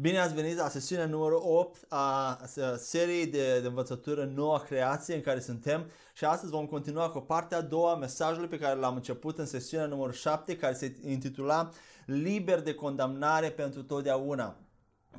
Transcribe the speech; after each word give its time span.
Bine 0.00 0.18
ați 0.18 0.34
venit 0.34 0.56
la 0.56 0.68
sesiunea 0.68 1.06
numărul 1.06 1.40
8 1.44 1.84
a 1.88 2.38
seriei 2.76 3.26
de, 3.26 3.60
de 3.60 3.66
învățătură 3.66 4.30
Noua 4.34 4.58
Creație 4.58 5.14
în 5.14 5.20
care 5.20 5.40
suntem 5.40 5.90
și 6.14 6.24
astăzi 6.24 6.52
vom 6.52 6.66
continua 6.66 7.10
cu 7.10 7.20
partea 7.20 7.58
a 7.58 7.60
doua 7.60 7.92
a 7.92 7.96
mesajului 7.96 8.48
pe 8.48 8.58
care 8.58 8.78
l-am 8.78 8.94
început 8.94 9.38
în 9.38 9.46
sesiunea 9.46 9.86
numărul 9.86 10.12
7 10.12 10.56
care 10.56 10.74
se 10.74 10.96
intitula 11.06 11.70
Liber 12.04 12.60
de 12.60 12.74
condamnare 12.74 13.50
pentru 13.50 13.82
totdeauna. 13.82 14.56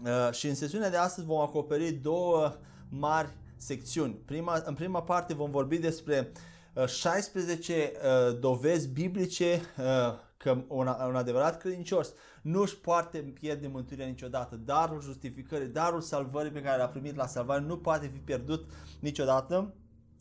Uh, 0.04 0.34
și 0.34 0.48
în 0.48 0.56
sesiunea 0.56 0.90
de 0.90 0.98
astăzi 0.98 1.28
vom 1.28 1.40
acoperi 1.40 1.92
două 1.92 2.56
mari 2.90 3.30
secțiuni. 3.58 4.14
Prima, 4.26 4.62
în 4.66 4.74
prima 4.74 5.02
parte 5.04 5.34
vom 5.34 5.52
vorbi 5.52 5.78
despre 5.78 6.32
16 6.88 7.92
uh, 7.96 8.40
dovezi 8.40 8.88
biblice 8.88 9.62
că 10.42 10.64
un, 10.68 10.88
un 11.08 11.16
adevărat 11.16 11.58
credincios 11.58 12.14
nu 12.42 12.62
își 12.62 12.78
poate 12.78 13.18
pierde 13.18 13.68
mântuirea 13.68 14.06
niciodată. 14.06 14.56
Darul 14.56 15.02
justificării, 15.02 15.68
darul 15.68 16.02
salvării 16.02 16.52
pe 16.52 16.62
care 16.62 16.78
l-a 16.78 16.88
primit 16.88 17.16
la 17.16 17.28
salvare 17.28 17.62
nu 17.62 17.78
poate 17.78 18.08
fi 18.08 18.18
pierdut 18.18 18.70
niciodată. 19.00 19.74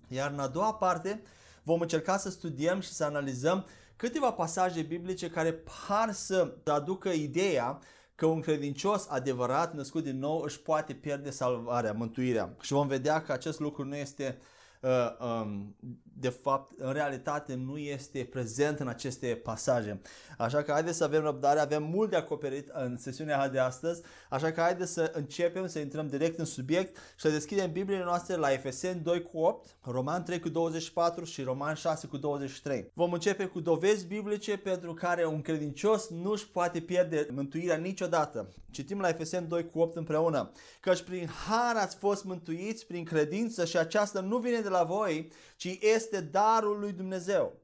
Iar 0.09 0.31
în 0.31 0.39
a 0.39 0.47
doua 0.47 0.75
parte 0.75 1.23
vom 1.63 1.81
încerca 1.81 2.17
să 2.17 2.31
studiem 2.31 2.81
și 2.81 2.89
să 2.89 3.05
analizăm 3.05 3.67
câteva 3.97 4.33
pasaje 4.33 4.83
biblice 4.83 5.31
care 5.31 5.53
par 5.53 6.13
să 6.13 6.55
aducă 6.65 7.09
ideea 7.09 7.79
că 8.15 8.27
un 8.27 8.41
credincios 8.41 9.07
adevărat 9.09 9.75
născut 9.75 10.03
din 10.03 10.19
nou 10.19 10.41
își 10.41 10.61
poate 10.61 10.95
pierde 10.95 11.31
salvarea, 11.31 11.93
mântuirea. 11.93 12.57
Și 12.61 12.73
vom 12.73 12.87
vedea 12.87 13.23
că 13.23 13.33
acest 13.33 13.61
lucru 13.61 13.85
nu 13.85 13.97
este 13.97 14.39
uh, 14.39 14.45
Uh, 14.81 15.17
um, 15.21 15.77
de 16.21 16.29
fapt, 16.29 16.73
în 16.79 16.93
realitate 16.93 17.55
nu 17.55 17.79
este 17.79 18.29
prezent 18.31 18.79
în 18.79 18.89
aceste 18.89 19.27
pasaje. 19.27 20.01
Așa 20.39 20.63
că 20.63 20.73
haideți 20.73 20.97
să 20.97 21.05
avem 21.05 21.23
răbdare, 21.23 21.61
avem 21.61 21.83
mult 21.83 22.11
de 22.11 22.17
acoperit 22.17 22.69
în 22.73 22.97
sesiunea 22.97 23.49
de 23.49 23.59
astăzi, 23.59 24.03
așa 24.29 24.53
că 24.53 24.61
haideți 24.61 24.93
să 24.93 25.13
începem, 25.15 25.67
să 25.67 25.79
intrăm 25.79 26.07
direct 26.07 26.39
în 26.39 26.45
subiect 26.45 26.97
și 26.97 27.03
să 27.17 27.31
deschidem 27.31 27.73
Bibliile 27.73 28.05
noastre 28.05 28.37
la 28.37 28.53
Efeseni 28.53 29.01
2 29.01 29.23
cu 29.23 29.39
8, 29.39 29.77
Roman 29.83 30.25
3 30.25 30.41
cu 30.41 30.49
24 30.49 31.25
și 31.25 31.43
Roman 31.43 31.75
6 31.75 32.07
cu 32.07 32.17
23. 32.17 32.91
Vom 32.95 33.13
începe 33.13 33.45
cu 33.45 33.61
dovezi 33.61 34.07
biblice 34.07 34.57
pentru 34.57 34.95
care 34.95 35.27
un 35.27 35.43
credincios 35.43 36.09
nu 36.09 36.31
își 36.31 36.49
poate 36.49 36.81
pierde 36.81 37.29
mântuirea 37.31 37.77
niciodată. 37.77 38.49
Citim 38.71 39.01
la 39.01 39.09
Efeseni 39.09 39.47
2 39.47 39.71
cu 39.71 39.79
8 39.79 39.97
împreună. 39.97 40.53
Căci 40.81 41.03
prin 41.03 41.29
har 41.49 41.77
ați 41.77 41.97
fost 41.97 42.25
mântuiți 42.25 42.87
prin 42.87 43.05
credință 43.05 43.65
și 43.65 43.77
aceasta 43.77 44.21
nu 44.21 44.39
vine 44.39 44.61
de 44.61 44.69
la 44.69 44.83
voi, 44.83 45.33
ci 45.61 45.79
este 45.81 46.21
darul 46.21 46.79
lui 46.79 46.93
Dumnezeu. 46.93 47.61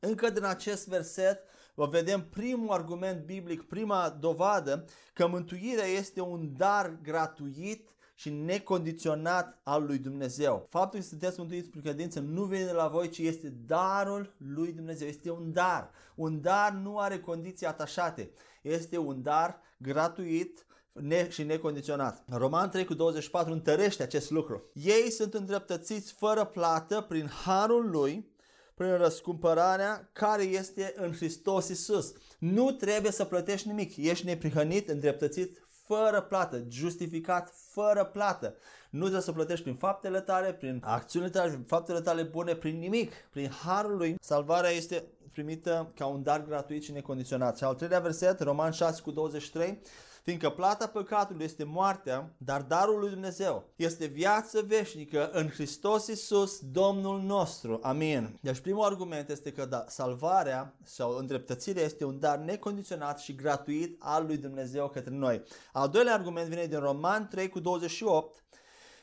Încă 0.00 0.30
din 0.30 0.44
acest 0.44 0.88
verset 0.88 1.42
vă 1.74 1.86
vedem 1.86 2.28
primul 2.28 2.70
argument 2.70 3.24
biblic, 3.24 3.62
prima 3.62 4.16
dovadă 4.20 4.84
că 5.12 5.26
mântuirea 5.26 5.84
este 5.84 6.20
un 6.20 6.56
dar 6.56 6.98
gratuit 7.02 7.88
și 8.14 8.30
necondiționat 8.30 9.60
al 9.62 9.84
lui 9.84 9.98
Dumnezeu. 9.98 10.66
Faptul 10.70 10.98
că 10.98 11.04
sunteți 11.04 11.38
mântuiți 11.38 11.68
prin 11.68 11.82
credință 11.82 12.20
nu 12.20 12.44
vine 12.44 12.64
de 12.64 12.72
la 12.72 12.88
voi, 12.88 13.08
ci 13.08 13.18
este 13.18 13.48
darul 13.48 14.34
lui 14.36 14.72
Dumnezeu. 14.72 15.08
Este 15.08 15.30
un 15.30 15.52
dar. 15.52 15.90
Un 16.14 16.40
dar 16.40 16.72
nu 16.72 16.98
are 16.98 17.20
condiții 17.20 17.66
atașate. 17.66 18.30
Este 18.62 18.98
un 18.98 19.22
dar 19.22 19.60
gratuit 19.78 20.66
ne- 20.92 21.30
și 21.30 21.42
necondiționat. 21.42 22.24
Roman 22.28 22.70
3 22.70 22.84
cu 22.84 22.94
24 22.94 23.52
întărește 23.52 24.02
acest 24.02 24.30
lucru. 24.30 24.70
Ei 24.72 25.10
sunt 25.10 25.34
îndreptățiți 25.34 26.12
fără 26.12 26.44
plată 26.44 27.00
prin 27.08 27.30
harul 27.44 27.90
lui, 27.90 28.30
prin 28.74 28.96
răscumpărarea 28.96 30.10
care 30.12 30.42
este 30.42 30.94
în 30.96 31.12
Hristos 31.12 31.68
Isus. 31.68 32.12
Nu 32.38 32.70
trebuie 32.70 33.12
să 33.12 33.24
plătești 33.24 33.68
nimic. 33.68 33.96
Ești 33.96 34.26
neprihănit, 34.26 34.88
îndreptățit 34.88 35.66
fără 35.68 36.20
plată, 36.20 36.64
justificat 36.68 37.54
fără 37.70 38.04
plată. 38.04 38.54
Nu 38.90 39.00
trebuie 39.00 39.22
să 39.22 39.32
plătești 39.32 39.62
prin 39.62 39.74
faptele 39.74 40.20
tale, 40.20 40.52
prin 40.52 40.82
acțiunile 40.84 41.30
tale, 41.30 41.50
prin 41.50 41.62
faptele 41.62 42.00
tale 42.00 42.22
bune, 42.22 42.54
prin 42.54 42.78
nimic. 42.78 43.12
Prin 43.30 43.50
harul 43.50 43.96
lui, 43.96 44.16
salvarea 44.20 44.70
este 44.70 45.04
primită 45.32 45.92
ca 45.94 46.06
un 46.06 46.22
dar 46.22 46.44
gratuit 46.44 46.82
și 46.82 46.92
necondiționat. 46.92 47.56
Și 47.56 47.64
al 47.64 47.74
treilea 47.74 48.00
verset, 48.00 48.40
Roman 48.40 48.70
6 48.70 49.00
cu 49.00 49.10
23, 49.10 49.80
fiindcă 50.22 50.50
plata 50.50 50.86
păcatului 50.86 51.44
este 51.44 51.64
moartea, 51.64 52.34
dar 52.38 52.62
darul 52.62 52.98
lui 52.98 53.10
Dumnezeu 53.10 53.64
este 53.76 54.06
viață 54.06 54.62
veșnică 54.66 55.30
în 55.30 55.48
Hristos 55.48 56.06
Isus, 56.06 56.58
Domnul 56.58 57.20
nostru. 57.20 57.78
Amin. 57.82 58.38
Deci 58.40 58.58
primul 58.58 58.84
argument 58.84 59.28
este 59.28 59.52
că 59.52 59.64
da, 59.64 59.84
salvarea 59.88 60.74
sau 60.84 61.16
îndreptățirea 61.16 61.82
este 61.82 62.04
un 62.04 62.18
dar 62.18 62.38
necondiționat 62.38 63.18
și 63.18 63.34
gratuit 63.34 63.96
al 63.98 64.26
lui 64.26 64.36
Dumnezeu 64.36 64.88
către 64.88 65.14
noi. 65.14 65.42
Al 65.72 65.88
doilea 65.88 66.14
argument 66.14 66.48
vine 66.48 66.66
din 66.66 66.78
Roman 66.78 67.28
3 67.28 67.48
cu 67.48 67.60
28, 67.60 68.44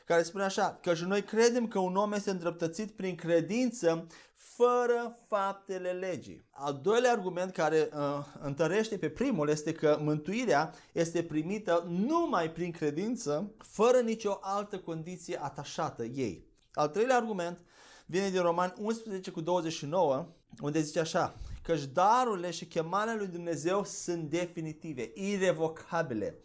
care 0.08 0.22
spune 0.22 0.44
așa, 0.44 0.78
că 0.82 0.94
și 0.94 1.04
noi 1.04 1.22
credem 1.22 1.68
că 1.68 1.78
un 1.78 1.96
om 1.96 2.12
este 2.12 2.30
îndreptățit 2.30 2.90
prin 2.90 3.14
credință 3.14 4.06
fără 4.34 5.18
faptele 5.26 5.90
legii. 5.90 6.44
Al 6.50 6.80
doilea 6.82 7.12
argument 7.12 7.52
care 7.52 7.88
uh, 7.92 8.24
întărește 8.40 8.98
pe 8.98 9.08
primul 9.08 9.48
este 9.48 9.72
că 9.72 9.98
mântuirea 10.00 10.74
este 10.92 11.22
primită 11.22 11.86
numai 11.88 12.50
prin 12.50 12.70
credință, 12.70 13.52
fără 13.58 13.98
nicio 13.98 14.38
altă 14.40 14.78
condiție 14.78 15.38
atașată 15.42 16.04
ei. 16.04 16.46
Al 16.72 16.88
treilea 16.88 17.16
argument 17.16 17.58
vine 18.06 18.28
din 18.28 18.40
Roman 18.40 18.74
11 18.78 19.30
cu 19.30 19.40
29, 19.40 20.28
unde 20.60 20.80
zice 20.80 21.00
așa, 21.00 21.34
căci 21.62 21.84
darurile 21.84 22.50
și 22.50 22.66
chemarea 22.66 23.14
lui 23.14 23.26
Dumnezeu 23.26 23.84
sunt 23.84 24.30
definitive, 24.30 25.10
irrevocabile. 25.14 26.38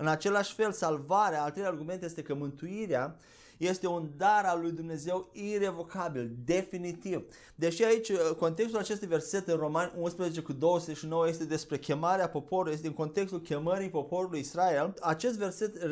În 0.00 0.06
același 0.06 0.54
fel, 0.54 0.72
salvarea, 0.72 1.42
al 1.42 1.50
treilea 1.50 1.72
argument 1.72 2.02
este 2.02 2.22
că 2.22 2.34
mântuirea 2.34 3.18
este 3.58 3.86
un 3.86 4.10
dar 4.16 4.44
al 4.44 4.60
lui 4.60 4.70
Dumnezeu 4.70 5.30
irrevocabil, 5.32 6.30
definitiv. 6.44 7.24
Deși 7.54 7.84
aici 7.84 8.08
uh, 8.08 8.18
contextul 8.38 8.78
acestui 8.78 9.06
verset 9.06 9.48
în 9.48 9.56
Roman 9.56 9.92
11 9.96 10.40
cu 10.40 10.52
29 10.52 11.28
este 11.28 11.44
despre 11.44 11.78
chemarea 11.78 12.28
poporului, 12.28 12.72
este 12.72 12.86
în 12.86 12.92
contextul 12.92 13.40
chemării 13.40 13.90
poporului 13.90 14.40
Israel, 14.40 14.94
acest 15.00 15.38
verset 15.38 15.84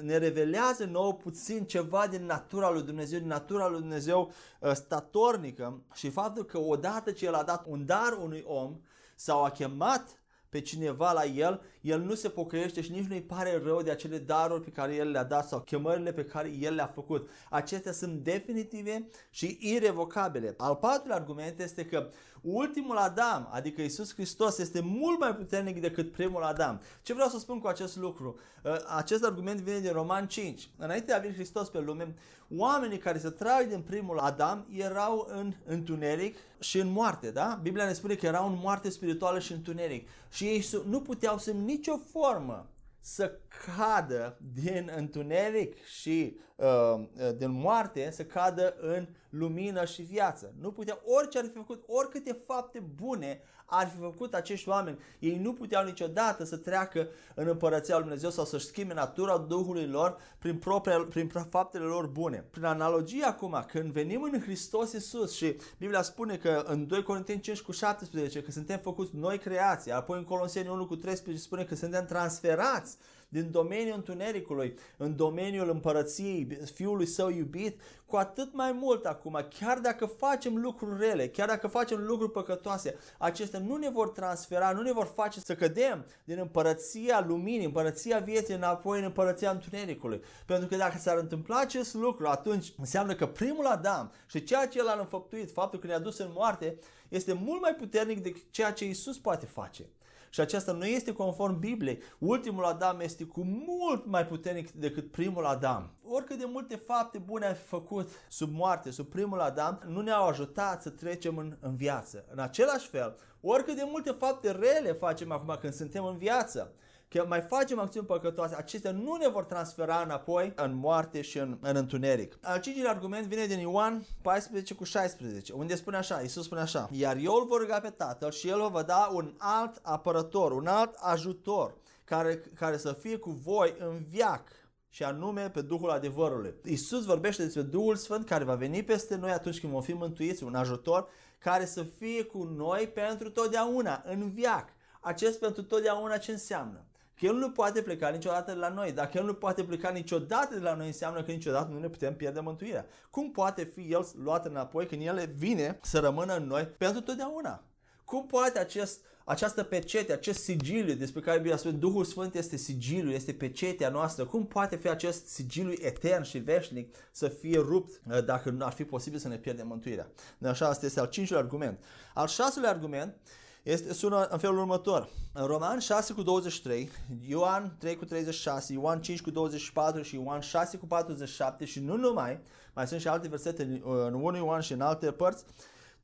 ne 0.00 0.16
revelează 0.16 0.84
nou 0.84 1.14
puțin 1.14 1.64
ceva 1.64 2.06
din 2.06 2.24
natura 2.26 2.70
lui 2.70 2.82
Dumnezeu, 2.82 3.18
din 3.18 3.28
natura 3.28 3.68
lui 3.68 3.80
Dumnezeu 3.80 4.32
uh, 4.60 4.72
statornică 4.72 5.82
și 5.94 6.10
faptul 6.10 6.44
că 6.44 6.58
odată 6.58 7.10
ce 7.10 7.26
El 7.26 7.34
a 7.34 7.42
dat 7.42 7.64
un 7.66 7.86
dar 7.86 8.18
unui 8.22 8.44
om 8.46 8.76
sau 9.14 9.44
a 9.44 9.50
chemat 9.50 10.21
pe 10.52 10.60
cineva 10.60 11.12
la 11.12 11.24
el, 11.24 11.60
el 11.80 12.00
nu 12.00 12.14
se 12.14 12.28
pocăiește 12.28 12.80
și 12.80 12.90
nici 12.90 13.06
nu-i 13.06 13.22
pare 13.22 13.60
rău 13.64 13.82
de 13.82 13.90
acele 13.90 14.18
daruri 14.18 14.62
pe 14.62 14.70
care 14.70 14.94
el 14.94 15.10
le-a 15.10 15.24
dat 15.24 15.48
sau 15.48 15.60
chemările 15.60 16.12
pe 16.12 16.24
care 16.24 16.52
el 16.60 16.74
le-a 16.74 16.86
făcut. 16.86 17.28
Acestea 17.50 17.92
sunt 17.92 18.24
definitive 18.24 19.08
și 19.30 19.58
irrevocabile. 19.60 20.54
Al 20.56 20.76
patrulea 20.76 21.16
argument 21.16 21.60
este 21.60 21.86
că 21.86 22.08
ultimul 22.42 22.96
Adam, 22.96 23.48
adică 23.50 23.82
Isus 23.82 24.14
Hristos, 24.14 24.58
este 24.58 24.80
mult 24.80 25.20
mai 25.20 25.34
puternic 25.34 25.80
decât 25.80 26.12
primul 26.12 26.42
Adam. 26.42 26.80
Ce 27.02 27.12
vreau 27.12 27.28
să 27.28 27.38
spun 27.38 27.60
cu 27.60 27.66
acest 27.66 27.96
lucru? 27.96 28.38
Uh, 28.64 28.72
acest 28.96 29.24
argument 29.24 29.60
vine 29.60 29.78
din 29.78 29.92
Roman 29.92 30.28
5. 30.28 30.70
Înainte 30.76 31.06
de 31.06 31.12
a 31.12 31.18
veni 31.18 31.34
Hristos 31.34 31.68
pe 31.68 31.80
lume, 31.80 32.14
oamenii 32.56 32.98
care 32.98 33.18
se 33.18 33.30
trag 33.30 33.68
din 33.68 33.80
primul 33.80 34.18
Adam 34.18 34.66
erau 34.70 35.28
în 35.30 35.54
întuneric 35.64 36.36
și 36.58 36.78
în 36.78 36.92
moarte, 36.92 37.30
da? 37.30 37.58
Biblia 37.62 37.86
ne 37.86 37.92
spune 37.92 38.14
că 38.14 38.26
erau 38.26 38.48
în 38.48 38.58
moarte 38.62 38.90
spirituală 38.90 39.38
și 39.38 39.52
întuneric. 39.52 40.08
Și 40.30 40.44
ei 40.44 40.66
nu 40.88 41.00
puteau 41.00 41.38
să 41.38 41.50
nicio 41.50 41.96
formă 42.10 42.66
să 43.04 43.38
cadă 43.76 44.38
din 44.54 44.90
întuneric 44.96 45.84
și 45.84 46.36
uh, 46.56 46.66
uh, 46.66 47.36
din 47.36 47.50
moarte, 47.50 48.10
să 48.10 48.24
cadă 48.24 48.74
în 48.80 49.08
lumină 49.28 49.84
și 49.84 50.02
viață. 50.02 50.54
Nu 50.60 50.72
putea, 50.72 50.98
orice 51.04 51.38
ar 51.38 51.44
fi 51.44 51.50
făcut, 51.50 51.84
oricâte 51.86 52.32
fapte 52.32 52.78
bune 52.94 53.40
ar 53.74 53.88
fi 53.88 54.00
făcut 54.00 54.34
acești 54.34 54.68
oameni, 54.68 54.98
ei 55.18 55.38
nu 55.38 55.52
puteau 55.52 55.84
niciodată 55.84 56.44
să 56.44 56.56
treacă 56.56 57.08
în 57.34 57.48
împărăția 57.48 57.94
lui 57.94 58.02
Dumnezeu 58.02 58.30
sau 58.30 58.44
să-și 58.44 58.66
schimbe 58.66 58.94
natura 58.94 59.38
Duhului 59.38 59.86
lor 59.86 60.16
prin, 60.38 60.56
propria, 60.56 61.06
prin 61.10 61.28
faptele 61.50 61.84
lor 61.84 62.06
bune. 62.06 62.44
Prin 62.50 62.64
analogie 62.64 63.24
acum, 63.24 63.64
când 63.68 63.92
venim 63.92 64.22
în 64.22 64.40
Hristos 64.40 64.92
Iisus 64.92 65.32
și 65.32 65.56
Biblia 65.78 66.02
spune 66.02 66.36
că 66.36 66.62
în 66.66 66.86
2 66.86 67.02
Corinteni 67.02 67.40
5 67.40 67.60
cu 67.60 67.72
17 67.72 68.42
că 68.42 68.50
suntem 68.50 68.78
făcuți 68.78 69.16
noi 69.16 69.38
creații, 69.38 69.92
apoi 69.92 70.18
în 70.18 70.24
Coloseni 70.24 70.68
1 70.68 70.86
cu 70.86 70.96
13 70.96 71.44
spune 71.44 71.64
că 71.64 71.74
suntem 71.74 72.04
transferați 72.04 72.96
din 73.32 73.50
domeniul 73.50 73.96
întunericului 73.96 74.74
în 74.96 75.16
domeniul 75.16 75.70
împărăției 75.70 76.58
Fiului 76.74 77.06
Său 77.06 77.30
iubit, 77.30 77.80
cu 78.06 78.16
atât 78.16 78.54
mai 78.54 78.72
mult 78.72 79.04
acum, 79.04 79.46
chiar 79.58 79.78
dacă 79.78 80.06
facem 80.06 80.56
lucruri 80.56 81.00
rele, 81.00 81.28
chiar 81.28 81.48
dacă 81.48 81.66
facem 81.66 82.04
lucruri 82.04 82.32
păcătoase, 82.32 82.98
acestea 83.18 83.60
nu 83.60 83.76
ne 83.76 83.90
vor 83.90 84.08
transfera, 84.08 84.72
nu 84.72 84.82
ne 84.82 84.92
vor 84.92 85.12
face 85.14 85.40
să 85.40 85.54
cădem 85.54 86.06
din 86.24 86.38
împărăția 86.38 87.24
luminii, 87.26 87.64
împărăția 87.64 88.18
vieții 88.18 88.54
înapoi 88.54 88.98
în 88.98 89.04
împărăția 89.04 89.50
întunericului. 89.50 90.20
Pentru 90.46 90.68
că 90.68 90.76
dacă 90.76 90.98
s-ar 90.98 91.18
întâmpla 91.18 91.58
acest 91.58 91.94
lucru, 91.94 92.26
atunci 92.26 92.72
înseamnă 92.78 93.14
că 93.14 93.26
primul 93.26 93.66
Adam 93.66 94.12
și 94.26 94.44
ceea 94.44 94.68
ce 94.68 94.78
el 94.78 94.88
a 94.88 94.98
înfăptuit, 94.98 95.50
faptul 95.50 95.78
că 95.78 95.86
ne-a 95.86 95.98
dus 95.98 96.18
în 96.18 96.30
moarte, 96.34 96.78
este 97.08 97.32
mult 97.32 97.60
mai 97.60 97.74
puternic 97.74 98.22
decât 98.22 98.42
ceea 98.50 98.72
ce 98.72 98.84
Isus 98.84 99.18
poate 99.18 99.46
face. 99.46 99.84
Și 100.32 100.40
acesta 100.40 100.72
nu 100.72 100.84
este 100.84 101.12
conform 101.12 101.58
Bibliei. 101.58 102.02
Ultimul 102.18 102.64
Adam 102.64 103.00
este 103.00 103.24
cu 103.24 103.42
mult 103.44 104.06
mai 104.06 104.26
puternic 104.26 104.70
decât 104.70 105.10
primul 105.10 105.44
Adam. 105.44 105.90
Oricât 106.04 106.38
de 106.38 106.44
multe 106.52 106.76
fapte 106.76 107.18
bune 107.18 107.46
ai 107.46 107.54
făcut 107.54 108.10
sub 108.28 108.54
moarte, 108.54 108.90
sub 108.90 109.06
primul 109.06 109.40
Adam, 109.40 109.82
nu 109.86 110.00
ne-au 110.00 110.26
ajutat 110.26 110.82
să 110.82 110.90
trecem 110.90 111.36
în, 111.36 111.56
în 111.60 111.76
viață. 111.76 112.24
În 112.30 112.38
același 112.38 112.88
fel, 112.88 113.16
oricât 113.40 113.76
de 113.76 113.86
multe 113.86 114.10
fapte 114.10 114.50
rele 114.50 114.92
facem 114.92 115.32
acum 115.32 115.56
când 115.60 115.72
suntem 115.72 116.04
în 116.04 116.16
viață, 116.16 116.72
că 117.12 117.24
mai 117.28 117.40
facem 117.40 117.78
acțiuni 117.78 118.06
păcătoase, 118.06 118.54
acestea 118.54 118.90
nu 118.90 119.16
ne 119.16 119.28
vor 119.28 119.44
transfera 119.44 120.02
înapoi 120.04 120.52
în 120.56 120.74
moarte 120.74 121.20
și 121.20 121.38
în, 121.38 121.58
în 121.60 121.76
întuneric. 121.76 122.38
Al 122.42 122.60
cincilea 122.60 122.90
argument 122.90 123.26
vine 123.26 123.46
din 123.46 123.58
Ioan 123.58 124.06
14 124.22 124.74
cu 124.74 124.84
16, 124.84 125.52
unde 125.52 125.74
spune 125.74 125.96
așa, 125.96 126.20
Iisus 126.20 126.44
spune 126.44 126.60
așa, 126.60 126.88
iar 126.90 127.16
eu 127.16 127.34
îl 127.34 127.46
vor 127.46 127.60
ruga 127.60 127.80
pe 127.80 127.90
Tatăl 127.90 128.30
și 128.30 128.48
El 128.48 128.58
vă 128.60 128.68
va 128.68 128.82
da 128.82 129.10
un 129.12 129.34
alt 129.38 129.78
apărător, 129.82 130.52
un 130.52 130.66
alt 130.66 130.94
ajutor, 130.94 131.74
care, 132.04 132.42
care 132.54 132.76
să 132.76 132.92
fie 132.92 133.16
cu 133.16 133.30
voi 133.30 133.74
în 133.78 134.04
viac 134.08 134.48
și 134.88 135.04
anume 135.04 135.50
pe 135.50 135.60
Duhul 135.60 135.90
adevărului. 135.90 136.54
Iisus 136.64 137.04
vorbește 137.04 137.42
despre 137.42 137.62
Duhul 137.62 137.96
Sfânt 137.96 138.26
care 138.26 138.44
va 138.44 138.54
veni 138.54 138.82
peste 138.82 139.16
noi 139.16 139.30
atunci 139.30 139.60
când 139.60 139.72
vom 139.72 139.82
fi 139.82 139.92
mântuiți, 139.92 140.44
un 140.44 140.54
ajutor 140.54 141.08
care 141.38 141.64
să 141.64 141.82
fie 141.82 142.24
cu 142.24 142.42
noi 142.44 142.90
pentru 142.94 143.30
totdeauna, 143.30 144.02
în 144.06 144.30
viac. 144.30 144.68
Acest 145.00 145.38
pentru 145.38 145.62
totdeauna 145.62 146.16
ce 146.16 146.32
înseamnă? 146.32 146.86
Că 147.18 147.26
El 147.26 147.34
nu 147.34 147.50
poate 147.50 147.82
pleca 147.82 148.08
niciodată 148.08 148.52
de 148.52 148.58
la 148.58 148.68
noi. 148.68 148.92
Dacă 148.92 149.18
El 149.18 149.24
nu 149.24 149.34
poate 149.34 149.64
pleca 149.64 149.90
niciodată 149.90 150.54
de 150.54 150.60
la 150.60 150.74
noi, 150.74 150.86
înseamnă 150.86 151.22
că 151.22 151.30
niciodată 151.30 151.72
nu 151.72 151.78
ne 151.78 151.88
putem 151.88 152.16
pierde 152.16 152.40
mântuirea. 152.40 152.86
Cum 153.10 153.30
poate 153.30 153.64
fi 153.64 153.92
El 153.92 154.06
luat 154.22 154.46
înapoi 154.46 154.86
când 154.86 155.02
El 155.02 155.32
vine 155.36 155.78
să 155.82 155.98
rămână 155.98 156.36
în 156.36 156.46
noi 156.46 156.62
pentru 156.62 157.00
totdeauna? 157.00 157.62
Cum 158.04 158.26
poate 158.26 158.58
acest, 158.58 159.00
această 159.24 159.62
pecete, 159.62 160.12
acest 160.12 160.42
sigiliu 160.42 160.94
despre 160.94 161.20
care 161.20 161.36
Biblia 161.36 161.56
spune 161.56 161.76
Duhul 161.76 162.04
Sfânt 162.04 162.34
este 162.34 162.56
sigiliu, 162.56 163.10
este 163.10 163.32
pecetea 163.32 163.88
noastră, 163.88 164.24
cum 164.24 164.46
poate 164.46 164.76
fi 164.76 164.88
acest 164.88 165.26
sigiliu 165.26 165.72
etern 165.80 166.22
și 166.22 166.38
veșnic 166.38 166.96
să 167.10 167.28
fie 167.28 167.58
rupt 167.58 168.00
uh, 168.10 168.24
dacă 168.24 168.50
nu 168.50 168.64
ar 168.64 168.72
fi 168.72 168.84
posibil 168.84 169.18
să 169.18 169.28
ne 169.28 169.36
pierdem 169.36 169.66
mântuirea? 169.66 170.10
De 170.38 170.48
așa, 170.48 170.68
asta 170.68 170.86
este 170.86 171.00
al 171.00 171.08
cincilea 171.08 171.40
argument. 171.40 171.84
Al 172.14 172.26
șaselea 172.26 172.70
argument 172.70 173.16
este, 173.62 173.92
sună 173.92 174.26
în 174.30 174.38
felul 174.38 174.58
următor. 174.58 175.08
În 175.32 175.46
Roman 175.46 175.78
6 175.78 176.12
cu 176.12 176.22
23, 176.22 176.90
Ioan 177.28 177.76
3 177.78 177.96
cu 177.96 178.04
36, 178.04 178.72
Ioan 178.72 179.00
5 179.00 179.20
cu 179.20 179.30
24 179.30 180.02
și 180.02 180.14
Ioan 180.14 180.40
6 180.40 180.76
cu 180.76 180.86
47 180.86 181.64
și 181.64 181.80
nu 181.80 181.96
numai, 181.96 182.40
mai 182.74 182.86
sunt 182.86 183.00
și 183.00 183.08
alte 183.08 183.28
versete 183.28 183.82
în 183.84 184.14
1 184.14 184.36
Ioan 184.36 184.60
și 184.60 184.72
în 184.72 184.80
alte 184.80 185.12
părți, 185.12 185.44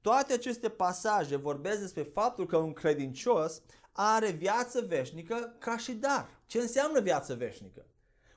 toate 0.01 0.33
aceste 0.33 0.69
pasaje 0.69 1.37
vorbesc 1.37 1.81
despre 1.81 2.03
faptul 2.03 2.47
că 2.47 2.57
un 2.57 2.73
credincios 2.73 3.63
are 3.93 4.31
viață 4.31 4.85
veșnică 4.89 5.55
ca 5.59 5.77
și 5.77 5.93
dar. 5.93 6.29
Ce 6.47 6.59
înseamnă 6.59 7.01
viață 7.01 7.35
veșnică? 7.35 7.85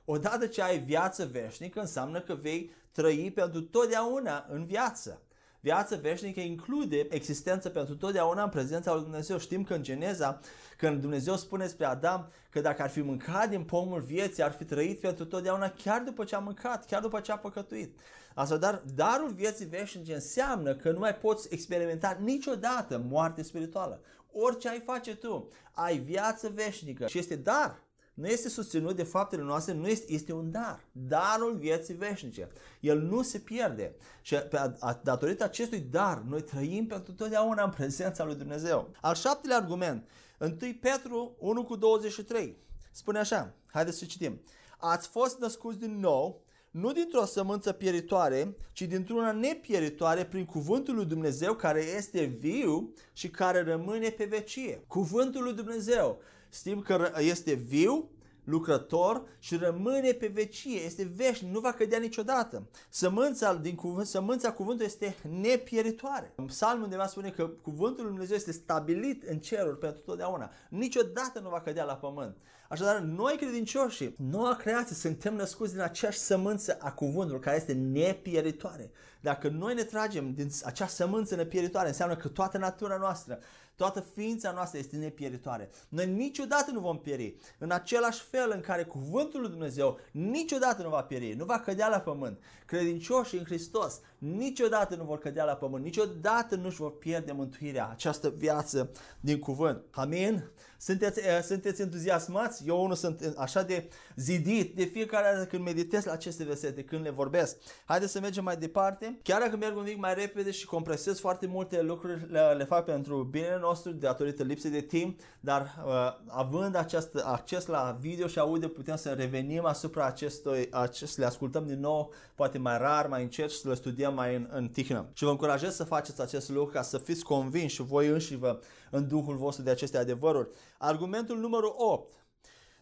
Odată 0.04 0.46
ce 0.46 0.62
ai 0.62 0.78
viață 0.78 1.24
veșnică, 1.24 1.80
înseamnă 1.80 2.20
că 2.20 2.34
vei 2.34 2.70
trăi 2.92 3.32
pentru 3.34 3.60
totdeauna 3.60 4.46
în 4.48 4.64
viață. 4.64 5.22
Viața 5.64 5.96
veșnică 5.96 6.40
include 6.40 7.06
existență 7.10 7.68
pentru 7.68 7.96
totdeauna 7.96 8.42
în 8.42 8.48
prezența 8.48 8.92
lui 8.94 9.02
Dumnezeu. 9.02 9.38
Știm 9.38 9.64
că 9.64 9.74
în 9.74 9.82
Geneza, 9.82 10.40
când 10.76 11.00
Dumnezeu 11.00 11.36
spune 11.36 11.64
despre 11.64 11.84
Adam 11.84 12.32
că 12.50 12.60
dacă 12.60 12.82
ar 12.82 12.90
fi 12.90 13.00
mâncat 13.00 13.48
din 13.48 13.64
pomul 13.64 14.00
vieții, 14.00 14.42
ar 14.42 14.52
fi 14.52 14.64
trăit 14.64 15.00
pentru 15.00 15.24
totdeauna 15.24 15.70
chiar 15.70 16.00
după 16.00 16.24
ce 16.24 16.34
a 16.34 16.38
mâncat, 16.38 16.86
chiar 16.86 17.00
după 17.00 17.20
ce 17.20 17.32
a 17.32 17.36
păcătuit. 17.36 18.00
Așadar, 18.34 18.82
darul 18.94 19.32
vieții 19.32 19.66
veșnice 19.66 20.14
înseamnă 20.14 20.74
că 20.74 20.90
nu 20.90 20.98
mai 20.98 21.14
poți 21.14 21.48
experimenta 21.50 22.18
niciodată 22.20 22.98
moarte 23.08 23.42
spirituală. 23.42 24.00
Orice 24.32 24.68
ai 24.68 24.82
face 24.86 25.16
tu, 25.16 25.48
ai 25.72 25.98
viață 25.98 26.52
veșnică 26.54 27.06
și 27.06 27.18
este 27.18 27.36
dar 27.36 27.82
nu 28.14 28.26
este 28.26 28.48
susținut 28.48 28.96
de 28.96 29.02
faptele 29.02 29.42
noastre, 29.42 29.72
nu 29.72 29.86
este, 29.86 30.12
este 30.12 30.32
un 30.32 30.50
dar. 30.50 30.84
Darul 30.92 31.56
vieții 31.56 31.94
veșnice. 31.94 32.48
El 32.80 33.00
nu 33.00 33.22
se 33.22 33.38
pierde. 33.38 33.94
Și 34.22 34.34
pe, 34.34 34.56
a, 34.78 35.00
datorită 35.02 35.44
acestui 35.44 35.80
dar, 35.80 36.18
noi 36.28 36.42
trăim 36.42 36.86
pentru 36.86 37.12
totdeauna 37.12 37.64
în 37.64 37.70
prezența 37.70 38.24
lui 38.24 38.34
Dumnezeu. 38.34 38.90
Al 39.00 39.14
șaptelea 39.14 39.56
argument, 39.56 40.08
1 40.38 40.56
Petru 40.80 41.36
1 41.38 41.64
cu 41.64 41.76
23, 41.76 42.56
spune 42.92 43.18
așa, 43.18 43.54
haideți 43.66 43.98
să 43.98 44.04
citim. 44.04 44.40
Ați 44.78 45.08
fost 45.08 45.38
născuți 45.38 45.78
din 45.78 45.98
nou, 45.98 46.42
nu 46.70 46.92
dintr-o 46.92 47.24
sămânță 47.24 47.72
pieritoare, 47.72 48.56
ci 48.72 48.82
dintr-una 48.82 49.32
nepieritoare 49.32 50.24
prin 50.24 50.44
cuvântul 50.44 50.94
lui 50.94 51.04
Dumnezeu 51.04 51.54
care 51.54 51.80
este 51.80 52.24
viu 52.24 52.92
și 53.12 53.30
care 53.30 53.62
rămâne 53.62 54.08
pe 54.08 54.24
vecie. 54.24 54.84
Cuvântul 54.86 55.42
lui 55.42 55.52
Dumnezeu 55.52 56.20
Știm 56.52 56.80
că 56.80 57.12
este 57.18 57.52
viu, 57.52 58.10
lucrător 58.44 59.22
și 59.38 59.56
rămâne 59.56 60.12
pe 60.12 60.26
vecie, 60.26 60.80
este 60.80 61.12
veșnic, 61.16 61.52
nu 61.52 61.60
va 61.60 61.72
cădea 61.72 61.98
niciodată. 61.98 62.68
Sămânța, 62.88 63.54
din 63.54 63.74
cuvânt, 63.74 64.06
sămânța 64.06 64.52
cuvântului 64.52 64.86
este 64.86 65.16
nepieritoare. 65.40 66.32
În 66.36 66.44
psalmul 66.44 66.84
undeva 66.84 67.06
spune 67.06 67.30
că 67.30 67.46
cuvântul 67.46 68.02
lui 68.02 68.10
Dumnezeu 68.10 68.36
este 68.36 68.52
stabilit 68.52 69.22
în 69.22 69.38
ceruri 69.38 69.78
pentru 69.78 70.02
totdeauna. 70.02 70.50
Niciodată 70.68 71.40
nu 71.40 71.48
va 71.48 71.60
cădea 71.60 71.84
la 71.84 71.96
pământ. 71.96 72.36
Așadar, 72.68 72.98
noi 72.98 73.36
credincioși, 73.36 74.14
noua 74.16 74.54
creație, 74.54 74.96
suntem 74.96 75.34
născuți 75.34 75.72
din 75.72 75.80
aceeași 75.80 76.18
sămânță 76.18 76.76
a 76.80 76.92
cuvântului 76.92 77.40
care 77.40 77.56
este 77.56 77.72
nepieritoare. 77.72 78.90
Dacă 79.20 79.48
noi 79.48 79.74
ne 79.74 79.82
tragem 79.82 80.34
din 80.34 80.50
acea 80.64 80.86
sămânță 80.86 81.34
nepieritoare, 81.34 81.88
înseamnă 81.88 82.16
că 82.16 82.28
toată 82.28 82.58
natura 82.58 82.96
noastră 82.96 83.38
Toată 83.82 84.00
ființa 84.14 84.52
noastră 84.52 84.78
este 84.78 84.96
nepieritoare. 84.96 85.70
Noi 85.88 86.06
niciodată 86.06 86.70
nu 86.70 86.80
vom 86.80 87.00
pieri. 87.00 87.34
În 87.58 87.70
același 87.70 88.22
fel 88.22 88.50
în 88.54 88.60
care 88.60 88.84
cuvântul 88.84 89.40
lui 89.40 89.50
Dumnezeu 89.50 89.98
niciodată 90.10 90.82
nu 90.82 90.88
va 90.88 91.02
pieri, 91.02 91.34
nu 91.34 91.44
va 91.44 91.60
cădea 91.60 91.88
la 91.88 92.00
pământ. 92.00 92.38
Credincioșii 92.66 93.38
în 93.38 93.44
Hristos 93.44 94.00
niciodată 94.18 94.94
nu 94.94 95.04
vor 95.04 95.18
cădea 95.18 95.44
la 95.44 95.54
pământ, 95.54 95.84
niciodată 95.84 96.56
nu 96.56 96.66
își 96.66 96.76
vor 96.76 96.98
pierde 96.98 97.32
mântuirea, 97.32 97.88
această 97.90 98.34
viață 98.36 98.90
din 99.20 99.38
cuvânt. 99.38 99.84
Amin? 99.90 100.44
Sunteți, 100.78 101.18
uh, 101.18 101.42
sunteți 101.42 101.80
entuziasmați? 101.80 102.68
Eu 102.68 102.82
unul 102.82 102.94
sunt 102.94 103.34
așa 103.36 103.62
de 103.62 103.88
zidit 104.16 104.76
de 104.76 104.84
fiecare 104.84 105.34
dată 105.34 105.46
când 105.46 105.64
meditez 105.64 106.04
la 106.04 106.12
aceste 106.12 106.44
versete, 106.44 106.84
când 106.84 107.02
le 107.02 107.10
vorbesc. 107.10 107.56
Haideți 107.84 108.12
să 108.12 108.20
mergem 108.20 108.44
mai 108.44 108.56
departe. 108.56 109.18
Chiar 109.22 109.40
dacă 109.40 109.56
merg 109.56 109.76
un 109.76 109.84
pic 109.84 109.98
mai 109.98 110.14
repede 110.14 110.50
și 110.50 110.66
compresez 110.66 111.18
foarte 111.18 111.46
multe 111.46 111.82
lucruri, 111.82 112.26
le, 112.30 112.54
le 112.56 112.64
fac 112.64 112.84
pentru 112.84 113.22
binele 113.22 113.58
nostru 113.58 113.71
datorită 113.80 114.42
lipsei 114.42 114.70
de 114.70 114.80
timp, 114.80 115.20
dar 115.40 115.84
uh, 115.86 115.92
având 116.26 116.74
acest 116.74 117.16
acces 117.24 117.66
la 117.66 117.96
video 118.00 118.26
și 118.26 118.38
audio 118.38 118.68
putem 118.68 118.96
să 118.96 119.12
revenim 119.12 119.64
asupra 119.64 120.06
acestui, 120.06 120.68
acest, 120.70 121.18
le 121.18 121.24
ascultăm 121.24 121.66
din 121.66 121.80
nou, 121.80 122.12
poate 122.34 122.58
mai 122.58 122.78
rar, 122.78 123.06
mai 123.06 123.22
încet 123.22 123.50
și 123.50 123.58
să 123.58 123.68
le 123.68 123.74
studiem 123.74 124.14
mai 124.14 124.36
în, 124.36 124.48
în 124.52 124.68
tihnă. 124.68 125.06
Și 125.12 125.24
vă 125.24 125.30
încurajez 125.30 125.74
să 125.74 125.84
faceți 125.84 126.20
acest 126.20 126.48
lucru 126.48 126.72
ca 126.72 126.82
să 126.82 126.98
fiți 126.98 127.24
convinși 127.24 127.82
voi 127.82 128.06
înși 128.06 128.36
vă 128.36 128.60
în 128.90 129.08
Duhul 129.08 129.36
vostru 129.36 129.62
de 129.62 129.70
aceste 129.70 129.98
adevăruri. 129.98 130.48
Argumentul 130.78 131.38
numărul 131.38 131.74
8 131.76 132.10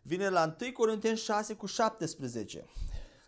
vine 0.03 0.29
la 0.29 0.57
1 0.61 0.73
Corinteni 0.73 1.17
6 1.17 1.55
cu 1.55 1.67
17. 1.67 2.65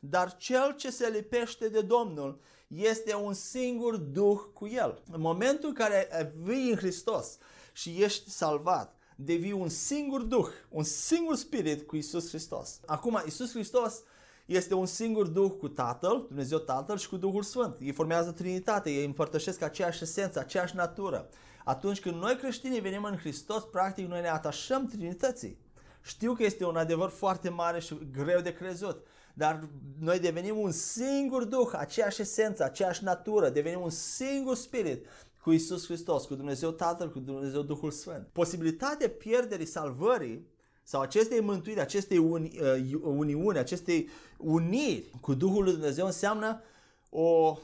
Dar 0.00 0.36
cel 0.36 0.74
ce 0.76 0.90
se 0.90 1.08
lipește 1.08 1.68
de 1.68 1.80
Domnul 1.80 2.40
este 2.76 3.14
un 3.14 3.32
singur 3.32 3.96
Duh 3.96 4.40
cu 4.52 4.66
El. 4.66 5.02
În 5.12 5.20
momentul 5.20 5.68
în 5.68 5.74
care 5.74 6.32
vii 6.42 6.70
în 6.70 6.76
Hristos 6.76 7.38
și 7.72 8.02
ești 8.02 8.30
salvat, 8.30 8.96
devii 9.16 9.52
un 9.52 9.68
singur 9.68 10.22
Duh, 10.22 10.48
un 10.68 10.82
singur 10.82 11.36
Spirit 11.36 11.86
cu 11.86 11.96
Isus 11.96 12.28
Hristos. 12.28 12.80
Acum, 12.86 13.22
Isus 13.26 13.50
Hristos 13.50 14.02
este 14.46 14.74
un 14.74 14.86
singur 14.86 15.26
Duh 15.26 15.52
cu 15.58 15.68
Tatăl, 15.68 16.24
Dumnezeu 16.26 16.58
Tatăl 16.58 16.98
și 16.98 17.08
cu 17.08 17.16
Duhul 17.16 17.42
Sfânt. 17.42 17.76
Ei 17.80 17.92
formează 17.92 18.30
Trinitate, 18.30 18.90
ei 18.90 19.04
împărtășesc 19.04 19.62
aceeași 19.62 20.02
esență, 20.02 20.38
aceeași 20.38 20.76
natură. 20.76 21.28
Atunci 21.64 22.00
când 22.00 22.16
noi 22.16 22.36
creștinii 22.36 22.80
venim 22.80 23.04
în 23.04 23.16
Hristos, 23.16 23.62
practic 23.62 24.06
noi 24.06 24.20
ne 24.20 24.28
atașăm 24.28 24.86
Trinității. 24.86 25.58
Știu 26.02 26.34
că 26.34 26.42
este 26.42 26.64
un 26.64 26.76
adevăr 26.76 27.08
foarte 27.08 27.48
mare 27.48 27.80
și 27.80 27.98
greu 28.12 28.40
de 28.40 28.52
crezut, 28.52 29.06
dar 29.34 29.68
noi 29.98 30.18
devenim 30.18 30.58
un 30.58 30.70
singur 30.70 31.44
Duh, 31.44 31.70
aceeași 31.72 32.20
esență, 32.20 32.64
aceeași 32.64 33.04
natură, 33.04 33.48
devenim 33.48 33.80
un 33.80 33.90
singur 33.90 34.56
Spirit 34.56 35.06
cu 35.42 35.52
Isus 35.52 35.84
Hristos, 35.84 36.24
cu 36.24 36.34
Dumnezeu 36.34 36.70
Tatăl, 36.70 37.10
cu 37.10 37.18
Dumnezeu 37.18 37.62
Duhul 37.62 37.90
Sfânt. 37.90 38.28
Posibilitatea 38.32 39.08
pierderii 39.08 39.66
salvării 39.66 40.46
sau 40.84 41.00
acestei 41.00 41.40
mântuiri, 41.40 41.80
acestei 41.80 42.18
uni, 42.18 42.58
uh, 42.60 43.00
uniuni, 43.02 43.58
acestei 43.58 44.08
uniri 44.38 45.10
cu 45.20 45.34
Duhul 45.34 45.62
lui 45.62 45.72
Dumnezeu 45.72 46.06
înseamnă 46.06 46.62
o 47.10 47.58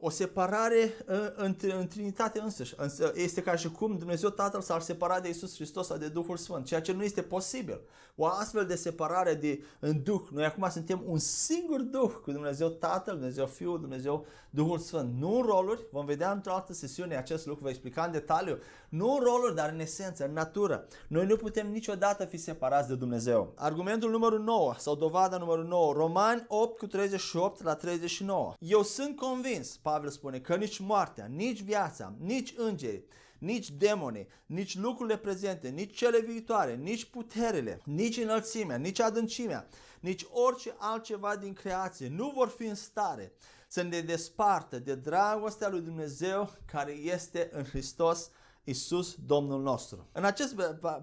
o 0.00 0.10
separare 0.10 0.92
uh, 1.08 1.16
în, 1.34 1.56
în 1.78 1.86
Trinitate 1.86 2.40
însăși. 2.40 2.74
Este 3.14 3.42
ca 3.42 3.56
și 3.56 3.70
cum 3.70 3.98
Dumnezeu 3.98 4.30
Tatăl 4.30 4.60
s-ar 4.60 4.80
separa 4.80 5.20
de 5.20 5.28
Isus 5.28 5.54
Hristos 5.54 5.86
sau 5.86 5.96
de 5.96 6.08
Duhul 6.08 6.36
Sfânt, 6.36 6.66
ceea 6.66 6.80
ce 6.80 6.92
nu 6.92 7.02
este 7.02 7.22
posibil. 7.22 7.80
O 8.20 8.26
astfel 8.26 8.66
de 8.66 8.74
separare 8.74 9.34
de, 9.34 9.64
în 9.80 10.02
Duh. 10.02 10.20
Noi 10.30 10.44
acum 10.44 10.68
suntem 10.70 11.02
un 11.06 11.18
singur 11.18 11.80
Duh 11.80 12.12
cu 12.22 12.32
Dumnezeu 12.32 12.68
Tatăl, 12.68 13.14
Dumnezeu 13.14 13.46
Fiul, 13.46 13.80
Dumnezeu 13.80 14.26
Duhul 14.50 14.78
Sfânt. 14.78 15.14
Nu 15.18 15.34
în 15.34 15.42
roluri, 15.42 15.86
vom 15.92 16.04
vedea 16.04 16.32
într-o 16.32 16.52
altă 16.52 16.72
sesiune 16.72 17.16
acest 17.16 17.46
lucru, 17.46 17.62
vă 17.62 17.68
explica 17.68 18.02
în 18.02 18.12
detaliu. 18.12 18.58
Nu 18.88 19.12
în 19.12 19.20
roluri, 19.24 19.54
dar 19.54 19.70
în 19.72 19.80
esență, 19.80 20.24
în 20.24 20.32
natură. 20.32 20.86
Noi 21.08 21.26
nu 21.26 21.36
putem 21.36 21.70
niciodată 21.70 22.24
fi 22.24 22.36
separați 22.36 22.88
de 22.88 22.94
Dumnezeu. 22.94 23.52
Argumentul 23.56 24.10
numărul 24.10 24.40
9 24.40 24.74
sau 24.78 24.94
dovada 24.94 25.36
numărul 25.36 25.64
9, 25.64 25.92
Romani 25.92 26.44
8 26.48 26.78
cu 26.78 26.86
38 26.86 27.62
la 27.62 27.74
39. 27.74 28.54
Eu 28.58 28.82
sunt 28.82 29.16
convins, 29.16 29.76
Pavel 29.76 30.10
spune, 30.10 30.38
că 30.38 30.54
nici 30.54 30.78
moartea, 30.78 31.26
nici 31.34 31.62
viața, 31.62 32.14
nici 32.20 32.54
îngerii, 32.56 33.04
nici 33.38 33.70
demoni, 33.70 34.26
nici 34.46 34.76
lucrurile 34.76 35.16
prezente, 35.16 35.68
nici 35.68 35.96
cele 35.96 36.20
viitoare, 36.20 36.74
nici 36.74 37.04
puterile, 37.04 37.80
nici 37.84 38.16
înălțimea, 38.16 38.76
nici 38.76 39.00
adâncimea, 39.00 39.68
nici 40.00 40.26
orice 40.30 40.74
altceva 40.78 41.36
din 41.36 41.52
creație 41.52 42.08
nu 42.08 42.32
vor 42.34 42.48
fi 42.48 42.64
în 42.64 42.74
stare 42.74 43.32
să 43.68 43.82
ne 43.82 44.00
despartă 44.00 44.78
de 44.78 44.94
dragostea 44.94 45.68
lui 45.68 45.80
Dumnezeu 45.80 46.50
care 46.72 46.92
este 46.92 47.48
în 47.52 47.64
Hristos 47.64 48.30
Isus 48.64 49.16
Domnul 49.26 49.62
nostru. 49.62 50.08
În 50.12 50.24
acest 50.24 50.54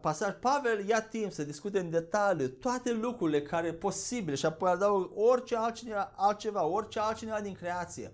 pasaj, 0.01 0.33
Pavel 0.41 0.87
ia 0.87 1.01
timp 1.01 1.31
să 1.31 1.43
discute 1.43 1.79
în 1.79 1.89
detaliu 1.89 2.47
toate 2.47 2.91
lucrurile 2.91 3.41
care 3.41 3.73
posibile 3.73 4.35
și 4.35 4.45
apoi 4.45 4.71
adaugă 4.71 5.19
orice 5.19 5.55
altcineva, 5.55 6.13
altceva, 6.15 6.65
orice 6.65 6.99
altcineva 6.99 7.41
din 7.41 7.53
creație 7.53 8.13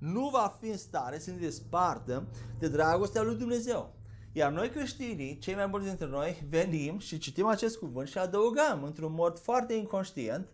nu 0.00 0.28
va 0.28 0.56
fi 0.60 0.68
în 0.68 0.76
stare 0.76 1.18
să 1.18 1.30
ne 1.30 1.36
despartă 1.36 2.26
de 2.58 2.68
dragostea 2.68 3.22
lui 3.22 3.36
Dumnezeu. 3.36 3.94
Iar 4.32 4.52
noi 4.52 4.70
creștinii, 4.70 5.38
cei 5.38 5.54
mai 5.54 5.66
mulți 5.66 5.86
dintre 5.86 6.06
noi, 6.06 6.46
venim 6.48 6.98
și 6.98 7.18
citim 7.18 7.46
acest 7.46 7.78
cuvânt 7.78 8.08
și 8.08 8.18
adăugăm 8.18 8.82
într-un 8.84 9.12
mod 9.12 9.38
foarte 9.38 9.74
inconștient 9.74 10.48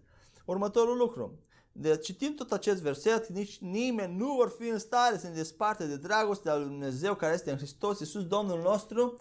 următorul 0.45 0.97
lucru. 0.97 1.38
De 1.73 1.97
citim 1.97 2.35
tot 2.35 2.53
acest 2.53 2.83
verset, 2.83 3.29
nici 3.29 3.59
nimeni 3.59 4.17
nu 4.17 4.35
vor 4.35 4.55
fi 4.59 4.69
în 4.69 4.79
stare 4.79 5.19
să 5.19 5.26
ne 5.26 5.35
desparte 5.35 5.87
de 5.87 5.97
dragostea 5.97 6.57
lui 6.57 6.67
Dumnezeu 6.67 7.15
care 7.15 7.35
este 7.35 7.50
în 7.50 7.57
Hristos 7.57 8.00
Iisus 8.00 8.26
Domnul 8.26 8.61
nostru, 8.61 9.21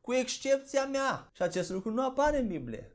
cu 0.00 0.12
excepția 0.12 0.86
mea. 0.86 1.30
Și 1.32 1.42
acest 1.42 1.70
lucru 1.70 1.90
nu 1.90 2.04
apare 2.04 2.38
în 2.38 2.46
Biblie. 2.46 2.90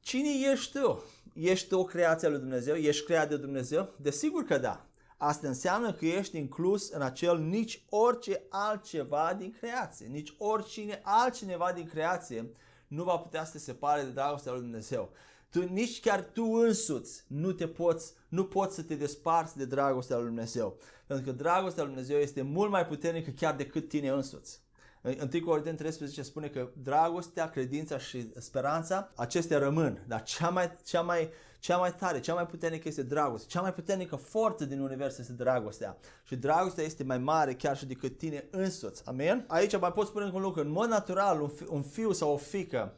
Cine 0.00 0.28
ești 0.52 0.78
tu? 0.78 1.02
Ești 1.34 1.68
tu 1.68 1.78
o 1.78 1.84
creație 1.84 2.26
a 2.26 2.30
lui 2.30 2.40
Dumnezeu? 2.40 2.74
Ești 2.74 3.04
creat 3.04 3.28
de 3.28 3.36
Dumnezeu? 3.36 3.94
Desigur 3.96 4.44
că 4.44 4.58
da. 4.58 4.86
Asta 5.26 5.48
înseamnă 5.48 5.92
că 5.92 6.06
ești 6.06 6.38
inclus 6.38 6.90
în 6.90 7.02
acel 7.02 7.38
nici 7.38 7.82
orice 7.88 8.42
altceva 8.48 9.34
din 9.38 9.54
creație. 9.60 10.06
Nici 10.06 10.34
oricine 10.38 11.00
altcineva 11.02 11.72
din 11.74 11.86
creație 11.86 12.50
nu 12.86 13.04
va 13.04 13.16
putea 13.16 13.44
să 13.44 13.52
te 13.52 13.58
separe 13.58 14.02
de 14.02 14.10
dragostea 14.10 14.52
lui 14.52 14.60
Dumnezeu. 14.60 15.10
Tu, 15.50 15.62
nici 15.62 16.00
chiar 16.00 16.22
tu 16.32 16.44
însuți 16.44 17.24
nu 17.26 17.52
te 17.52 17.68
poți, 17.68 18.12
nu 18.28 18.44
poți 18.44 18.74
să 18.74 18.82
te 18.82 18.94
desparți 18.94 19.56
de 19.56 19.64
dragostea 19.64 20.16
lui 20.16 20.26
Dumnezeu. 20.26 20.78
Pentru 21.06 21.24
că 21.24 21.32
dragostea 21.32 21.82
lui 21.82 21.92
Dumnezeu 21.92 22.18
este 22.18 22.42
mult 22.42 22.70
mai 22.70 22.86
puternică 22.86 23.30
chiar 23.30 23.54
decât 23.54 23.88
tine 23.88 24.08
însuți. 24.08 24.62
În 25.02 25.28
1 25.32 25.44
Corinteni 25.44 25.76
13 25.76 26.22
spune 26.22 26.48
că 26.48 26.68
dragostea, 26.82 27.50
credința 27.50 27.98
și 27.98 28.32
speranța, 28.38 29.08
acestea 29.14 29.58
rămân. 29.58 30.04
Dar 30.06 30.22
cea 30.22 30.48
mai, 30.48 30.78
cea 30.84 31.00
mai, 31.00 31.30
cea 31.64 31.76
mai 31.76 31.92
tare, 31.92 32.20
cea 32.20 32.34
mai 32.34 32.46
puternică 32.46 32.88
este 32.88 33.02
dragostea. 33.02 33.48
Cea 33.48 33.60
mai 33.60 33.72
puternică 33.72 34.16
forță 34.16 34.64
din 34.64 34.80
univers 34.80 35.18
este 35.18 35.32
dragostea. 35.32 35.96
Și 36.24 36.36
dragostea 36.36 36.84
este 36.84 37.04
mai 37.04 37.18
mare 37.18 37.54
chiar 37.54 37.76
și 37.76 37.86
decât 37.86 38.18
tine 38.18 38.44
însuți. 38.50 39.02
Amen? 39.06 39.44
Aici 39.48 39.78
mai 39.78 39.92
pot 39.92 40.06
spune 40.06 40.30
un 40.34 40.40
lucru. 40.40 40.60
În 40.60 40.70
mod 40.70 40.88
natural, 40.88 41.40
un, 41.40 41.48
fi, 41.48 41.64
un 41.68 41.82
fiu 41.82 42.12
sau 42.12 42.32
o 42.32 42.36
fică 42.36 42.94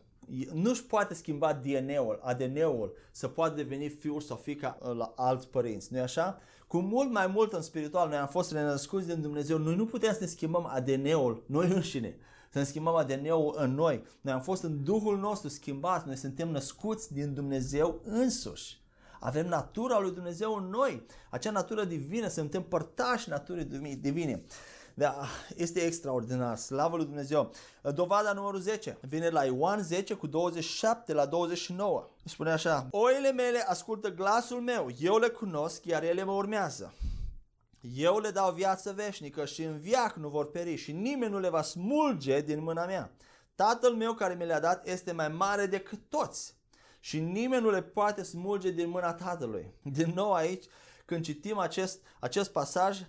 nu-și 0.52 0.85
poate 0.85 1.14
schimba 1.14 1.52
DNA-ul, 1.52 2.20
ADN-ul, 2.23 2.96
să 3.11 3.28
poată 3.28 3.54
deveni 3.54 3.88
fiul 3.88 4.20
sau 4.20 4.37
fica 4.37 4.78
uh, 4.80 4.96
la 4.96 5.12
alți 5.16 5.49
părinți, 5.49 5.92
nu-i 5.92 6.00
așa? 6.00 6.40
Cu 6.66 6.78
mult 6.78 7.11
mai 7.11 7.26
mult 7.26 7.52
în 7.52 7.62
spiritual, 7.62 8.08
noi 8.08 8.18
am 8.18 8.26
fost 8.26 8.52
renăscuți 8.52 9.06
din 9.06 9.20
Dumnezeu, 9.20 9.58
noi 9.58 9.76
nu 9.76 9.87
putem 9.87 10.12
să 10.12 10.18
ne 10.20 10.26
schimbăm 10.26 10.66
ADN-ul 10.66 11.44
noi 11.46 11.70
înșine, 11.70 12.16
să 12.57 12.63
ne 12.63 12.69
schimbăm 12.69 12.95
ADN-ul 12.95 13.55
în 13.59 13.75
noi. 13.75 14.05
Noi 14.21 14.33
am 14.33 14.41
fost 14.41 14.63
în 14.63 14.85
Duhul 14.85 15.19
nostru 15.19 15.49
schimbați, 15.49 16.07
noi 16.07 16.17
suntem 16.17 16.49
născuți 16.49 17.13
din 17.13 17.35
Dumnezeu 17.35 18.01
însuși. 18.05 18.81
Avem 19.21 19.47
natura 19.47 19.99
lui 19.99 20.11
Dumnezeu 20.11 20.55
în 20.55 20.69
noi, 20.69 21.07
acea 21.31 21.51
natură 21.51 21.85
divină, 21.85 22.29
suntem 22.29 22.63
părtași 22.63 23.29
naturii 23.29 23.65
divine. 24.01 24.43
Da, 24.95 25.17
este 25.57 25.81
extraordinar, 25.81 26.57
slavă 26.57 26.97
lui 26.97 27.05
Dumnezeu. 27.05 27.53
Dovada 27.95 28.33
numărul 28.33 28.61
10 28.61 28.99
vine 29.01 29.29
la 29.29 29.45
Ioan 29.45 29.83
10 29.83 30.15
cu 30.15 30.27
27 30.27 31.13
la 31.13 31.27
29. 31.27 32.09
Spune 32.25 32.51
așa, 32.51 32.89
Oile 32.91 33.33
mele 33.33 33.65
ascultă 33.69 34.09
glasul 34.11 34.61
meu, 34.61 34.89
eu 35.01 35.19
le 35.19 35.29
cunosc, 35.29 35.85
iar 35.85 36.03
ele 36.03 36.25
mă 36.25 36.33
urmează. 36.33 36.95
Eu 37.95 38.19
le 38.19 38.31
dau 38.31 38.52
viață 38.52 38.93
veșnică 38.93 39.45
și 39.45 39.62
în 39.62 39.78
viac 39.78 40.16
nu 40.16 40.28
vor 40.28 40.50
peri 40.50 40.76
și 40.76 40.93
nimeni 40.93 41.33
nu 41.33 41.38
le 41.38 41.49
va 41.49 41.62
smulge 41.62 42.40
din 42.40 42.62
mâna 42.62 42.85
mea. 42.85 43.11
Tatăl 43.55 43.95
meu 43.95 44.14
care 44.14 44.35
mi 44.35 44.47
le-a 44.47 44.61
dat 44.61 44.88
este 44.88 45.12
mai 45.12 45.28
mare 45.28 45.66
decât 45.66 46.00
toți 46.09 46.55
și 47.00 47.21
nimeni 47.21 47.62
nu 47.62 47.71
le 47.71 47.83
poate 47.83 48.23
smulge 48.23 48.71
din 48.71 48.88
mâna 48.88 49.12
Tatălui. 49.12 49.75
Din 49.83 50.12
nou 50.14 50.33
aici, 50.33 50.64
când 51.05 51.25
citim 51.25 51.59
acest, 51.59 52.00
acest 52.21 52.52
pasaj, 52.52 53.00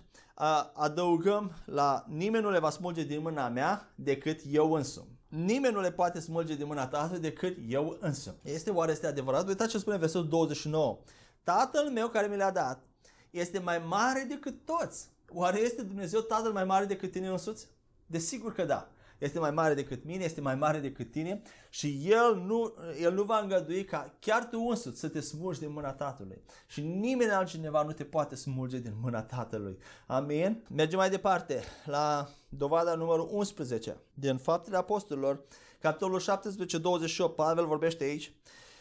adăugăm 0.74 1.52
la 1.64 2.04
nimeni 2.08 2.44
nu 2.44 2.50
le 2.50 2.58
va 2.58 2.70
smulge 2.70 3.02
din 3.02 3.20
mâna 3.20 3.48
mea 3.48 3.92
decât 3.94 4.40
eu 4.50 4.72
însumi. 4.72 5.18
Nimeni 5.28 5.74
nu 5.74 5.80
le 5.80 5.92
poate 5.92 6.20
smulge 6.20 6.54
din 6.54 6.66
mâna 6.66 6.86
Tatălui 6.86 7.20
decât 7.20 7.56
eu 7.68 7.96
însumi. 8.00 8.36
Este 8.42 8.70
oare 8.70 8.92
este 8.92 9.06
adevărat? 9.06 9.48
Uitați 9.48 9.70
ce 9.70 9.78
spune 9.78 9.96
versetul 9.96 10.28
29. 10.28 10.98
Tatăl 11.42 11.90
meu 11.90 12.08
care 12.08 12.26
mi 12.26 12.36
le-a 12.36 12.52
dat 12.52 12.87
este 13.30 13.58
mai 13.58 13.82
mare 13.86 14.26
decât 14.28 14.54
toți. 14.64 15.08
Oare 15.32 15.58
este 15.58 15.82
Dumnezeu 15.82 16.20
Tatăl 16.20 16.52
mai 16.52 16.64
mare 16.64 16.84
decât 16.84 17.10
tine 17.10 17.28
însuți? 17.28 17.68
Desigur 18.06 18.52
că 18.52 18.64
da 18.64 18.88
este 19.18 19.38
mai 19.38 19.50
mare 19.50 19.74
decât 19.74 20.04
mine, 20.04 20.24
este 20.24 20.40
mai 20.40 20.54
mare 20.54 20.78
decât 20.78 21.10
tine 21.10 21.42
și 21.70 22.00
El 22.04 22.42
nu, 22.46 22.74
El 23.00 23.14
nu 23.14 23.22
va 23.22 23.38
îngădui 23.38 23.84
ca 23.84 24.14
chiar 24.20 24.44
tu 24.44 24.60
însuți 24.68 25.00
să 25.00 25.08
te 25.08 25.20
smulgi 25.20 25.60
din 25.60 25.72
mâna 25.72 25.92
Tatălui. 25.92 26.42
Și 26.66 26.80
nimeni 26.80 27.30
altcineva 27.30 27.82
nu 27.82 27.92
te 27.92 28.04
poate 28.04 28.34
smulge 28.34 28.78
din 28.78 28.92
mâna 29.00 29.22
Tatălui. 29.22 29.78
Amin? 30.06 30.64
Mergem 30.74 30.98
mai 30.98 31.10
departe 31.10 31.62
la 31.84 32.28
dovada 32.48 32.94
numărul 32.94 33.28
11 33.32 33.96
din 34.14 34.36
Faptele 34.36 34.76
Apostolilor, 34.76 35.40
capitolul 35.78 36.18
17, 36.18 36.78
28. 36.78 37.34
Pavel 37.34 37.66
vorbește 37.66 38.04
aici 38.04 38.32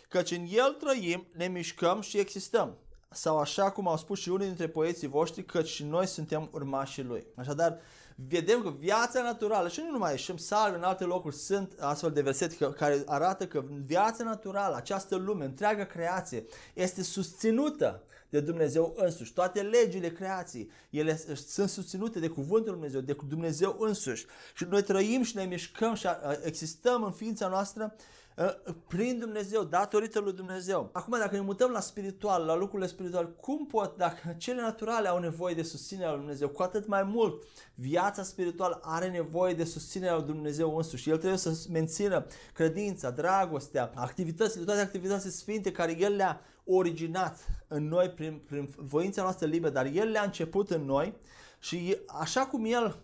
căci 0.10 0.32
în 0.32 0.46
El 0.50 0.72
trăim, 0.80 1.28
ne 1.32 1.48
mișcăm 1.48 2.02
și 2.02 2.18
existăm. 2.18 2.78
Sau 3.10 3.40
așa 3.40 3.72
cum 3.72 3.88
au 3.88 3.98
spus 3.98 4.20
și 4.20 4.30
unii 4.30 4.46
dintre 4.46 4.68
poeții 4.68 5.08
voștri, 5.08 5.46
căci 5.46 5.68
și 5.68 5.84
noi 5.84 6.08
suntem 6.08 6.50
urmașii 6.52 7.04
Lui. 7.04 7.28
Așadar, 7.36 7.78
vedem 8.16 8.62
că 8.62 8.70
viața 8.70 9.22
naturală, 9.22 9.68
și 9.68 9.80
nu 9.80 9.92
numai, 9.92 10.18
și 10.18 10.32
în 10.32 10.38
salve, 10.38 10.78
în 10.78 10.84
alte 10.84 11.04
locuri, 11.04 11.36
sunt 11.36 11.74
astfel 11.80 12.12
de 12.12 12.22
versete 12.22 12.72
care 12.72 13.04
arată 13.06 13.48
că 13.48 13.64
viața 13.86 14.24
naturală, 14.24 14.76
această 14.76 15.16
lume, 15.16 15.46
întreaga 15.46 15.86
creație, 15.86 16.46
este 16.74 17.04
susținută 17.04 18.04
de 18.30 18.40
Dumnezeu 18.40 18.94
însuși. 18.98 19.34
Toate 19.34 19.62
legile 19.62 20.12
creației, 20.12 20.72
ele 20.90 21.20
sunt 21.48 21.70
susținute 21.70 22.20
de 22.20 22.28
Cuvântul 22.28 22.72
Dumnezeu, 22.72 23.02
de 23.02 23.16
Dumnezeu 23.28 23.76
însuși. 23.80 24.26
Și 24.56 24.66
noi 24.70 24.84
trăim 24.84 25.24
și 25.24 25.36
ne 25.36 25.44
mișcăm 25.44 25.94
și 25.94 26.08
existăm 26.44 27.04
în 27.04 27.12
ființa 27.12 27.48
noastră 27.48 27.84
Ă, 27.86 27.96
prin 28.88 29.20
Dumnezeu, 29.20 29.64
datorită 29.64 30.20
lui 30.20 30.34
Dumnezeu. 30.34 30.90
Acum, 30.94 31.18
dacă 31.20 31.36
ne 31.36 31.42
mutăm 31.42 31.72
la 31.72 31.80
spiritual, 31.80 32.46
la 32.46 32.56
lucrurile 32.56 32.88
spirituale, 32.88 33.28
cum 33.42 33.66
pot, 33.66 33.98
dacă 33.98 34.36
cele 34.38 34.62
naturale 34.62 35.08
au 35.08 35.20
nevoie 35.20 35.54
de 35.54 35.64
susținerea 35.64 36.10
lui 36.10 36.20
Dumnezeu, 36.20 36.50
cu 36.50 36.62
atât 36.62 36.88
mai 36.88 37.04
mult, 37.04 37.44
viața 37.76 38.24
spirituală 38.24 38.80
are 38.84 39.10
nevoie 39.10 39.54
de 39.54 39.64
susținerea 39.64 40.16
lui 40.16 40.26
Dumnezeu 40.26 40.76
însuși. 40.78 41.10
El 41.10 41.18
trebuie 41.18 41.40
să 41.40 41.66
mențină 41.72 42.26
credința, 42.54 43.10
dragostea, 43.10 43.92
activitățile, 43.96 44.64
toate 44.64 44.82
activitățile 44.82 45.32
sfinte 45.32 45.72
care 45.72 46.00
El 46.00 46.16
le-a 46.16 46.42
originat 46.66 47.40
în 47.68 47.88
noi 47.88 48.10
prin, 48.10 48.42
prin 48.48 48.70
voința 48.76 49.22
noastră 49.22 49.48
liberă, 49.48 49.74
dar 49.74 49.86
El 49.86 50.10
le-a 50.10 50.24
început 50.24 50.70
în 50.70 50.86
noi 50.86 51.16
și 51.60 51.98
așa 52.08 52.46
cum 52.46 52.66
El 52.66 52.98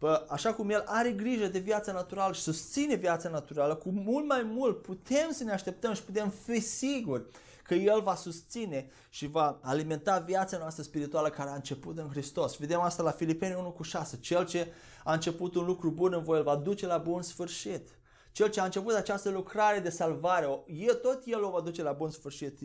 Bă, 0.00 0.26
așa 0.28 0.54
cum 0.54 0.70
El 0.70 0.82
are 0.86 1.10
grijă 1.10 1.46
de 1.46 1.58
viața 1.58 1.92
naturală 1.92 2.32
și 2.32 2.40
susține 2.40 2.94
viața 2.94 3.28
naturală, 3.28 3.74
cu 3.74 3.90
mult 3.90 4.26
mai 4.26 4.42
mult 4.42 4.82
putem 4.82 5.30
să 5.30 5.44
ne 5.44 5.52
așteptăm 5.52 5.94
și 5.94 6.02
putem 6.02 6.28
fi 6.28 6.60
siguri 6.60 7.24
că 7.62 7.74
El 7.74 8.00
va 8.00 8.14
susține 8.14 8.90
și 9.10 9.26
va 9.26 9.58
alimenta 9.62 10.18
viața 10.18 10.58
noastră 10.58 10.82
spirituală 10.82 11.28
care 11.28 11.50
a 11.50 11.54
început 11.54 11.98
în 11.98 12.08
Hristos. 12.08 12.56
Vedem 12.56 12.80
asta 12.80 13.02
la 13.02 13.10
Filipeni 13.10 13.54
1 13.54 13.70
cu 13.70 13.82
6. 13.82 14.18
Cel 14.20 14.46
ce 14.46 14.72
a 15.04 15.12
început 15.12 15.54
un 15.54 15.64
lucru 15.64 15.90
bun 15.90 16.12
în 16.12 16.22
voi, 16.22 16.38
îl 16.38 16.44
va 16.44 16.56
duce 16.56 16.86
la 16.86 16.98
bun 16.98 17.22
sfârșit. 17.22 17.88
Cel 18.32 18.48
ce 18.48 18.60
a 18.60 18.64
început 18.64 18.94
această 18.94 19.30
lucrare 19.30 19.78
de 19.78 19.90
salvare, 19.90 20.64
el, 20.66 20.94
tot 20.94 21.22
El 21.24 21.44
o 21.44 21.50
va 21.50 21.60
duce 21.60 21.82
la 21.82 21.92
bun 21.92 22.10
sfârșit. 22.10 22.58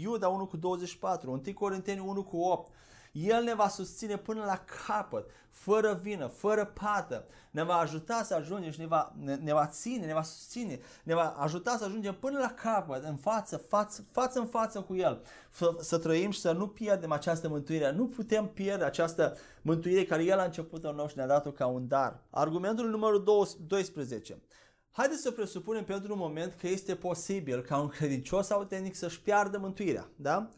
Iuda 0.00 0.28
1 0.28 0.46
cu 0.46 0.56
24, 0.56 1.30
1 1.30 1.54
Corinteni 1.54 2.00
1 2.00 2.22
cu 2.22 2.36
8. 2.36 2.72
El 3.12 3.42
ne 3.42 3.54
va 3.54 3.68
susține 3.68 4.16
până 4.16 4.44
la 4.44 4.64
capăt, 4.86 5.30
fără 5.50 5.98
vină, 6.02 6.26
fără 6.26 6.64
pată. 6.64 7.24
Ne 7.50 7.62
va 7.62 7.74
ajuta 7.74 8.22
să 8.22 8.34
ajungem 8.34 8.70
și 8.70 8.80
ne 8.80 8.86
va, 8.86 9.14
ne, 9.18 9.34
ne 9.34 9.52
va 9.52 9.66
ține, 9.66 10.06
ne 10.06 10.12
va 10.12 10.22
susține, 10.22 10.80
ne 11.02 11.14
va 11.14 11.28
ajuta 11.38 11.76
să 11.76 11.84
ajungem 11.84 12.14
până 12.14 12.38
la 12.38 12.52
capăt, 12.52 13.04
în 13.04 13.16
față, 13.16 13.56
față, 13.56 14.04
față 14.10 14.38
în 14.38 14.46
față 14.46 14.80
cu 14.80 14.94
El. 14.94 15.22
Să, 15.50 15.76
să 15.80 15.98
trăim 15.98 16.30
și 16.30 16.40
să 16.40 16.52
nu 16.52 16.68
pierdem 16.68 17.12
această 17.12 17.48
mântuire. 17.48 17.90
Nu 17.90 18.06
putem 18.06 18.46
pierde 18.46 18.84
această 18.84 19.36
mântuire 19.62 20.04
care 20.04 20.24
El 20.24 20.38
a 20.38 20.44
început 20.44 20.84
în 20.84 20.94
nou 20.94 21.08
și 21.08 21.16
ne-a 21.16 21.26
dat-o 21.26 21.50
ca 21.50 21.66
un 21.66 21.88
dar. 21.88 22.22
Argumentul 22.30 22.90
numărul 22.90 23.24
12. 23.66 24.42
Haideți 24.90 25.22
să 25.22 25.30
presupunem 25.30 25.84
pentru 25.84 26.12
un 26.12 26.18
moment 26.18 26.54
că 26.60 26.68
este 26.68 26.94
posibil 26.94 27.60
ca 27.60 27.78
un 27.78 27.88
credincios 27.88 28.50
autentic 28.50 28.94
să-și 28.94 29.20
piardă 29.20 29.58
mântuirea, 29.58 30.08
da? 30.16 30.50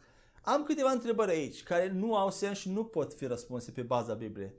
Am 0.45 0.63
câteva 0.63 0.91
întrebări 0.91 1.31
aici 1.31 1.63
care 1.63 1.89
nu 1.89 2.17
au 2.17 2.31
sens 2.31 2.59
și 2.59 2.71
nu 2.71 2.85
pot 2.85 3.15
fi 3.15 3.27
răspunse 3.27 3.71
pe 3.71 3.83
baza 3.83 4.15
Bibliei. 4.15 4.53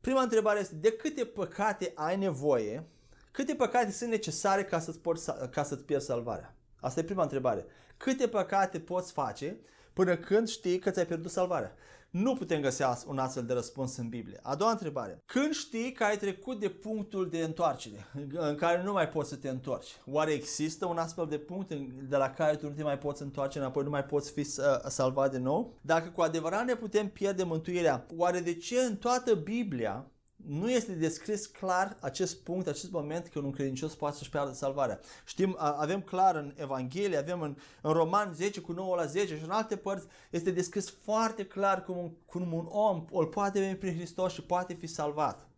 Prima 0.00 0.22
întrebare 0.22 0.60
este 0.60 0.74
de 0.74 0.92
câte 0.92 1.24
păcate 1.24 1.92
ai 1.94 2.16
nevoie, 2.16 2.86
câte 3.30 3.54
păcate 3.54 3.90
sunt 3.90 4.10
necesare 4.10 4.64
ca 4.64 4.78
să-ți, 4.80 4.98
poți, 4.98 5.30
ca 5.50 5.62
să-ți 5.62 5.84
pierzi 5.84 6.06
salvarea? 6.06 6.54
Asta 6.80 7.00
e 7.00 7.04
prima 7.04 7.22
întrebare. 7.22 7.66
Câte 7.96 8.28
păcate 8.28 8.80
poți 8.80 9.12
face 9.12 9.60
până 9.92 10.16
când 10.16 10.48
știi 10.48 10.78
că 10.78 10.90
ți-ai 10.90 11.06
pierdut 11.06 11.30
salvarea? 11.30 11.74
Nu 12.14 12.34
putem 12.34 12.60
găsi 12.60 12.82
un 13.06 13.18
astfel 13.18 13.44
de 13.44 13.52
răspuns 13.52 13.96
în 13.96 14.08
Biblie. 14.08 14.38
A 14.42 14.54
doua 14.54 14.70
întrebare. 14.70 15.22
Când 15.26 15.52
știi 15.52 15.92
că 15.92 16.04
ai 16.04 16.16
trecut 16.16 16.60
de 16.60 16.68
punctul 16.68 17.28
de 17.28 17.38
întoarcere, 17.38 18.06
în 18.32 18.54
care 18.54 18.82
nu 18.82 18.92
mai 18.92 19.08
poți 19.08 19.28
să 19.28 19.36
te 19.36 19.48
întorci? 19.48 19.96
Oare 20.06 20.32
există 20.32 20.86
un 20.86 20.96
astfel 20.96 21.26
de 21.26 21.38
punct 21.38 21.74
de 22.08 22.16
la 22.16 22.30
care 22.30 22.56
tu 22.56 22.66
nu 22.66 22.74
te 22.74 22.82
mai 22.82 22.98
poți 22.98 23.22
întoarce 23.22 23.58
înapoi, 23.58 23.84
nu 23.84 23.90
mai 23.90 24.04
poți 24.04 24.32
fi 24.32 24.44
salvat 24.88 25.30
de 25.30 25.38
nou? 25.38 25.78
Dacă 25.80 26.08
cu 26.08 26.20
adevărat 26.20 26.64
ne 26.64 26.74
putem 26.74 27.08
pierde 27.08 27.42
mântuirea, 27.42 28.06
oare 28.16 28.40
de 28.40 28.54
ce 28.54 28.78
în 28.78 28.96
toată 28.96 29.34
Biblia 29.34 30.06
nu 30.46 30.70
este 30.70 30.92
descris 30.92 31.46
clar 31.46 31.96
acest 32.00 32.36
punct, 32.36 32.66
acest 32.66 32.90
moment 32.90 33.28
când 33.28 33.44
un 33.44 33.50
credincios 33.50 33.94
poate 33.94 34.16
să-și 34.16 34.30
piardă 34.30 34.52
salvarea. 34.52 35.00
Știm, 35.24 35.56
avem 35.58 36.00
clar 36.00 36.36
în 36.36 36.52
Evanghelie, 36.56 37.18
avem 37.18 37.40
în, 37.40 37.56
în 37.80 37.92
Roman 37.92 38.32
10 38.34 38.60
cu 38.60 38.72
9 38.72 38.96
la 38.96 39.04
10 39.04 39.36
și 39.36 39.44
în 39.44 39.50
alte 39.50 39.76
părți 39.76 40.06
este 40.30 40.50
descris 40.50 40.94
foarte 41.02 41.44
clar 41.44 41.82
cum 41.82 41.96
un, 41.96 42.10
cum 42.26 42.52
un 42.52 42.66
om 42.68 43.04
îl 43.12 43.26
poate 43.26 43.58
veni 43.58 43.76
prin 43.76 43.94
Hristos 43.94 44.32
și 44.32 44.42
poate 44.42 44.74
fi 44.74 44.86
salvat. 44.86 45.48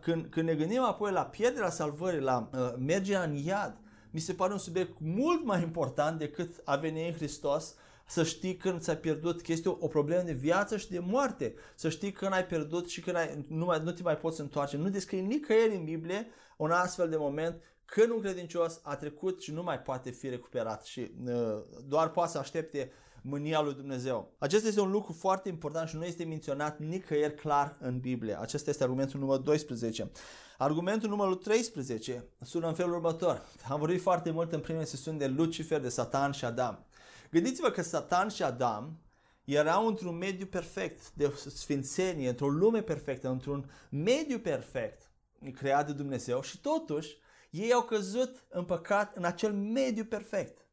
Când, 0.00 0.26
când 0.26 0.48
ne 0.48 0.54
gândim 0.54 0.82
apoi 0.82 1.12
la 1.12 1.24
pierderea 1.24 1.70
salvării, 1.70 2.20
la 2.20 2.48
uh, 2.52 2.74
mergerea 2.78 3.22
în 3.22 3.34
iad, 3.34 3.76
mi 4.10 4.20
se 4.20 4.34
pare 4.34 4.52
un 4.52 4.58
subiect 4.58 4.92
mult 4.98 5.44
mai 5.44 5.62
important 5.62 6.18
decât 6.18 6.60
a 6.64 6.76
veni 6.76 7.06
în 7.06 7.14
Hristos 7.14 7.74
să 8.10 8.22
știi 8.22 8.56
când 8.56 8.80
ți-a 8.80 8.96
pierdut, 8.96 9.42
că 9.42 9.52
este 9.52 9.68
o, 9.68 9.76
o 9.80 9.88
problemă 9.88 10.22
de 10.22 10.32
viață 10.32 10.76
și 10.76 10.90
de 10.90 10.98
moarte, 10.98 11.54
să 11.74 11.88
știi 11.88 12.12
când 12.12 12.32
ai 12.32 12.46
pierdut 12.46 12.88
și 12.88 13.00
când 13.00 13.16
ai, 13.16 13.44
nu, 13.48 13.64
mai, 13.64 13.80
nu 13.84 13.90
te 13.90 14.02
mai 14.02 14.16
poți 14.16 14.40
întoarce. 14.40 14.76
Nu 14.76 14.88
descrie 14.88 15.20
nicăieri 15.20 15.76
în 15.76 15.84
Biblie 15.84 16.26
un 16.56 16.70
astfel 16.70 17.08
de 17.08 17.16
moment 17.16 17.62
când 17.84 18.10
un 18.10 18.20
credincios 18.20 18.80
a 18.82 18.96
trecut 18.96 19.42
și 19.42 19.52
nu 19.52 19.62
mai 19.62 19.80
poate 19.80 20.10
fi 20.10 20.28
recuperat 20.28 20.84
și 20.84 21.10
uh, 21.26 21.62
doar 21.88 22.10
poate 22.10 22.30
să 22.30 22.38
aștepte 22.38 22.92
mânia 23.22 23.60
lui 23.60 23.74
Dumnezeu. 23.74 24.32
Acesta 24.38 24.68
este 24.68 24.80
un 24.80 24.90
lucru 24.90 25.12
foarte 25.12 25.48
important 25.48 25.88
și 25.88 25.96
nu 25.96 26.04
este 26.04 26.24
menționat 26.24 26.78
nicăieri 26.78 27.34
clar 27.34 27.76
în 27.80 27.98
Biblie. 27.98 28.40
Acesta 28.40 28.70
este 28.70 28.82
argumentul 28.82 29.20
numărul 29.20 29.42
12. 29.42 30.10
Argumentul 30.58 31.08
numărul 31.08 31.34
13 31.34 32.24
sună 32.42 32.66
în 32.66 32.74
felul 32.74 32.94
următor. 32.94 33.42
Am 33.68 33.78
vorbit 33.78 34.00
foarte 34.00 34.30
mult 34.30 34.52
în 34.52 34.60
primele 34.60 34.84
sesiuni 34.84 35.18
de 35.18 35.26
Lucifer, 35.26 35.80
de 35.80 35.88
Satan 35.88 36.32
și 36.32 36.44
Adam. 36.44 36.84
Gândiți-vă 37.30 37.70
că 37.70 37.82
Satan 37.82 38.28
și 38.28 38.42
Adam 38.42 39.00
erau 39.44 39.86
într-un 39.86 40.16
mediu 40.16 40.46
perfect 40.46 41.12
de 41.12 41.34
sfințenie, 41.46 42.28
într-o 42.28 42.48
lume 42.48 42.82
perfectă, 42.82 43.28
într-un 43.28 43.70
mediu 43.90 44.38
perfect 44.38 45.10
creat 45.54 45.86
de 45.86 45.92
Dumnezeu 45.92 46.42
și 46.42 46.60
totuși 46.60 47.16
ei 47.50 47.72
au 47.72 47.82
căzut 47.82 48.44
în 48.48 48.64
păcat 48.64 49.16
în 49.16 49.24
acel 49.24 49.52
mediu 49.52 50.04
perfect. 50.04 50.66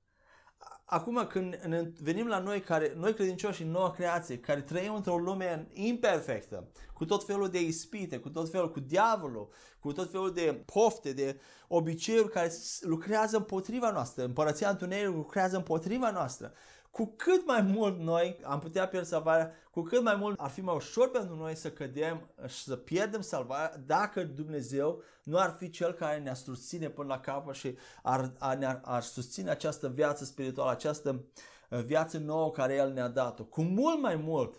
Acum 0.89 1.25
când 1.29 1.55
venim 2.01 2.27
la 2.27 2.39
noi, 2.39 2.61
care, 2.61 2.93
noi 2.95 3.13
credincioși 3.13 3.63
în 3.63 3.71
noua 3.71 3.91
creație, 3.91 4.39
care 4.39 4.61
trăim 4.61 4.93
într-o 4.93 5.17
lume 5.17 5.67
imperfectă, 5.73 6.67
cu 6.93 7.05
tot 7.05 7.25
felul 7.25 7.49
de 7.49 7.61
ispite, 7.61 8.17
cu 8.17 8.29
tot 8.29 8.49
felul, 8.49 8.71
cu 8.71 8.79
diavolul, 8.79 9.49
cu 9.79 9.91
tot 9.91 10.11
felul 10.11 10.33
de 10.33 10.63
pofte, 10.65 11.13
de 11.13 11.39
obiceiuri 11.67 12.29
care 12.29 12.51
lucrează 12.81 13.37
împotriva 13.37 13.91
noastră, 13.91 14.23
împărăția 14.23 14.69
întunericului 14.69 15.17
lucrează 15.17 15.55
împotriva 15.55 16.11
noastră, 16.11 16.53
cu 16.97 17.13
cât 17.15 17.45
mai 17.45 17.61
mult 17.61 17.99
noi 17.99 18.39
am 18.43 18.59
putea 18.59 18.87
pierde 18.87 19.07
salvarea, 19.07 19.53
cu 19.71 19.81
cât 19.81 20.03
mai 20.03 20.15
mult 20.15 20.39
ar 20.39 20.49
fi 20.49 20.61
mai 20.61 20.75
ușor 20.75 21.11
pentru 21.11 21.35
noi 21.35 21.55
să 21.55 21.71
cădem 21.71 22.29
și 22.47 22.63
să 22.63 22.75
pierdem 22.75 23.21
salvarea 23.21 23.77
dacă 23.85 24.23
Dumnezeu 24.23 25.03
nu 25.23 25.37
ar 25.37 25.55
fi 25.57 25.69
Cel 25.69 25.93
care 25.93 26.19
ne-ar 26.19 26.35
susține 26.35 26.89
până 26.89 27.07
la 27.07 27.19
capăt 27.19 27.55
și 27.55 27.77
ar, 28.03 28.33
ar, 28.39 28.57
ar, 28.63 28.81
ar 28.83 29.01
susține 29.01 29.49
această 29.49 29.89
viață 29.89 30.25
spirituală, 30.25 30.71
această 30.71 31.25
uh, 31.69 31.83
viață 31.83 32.17
nouă 32.17 32.51
care 32.51 32.75
El 32.75 32.93
ne-a 32.93 33.07
dat-o. 33.07 33.43
Cu 33.43 33.61
mult 33.61 34.01
mai 34.01 34.15
mult 34.15 34.55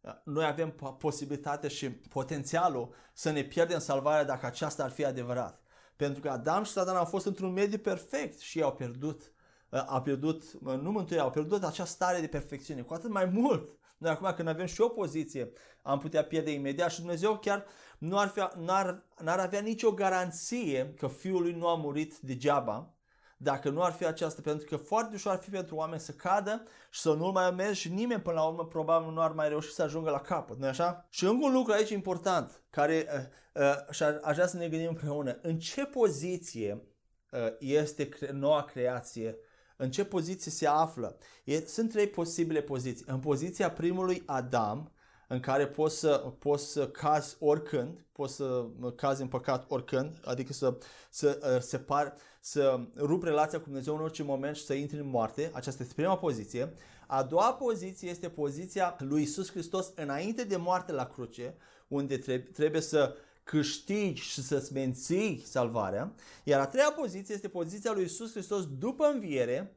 uh, 0.00 0.12
noi 0.24 0.44
avem 0.44 0.70
posibilitatea 0.98 1.68
și 1.68 1.90
potențialul 1.90 2.94
să 3.12 3.30
ne 3.30 3.42
pierdem 3.42 3.78
salvarea 3.78 4.24
dacă 4.24 4.46
aceasta 4.46 4.84
ar 4.84 4.90
fi 4.90 5.04
adevărat. 5.04 5.60
Pentru 5.96 6.20
că 6.20 6.30
Adam 6.30 6.64
și 6.64 6.70
Satan 6.70 6.96
au 6.96 7.04
fost 7.04 7.26
într-un 7.26 7.52
mediu 7.52 7.78
perfect 7.78 8.38
și 8.38 8.58
ei 8.58 8.64
au 8.64 8.72
pierdut 8.72 9.31
a 9.78 10.02
pierdut, 10.02 10.42
nu 10.60 10.90
mântuirea, 10.90 11.24
au 11.24 11.30
pierdut 11.30 11.64
acea 11.64 11.84
stare 11.84 12.20
de 12.20 12.26
perfecțiune, 12.26 12.82
cu 12.82 12.94
atât 12.94 13.10
mai 13.10 13.24
mult. 13.24 13.78
Noi 13.98 14.10
acum 14.10 14.32
când 14.36 14.48
avem 14.48 14.66
și 14.66 14.80
o 14.80 14.88
poziție, 14.88 15.52
am 15.82 15.98
putea 15.98 16.24
pierde 16.24 16.52
imediat 16.52 16.90
și 16.90 16.98
Dumnezeu 16.98 17.38
chiar 17.38 17.64
nu 17.98 18.18
ar, 18.18 18.28
fi, 18.28 18.40
n-ar, 18.58 19.06
n-ar 19.22 19.38
avea 19.38 19.60
nicio 19.60 19.92
garanție 19.92 20.94
că 20.98 21.08
Fiul 21.08 21.42
lui 21.42 21.52
nu 21.52 21.68
a 21.68 21.74
murit 21.74 22.18
degeaba, 22.18 22.94
dacă 23.36 23.70
nu 23.70 23.82
ar 23.82 23.92
fi 23.92 24.06
aceasta, 24.06 24.40
pentru 24.44 24.66
că 24.66 24.76
foarte 24.76 25.14
ușor 25.14 25.32
ar 25.32 25.38
fi 25.38 25.50
pentru 25.50 25.76
oameni 25.76 26.00
să 26.00 26.12
cadă 26.12 26.62
și 26.90 27.00
să 27.00 27.12
nu 27.12 27.30
mai 27.30 27.50
mergi 27.50 27.80
și 27.80 27.92
nimeni 27.92 28.22
până 28.22 28.36
la 28.36 28.46
urmă 28.46 28.66
probabil 28.66 29.12
nu 29.12 29.20
ar 29.20 29.32
mai 29.32 29.48
reuși 29.48 29.72
să 29.72 29.82
ajungă 29.82 30.10
la 30.10 30.20
capăt, 30.20 30.58
nu 30.58 30.66
așa? 30.66 31.06
Și 31.10 31.24
încă 31.24 31.44
un 31.44 31.52
lucru 31.52 31.72
aici 31.72 31.90
important, 31.90 32.62
care 32.70 33.06
uh, 33.54 33.62
uh, 33.62 33.94
și 33.94 34.02
aș 34.02 34.34
vrea 34.34 34.46
să 34.46 34.56
ne 34.56 34.68
gândim 34.68 34.88
împreună, 34.88 35.38
în 35.42 35.58
ce 35.58 35.84
poziție 35.84 36.84
uh, 37.30 37.38
este 37.58 38.08
noua 38.32 38.64
creație 38.64 39.36
în 39.82 39.90
ce 39.90 40.04
poziție 40.04 40.50
se 40.50 40.66
află. 40.66 41.16
E, 41.44 41.66
sunt 41.66 41.90
trei 41.90 42.06
posibile 42.06 42.60
poziții. 42.60 43.04
În 43.08 43.18
poziția 43.18 43.70
primului 43.70 44.22
Adam, 44.26 44.92
în 45.28 45.40
care 45.40 45.66
poți 45.66 45.98
să, 45.98 46.32
poți 46.38 46.72
să 46.72 46.88
cazi 46.88 47.36
oricând, 47.38 48.06
poți 48.12 48.34
să 48.34 48.66
cazi 48.96 49.22
în 49.22 49.28
păcat 49.28 49.64
oricând, 49.68 50.20
adică 50.24 50.52
să, 50.52 50.76
să 51.10 51.52
uh, 51.54 51.60
separ, 51.60 52.14
să 52.40 52.80
rup 52.96 53.22
relația 53.22 53.58
cu 53.58 53.64
Dumnezeu 53.64 53.94
în 53.94 54.02
orice 54.02 54.22
moment 54.22 54.56
și 54.56 54.64
să 54.64 54.72
intri 54.72 54.98
în 54.98 55.08
moarte. 55.08 55.50
Aceasta 55.52 55.82
este 55.82 55.94
prima 55.94 56.18
poziție. 56.18 56.74
A 57.06 57.22
doua 57.22 57.54
poziție 57.54 58.10
este 58.10 58.28
poziția 58.28 58.96
lui 58.98 59.22
Isus 59.22 59.50
Hristos 59.50 59.92
înainte 59.94 60.44
de 60.44 60.56
moarte 60.56 60.92
la 60.92 61.06
cruce, 61.06 61.54
unde 61.88 62.18
trebuie 62.52 62.80
să 62.80 63.16
câștigi 63.44 64.22
și 64.22 64.42
să-ți 64.42 64.72
menții 64.72 65.42
salvarea. 65.46 66.14
Iar 66.44 66.60
a 66.60 66.66
treia 66.66 66.92
poziție 66.92 67.34
este 67.34 67.48
poziția 67.48 67.92
lui 67.92 68.04
Isus 68.04 68.32
Hristos 68.32 68.66
după 68.78 69.06
înviere, 69.06 69.76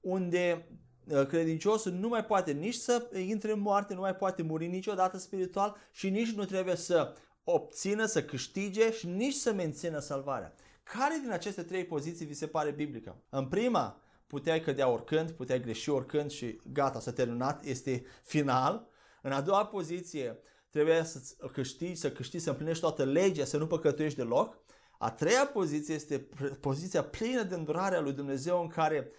unde 0.00 0.68
uh, 1.08 1.26
credinciosul 1.26 1.92
nu 1.92 2.08
mai 2.08 2.24
poate 2.24 2.52
nici 2.52 2.74
să 2.74 3.10
intre 3.26 3.52
în 3.52 3.60
moarte, 3.60 3.94
nu 3.94 4.00
mai 4.00 4.16
poate 4.16 4.42
muri 4.42 4.66
niciodată 4.66 5.18
spiritual 5.18 5.76
și 5.92 6.10
nici 6.10 6.32
nu 6.32 6.44
trebuie 6.44 6.76
să 6.76 7.14
obțină, 7.44 8.04
să 8.04 8.24
câștige 8.24 8.92
și 8.92 9.06
nici 9.06 9.34
să 9.34 9.52
mențină 9.52 9.98
salvarea. 9.98 10.54
Care 10.82 11.18
din 11.22 11.30
aceste 11.30 11.62
trei 11.62 11.84
poziții 11.84 12.26
vi 12.26 12.34
se 12.34 12.46
pare 12.46 12.70
biblică? 12.70 13.16
În 13.28 13.48
prima, 13.48 14.00
puteai 14.26 14.60
cădea 14.60 14.88
oricând, 14.88 15.30
puteai 15.30 15.60
greși 15.60 15.90
oricând 15.90 16.30
și 16.30 16.60
gata, 16.72 17.00
s-a 17.00 17.12
terminat, 17.12 17.64
este 17.64 18.04
final. 18.22 18.88
În 19.22 19.32
a 19.32 19.40
doua 19.40 19.66
poziție, 19.66 20.38
trebuie 20.74 21.04
să 21.04 21.18
câștigi, 21.52 21.94
să 21.94 22.12
câștigi, 22.12 22.42
să 22.42 22.50
împlinești 22.50 22.80
toată 22.80 23.04
legea, 23.04 23.44
să 23.44 23.56
nu 23.56 23.66
păcătuiești 23.66 24.18
deloc. 24.18 24.58
A 24.98 25.10
treia 25.10 25.46
poziție 25.46 25.94
este 25.94 26.28
poziția 26.60 27.02
plină 27.02 27.42
de 27.42 27.54
îndurare 27.54 27.96
a 27.96 28.00
lui 28.00 28.12
Dumnezeu 28.12 28.60
în 28.60 28.68
care 28.68 29.10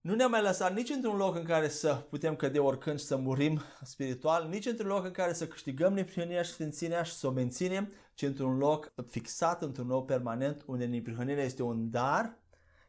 nu 0.00 0.14
ne-a 0.14 0.26
mai 0.26 0.42
lăsat 0.42 0.74
nici 0.74 0.88
într-un 0.88 1.16
loc 1.16 1.34
în 1.36 1.44
care 1.44 1.68
să 1.68 1.94
putem 1.94 2.36
cădea 2.36 2.62
oricând 2.62 2.98
și 2.98 3.04
să 3.04 3.16
murim 3.16 3.60
spiritual, 3.82 4.48
nici 4.48 4.66
într-un 4.66 4.88
loc 4.88 5.04
în 5.04 5.10
care 5.10 5.32
să 5.32 5.46
câștigăm 5.46 5.92
neprihănirea 5.92 6.42
și 6.42 6.50
sfințirea 6.50 7.02
și 7.02 7.12
să 7.12 7.26
o 7.26 7.30
menținem, 7.30 7.92
ci 8.14 8.22
într-un 8.22 8.58
loc 8.58 8.92
fixat, 9.08 9.62
într-un 9.62 9.86
loc 9.86 10.06
permanent, 10.06 10.62
unde 10.66 10.84
neprihănirea 10.84 11.44
este 11.44 11.62
un 11.62 11.90
dar, 11.90 12.38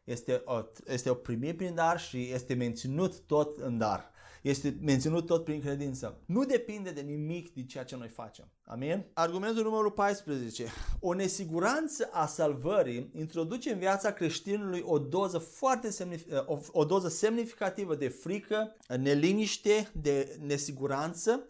este 0.04 0.42
o, 0.44 0.60
este 0.86 1.10
o 1.10 1.14
primire 1.14 1.54
prin 1.54 1.74
dar 1.74 2.00
și 2.00 2.30
este 2.32 2.54
menținut 2.54 3.20
tot 3.20 3.56
în 3.58 3.78
dar 3.78 4.11
este 4.42 4.76
menținut 4.80 5.26
tot 5.26 5.44
prin 5.44 5.60
credință. 5.60 6.20
Nu 6.26 6.44
depinde 6.44 6.90
de 6.90 7.00
nimic 7.00 7.54
din 7.54 7.66
ceea 7.66 7.84
ce 7.84 7.96
noi 7.96 8.08
facem. 8.08 8.48
Amin? 8.64 9.04
Argumentul 9.12 9.62
numărul 9.62 9.90
14. 9.90 10.66
O 11.00 11.14
nesiguranță 11.14 12.08
a 12.12 12.26
salvării 12.26 13.10
introduce 13.14 13.72
în 13.72 13.78
viața 13.78 14.12
creștinului 14.12 14.82
o 14.86 14.98
doză 14.98 15.38
foarte 15.38 15.88
semnif- 15.88 16.44
o, 16.46 16.58
o 16.72 16.84
doză 16.84 17.08
semnificativă 17.08 17.94
de 17.94 18.08
frică, 18.08 18.76
neliniște, 18.98 19.90
de 19.92 20.38
nesiguranță 20.46 21.46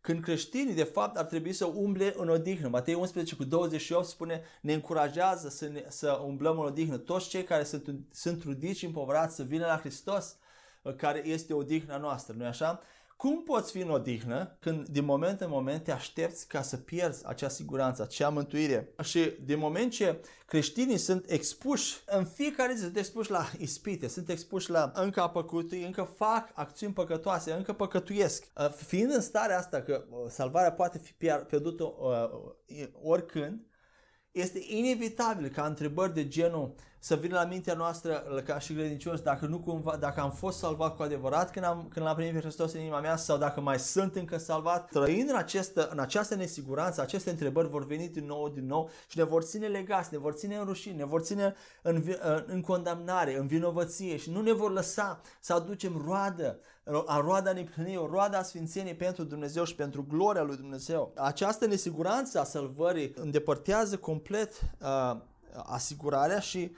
când 0.00 0.22
creștinii 0.22 0.74
de 0.74 0.82
fapt 0.82 1.16
ar 1.16 1.24
trebui 1.24 1.52
să 1.52 1.64
umble 1.64 2.14
în 2.16 2.28
odihnă. 2.28 2.68
Matei 2.68 2.94
11 2.94 3.34
cu 3.34 3.44
28 3.44 4.06
spune 4.06 4.42
ne 4.60 4.72
încurajează 4.72 5.48
să, 5.48 5.68
ne, 5.68 5.84
să 5.88 6.20
umblăm 6.24 6.58
în 6.58 6.66
odihnă. 6.66 6.96
Toți 6.96 7.28
cei 7.28 7.44
care 7.44 7.64
sunt, 7.64 7.94
sunt 8.10 8.40
trudiți 8.40 8.78
și 8.78 8.84
împovărați 8.84 9.34
să 9.34 9.42
vină 9.42 9.66
la 9.66 9.78
Hristos 9.78 10.36
care 10.96 11.26
este 11.26 11.52
odihna 11.52 11.96
noastră, 11.96 12.34
nu-i 12.36 12.46
așa? 12.46 12.80
Cum 13.16 13.42
poți 13.42 13.70
fi 13.70 13.78
în 13.78 13.90
odihnă 13.90 14.56
când 14.60 14.88
din 14.88 15.04
moment 15.04 15.40
în 15.40 15.50
moment 15.50 15.82
te 15.82 15.92
aștepți 15.92 16.48
ca 16.48 16.62
să 16.62 16.76
pierzi 16.76 17.26
acea 17.26 17.48
siguranță, 17.48 18.02
acea 18.02 18.28
mântuire? 18.28 18.94
Și 19.02 19.36
din 19.44 19.58
moment 19.58 19.92
ce 19.92 20.20
creștinii 20.46 20.96
sunt 20.96 21.30
expuși, 21.30 21.96
în 22.06 22.24
fiecare 22.24 22.74
zi 22.74 22.80
sunt 22.80 22.96
expuși 22.96 23.30
la 23.30 23.50
ispite, 23.58 24.08
sunt 24.08 24.28
expuși 24.28 24.70
la 24.70 24.92
încă 24.94 25.20
a 25.20 25.30
păcătui, 25.30 25.84
încă 25.84 26.12
fac 26.16 26.50
acțiuni 26.54 26.92
păcătoase, 26.92 27.52
încă 27.52 27.72
păcătuiesc. 27.72 28.44
Uh, 28.56 28.70
fiind 28.70 29.12
în 29.12 29.20
starea 29.20 29.58
asta 29.58 29.82
că 29.82 30.04
uh, 30.10 30.18
salvarea 30.28 30.72
poate 30.72 30.98
fi 30.98 31.12
pierdută 31.46 31.84
uh, 31.84 32.88
oricând, 33.02 33.66
este 34.30 34.58
inevitabil 34.66 35.48
ca 35.48 35.66
întrebări 35.66 36.14
de 36.14 36.28
genul 36.28 36.74
să 37.04 37.14
vină 37.14 37.34
la 37.34 37.44
mintea 37.44 37.74
noastră 37.74 38.42
ca 38.44 38.58
și 38.58 38.72
credincioși 38.72 39.22
dacă, 39.22 39.46
nu 39.46 39.58
cumva, 39.58 39.96
dacă 39.96 40.20
am 40.20 40.30
fost 40.30 40.58
salvat 40.58 40.96
cu 40.96 41.02
adevărat 41.02 41.50
când, 41.50 41.64
am, 41.64 41.88
când 41.90 42.06
l-am 42.06 42.14
primit 42.14 42.32
pe 42.32 42.40
Hristos 42.40 42.72
în 42.72 42.80
inima 42.80 43.00
mea 43.00 43.16
sau 43.16 43.38
dacă 43.38 43.60
mai 43.60 43.78
sunt 43.78 44.16
încă 44.16 44.38
salvat. 44.38 44.90
Trăind 44.90 45.28
în, 45.28 45.36
acestă, 45.36 45.88
în 45.92 45.98
această 45.98 46.34
nesiguranță, 46.34 47.00
aceste 47.00 47.30
întrebări 47.30 47.68
vor 47.68 47.86
veni 47.86 48.08
din 48.08 48.26
nou, 48.26 48.48
din 48.48 48.66
nou 48.66 48.90
și 49.08 49.18
ne 49.18 49.24
vor 49.24 49.42
ține 49.42 49.66
legați, 49.66 50.08
ne 50.12 50.18
vor 50.18 50.32
ține 50.32 50.56
în 50.56 50.64
rușine, 50.64 50.94
ne 50.94 51.04
vor 51.04 51.20
ține 51.20 51.54
în, 51.82 52.04
în 52.46 52.60
condamnare, 52.60 53.38
în 53.38 53.46
vinovăție 53.46 54.16
și 54.16 54.30
nu 54.30 54.40
ne 54.40 54.52
vor 54.52 54.72
lăsa 54.72 55.20
să 55.40 55.52
aducem 55.52 56.02
roadă, 56.06 56.58
a 57.06 57.20
roada 57.20 57.52
neprihănirii, 57.52 57.98
o 57.98 58.06
roada 58.06 58.38
a 58.38 58.42
sfințeniei 58.42 58.94
pentru 58.94 59.24
Dumnezeu 59.24 59.64
și 59.64 59.74
pentru 59.74 60.06
gloria 60.08 60.42
lui 60.42 60.56
Dumnezeu. 60.56 61.12
Această 61.16 61.66
nesiguranță 61.66 62.40
a 62.40 62.44
salvării 62.44 63.12
îndepărtează 63.16 63.96
complet 63.96 64.60
uh, 64.80 65.16
asigurarea 65.62 66.38
și 66.38 66.72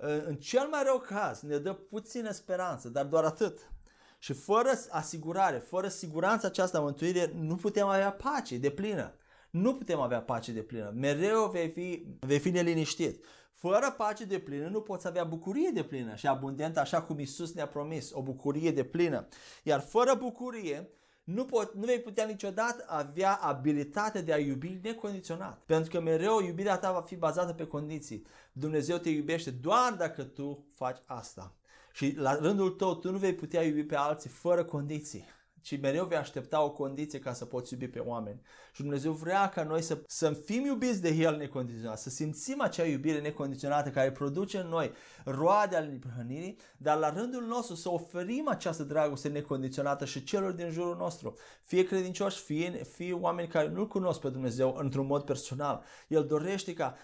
în 0.00 0.36
cel 0.36 0.66
mai 0.70 0.82
rău 0.84 0.98
caz 0.98 1.40
ne 1.40 1.58
dă 1.58 1.72
puțină 1.72 2.30
speranță, 2.30 2.88
dar 2.88 3.04
doar 3.04 3.24
atât. 3.24 3.70
Și 4.18 4.32
fără 4.32 4.70
asigurare, 4.90 5.58
fără 5.58 5.88
siguranța 5.88 6.46
aceasta 6.46 6.80
mântuire, 6.80 7.32
nu 7.34 7.54
putem 7.54 7.86
avea 7.86 8.12
pace 8.12 8.56
de 8.56 8.70
plină. 8.70 9.14
Nu 9.50 9.74
putem 9.74 10.00
avea 10.00 10.22
pace 10.22 10.52
de 10.52 10.62
plină. 10.62 10.92
Mereu 10.94 11.50
vei 11.50 11.68
fi, 11.68 12.06
vei 12.20 12.38
fi 12.38 12.50
neliniștit. 12.50 13.24
Fără 13.54 13.94
pace 13.96 14.24
de 14.24 14.38
plină 14.38 14.68
nu 14.68 14.80
poți 14.80 15.06
avea 15.06 15.24
bucurie 15.24 15.70
de 15.74 15.82
plină 15.82 16.14
și 16.14 16.26
abundentă 16.26 16.80
așa 16.80 17.02
cum 17.02 17.18
Isus 17.18 17.52
ne-a 17.52 17.68
promis, 17.68 18.10
o 18.12 18.22
bucurie 18.22 18.70
de 18.70 18.84
plină. 18.84 19.28
Iar 19.62 19.80
fără 19.80 20.14
bucurie 20.14 20.90
nu, 21.34 21.44
pot, 21.44 21.74
nu 21.74 21.84
vei 21.84 22.00
putea 22.00 22.24
niciodată 22.24 22.84
avea 22.86 23.34
abilitatea 23.34 24.22
de 24.22 24.32
a 24.32 24.38
iubi 24.38 24.78
necondiționat. 24.82 25.58
Pentru 25.66 25.90
că 25.90 26.00
mereu 26.00 26.40
iubirea 26.40 26.78
ta 26.78 26.92
va 26.92 27.00
fi 27.00 27.16
bazată 27.16 27.52
pe 27.52 27.66
condiții. 27.66 28.26
Dumnezeu 28.52 28.96
te 28.96 29.08
iubește 29.08 29.50
doar 29.50 29.94
dacă 29.98 30.22
tu 30.22 30.64
faci 30.74 30.98
asta. 31.06 31.54
Și 31.92 32.14
la 32.16 32.34
rândul 32.34 32.70
tău, 32.70 32.94
tu 32.94 33.10
nu 33.10 33.18
vei 33.18 33.34
putea 33.34 33.62
iubi 33.62 33.84
pe 33.84 33.96
alții 33.96 34.30
fără 34.30 34.64
condiții 34.64 35.24
ci 35.60 35.80
mereu 35.80 36.04
vei 36.04 36.18
aștepta 36.18 36.62
o 36.62 36.70
condiție 36.70 37.18
ca 37.18 37.32
să 37.32 37.44
poți 37.44 37.72
iubi 37.72 37.88
pe 37.88 37.98
oameni. 37.98 38.40
Și 38.72 38.80
Dumnezeu 38.80 39.12
vrea 39.12 39.48
ca 39.48 39.62
noi 39.62 39.82
să, 39.82 40.02
să 40.06 40.30
fim 40.30 40.64
iubiți 40.64 41.02
de 41.02 41.08
El 41.08 41.36
necondiționat, 41.36 41.98
să 41.98 42.10
simțim 42.10 42.60
acea 42.60 42.84
iubire 42.84 43.20
necondiționată 43.20 43.90
care 43.90 44.12
produce 44.12 44.58
în 44.58 44.68
noi 44.68 44.92
roade 45.24 45.76
ale 45.76 45.86
neprihănirii, 45.86 46.56
dar 46.76 46.98
la 46.98 47.10
rândul 47.10 47.46
nostru 47.46 47.74
să 47.74 47.90
oferim 47.90 48.48
această 48.48 48.82
dragoste 48.82 49.28
necondiționată 49.28 50.04
și 50.04 50.24
celor 50.24 50.52
din 50.52 50.70
jurul 50.70 50.96
nostru. 50.96 51.34
Fie 51.62 51.84
credincioși, 51.84 52.42
fie, 52.42 52.70
fie 52.70 53.12
oameni 53.12 53.48
care 53.48 53.68
nu-L 53.68 53.86
cunosc 53.86 54.20
pe 54.20 54.28
Dumnezeu 54.28 54.76
într-un 54.78 55.06
mod 55.06 55.22
personal. 55.22 55.82
El 56.08 56.26
dorește 56.26 56.72
ca, 56.72 56.96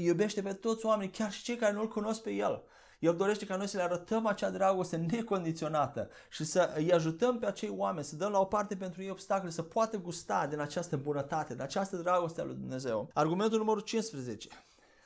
iubește 0.00 0.42
pe 0.42 0.52
toți 0.52 0.86
oamenii, 0.86 1.12
chiar 1.12 1.32
și 1.32 1.42
cei 1.42 1.56
care 1.56 1.72
nu-L 1.72 1.88
cunosc 1.88 2.22
pe 2.22 2.30
El. 2.30 2.62
El 3.02 3.16
dorește 3.16 3.46
ca 3.46 3.56
noi 3.56 3.66
să 3.66 3.76
le 3.76 3.82
arătăm 3.82 4.26
acea 4.26 4.50
dragoste 4.50 4.96
necondiționată 4.96 6.08
și 6.30 6.44
să 6.44 6.72
îi 6.76 6.92
ajutăm 6.92 7.38
pe 7.38 7.46
acei 7.46 7.74
oameni, 7.76 8.04
să 8.04 8.16
dăm 8.16 8.30
la 8.30 8.38
o 8.38 8.44
parte 8.44 8.76
pentru 8.76 9.02
ei 9.02 9.10
obstacole, 9.10 9.50
să 9.50 9.62
poată 9.62 9.96
gusta 9.96 10.46
din 10.46 10.60
această 10.60 10.96
bunătate, 10.96 11.52
din 11.52 11.62
această 11.62 11.96
dragoste 11.96 12.40
a 12.40 12.44
lui 12.44 12.54
Dumnezeu. 12.54 13.10
Argumentul 13.14 13.58
numărul 13.58 13.80
15. 13.80 14.48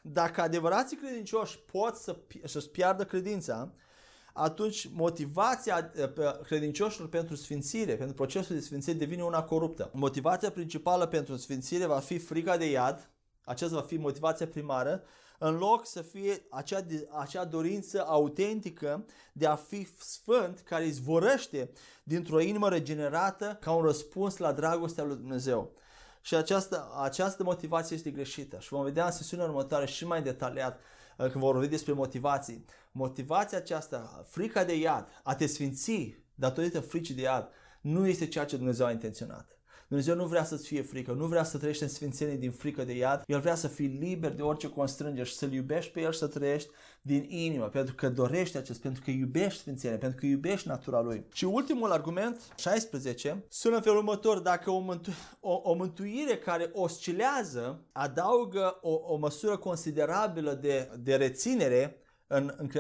Dacă 0.03 0.41
adevărații 0.41 0.97
credincioși 0.97 1.59
pot 1.59 1.95
să, 1.95 2.17
să-și 2.45 2.69
piardă 2.69 3.05
credința, 3.05 3.71
atunci 4.33 4.91
motivația 4.95 5.93
eh, 5.95 6.11
credincioșilor 6.47 7.09
pentru 7.09 7.35
sfințire, 7.35 7.97
pentru 7.97 8.15
procesul 8.15 8.55
de 8.55 8.61
sfințire 8.61 8.99
devine 8.99 9.23
una 9.23 9.43
coruptă. 9.43 9.91
Motivația 9.93 10.51
principală 10.51 11.07
pentru 11.07 11.37
sfințire 11.37 11.87
va 11.87 11.99
fi 11.99 12.19
frica 12.19 12.57
de 12.57 12.71
iad, 12.71 13.11
aceasta 13.45 13.77
va 13.77 13.83
fi 13.83 13.97
motivația 13.97 14.47
primară, 14.47 15.03
în 15.39 15.57
loc 15.57 15.87
să 15.87 16.03
fie 16.03 16.47
acea, 16.51 16.87
acea 17.19 17.45
dorință 17.45 18.05
autentică 18.07 19.05
de 19.33 19.47
a 19.47 19.57
fi 19.57 19.89
sfânt 19.99 20.59
care 20.59 20.87
izvorăște 20.87 21.71
dintr-o 22.03 22.41
inimă 22.41 22.69
regenerată 22.69 23.59
ca 23.61 23.73
un 23.73 23.85
răspuns 23.85 24.37
la 24.37 24.53
dragostea 24.53 25.05
lui 25.05 25.17
Dumnezeu. 25.17 25.73
Și 26.21 26.35
această, 26.35 26.93
această 27.03 27.43
motivație 27.43 27.97
este 27.97 28.11
greșită 28.11 28.59
și 28.59 28.69
vom 28.69 28.85
vedea 28.85 29.05
în 29.05 29.13
sesiunea 29.13 29.47
următoare 29.47 29.87
și 29.87 30.07
mai 30.07 30.23
detaliat 30.23 30.81
uh, 31.19 31.31
când 31.31 31.45
vor 31.45 31.53
vorbi 31.53 31.69
despre 31.69 31.93
motivații. 31.93 32.65
Motivația 32.93 33.59
aceasta, 33.59 34.25
frica 34.29 34.65
de 34.65 34.79
iad, 34.79 35.09
a 35.23 35.35
te 35.35 35.47
sfinți 35.47 36.15
datorită 36.35 36.81
fricii 36.81 37.15
de 37.15 37.23
iad, 37.23 37.49
nu 37.81 38.07
este 38.07 38.29
ceea 38.29 38.45
ce 38.45 38.57
Dumnezeu 38.57 38.87
a 38.87 38.91
intenționat. 38.91 39.56
Dumnezeu 39.89 40.15
nu 40.15 40.27
vrea 40.27 40.45
să-ți 40.45 40.67
fie 40.67 40.83
frică, 40.83 41.13
nu 41.13 41.27
vrea 41.27 41.43
să 41.43 41.59
trăiești 41.59 41.83
în 41.83 41.89
sfințenie 41.89 42.37
din 42.37 42.51
frică 42.51 42.85
de 42.85 42.97
iad, 42.97 43.23
El 43.27 43.41
vrea 43.41 43.55
să 43.55 43.69
fii 43.69 43.87
liber 43.87 44.33
de 44.33 44.43
orice 44.43 44.69
constrângere 44.69 45.27
și 45.27 45.35
să-L 45.35 45.53
iubești 45.53 45.93
pe 45.93 46.01
El 46.01 46.13
și 46.13 46.19
să 46.19 46.27
trăiești 46.27 46.71
din 47.03 47.27
inimă, 47.29 47.65
pentru 47.65 47.95
că 47.95 48.09
dorești 48.09 48.57
acest, 48.57 48.81
pentru 48.81 49.03
că 49.05 49.11
iubești 49.11 49.61
sfințenie, 49.61 49.97
pentru 49.97 50.19
că 50.19 50.27
iubești 50.27 50.69
natura 50.69 51.01
Lui. 51.01 51.25
Și 51.33 51.45
ultimul 51.45 51.93
argument, 51.93 52.41
16, 52.57 53.45
sună 53.49 53.77
în 53.77 53.83
felul 53.83 53.99
următor, 53.99 54.39
dacă 54.39 54.71
o, 54.71 54.79
mântu- 54.79 55.11
o, 55.41 55.61
o 55.63 55.75
mântuire 55.75 56.37
care 56.37 56.71
oscilează 56.73 57.85
adaugă 57.93 58.79
o, 58.81 58.93
o 59.03 59.17
măsură 59.17 59.57
considerabilă 59.57 60.53
de, 60.53 60.91
de 60.99 61.15
reținere 61.15 62.01
în, 62.27 62.55
în, 62.57 62.71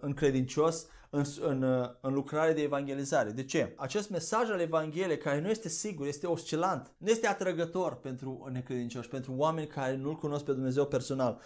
în 0.00 0.14
credincios, 0.14 0.86
în, 1.14 1.24
în, 1.40 1.62
în 2.00 2.12
lucrare 2.12 2.52
de 2.52 2.62
evangelizare. 2.62 3.30
De 3.30 3.44
ce? 3.44 3.74
Acest 3.76 4.10
mesaj 4.10 4.50
al 4.50 4.60
Evangheliei, 4.60 5.18
care 5.18 5.40
nu 5.40 5.48
este 5.48 5.68
sigur, 5.68 6.06
este 6.06 6.26
oscilant, 6.26 6.92
nu 6.98 7.10
este 7.10 7.26
atrăgător 7.26 7.94
pentru 7.94 8.48
necredincioși, 8.52 9.08
pentru 9.08 9.34
oameni 9.36 9.66
care 9.66 9.96
nu-L 9.96 10.16
cunosc 10.16 10.44
pe 10.44 10.52
Dumnezeu 10.52 10.86
personal. 10.86 11.40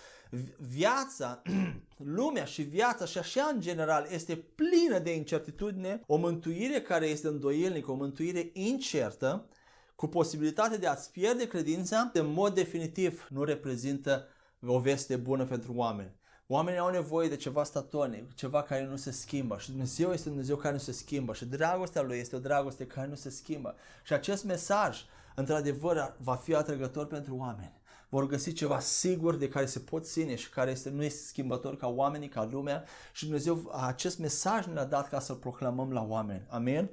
Viața, 0.59 1.42
lumea 2.18 2.44
și 2.44 2.62
viața 2.62 3.05
și 3.05 3.18
așa 3.18 3.50
în 3.55 3.61
general 3.61 4.07
este 4.11 4.37
plină 4.37 4.98
de 4.98 5.14
incertitudine, 5.14 6.00
o 6.07 6.16
mântuire 6.16 6.81
care 6.81 7.07
este 7.07 7.26
îndoielnică, 7.26 7.90
o 7.90 7.94
mântuire 7.94 8.50
incertă, 8.52 9.48
cu 9.94 10.07
posibilitatea 10.07 10.79
de 10.79 10.87
a-ți 10.87 11.11
pierde 11.11 11.46
credința, 11.46 12.11
în 12.12 12.33
mod 12.33 12.55
definitiv 12.55 13.26
nu 13.31 13.44
reprezintă 13.44 14.29
o 14.66 14.79
veste 14.79 15.16
bună 15.16 15.44
pentru 15.44 15.72
oameni. 15.74 16.14
Oamenii 16.48 16.80
au 16.80 16.90
nevoie 16.90 17.28
de 17.28 17.37
ceva 17.37 17.64
statonic, 17.64 18.35
ceva 18.35 18.62
care 18.62 18.85
nu 18.85 18.96
se 18.96 19.11
schimbă 19.11 19.59
și 19.59 19.70
Dumnezeu 19.70 20.12
este 20.12 20.28
Dumnezeu 20.28 20.56
care 20.56 20.74
nu 20.74 20.80
se 20.80 20.92
schimbă 20.92 21.35
și 21.35 21.44
dragostea 21.44 22.02
Lui 22.02 22.18
este 22.18 22.37
o 22.37 22.38
dragoste 22.38 22.87
care 22.87 23.09
nu 23.09 23.14
se 23.14 23.30
schimbă. 23.30 23.74
Și 24.04 24.12
acest 24.12 24.44
mesaj, 24.44 25.04
într-adevăr, 25.35 26.14
va 26.18 26.35
fi 26.35 26.54
atrăgător 26.54 27.06
pentru 27.06 27.37
oameni. 27.37 27.72
Vor 28.09 28.26
găsi 28.26 28.52
ceva 28.52 28.78
sigur 28.78 29.37
de 29.37 29.48
care 29.48 29.66
se 29.66 29.78
pot 29.78 30.06
ține 30.06 30.35
și 30.35 30.50
care 30.50 30.70
este, 30.70 30.90
nu 30.90 31.02
este 31.04 31.26
schimbător 31.26 31.76
ca 31.76 31.88
oamenii, 31.88 32.28
ca 32.28 32.48
lumea 32.50 32.85
și 33.12 33.24
Dumnezeu 33.24 33.72
acest 33.87 34.18
mesaj 34.18 34.66
ne-a 34.66 34.85
dat 34.85 35.09
ca 35.09 35.20
să-l 35.20 35.37
proclamăm 35.37 35.92
la 35.92 36.02
oameni. 36.02 36.46
Amin? 36.48 36.90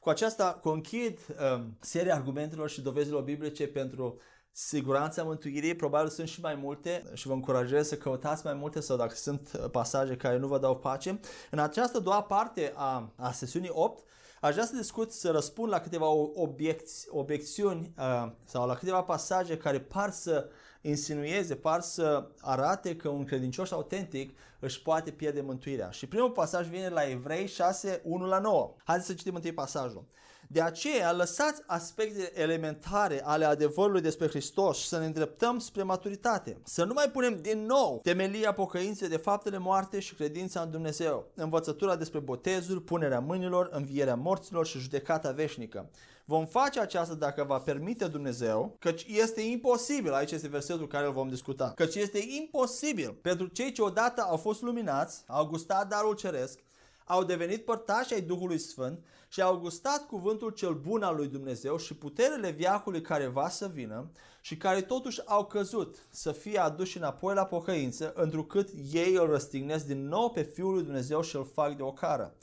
Cu 0.00 0.08
aceasta 0.08 0.58
conchid 0.62 1.18
um, 1.54 1.76
seria 1.80 2.14
argumentelor 2.14 2.68
și 2.68 2.80
dovezilor 2.80 3.22
biblice 3.22 3.66
pentru 3.66 4.20
siguranța 4.52 5.22
mântuirii, 5.22 5.74
probabil 5.74 6.08
sunt 6.08 6.28
și 6.28 6.40
mai 6.40 6.54
multe 6.54 7.02
și 7.14 7.26
vă 7.26 7.32
încurajez 7.32 7.88
să 7.88 7.96
căutați 7.96 8.44
mai 8.44 8.54
multe 8.54 8.80
sau 8.80 8.96
dacă 8.96 9.14
sunt 9.14 9.68
pasaje 9.70 10.16
care 10.16 10.36
nu 10.36 10.46
vă 10.46 10.58
dau 10.58 10.76
pace. 10.76 11.20
În 11.50 11.58
această 11.58 11.98
doua 11.98 12.22
parte 12.22 12.72
a, 12.74 13.12
a 13.16 13.32
sesiunii 13.32 13.70
8, 13.72 14.04
aș 14.40 14.52
vrea 14.52 14.64
să 14.64 14.76
discut, 14.76 15.12
să 15.12 15.30
răspund 15.30 15.72
la 15.72 15.80
câteva 15.80 16.08
obiecți, 16.34 17.06
obiecțiuni 17.10 17.94
uh, 17.98 18.32
sau 18.44 18.66
la 18.66 18.74
câteva 18.74 19.02
pasaje 19.02 19.56
care 19.56 19.80
par 19.80 20.10
să 20.10 20.48
insinueze, 20.80 21.54
par 21.54 21.80
să 21.80 22.28
arate 22.40 22.96
că 22.96 23.08
un 23.08 23.24
credincios 23.24 23.70
autentic 23.70 24.38
își 24.58 24.82
poate 24.82 25.10
pierde 25.10 25.40
mântuirea. 25.40 25.90
Și 25.90 26.06
primul 26.06 26.30
pasaj 26.30 26.66
vine 26.66 26.88
la 26.88 27.02
Evrei 27.02 27.46
6, 27.46 28.00
1 28.04 28.26
la 28.26 28.38
9. 28.38 28.74
Haideți 28.84 29.08
să 29.08 29.14
citim 29.14 29.34
întâi 29.34 29.52
pasajul. 29.52 30.04
De 30.52 30.60
aceea, 30.60 31.12
lăsați 31.12 31.62
aspectele 31.66 32.40
elementare 32.40 33.22
ale 33.24 33.44
adevărului 33.44 34.00
despre 34.00 34.28
Hristos 34.28 34.78
și 34.78 34.88
să 34.88 34.98
ne 34.98 35.04
îndreptăm 35.04 35.58
spre 35.58 35.82
maturitate. 35.82 36.60
Să 36.64 36.84
nu 36.84 36.92
mai 36.92 37.10
punem 37.10 37.40
din 37.42 37.66
nou 37.66 38.00
temelia 38.02 38.52
pocăinței 38.52 39.08
de 39.08 39.16
faptele 39.16 39.58
moarte 39.58 40.00
și 40.00 40.14
credința 40.14 40.60
în 40.60 40.70
Dumnezeu, 40.70 41.30
învățătura 41.34 41.96
despre 41.96 42.18
botezul, 42.18 42.80
punerea 42.80 43.20
mâinilor, 43.20 43.68
învierea 43.72 44.14
morților 44.14 44.66
și 44.66 44.78
judecata 44.78 45.30
veșnică. 45.30 45.90
Vom 46.24 46.46
face 46.46 46.80
aceasta 46.80 47.14
dacă 47.14 47.44
va 47.44 47.58
permite 47.58 48.06
Dumnezeu, 48.06 48.76
căci 48.78 49.06
este 49.08 49.40
imposibil, 49.40 50.12
aici 50.12 50.30
este 50.30 50.48
versetul 50.48 50.86
care 50.86 51.06
îl 51.06 51.12
vom 51.12 51.28
discuta, 51.28 51.72
căci 51.76 51.94
este 51.94 52.18
imposibil 52.40 53.18
pentru 53.22 53.46
cei 53.46 53.72
ce 53.72 53.82
odată 53.82 54.20
au 54.28 54.36
fost 54.36 54.62
luminați, 54.62 55.22
au 55.26 55.46
gustat 55.46 55.88
darul 55.88 56.14
ceresc, 56.14 56.58
au 57.04 57.24
devenit 57.24 57.64
părtași 57.64 58.14
ai 58.14 58.20
Duhului 58.20 58.58
Sfânt 58.58 59.04
și 59.32 59.42
au 59.42 59.56
gustat 59.56 60.06
cuvântul 60.06 60.50
cel 60.50 60.74
bun 60.74 61.02
al 61.02 61.16
lui 61.16 61.26
Dumnezeu 61.26 61.76
și 61.76 61.94
puterele 61.94 62.50
viacului 62.50 63.00
care 63.00 63.26
va 63.26 63.48
să 63.48 63.70
vină 63.72 64.10
și 64.40 64.56
care 64.56 64.80
totuși 64.80 65.26
au 65.26 65.44
căzut 65.44 65.96
să 66.10 66.32
fie 66.32 66.58
aduși 66.58 66.96
înapoi 66.96 67.34
la 67.34 67.44
pocăință, 67.44 68.12
întrucât 68.14 68.68
ei 68.92 69.14
îl 69.14 69.26
răstignesc 69.26 69.86
din 69.86 70.08
nou 70.08 70.30
pe 70.30 70.42
Fiul 70.42 70.72
lui 70.72 70.82
Dumnezeu 70.82 71.22
și 71.22 71.36
îl 71.36 71.44
fac 71.44 71.76
de 71.76 71.82
ocară. 71.82 72.34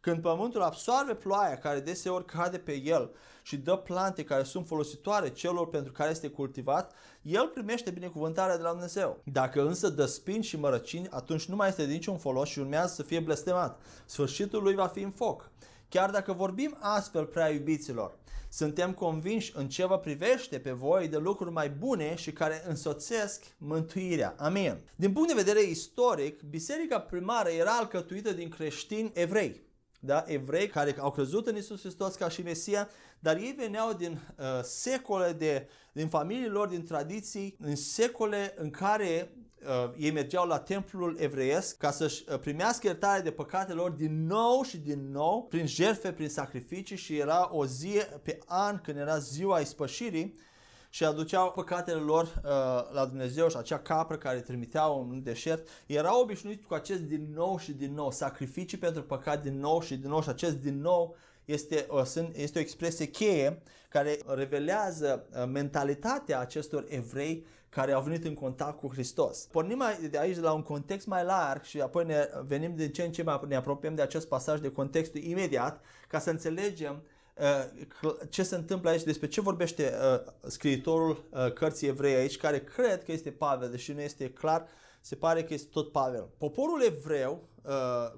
Când 0.00 0.22
pământul 0.22 0.62
absoarbe 0.62 1.14
ploaia 1.14 1.58
care 1.58 1.80
deseori 1.80 2.24
cade 2.24 2.58
pe 2.58 2.80
el 2.80 3.10
și 3.42 3.56
dă 3.56 3.76
plante 3.76 4.24
care 4.24 4.42
sunt 4.42 4.66
folositoare 4.66 5.30
celor 5.30 5.68
pentru 5.68 5.92
care 5.92 6.10
este 6.10 6.28
cultivat, 6.28 6.92
el 7.22 7.46
primește 7.46 7.90
binecuvântarea 7.90 8.56
de 8.56 8.62
la 8.62 8.70
Dumnezeu. 8.70 9.20
Dacă 9.24 9.66
însă 9.66 9.88
dă 9.88 10.04
spini 10.04 10.44
și 10.44 10.58
mărăcini, 10.58 11.08
atunci 11.10 11.44
nu 11.44 11.56
mai 11.56 11.68
este 11.68 11.86
de 11.86 11.92
niciun 11.92 12.18
folos 12.18 12.48
și 12.48 12.58
urmează 12.58 12.94
să 12.94 13.02
fie 13.02 13.20
blestemat. 13.20 13.80
Sfârșitul 14.04 14.62
lui 14.62 14.74
va 14.74 14.86
fi 14.86 15.00
în 15.00 15.10
foc. 15.10 15.50
Chiar 15.88 16.10
dacă 16.10 16.32
vorbim 16.32 16.76
astfel, 16.80 17.24
prea 17.24 17.50
iubiților, 17.50 18.18
suntem 18.48 18.92
convinși 18.92 19.52
în 19.54 19.68
ce 19.68 19.86
vă 19.86 19.98
privește 19.98 20.58
pe 20.58 20.70
voi 20.70 21.08
de 21.08 21.16
lucruri 21.16 21.52
mai 21.52 21.70
bune 21.70 22.14
și 22.14 22.32
care 22.32 22.62
însoțesc 22.66 23.44
mântuirea. 23.58 24.34
Amin. 24.38 24.78
Din 24.96 25.12
punct 25.12 25.28
de 25.28 25.42
vedere 25.42 25.62
istoric, 25.62 26.42
biserica 26.42 27.00
primară 27.00 27.48
era 27.48 27.76
alcătuită 27.76 28.32
din 28.32 28.48
creștini 28.48 29.10
evrei 29.14 29.66
da? 30.06 30.24
evrei 30.26 30.68
care 30.68 30.96
au 30.98 31.10
crezut 31.10 31.46
în 31.46 31.56
Isus 31.56 31.80
Hristos 31.80 32.14
ca 32.14 32.28
și 32.28 32.42
Mesia, 32.42 32.88
dar 33.18 33.36
ei 33.36 33.54
veneau 33.56 33.92
din 33.92 34.12
uh, 34.38 34.44
secole 34.62 35.32
de, 35.32 35.68
din 35.92 36.08
familiile 36.08 36.48
lor, 36.48 36.68
din 36.68 36.84
tradiții, 36.84 37.56
în 37.58 37.76
secole 37.76 38.54
în 38.56 38.70
care 38.70 39.34
uh, 39.66 39.92
ei 39.96 40.10
mergeau 40.10 40.46
la 40.46 40.58
templul 40.58 41.16
evreiesc 41.18 41.76
ca 41.76 41.90
să-și 41.90 42.24
uh, 42.28 42.38
primească 42.38 42.86
iertare 42.86 43.20
de 43.20 43.30
păcate 43.30 43.72
lor 43.72 43.90
din 43.90 44.26
nou 44.26 44.62
și 44.62 44.76
din 44.76 45.10
nou, 45.10 45.46
prin 45.48 45.66
jertfe, 45.66 46.12
prin 46.12 46.28
sacrificii 46.28 46.96
și 46.96 47.16
era 47.16 47.48
o 47.52 47.66
zi 47.66 48.00
pe 48.22 48.38
an 48.46 48.80
când 48.82 48.98
era 48.98 49.18
ziua 49.18 49.58
ispășirii 49.58 50.34
și 50.90 51.04
aduceau 51.04 51.52
păcatele 51.52 51.98
lor 51.98 52.24
uh, 52.24 52.50
la 52.92 53.06
Dumnezeu 53.08 53.48
și 53.48 53.56
acea 53.56 53.78
capră 53.78 54.16
care 54.16 54.40
trimiteau 54.40 55.08
în 55.10 55.22
deșert, 55.22 55.68
erau 55.86 56.20
obișnuiți 56.20 56.66
cu 56.66 56.74
acest 56.74 57.00
din 57.00 57.28
nou 57.34 57.58
și 57.58 57.72
din 57.72 57.94
nou, 57.94 58.10
sacrificii 58.10 58.78
pentru 58.78 59.02
păcat 59.02 59.42
din 59.42 59.58
nou 59.58 59.80
și 59.80 59.96
din 59.96 60.10
nou 60.10 60.22
și 60.22 60.28
acest 60.28 60.56
din 60.56 60.80
nou 60.80 61.16
este, 61.44 61.86
este 62.32 62.58
o 62.58 62.60
expresie 62.60 63.06
cheie 63.06 63.62
care 63.88 64.18
revelează 64.26 65.26
uh, 65.30 65.44
mentalitatea 65.52 66.40
acestor 66.40 66.84
evrei 66.88 67.46
care 67.76 67.92
au 67.92 68.02
venit 68.02 68.24
în 68.24 68.34
contact 68.34 68.78
cu 68.78 68.88
Hristos. 68.92 69.38
Pornim 69.38 69.82
de 70.10 70.18
aici 70.18 70.34
de 70.34 70.40
la 70.40 70.52
un 70.52 70.62
context 70.62 71.06
mai 71.06 71.24
larg 71.24 71.62
și 71.62 71.80
apoi 71.80 72.04
ne 72.04 72.28
venim 72.46 72.76
de 72.76 72.88
ce 72.88 73.02
în 73.02 73.12
ce 73.12 73.22
mai 73.22 73.40
ne 73.48 73.54
apropiem 73.54 73.94
de 73.94 74.02
acest 74.02 74.28
pasaj 74.28 74.60
de 74.60 74.70
contextul 74.70 75.20
imediat 75.20 75.80
ca 76.08 76.18
să 76.18 76.30
înțelegem 76.30 77.02
uh, 77.34 78.10
ce 78.28 78.42
se 78.42 78.54
întâmplă 78.54 78.90
aici, 78.90 79.02
despre 79.02 79.28
ce 79.28 79.40
vorbește 79.40 79.92
uh, 79.92 80.32
scriitorul 80.46 81.24
cărții 81.54 81.88
evrei 81.88 82.14
aici, 82.14 82.36
care 82.36 82.64
cred 82.64 83.04
că 83.04 83.12
este 83.12 83.30
Pavel, 83.30 83.70
deși 83.70 83.92
nu 83.92 84.00
este 84.00 84.30
clar, 84.30 84.66
se 85.00 85.14
pare 85.14 85.44
că 85.44 85.54
este 85.54 85.68
tot 85.72 85.92
Pavel. 85.92 86.28
Poporul 86.38 86.82
evreu, 86.82 87.48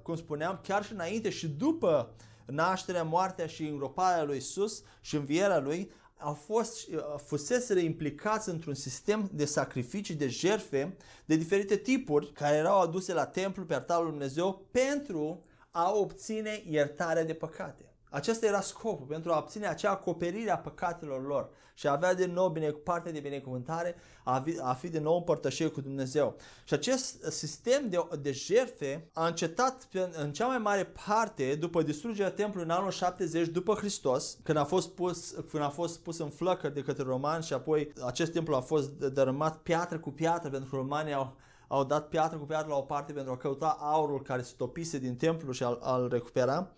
cum 0.01 0.15
spuneam, 0.15 0.59
chiar 0.63 0.83
și 0.83 0.93
înainte 0.93 1.29
și 1.29 1.47
după 1.47 2.09
nașterea, 2.45 3.03
moartea 3.03 3.47
și 3.47 3.63
îngroparea 3.63 4.23
lui 4.23 4.37
Isus 4.37 4.83
și 5.01 5.15
învierea 5.15 5.59
lui, 5.59 5.91
au 6.19 6.33
fost, 6.33 6.87
fusese 7.25 7.79
implicați 7.79 8.49
într-un 8.49 8.73
sistem 8.73 9.29
de 9.33 9.45
sacrificii, 9.45 10.15
de 10.15 10.27
jerfe, 10.27 10.97
de 11.25 11.35
diferite 11.35 11.75
tipuri, 11.75 12.31
care 12.31 12.55
erau 12.55 12.81
aduse 12.81 13.13
la 13.13 13.25
templu 13.25 13.65
pe 13.65 13.73
altarul 13.73 14.03
lui 14.03 14.11
Dumnezeu 14.11 14.67
pentru 14.71 15.43
a 15.71 15.91
obține 15.91 16.63
iertarea 16.69 17.23
de 17.23 17.33
păcate. 17.33 17.88
Acesta 18.09 18.45
era 18.45 18.61
scopul, 18.61 19.05
pentru 19.05 19.31
a 19.31 19.37
obține 19.37 19.67
acea 19.67 19.91
acoperire 19.91 20.51
a 20.51 20.57
păcatelor 20.57 21.27
lor 21.27 21.49
și 21.73 21.87
a 21.87 21.91
avea 21.91 22.13
din 22.13 22.33
nou 22.33 22.49
bine, 22.49 22.71
parte 22.71 23.11
de 23.11 23.19
binecuvântare, 23.19 23.95
a 24.23 24.39
fi, 24.39 24.59
a 24.61 24.73
fi 24.73 24.89
din 24.89 25.01
nou 25.03 25.15
împărtășire 25.15 25.69
cu 25.69 25.81
Dumnezeu. 25.81 26.35
Și 26.63 26.73
acest 26.73 27.23
sistem 27.23 27.89
de, 27.89 28.07
de 28.21 28.31
jertfe 28.31 29.09
a 29.13 29.27
încetat 29.27 29.87
în 30.11 30.33
cea 30.33 30.47
mai 30.47 30.57
mare 30.57 30.93
parte 31.05 31.55
după 31.55 31.81
distrugerea 31.81 32.31
templului 32.31 32.69
în 32.69 32.75
anul 32.75 32.91
70 32.91 33.47
după 33.47 33.73
Hristos, 33.73 34.37
când 34.43 34.57
a 34.57 34.63
fost 34.63 34.89
pus, 34.89 35.35
când 35.49 35.63
a 35.63 35.69
fost 35.69 35.99
pus 35.99 36.19
în 36.19 36.29
flăcări 36.29 36.73
de 36.73 36.81
către 36.81 37.03
romani 37.03 37.43
și 37.43 37.53
apoi 37.53 37.93
acest 38.05 38.31
templu 38.31 38.55
a 38.55 38.61
fost 38.61 38.89
dărâmat 38.89 39.57
piatră 39.57 39.99
cu 39.99 40.11
piatră 40.11 40.49
pentru 40.49 40.69
că 40.69 40.75
romanii 40.75 41.13
au 41.13 41.35
au 41.69 41.83
dat 41.83 42.07
piatră 42.07 42.37
cu 42.37 42.45
piatră 42.45 42.67
la 42.67 42.75
o 42.75 42.81
parte 42.81 43.13
pentru 43.13 43.31
a 43.31 43.37
căuta 43.37 43.77
aurul 43.79 44.21
care 44.21 44.41
se 44.41 44.53
topise 44.57 44.97
din 44.97 45.15
templu 45.15 45.51
și 45.51 45.63
a-l, 45.63 45.79
a 45.81 46.07
recupera. 46.09 46.71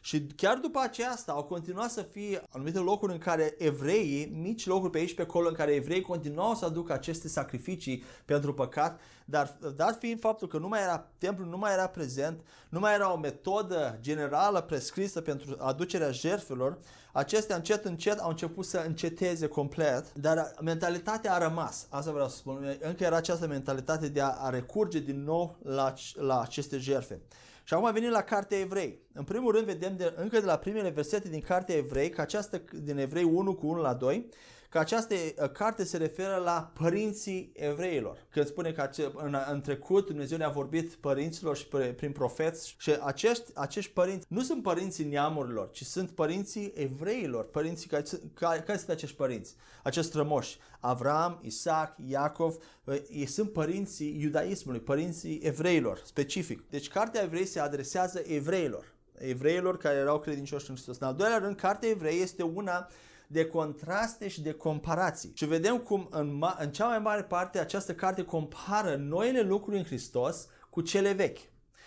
Și 0.00 0.26
chiar 0.36 0.56
după 0.56 0.80
aceasta 0.82 1.32
au 1.32 1.44
continuat 1.44 1.90
să 1.90 2.02
fie 2.02 2.42
anumite 2.50 2.78
locuri 2.78 3.12
în 3.12 3.18
care 3.18 3.54
evreii, 3.58 4.26
mici 4.26 4.66
locuri 4.66 4.90
pe 4.90 4.98
aici 4.98 5.14
pe 5.14 5.22
acolo, 5.22 5.48
în 5.48 5.54
care 5.54 5.74
evreii 5.74 6.02
continuau 6.02 6.54
să 6.54 6.64
aducă 6.64 6.92
aceste 6.92 7.28
sacrificii 7.28 8.04
pentru 8.24 8.54
păcat, 8.54 9.00
dar 9.24 9.56
dat 9.76 9.98
fiind 9.98 10.20
faptul 10.20 10.48
că 10.48 10.58
nu 10.58 10.68
mai 10.68 10.82
era, 10.82 11.08
templul 11.18 11.48
nu 11.48 11.58
mai 11.58 11.72
era 11.72 11.86
prezent, 11.86 12.40
nu 12.68 12.78
mai 12.78 12.94
era 12.94 13.12
o 13.12 13.16
metodă 13.16 13.98
generală 14.00 14.60
prescrisă 14.60 15.20
pentru 15.20 15.56
aducerea 15.58 16.10
jertfelor, 16.10 16.78
acestea 17.12 17.56
încet 17.56 17.84
încet 17.84 18.18
au 18.18 18.28
început 18.28 18.64
să 18.64 18.82
înceteze 18.86 19.46
complet, 19.46 20.14
dar 20.14 20.54
mentalitatea 20.62 21.34
a 21.34 21.38
rămas. 21.38 21.86
Asta 21.90 22.10
vreau 22.10 22.28
să 22.28 22.36
spun. 22.36 22.76
Încă 22.80 23.04
era 23.04 23.16
această 23.16 23.46
mentalitate 23.46 24.08
de 24.08 24.20
a, 24.20 24.28
a 24.28 24.50
recurge 24.50 24.98
din 24.98 25.24
nou 25.24 25.56
la, 25.62 25.94
la 26.14 26.40
aceste 26.40 26.78
jertfe. 26.78 27.20
Și 27.68 27.74
acum 27.74 27.92
venim 27.92 28.10
la 28.10 28.22
Cartea 28.22 28.58
Evrei. 28.58 28.98
În 29.12 29.24
primul 29.24 29.52
rând 29.52 29.66
vedem 29.66 29.96
de, 29.96 30.12
încă 30.16 30.40
de 30.40 30.46
la 30.46 30.56
primele 30.56 30.88
versete 30.88 31.28
din 31.28 31.40
Cartea 31.40 31.76
Evrei, 31.76 32.10
că 32.10 32.20
această 32.20 32.62
din 32.82 32.98
Evrei 32.98 33.22
1 33.22 33.54
cu 33.54 33.66
1 33.66 33.80
la 33.80 33.94
2, 33.94 34.28
că 34.68 34.78
această 34.78 35.14
uh, 35.14 35.50
carte 35.50 35.84
se 35.84 35.96
referă 35.96 36.36
la 36.44 36.72
părinții 36.74 37.52
evreilor. 37.54 38.26
Când 38.30 38.46
spune 38.46 38.72
că 38.72 38.90
în, 39.14 39.36
în 39.50 39.60
trecut 39.60 40.06
Dumnezeu 40.06 40.38
ne-a 40.38 40.48
vorbit 40.48 40.94
părinților 40.94 41.56
și 41.56 41.66
prin 41.96 42.12
profeți 42.12 42.74
și 42.78 42.96
acești, 43.00 43.50
acești 43.54 43.92
părinți 43.92 44.26
nu 44.28 44.42
sunt 44.42 44.62
părinții 44.62 45.04
neamurilor, 45.04 45.70
ci 45.70 45.82
sunt 45.82 46.10
părinții 46.10 46.72
evreilor. 46.74 47.44
Părinții 47.44 47.88
care, 47.88 48.04
care, 48.34 48.60
care 48.60 48.78
sunt 48.78 48.90
acești 48.90 49.16
părinți? 49.16 49.54
Acești 49.82 50.16
rămoși. 50.16 50.58
Avram, 50.80 51.40
Isaac, 51.42 51.96
Iacov, 52.06 52.56
uh, 52.84 52.96
ei 53.10 53.26
sunt 53.26 53.52
părinții 53.52 54.20
iudaismului, 54.20 54.80
părinții 54.80 55.40
evreilor, 55.42 56.02
specific. 56.04 56.70
Deci 56.70 56.88
cartea 56.88 57.22
evrei 57.22 57.46
se 57.46 57.60
adresează 57.60 58.22
evreilor 58.26 58.96
evreilor 59.20 59.76
care 59.76 59.96
erau 59.96 60.18
credincioși 60.18 60.68
în 60.68 60.74
Hristos. 60.74 60.98
În 60.98 61.06
al 61.06 61.14
doilea 61.14 61.38
rând, 61.38 61.56
cartea 61.56 61.88
evrei 61.88 62.20
este 62.20 62.42
una 62.42 62.88
de 63.30 63.46
contraste 63.46 64.28
și 64.28 64.42
de 64.42 64.52
comparații. 64.52 65.32
Și 65.34 65.44
vedem 65.44 65.78
cum 65.78 66.08
în, 66.10 66.40
ma- 66.44 66.58
în 66.58 66.70
cea 66.70 66.86
mai 66.86 66.98
mare 66.98 67.22
parte 67.22 67.58
această 67.58 67.94
carte 67.94 68.24
compară 68.24 68.96
noile 68.96 69.40
lucruri 69.40 69.76
în 69.76 69.84
Hristos 69.84 70.46
cu 70.70 70.80
cele 70.80 71.12
vechi. 71.12 71.38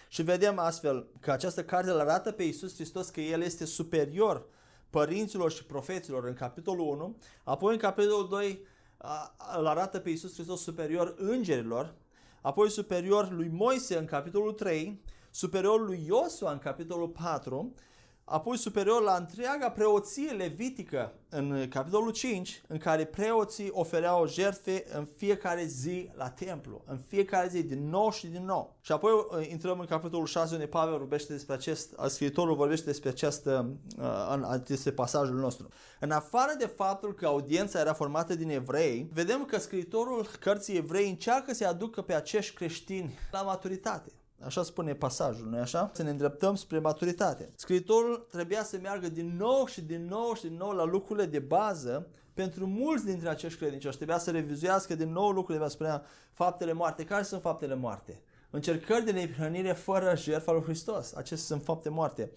Și 0.09 0.21
vedem 0.21 0.59
astfel 0.59 1.07
că 1.19 1.31
această 1.31 1.63
carte 1.63 1.89
îl 1.89 1.99
arată 1.99 2.31
pe 2.31 2.43
Iisus 2.43 2.73
Hristos 2.73 3.09
că 3.09 3.21
El 3.21 3.41
este 3.41 3.65
superior 3.65 4.45
părinților 4.89 5.51
și 5.51 5.65
profeților 5.65 6.25
în 6.25 6.33
capitolul 6.33 6.87
1, 6.87 7.17
apoi 7.43 7.73
în 7.73 7.79
capitolul 7.79 8.27
2 8.29 8.65
îl 9.57 9.65
arată 9.65 9.99
pe 9.99 10.09
Iisus 10.09 10.33
Hristos 10.33 10.61
superior 10.61 11.15
îngerilor, 11.17 11.93
apoi 12.41 12.69
superior 12.69 13.31
lui 13.31 13.49
Moise 13.51 13.97
în 13.97 14.05
capitolul 14.05 14.51
3, 14.51 15.01
superior 15.31 15.85
lui 15.85 16.03
Iosua 16.07 16.51
în 16.51 16.57
capitolul 16.57 17.07
4 17.07 17.73
apoi 18.23 18.57
superior 18.57 19.01
la 19.01 19.15
întreaga 19.15 19.69
preoție 19.69 20.31
levitică 20.31 21.13
în 21.29 21.67
capitolul 21.69 22.11
5, 22.11 22.61
în 22.67 22.77
care 22.77 23.05
preoții 23.05 23.69
ofereau 23.71 24.27
jertfe 24.27 24.85
în 24.93 25.07
fiecare 25.17 25.63
zi 25.65 26.09
la 26.13 26.29
templu, 26.29 26.81
în 26.85 26.99
fiecare 27.07 27.47
zi, 27.47 27.63
din 27.63 27.89
nou 27.89 28.11
și 28.11 28.27
din 28.27 28.45
nou. 28.45 28.75
Și 28.81 28.91
apoi 28.91 29.11
uh, 29.11 29.47
intrăm 29.49 29.79
în 29.79 29.85
capitolul 29.85 30.25
6, 30.25 30.53
unde 30.53 30.65
Pavel 30.65 30.97
vorbește 30.97 31.33
despre 31.33 31.53
acest, 31.53 31.95
scriitorul 32.07 32.55
vorbește 32.55 32.85
despre 32.85 33.09
acest, 33.09 33.45
uh, 33.45 34.55
despre 34.65 34.91
pasajul 34.91 35.35
nostru. 35.35 35.67
În 35.99 36.11
afară 36.11 36.55
de 36.57 36.65
faptul 36.65 37.13
că 37.13 37.25
audiența 37.25 37.79
era 37.79 37.93
formată 37.93 38.35
din 38.35 38.49
evrei, 38.49 39.09
vedem 39.13 39.45
că 39.45 39.59
scriitorul 39.59 40.27
cărții 40.39 40.77
evrei 40.77 41.09
încearcă 41.09 41.53
să 41.53 41.67
aducă 41.67 42.01
pe 42.01 42.13
acești 42.13 42.55
creștini 42.55 43.17
la 43.31 43.41
maturitate 43.41 44.11
Așa 44.45 44.63
spune 44.63 44.93
pasajul, 44.93 45.47
nu 45.49 45.57
așa? 45.57 45.91
Să 45.93 46.03
ne 46.03 46.09
îndreptăm 46.09 46.55
spre 46.55 46.79
maturitate. 46.79 47.49
Scriitorul 47.55 48.27
trebuia 48.31 48.63
să 48.63 48.79
meargă 48.81 49.09
din 49.09 49.35
nou 49.37 49.65
și 49.65 49.81
din 49.81 50.05
nou 50.05 50.33
și 50.33 50.41
din 50.41 50.57
nou 50.57 50.71
la 50.71 50.83
lucrurile 50.83 51.25
de 51.25 51.39
bază 51.39 52.07
pentru 52.33 52.65
mulți 52.65 53.05
dintre 53.05 53.29
acești 53.29 53.59
credincioși. 53.59 53.95
Trebuia 53.95 54.17
să 54.17 54.31
revizuiască 54.31 54.95
din 54.95 55.11
nou 55.11 55.29
lucrurile, 55.29 55.67
spunea 55.67 56.03
faptele 56.33 56.73
moarte. 56.73 57.05
Care 57.05 57.23
sunt 57.23 57.41
faptele 57.41 57.75
moarte? 57.75 58.21
Încercări 58.49 59.05
de 59.05 59.11
neprihănire 59.11 59.73
fără 59.73 60.15
jertfa 60.15 60.51
lui 60.51 60.61
Hristos. 60.61 61.13
Acestea 61.13 61.37
sunt 61.55 61.63
fapte 61.63 61.89
moarte. 61.89 62.31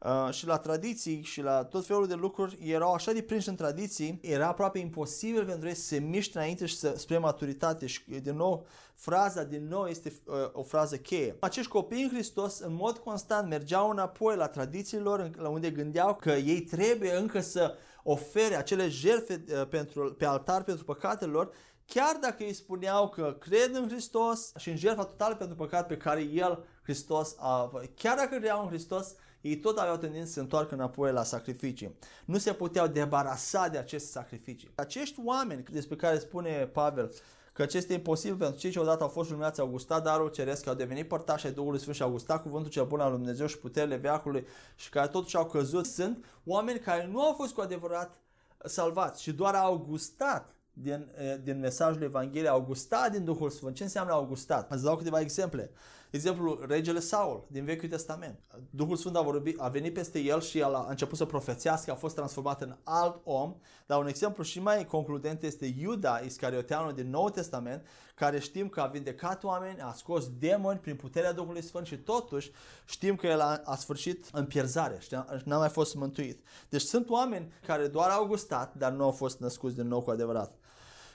Uh, 0.00 0.32
și 0.32 0.46
la 0.46 0.58
tradiții 0.58 1.22
și 1.22 1.40
la 1.40 1.64
tot 1.64 1.86
felul 1.86 2.06
de 2.06 2.14
lucruri 2.14 2.58
erau 2.62 2.92
așa 2.92 3.12
de 3.12 3.22
prinși 3.22 3.48
în 3.48 3.54
tradiții, 3.54 4.18
era 4.22 4.46
aproape 4.46 4.78
imposibil 4.78 5.44
pentru 5.44 5.68
ei 5.68 5.74
să 5.74 5.82
se 5.82 5.98
miște 5.98 6.38
înainte 6.38 6.66
și 6.66 6.76
să, 6.76 6.94
spre 6.96 7.18
maturitate 7.18 7.86
și 7.86 8.02
din 8.22 8.36
nou 8.36 8.66
fraza 8.94 9.42
din 9.42 9.68
nou 9.68 9.86
este 9.86 10.12
uh, 10.24 10.34
o 10.52 10.62
frază 10.62 10.96
cheie. 10.96 11.36
Acești 11.40 11.70
copii 11.70 12.02
în 12.02 12.08
Hristos 12.08 12.58
în 12.58 12.74
mod 12.74 12.98
constant 12.98 13.48
mergeau 13.48 13.90
înapoi 13.90 14.36
la 14.36 14.48
tradițiilor 14.48 15.30
la 15.36 15.48
unde 15.48 15.70
gândeau 15.70 16.14
că 16.14 16.30
ei 16.30 16.60
trebuie 16.60 17.14
încă 17.14 17.40
să 17.40 17.74
ofere 18.02 18.56
acele 18.56 18.88
jertfe 18.88 19.44
uh, 19.48 19.66
pentru, 19.68 20.14
pe 20.18 20.24
altar 20.24 20.62
pentru 20.62 20.84
păcatele 20.84 21.30
lor 21.30 21.52
chiar 21.86 22.16
dacă 22.20 22.42
ei 22.42 22.52
spuneau 22.52 23.08
că 23.08 23.36
cred 23.40 23.74
în 23.74 23.88
Hristos 23.88 24.52
și 24.56 24.70
în 24.70 24.76
jertfa 24.76 25.04
totală 25.04 25.34
pentru 25.34 25.56
păcat 25.56 25.86
pe 25.86 25.96
care 25.96 26.20
El, 26.20 26.64
Hristos, 26.82 27.34
a, 27.38 27.70
chiar 27.94 28.16
dacă 28.16 28.28
credeau 28.28 28.62
în 28.62 28.68
Hristos, 28.68 29.14
ei 29.44 29.56
tot 29.56 29.78
aveau 29.78 29.96
tendință 29.96 30.26
să 30.26 30.32
se 30.32 30.40
întoarcă 30.40 30.74
înapoi 30.74 31.12
la 31.12 31.22
sacrificii. 31.22 31.96
Nu 32.24 32.38
se 32.38 32.52
puteau 32.52 32.86
debarasa 32.86 33.68
de 33.68 33.78
aceste 33.78 34.10
sacrificii. 34.10 34.70
Acești 34.74 35.20
oameni 35.24 35.64
despre 35.70 35.96
care 35.96 36.18
spune 36.18 36.70
Pavel 36.72 37.12
că 37.52 37.62
acest 37.62 37.76
este 37.76 37.92
imposibil 37.92 38.36
pentru 38.36 38.58
cei 38.58 38.70
ce 38.70 38.78
odată 38.78 39.02
au 39.02 39.08
fost 39.08 39.30
luminați, 39.30 39.60
au 39.60 39.66
gustat 39.66 40.02
darul 40.02 40.28
ceresc, 40.28 40.66
au 40.66 40.74
devenit 40.74 41.08
părtași 41.08 41.46
ai 41.46 41.52
Duhului 41.52 41.78
Sfânt 41.78 41.96
și 41.96 42.02
au 42.02 42.10
gustat 42.10 42.42
cuvântul 42.42 42.70
cel 42.70 42.86
bun 42.86 43.00
al 43.00 43.08
Lui 43.08 43.18
Dumnezeu 43.18 43.46
și 43.46 43.58
puterile 43.58 43.96
veacului 43.96 44.46
și 44.74 44.88
care 44.88 45.08
totuși 45.08 45.36
au 45.36 45.46
căzut. 45.46 45.86
Sunt 45.86 46.24
oameni 46.44 46.78
care 46.78 47.06
nu 47.06 47.20
au 47.20 47.32
fost 47.32 47.54
cu 47.54 47.60
adevărat 47.60 48.18
salvați 48.64 49.22
și 49.22 49.32
doar 49.32 49.54
au 49.54 49.84
gustat 49.88 50.54
din, 50.72 51.10
eh, 51.16 51.36
din 51.42 51.58
mesajul 51.58 52.02
Evangheliei, 52.02 52.48
au 52.48 52.62
gustat 52.62 53.10
din 53.10 53.24
Duhul 53.24 53.50
Sfânt. 53.50 53.74
Ce 53.74 53.82
înseamnă 53.82 54.12
au 54.12 54.24
gustat? 54.24 54.72
Îți 54.72 54.82
dau 54.82 54.96
câteva 54.96 55.20
exemple. 55.20 55.70
Exemplu, 56.14 56.58
regele 56.66 57.00
Saul 57.00 57.46
din 57.48 57.64
Vechiul 57.64 57.88
Testament. 57.88 58.38
Duhul 58.70 58.96
Sfânt 58.96 59.16
a, 59.16 59.20
vorbit, 59.20 59.60
a 59.60 59.68
venit 59.68 59.94
peste 59.94 60.18
el 60.18 60.40
și 60.40 60.58
el 60.58 60.74
a 60.74 60.86
început 60.88 61.18
să 61.18 61.24
profețească, 61.24 61.90
a 61.90 61.94
fost 61.94 62.14
transformat 62.14 62.62
în 62.62 62.76
alt 62.82 63.20
om. 63.24 63.56
Dar 63.86 64.00
un 64.00 64.06
exemplu 64.06 64.42
și 64.42 64.60
mai 64.60 64.84
concludent 64.84 65.42
este 65.42 65.74
Iuda 65.78 66.18
Iscarioteanul 66.18 66.92
din 66.92 67.10
Noul 67.10 67.30
Testament, 67.30 67.86
care 68.14 68.38
știm 68.38 68.68
că 68.68 68.80
a 68.80 68.86
vindecat 68.86 69.44
oameni, 69.44 69.80
a 69.80 69.92
scos 69.92 70.28
demoni 70.38 70.78
prin 70.78 70.96
puterea 70.96 71.32
Duhului 71.32 71.62
Sfânt 71.62 71.86
și 71.86 71.96
totuși 71.96 72.50
știm 72.84 73.16
că 73.16 73.26
el 73.26 73.40
a, 73.40 73.60
a 73.64 73.76
sfârșit 73.76 74.28
în 74.32 74.44
pierzare 74.44 74.98
și 75.00 75.16
n-a 75.44 75.58
mai 75.58 75.68
fost 75.68 75.94
mântuit. 75.94 76.46
Deci 76.68 76.82
sunt 76.82 77.08
oameni 77.08 77.52
care 77.66 77.86
doar 77.86 78.10
au 78.10 78.26
gustat, 78.26 78.74
dar 78.74 78.92
nu 78.92 79.04
au 79.04 79.10
fost 79.10 79.38
născuți 79.38 79.74
din 79.74 79.88
nou 79.88 80.02
cu 80.02 80.10
adevărat. 80.10 80.58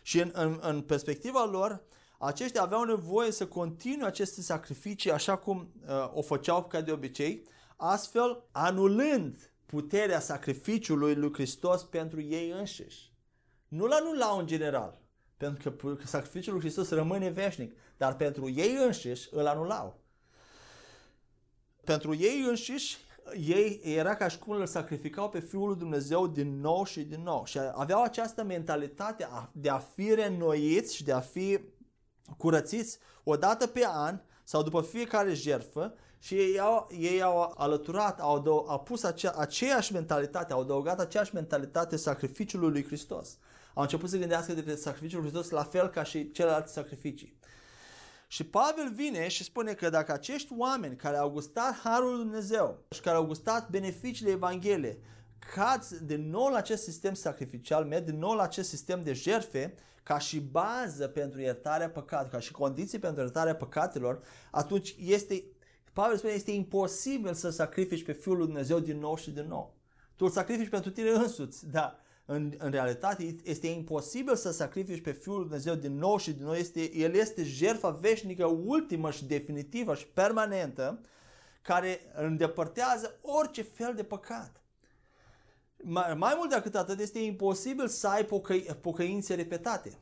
Și 0.02 0.20
în, 0.20 0.32
în, 0.34 0.60
în 0.62 0.82
perspectiva 0.82 1.46
lor, 1.52 1.82
aceștia 2.21 2.62
aveau 2.62 2.84
nevoie 2.84 3.32
să 3.32 3.47
continue 3.47 4.08
aceste 4.08 4.41
sacrificii 4.41 5.12
așa 5.12 5.38
cum 5.38 5.73
uh, 5.88 6.12
o 6.13 6.21
făceau 6.21 6.63
ca 6.63 6.82
de 6.82 6.91
obicei, 6.91 7.43
astfel 7.75 8.43
anulând 8.51 9.51
puterea 9.65 10.19
sacrificiului 10.19 11.15
lui 11.15 11.34
Hristos 11.34 11.84
pentru 11.84 12.21
ei 12.21 12.49
înșiși. 12.49 13.13
Nu-l 13.67 13.91
anulau 13.91 14.39
în 14.39 14.47
general, 14.47 15.01
pentru 15.38 15.71
că 15.71 16.08
sacrificiul 16.08 16.53
lui 16.53 16.62
Hristos 16.62 16.89
rămâne 16.89 17.29
veșnic, 17.29 17.75
dar 17.97 18.15
pentru 18.15 18.49
ei 18.49 18.75
înșiși 18.75 19.27
îl 19.32 19.47
anulau. 19.47 19.99
Pentru 21.84 22.15
ei 22.15 22.43
înșiși, 22.47 22.97
ei 23.38 23.82
era 23.84 24.15
ca 24.15 24.27
și 24.27 24.39
cum 24.39 24.53
îl 24.53 24.65
sacrificau 24.65 25.29
pe 25.29 25.39
Fiul 25.39 25.67
lui 25.67 25.77
Dumnezeu 25.77 26.27
din 26.27 26.60
nou 26.60 26.86
și 26.86 27.01
din 27.01 27.23
nou. 27.23 27.45
Și 27.45 27.60
aveau 27.73 28.03
această 28.03 28.43
mentalitate 28.43 29.27
de 29.51 29.69
a 29.69 29.77
fi 29.77 30.13
reînnoiți 30.13 30.95
și 30.95 31.03
de 31.03 31.12
a 31.12 31.19
fi 31.19 31.60
curățiți 32.38 32.98
o 33.24 33.36
dată 33.36 33.68
pe 33.68 33.86
an 33.88 34.22
sau 34.44 34.63
după 34.63 34.82
fiecare 34.82 35.34
jertfă 35.34 35.94
și 36.20 36.34
ei 36.36 36.60
au, 36.60 36.88
ei 37.00 37.22
au 37.22 37.54
alăturat, 37.58 38.20
au, 38.20 38.36
adăug, 38.36 38.70
au 38.70 38.80
pus 38.80 39.04
acea, 39.04 39.32
aceeași 39.32 39.94
mentalitate, 39.94 40.54
au 40.54 40.60
adăugat 40.60 41.00
aceeași 41.00 41.34
mentalitate 41.34 41.96
sacrificiului 41.96 42.70
lui 42.70 42.86
Hristos. 42.86 43.38
Au 43.74 43.82
început 43.82 44.10
să 44.10 44.18
gândească 44.18 44.54
de 44.54 44.76
sacrificiul 44.76 45.22
lui 45.22 45.30
Hristos 45.30 45.50
la 45.52 45.63
fel 45.63 45.88
ca 45.88 46.04
și 46.04 46.32
celelalte 46.32 46.72
sacrificii. 46.72 47.38
Și 48.28 48.44
Pavel 48.44 48.92
vine 48.94 49.28
și 49.28 49.44
spune 49.44 49.74
că 49.74 49.89
dacă 49.89 50.12
acești 50.12 50.54
oameni 50.58 50.96
care 50.96 51.18
au 51.18 51.30
gustat 51.30 51.80
Harul 51.84 52.10
lui 52.10 52.24
Dumnezeu 52.24 52.86
și 52.89 53.02
care 53.02 53.15
au 53.15 53.26
gustat 53.26 53.70
beneficiile 53.70 54.32
Evangheliei, 54.32 55.00
cad 55.54 55.88
din 55.88 56.30
nou 56.30 56.47
la 56.47 56.58
acest 56.58 56.84
sistem 56.84 57.13
sacrificial, 57.13 57.86
merg 57.86 58.06
din 58.06 58.17
nou 58.17 58.34
la 58.34 58.43
acest 58.43 58.69
sistem 58.69 59.04
de 59.04 59.13
jerfe, 59.13 59.73
ca 60.04 60.19
și 60.19 60.39
bază 60.39 61.08
pentru 61.08 61.41
iertarea 61.41 61.89
păcatelor, 61.89 62.32
ca 62.32 62.39
și 62.39 62.52
condiții 62.52 62.99
pentru 62.99 63.21
iertarea 63.21 63.56
păcatelor, 63.56 64.21
atunci 64.52 64.95
este, 64.99 65.43
Pavel 65.93 66.17
spune, 66.17 66.34
este 66.34 66.52
imposibil 66.52 67.34
să 67.34 67.49
sacrifici 67.49 68.04
pe 68.04 68.12
Fiul 68.12 68.38
lui 68.38 68.45
Dumnezeu 68.45 68.80
din 68.80 68.99
nou 68.99 69.15
și 69.15 69.32
din 69.32 69.45
nou. 69.47 69.75
Tu 70.15 70.25
îl 70.25 70.32
sacrifici 70.32 70.69
pentru 70.69 70.91
tine 70.91 71.10
însuți, 71.10 71.69
dar 71.69 71.99
în, 72.25 72.54
în 72.58 72.71
realitate 72.71 73.36
este 73.43 73.67
imposibil 73.67 74.36
să 74.36 74.52
sacrifici 74.52 75.02
pe 75.02 75.12
Fiul 75.12 75.36
lui 75.36 75.43
Dumnezeu 75.43 75.75
din 75.75 75.97
nou 75.97 76.17
și 76.17 76.32
din 76.32 76.43
nou. 76.43 76.54
Este, 76.54 76.95
el 76.95 77.13
este 77.13 77.43
jertfa 77.43 77.89
veșnică, 77.89 78.45
ultimă 78.45 79.12
și 79.12 79.25
definitivă 79.25 79.95
și 79.95 80.08
permanentă, 80.08 81.02
care 81.62 81.99
îndepărtează 82.15 83.19
orice 83.21 83.62
fel 83.62 83.93
de 83.95 84.04
păcat. 84.04 84.59
Mai, 85.84 86.13
mai 86.18 86.34
mult 86.38 86.50
decât 86.50 86.76
atât, 86.76 87.00
este 87.00 87.20
imposibil 87.20 87.88
să 87.88 88.08
ai 88.08 88.26
pocăi, 88.26 88.78
pocăințe 88.82 89.34
repetate. 89.34 89.98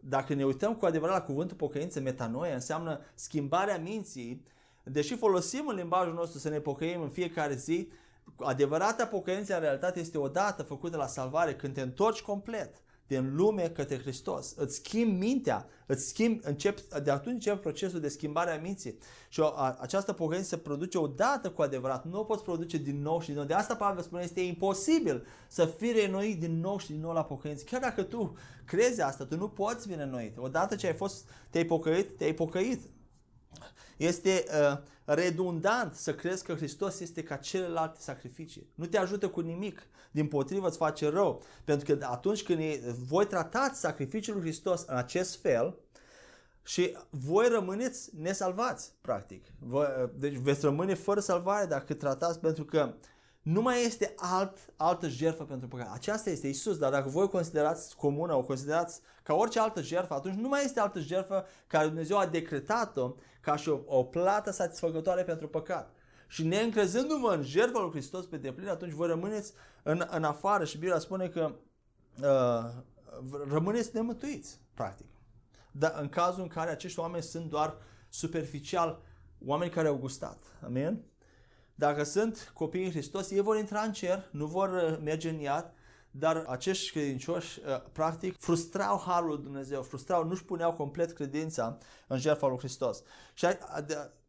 Dacă 0.00 0.34
ne 0.34 0.44
uităm 0.44 0.74
cu 0.74 0.86
adevărat 0.86 1.14
la 1.14 1.22
cuvântul 1.22 1.56
pocăință, 1.56 2.00
metanoia, 2.00 2.54
înseamnă 2.54 3.00
schimbarea 3.14 3.78
minții, 3.78 4.44
deși 4.82 5.16
folosim 5.16 5.66
în 5.66 5.74
limbajul 5.74 6.14
nostru 6.14 6.38
să 6.38 6.48
ne 6.48 6.58
pocăim 6.60 7.00
în 7.00 7.10
fiecare 7.10 7.54
zi, 7.54 7.88
adevărata 8.36 9.06
pocăință 9.06 9.54
în 9.54 9.60
realitate 9.60 10.00
este 10.00 10.18
odată 10.18 10.62
făcută 10.62 10.96
la 10.96 11.06
salvare 11.06 11.54
când 11.54 11.74
te 11.74 11.80
întorci 11.80 12.22
complet 12.22 12.83
din 13.06 13.34
lume 13.34 13.68
către 13.68 13.98
Hristos. 13.98 14.54
Îți 14.56 14.74
schimbi 14.74 15.18
mintea, 15.18 15.66
îți 15.86 16.06
schimbi, 16.08 16.40
încep, 16.46 16.80
de 16.80 17.10
atunci 17.10 17.34
începe 17.34 17.56
procesul 17.56 18.00
de 18.00 18.08
schimbare 18.08 18.50
a 18.50 18.60
minții. 18.60 18.98
Și 19.28 19.40
o, 19.40 19.44
a, 19.44 19.76
această 19.80 20.12
pocăință 20.12 20.48
se 20.48 20.56
produce 20.56 20.98
odată 20.98 21.50
cu 21.50 21.62
adevărat, 21.62 22.04
nu 22.04 22.18
o 22.18 22.24
poți 22.24 22.42
produce 22.42 22.76
din 22.76 23.02
nou 23.02 23.20
și 23.20 23.26
din 23.26 23.36
nou. 23.36 23.44
De 23.44 23.54
asta 23.54 23.76
Pavel 23.76 24.02
spune, 24.02 24.22
este 24.22 24.40
imposibil 24.40 25.26
să 25.48 25.64
fii 25.64 25.92
renoit 25.92 26.40
din 26.40 26.60
nou 26.60 26.78
și 26.78 26.86
din 26.86 27.00
nou 27.00 27.12
la 27.12 27.24
pocăință. 27.24 27.64
Chiar 27.64 27.80
dacă 27.80 28.02
tu 28.02 28.36
crezi 28.64 29.00
asta, 29.00 29.24
tu 29.24 29.36
nu 29.36 29.48
poți 29.48 29.86
fi 29.86 29.94
renoit. 29.94 30.36
Odată 30.38 30.76
ce 30.76 30.86
ai 30.86 30.94
fost, 30.94 31.28
te-ai 31.50 31.64
pocăit, 31.64 32.16
te-ai 32.16 32.32
pocăit. 32.32 32.80
Este 33.96 34.44
uh, 34.48 34.78
redundant 35.04 35.94
să 35.94 36.14
crezi 36.14 36.44
că 36.44 36.54
Hristos 36.54 37.00
este 37.00 37.22
ca 37.22 37.36
celelalte 37.36 38.00
sacrificii. 38.00 38.68
Nu 38.74 38.86
te 38.86 38.98
ajută 38.98 39.28
cu 39.28 39.40
nimic. 39.40 39.82
Din 40.10 40.28
potrivă 40.28 40.68
îți 40.68 40.76
face 40.76 41.08
rău. 41.08 41.42
Pentru 41.64 41.94
că 41.94 42.06
atunci 42.06 42.42
când 42.42 42.60
voi 43.08 43.26
tratați 43.26 43.80
sacrificiul 43.80 44.34
lui 44.34 44.42
Hristos 44.42 44.84
în 44.86 44.96
acest 44.96 45.40
fel, 45.40 45.78
și 46.66 46.96
voi 47.10 47.48
rămâneți 47.48 48.10
nesalvați, 48.20 48.92
practic. 49.00 49.44
deci 50.14 50.34
veți 50.34 50.64
rămâne 50.64 50.94
fără 50.94 51.20
salvare 51.20 51.66
dacă 51.66 51.94
tratați, 51.94 52.38
pentru 52.38 52.64
că 52.64 52.94
nu 53.44 53.60
mai 53.62 53.84
este 53.84 54.14
alt, 54.16 54.56
altă 54.76 55.08
jertfă 55.08 55.44
pentru 55.44 55.68
păcat. 55.68 55.92
Aceasta 55.92 56.30
este 56.30 56.48
Isus, 56.48 56.78
dar 56.78 56.90
dacă 56.90 57.08
voi 57.08 57.28
considerați 57.28 57.96
comună, 57.96 58.34
o 58.34 58.42
considerați 58.42 59.00
ca 59.22 59.34
orice 59.34 59.60
altă 59.60 59.82
jertfă, 59.82 60.14
atunci 60.14 60.34
nu 60.34 60.48
mai 60.48 60.64
este 60.64 60.80
altă 60.80 61.00
jertfă 61.00 61.44
care 61.66 61.86
Dumnezeu 61.86 62.18
a 62.18 62.26
decretat-o 62.26 63.14
ca 63.40 63.56
și 63.56 63.68
o, 63.68 63.80
o 63.86 64.04
plată 64.04 64.50
satisfăcătoare 64.50 65.22
pentru 65.24 65.48
păcat. 65.48 65.94
Și 66.28 66.46
neîncrezându-vă 66.46 67.34
în 67.34 67.42
jertfa 67.42 67.80
lui 67.80 67.90
Hristos 67.90 68.26
pe 68.26 68.36
deplin, 68.36 68.68
atunci 68.68 68.92
voi 68.92 69.08
rămâneți 69.08 69.52
în, 69.82 70.06
în 70.10 70.24
afară 70.24 70.64
și 70.64 70.78
Biblia 70.78 70.98
spune 70.98 71.28
că 71.28 71.54
uh, 72.22 72.70
rămâneți 73.48 73.90
nemântuiți, 73.92 74.60
practic. 74.74 75.06
Dar 75.70 75.94
în 76.00 76.08
cazul 76.08 76.42
în 76.42 76.48
care 76.48 76.70
acești 76.70 76.98
oameni 76.98 77.22
sunt 77.22 77.50
doar 77.50 77.76
superficial 78.08 79.02
oameni 79.46 79.70
care 79.70 79.88
au 79.88 79.96
gustat. 79.96 80.38
Amen? 80.64 81.04
Dacă 81.74 82.02
sunt 82.02 82.50
copii 82.54 82.84
în 82.84 82.90
Hristos, 82.90 83.30
ei 83.30 83.40
vor 83.40 83.56
intra 83.56 83.80
în 83.80 83.92
cer, 83.92 84.28
nu 84.30 84.46
vor 84.46 84.68
uh, 84.68 84.98
merge 85.02 85.28
în 85.28 85.38
iad, 85.38 85.72
dar 86.10 86.44
acești 86.46 86.90
credincioși, 86.90 87.60
uh, 87.60 87.82
practic, 87.92 88.38
frustrau 88.38 89.02
Harul 89.06 89.28
lui 89.28 89.42
Dumnezeu, 89.42 89.82
frustrau, 89.82 90.24
nu-și 90.24 90.44
puneau 90.44 90.72
complet 90.72 91.12
credința 91.12 91.78
în 92.06 92.18
jertfa 92.18 92.46
lui 92.46 92.58
Hristos. 92.58 93.02
Și 93.34 93.46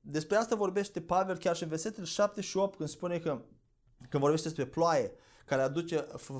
despre 0.02 0.36
asta 0.36 0.56
vorbește 0.56 1.02
Pavel 1.02 1.38
chiar 1.38 1.56
și 1.56 1.64
în 1.64 1.70
versetele 1.70 2.06
7 2.06 2.41
și 2.41 2.58
8, 2.58 2.78
când 2.78 2.89
spune 2.89 3.20
că, 3.20 3.41
când 4.10 4.24
vorbește 4.24 4.48
despre 4.48 4.66
ploaie, 4.66 5.12
care 5.46 5.62
aduce 5.62 6.08
uh, 6.30 6.39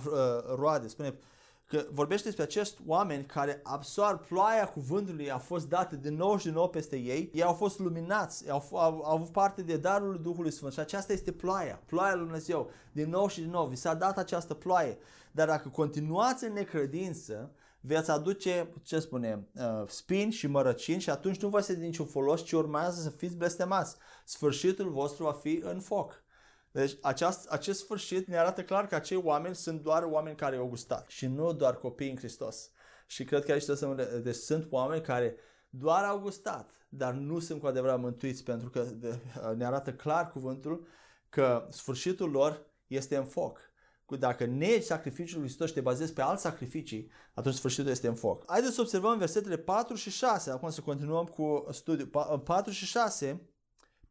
roade, 0.56 0.88
spune, 0.88 1.20
că 1.68 1.86
vorbește 1.92 2.24
despre 2.24 2.44
acești 2.44 2.82
oameni 2.86 3.26
care 3.26 3.60
absorb 3.64 4.26
ploaia 4.26 4.68
cuvântului 4.68 5.32
a 5.32 5.38
fost 5.38 5.70
dată 5.70 5.96
din 5.96 6.16
nou 6.16 6.38
și 6.38 6.46
din 6.46 6.54
nou 6.54 6.70
peste 6.70 6.96
ei, 6.96 7.30
ei 7.34 7.44
au 7.44 7.54
fost 7.54 7.80
luminați, 7.80 8.50
au, 8.50 8.64
au, 8.72 9.02
au 9.04 9.16
avut 9.16 9.30
parte 9.30 9.62
de 9.62 9.78
darul 9.78 10.20
Duhului 10.22 10.52
Sfânt 10.52 10.74
și 10.74 10.80
aceasta 10.80 11.14
este 11.14 11.32
ploaia, 11.32 11.82
ploaia 11.86 12.14
lui 12.14 12.24
Dumnezeu, 12.24 12.70
din 12.92 13.10
nou 13.10 13.28
și 13.28 13.42
din 13.42 13.50
nou, 13.50 13.68
vi 13.68 13.76
s-a 13.76 13.94
dat 13.94 14.18
această 14.18 14.54
ploaie, 14.54 14.98
dar 15.32 15.48
dacă 15.48 15.70
continuați 15.70 16.46
în 16.46 16.54
necredință, 16.54 17.52
veți 17.80 18.12
aduce, 18.12 18.74
ce 18.84 19.00
spune, 19.00 19.48
uh, 19.56 19.88
spini 19.88 20.32
și 20.32 20.48
mărăcini 20.48 21.02
și 21.02 21.10
atunci 21.10 21.42
nu 21.42 21.50
vă 21.50 21.58
este 21.58 21.74
de 21.74 21.86
niciun 21.86 22.06
folos, 22.06 22.44
ci 22.44 22.52
urmează 22.52 23.02
să 23.02 23.10
fiți 23.10 23.36
blestemați. 23.36 23.96
Sfârșitul 24.24 24.90
vostru 24.90 25.24
va 25.24 25.32
fi 25.32 25.62
în 25.64 25.80
foc. 25.80 26.24
Deci 26.76 26.98
aceast, 27.02 27.50
acest 27.50 27.80
sfârșit 27.80 28.28
ne 28.28 28.38
arată 28.38 28.64
clar 28.64 28.88
că 28.88 28.96
acei 28.96 29.18
oameni 29.18 29.56
sunt 29.56 29.82
doar 29.82 30.04
oameni 30.04 30.36
care 30.36 30.56
au 30.56 30.68
gustat 30.68 31.10
și 31.10 31.26
nu 31.26 31.54
doar 31.54 31.78
copii 31.78 32.10
în 32.10 32.18
Hristos. 32.18 32.72
Și 33.08 33.24
cred 33.24 33.46
că 33.46 33.52
aici 33.52 33.64
trebuie 33.64 34.06
să 34.06 34.20
deci 34.20 34.36
sunt 34.36 34.68
oameni 34.70 35.02
care 35.02 35.36
doar 35.70 36.04
au 36.04 36.20
gustat, 36.20 36.70
dar 36.90 37.14
nu 37.14 37.40
sunt 37.40 37.60
cu 37.60 37.68
adevărat 37.68 38.00
mântuiți 38.00 38.44
pentru 38.44 38.70
că 38.70 38.86
ne 39.56 39.66
arată 39.66 39.94
clar 39.94 40.32
cuvântul 40.32 40.88
că 41.30 41.68
sfârșitul 41.70 42.30
lor 42.30 42.66
este 42.88 43.16
în 43.16 43.26
foc. 43.26 43.60
Dacă 44.20 44.46
negi 44.46 44.86
sacrificiul 44.86 45.40
lui 45.40 45.48
Hristos 45.48 45.68
și 45.68 45.74
te 45.74 45.82
bazezi 45.82 46.14
pe 46.14 46.22
alt 46.22 46.40
sacrificii, 46.40 47.12
atunci 47.34 47.56
sfârșitul 47.56 47.92
este 47.92 48.08
în 48.08 48.16
foc. 48.16 48.44
Haideți 48.48 48.74
să 48.74 48.82
observăm 48.82 49.18
versetele 49.18 49.58
4 49.58 49.96
și 49.96 50.10
6, 50.10 50.52
acum 50.52 50.70
să 50.70 50.82
continuăm 50.82 51.26
cu 51.26 51.68
studiul. 51.72 52.08
4 52.44 52.72
și 52.72 52.86
6 52.86 53.50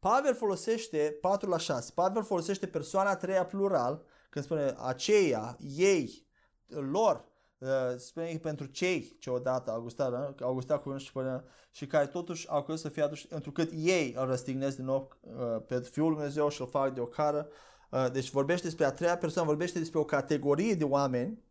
Pavel 0.04 0.34
folosește 0.34 1.18
4 1.20 1.48
la 1.48 1.58
6. 1.58 1.92
Pavel 1.94 2.22
folosește 2.22 2.66
persoana 2.66 3.10
a 3.10 3.16
treia 3.16 3.44
plural 3.44 4.04
când 4.30 4.44
spune 4.44 4.74
aceia, 4.78 5.56
ei, 5.76 6.26
lor, 6.66 7.24
uh, 7.58 7.68
spune 7.96 8.38
pentru 8.42 8.66
cei 8.66 9.16
ce 9.18 9.30
odată 9.30 9.70
au 9.70 9.80
gustat, 9.80 10.40
au 10.40 10.52
gustat 10.52 10.82
cuvântul 10.82 11.06
și, 11.06 11.12
până, 11.12 11.44
și 11.70 11.86
care 11.86 12.06
totuși 12.06 12.48
au 12.48 12.62
crezut 12.62 12.82
să 12.82 12.88
fie 12.88 13.02
atunci, 13.02 13.26
întrucât 13.28 13.70
ei 13.74 14.14
îl 14.16 14.26
răstignesc 14.26 14.76
din 14.76 14.84
nou 14.84 15.16
uh, 15.20 15.62
pe 15.66 15.80
Fiul 15.80 16.06
Lui 16.06 16.14
Dumnezeu 16.14 16.48
și 16.48 16.60
îl 16.60 16.66
fac 16.66 16.94
de 16.94 17.00
o 17.00 17.06
cară. 17.06 17.48
Uh, 17.90 18.06
deci 18.12 18.30
vorbește 18.30 18.66
despre 18.66 18.84
a 18.84 18.92
treia 18.92 19.16
persoană, 19.16 19.48
vorbește 19.48 19.78
despre 19.78 19.98
o 19.98 20.04
categorie 20.04 20.74
de 20.74 20.84
oameni 20.84 21.43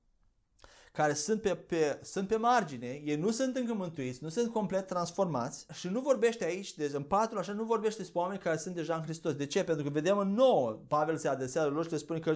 care 0.94 1.14
sunt 1.14 1.42
pe, 1.42 1.56
pe, 1.56 2.00
sunt 2.04 2.28
pe 2.28 2.36
margine, 2.36 3.02
ei 3.04 3.16
nu 3.16 3.32
sunt 3.32 3.56
încă 3.56 3.74
mântuiți, 3.74 4.24
nu 4.24 4.30
sunt 4.30 4.52
complet 4.52 4.88
transformați 4.88 5.66
și 5.74 5.88
nu 5.88 6.00
vorbește 6.00 6.46
aici, 6.46 6.76
deci 6.76 6.92
în 6.94 7.04
patru 7.04 7.38
așa, 7.38 7.52
nu 7.52 7.64
vorbește 7.64 8.02
despre 8.02 8.20
oameni 8.20 8.40
care 8.40 8.58
sunt 8.58 8.76
deja 8.76 8.96
în 8.96 9.02
Hristos. 9.02 9.34
De 9.34 9.46
ce? 9.46 9.64
Pentru 9.64 9.84
că 9.84 9.90
vedem 9.90 10.18
în 10.18 10.34
nouă, 10.34 10.80
Pavel 10.88 11.18
se 11.18 11.28
adresează 11.28 11.70
lor 11.70 11.86
și 11.86 11.92
le 11.92 11.98
spune 11.98 12.20
că, 12.20 12.36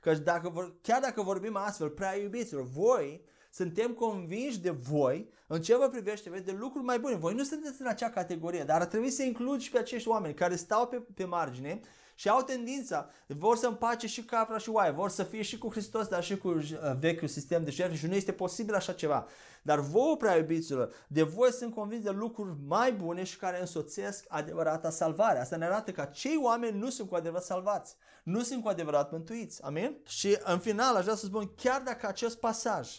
că 0.00 0.14
dacă, 0.14 0.76
chiar 0.82 1.00
dacă 1.00 1.22
vorbim 1.22 1.56
astfel, 1.56 1.88
prea 1.88 2.16
iubiților, 2.18 2.62
voi 2.62 3.24
suntem 3.50 3.92
convinși 3.92 4.60
de 4.60 4.70
voi 4.70 5.30
în 5.46 5.62
ce 5.62 5.76
vă 5.76 5.88
privește, 5.88 6.42
de 6.44 6.56
lucruri 6.58 6.84
mai 6.84 6.98
bune. 6.98 7.14
Voi 7.14 7.34
nu 7.34 7.42
sunteți 7.42 7.80
în 7.80 7.86
acea 7.86 8.10
categorie, 8.10 8.64
dar 8.64 8.80
ar 8.80 8.86
trebui 8.86 9.10
să 9.10 9.22
includ 9.22 9.60
și 9.60 9.70
pe 9.70 9.78
acești 9.78 10.08
oameni 10.08 10.34
care 10.34 10.56
stau 10.56 10.86
pe, 10.86 11.02
pe 11.14 11.24
margine 11.24 11.80
și 12.18 12.28
au 12.28 12.42
tendința, 12.42 13.10
vor 13.26 13.56
să 13.56 13.66
împace 13.66 14.06
și 14.06 14.24
capra 14.24 14.58
și 14.58 14.68
oaie, 14.68 14.90
vor 14.90 15.10
să 15.10 15.22
fie 15.22 15.42
și 15.42 15.58
cu 15.58 15.70
Hristos, 15.70 16.06
dar 16.06 16.22
și 16.22 16.36
cu 16.36 16.48
uh, 16.48 16.62
vechiul 16.98 17.28
sistem 17.28 17.64
de 17.64 17.70
jertfe 17.70 17.96
și 17.96 18.06
nu 18.06 18.14
este 18.14 18.32
posibil 18.32 18.74
așa 18.74 18.92
ceva. 18.92 19.26
Dar 19.62 19.78
vouă, 19.78 20.16
prea 20.16 20.36
iubiților, 20.36 20.92
de 21.08 21.22
voi 21.22 21.52
sunt 21.52 21.74
convins 21.74 22.02
de 22.02 22.10
lucruri 22.10 22.56
mai 22.66 22.92
bune 22.92 23.24
și 23.24 23.36
care 23.36 23.60
însoțesc 23.60 24.24
adevărata 24.28 24.90
salvare. 24.90 25.38
Asta 25.38 25.56
ne 25.56 25.64
arată 25.64 25.90
că 25.90 26.08
cei 26.12 26.40
oameni 26.42 26.78
nu 26.78 26.90
sunt 26.90 27.08
cu 27.08 27.14
adevărat 27.14 27.44
salvați, 27.44 27.96
nu 28.22 28.42
sunt 28.42 28.62
cu 28.62 28.68
adevărat 28.68 29.10
mântuiți. 29.12 29.62
Amin? 29.62 29.96
Și 30.06 30.38
în 30.44 30.58
final 30.58 30.96
aș 30.96 31.02
vrea 31.02 31.14
să 31.14 31.26
spun, 31.26 31.50
chiar 31.56 31.82
dacă 31.82 32.06
acest 32.06 32.38
pasaj 32.38 32.90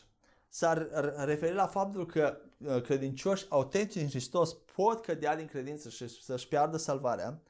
s-ar 0.49 0.89
referi 1.26 1.53
la 1.53 1.68
faptul 1.68 2.05
că 2.05 2.38
uh, 2.57 2.82
credincioși 2.82 3.45
autentici 3.49 4.01
în 4.01 4.09
Hristos 4.09 4.53
pot 4.53 5.01
cădea 5.01 5.36
din 5.36 5.45
credință 5.45 5.89
și 5.89 6.07
să-și 6.24 6.47
piardă 6.47 6.78
salvarea, 6.78 7.41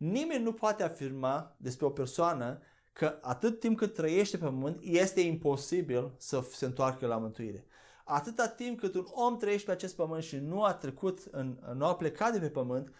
Nimeni 0.00 0.42
nu 0.42 0.52
poate 0.52 0.82
afirma 0.82 1.56
despre 1.58 1.86
o 1.86 1.90
persoană 1.90 2.60
că 2.92 3.18
atât 3.20 3.60
timp 3.60 3.76
cât 3.76 3.94
trăiește 3.94 4.38
pe 4.38 4.44
pământ, 4.44 4.78
este 4.80 5.20
imposibil 5.20 6.14
să 6.18 6.46
se 6.50 6.64
întoarcă 6.64 7.06
la 7.06 7.16
mântuire. 7.16 7.66
Atâta 8.04 8.48
timp 8.48 8.78
cât 8.78 8.94
un 8.94 9.06
om 9.10 9.36
trăiește 9.36 9.66
pe 9.66 9.72
acest 9.72 9.96
pământ 9.96 10.22
și 10.22 10.36
nu 10.36 10.62
a 10.62 10.74
trecut, 10.74 11.18
în, 11.30 11.58
nu 11.74 11.84
a 11.84 11.96
plecat 11.96 12.32
de 12.32 12.38
pe 12.38 12.48
pământ, 12.48 12.94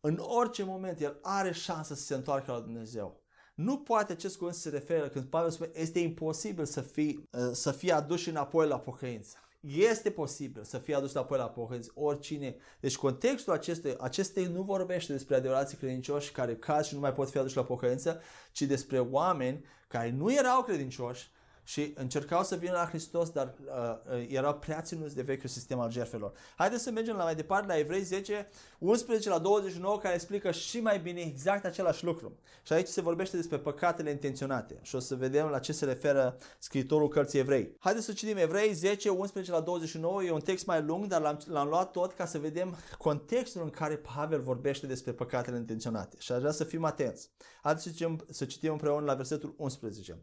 în 0.00 0.18
orice 0.20 0.64
moment 0.64 1.00
el 1.00 1.18
are 1.22 1.52
șansa 1.52 1.94
să 1.94 2.02
se 2.02 2.14
întoarcă 2.14 2.52
la 2.52 2.60
Dumnezeu. 2.60 3.22
Nu 3.54 3.78
poate 3.78 4.12
acest 4.12 4.36
cuvânt 4.36 4.56
să 4.56 4.60
se 4.60 4.76
referă 4.76 5.08
când 5.08 5.24
Pavel 5.24 5.50
spune 5.50 5.70
este 5.74 5.98
imposibil 5.98 6.64
să 6.64 6.80
fii, 6.80 7.28
să 7.52 7.72
fii 7.72 7.92
adus 7.92 8.26
înapoi 8.26 8.68
la 8.68 8.78
pocăință 8.78 9.43
este 9.66 10.10
posibil 10.10 10.62
să 10.64 10.78
fie 10.78 10.94
adus 10.94 11.14
apoi 11.14 11.38
la 11.38 11.48
pocăință 11.48 11.90
oricine. 11.94 12.56
Deci 12.80 12.96
contextul 12.96 13.52
acestei, 13.52 13.96
acestei 14.00 14.44
nu 14.44 14.62
vorbește 14.62 15.12
despre 15.12 15.36
adevărații 15.36 15.76
credincioși 15.76 16.32
care 16.32 16.56
caz 16.56 16.86
și 16.86 16.94
nu 16.94 17.00
mai 17.00 17.12
pot 17.12 17.30
fi 17.30 17.38
aduși 17.38 17.56
la 17.56 17.64
pocăință, 17.64 18.20
ci 18.52 18.62
despre 18.62 18.98
oameni 18.98 19.64
care 19.88 20.10
nu 20.10 20.32
erau 20.32 20.62
credincioși, 20.62 21.30
și 21.64 21.92
încercau 21.96 22.42
să 22.42 22.56
vină 22.56 22.72
la 22.72 22.86
Hristos, 22.86 23.30
dar 23.30 23.54
uh, 23.64 24.16
uh, 24.16 24.26
erau 24.28 24.54
prea 24.54 24.80
ținuți 24.80 25.14
de 25.14 25.22
vechiul 25.22 25.48
sistem 25.48 25.78
al 25.78 25.90
jertfelor. 25.90 26.32
Haideți 26.56 26.82
să 26.82 26.90
mergem 26.90 27.16
la 27.16 27.22
mai 27.22 27.34
departe 27.34 27.66
la 27.66 27.78
Evrei 27.78 28.02
10, 28.02 28.48
11 28.78 29.28
la 29.28 29.38
29, 29.38 29.98
care 29.98 30.14
explică 30.14 30.50
și 30.50 30.80
mai 30.80 30.98
bine 30.98 31.20
exact 31.20 31.64
același 31.64 32.04
lucru. 32.04 32.38
Și 32.62 32.72
aici 32.72 32.86
se 32.86 33.00
vorbește 33.00 33.36
despre 33.36 33.58
păcatele 33.58 34.10
intenționate. 34.10 34.78
Și 34.82 34.94
o 34.94 34.98
să 34.98 35.14
vedem 35.14 35.46
la 35.46 35.58
ce 35.58 35.72
se 35.72 35.84
referă 35.84 36.36
scriitorul 36.58 37.08
cărții 37.08 37.38
Evrei. 37.38 37.76
Haideți 37.78 38.04
să 38.04 38.12
citim 38.12 38.36
Evrei 38.36 38.72
10, 38.72 39.08
11 39.08 39.52
la 39.52 39.60
29, 39.60 40.22
e 40.22 40.30
un 40.30 40.40
text 40.40 40.66
mai 40.66 40.82
lung, 40.82 41.06
dar 41.06 41.20
l-am, 41.20 41.38
l-am 41.46 41.68
luat 41.68 41.90
tot 41.90 42.12
ca 42.12 42.26
să 42.26 42.38
vedem 42.38 42.76
contextul 42.98 43.62
în 43.62 43.70
care 43.70 43.96
Pavel 43.96 44.40
vorbește 44.40 44.86
despre 44.86 45.12
păcatele 45.12 45.56
intenționate. 45.56 46.16
Și 46.18 46.32
aș 46.32 46.38
vrea 46.38 46.52
să 46.52 46.64
fim 46.64 46.84
atenți. 46.84 47.30
Haideți 47.62 47.84
să 47.84 47.90
citim, 47.90 48.24
să 48.30 48.44
citim 48.44 48.72
împreună 48.72 49.04
la 49.04 49.14
versetul 49.14 49.54
11. 49.56 50.18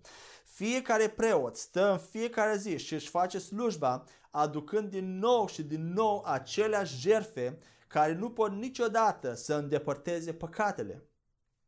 Fiecare 0.63 1.07
preot 1.07 1.55
stă 1.55 1.91
în 1.91 1.97
fiecare 1.97 2.57
zi 2.57 2.77
și 2.77 2.93
își 2.93 3.09
face 3.09 3.39
slujba 3.39 4.03
aducând 4.29 4.89
din 4.89 5.19
nou 5.19 5.47
și 5.47 5.63
din 5.63 5.93
nou 5.93 6.23
aceleași 6.25 6.99
jerfe 6.99 7.57
care 7.87 8.13
nu 8.13 8.29
pot 8.29 8.51
niciodată 8.51 9.33
să 9.33 9.53
îndepărteze 9.53 10.33
păcatele. 10.33 11.05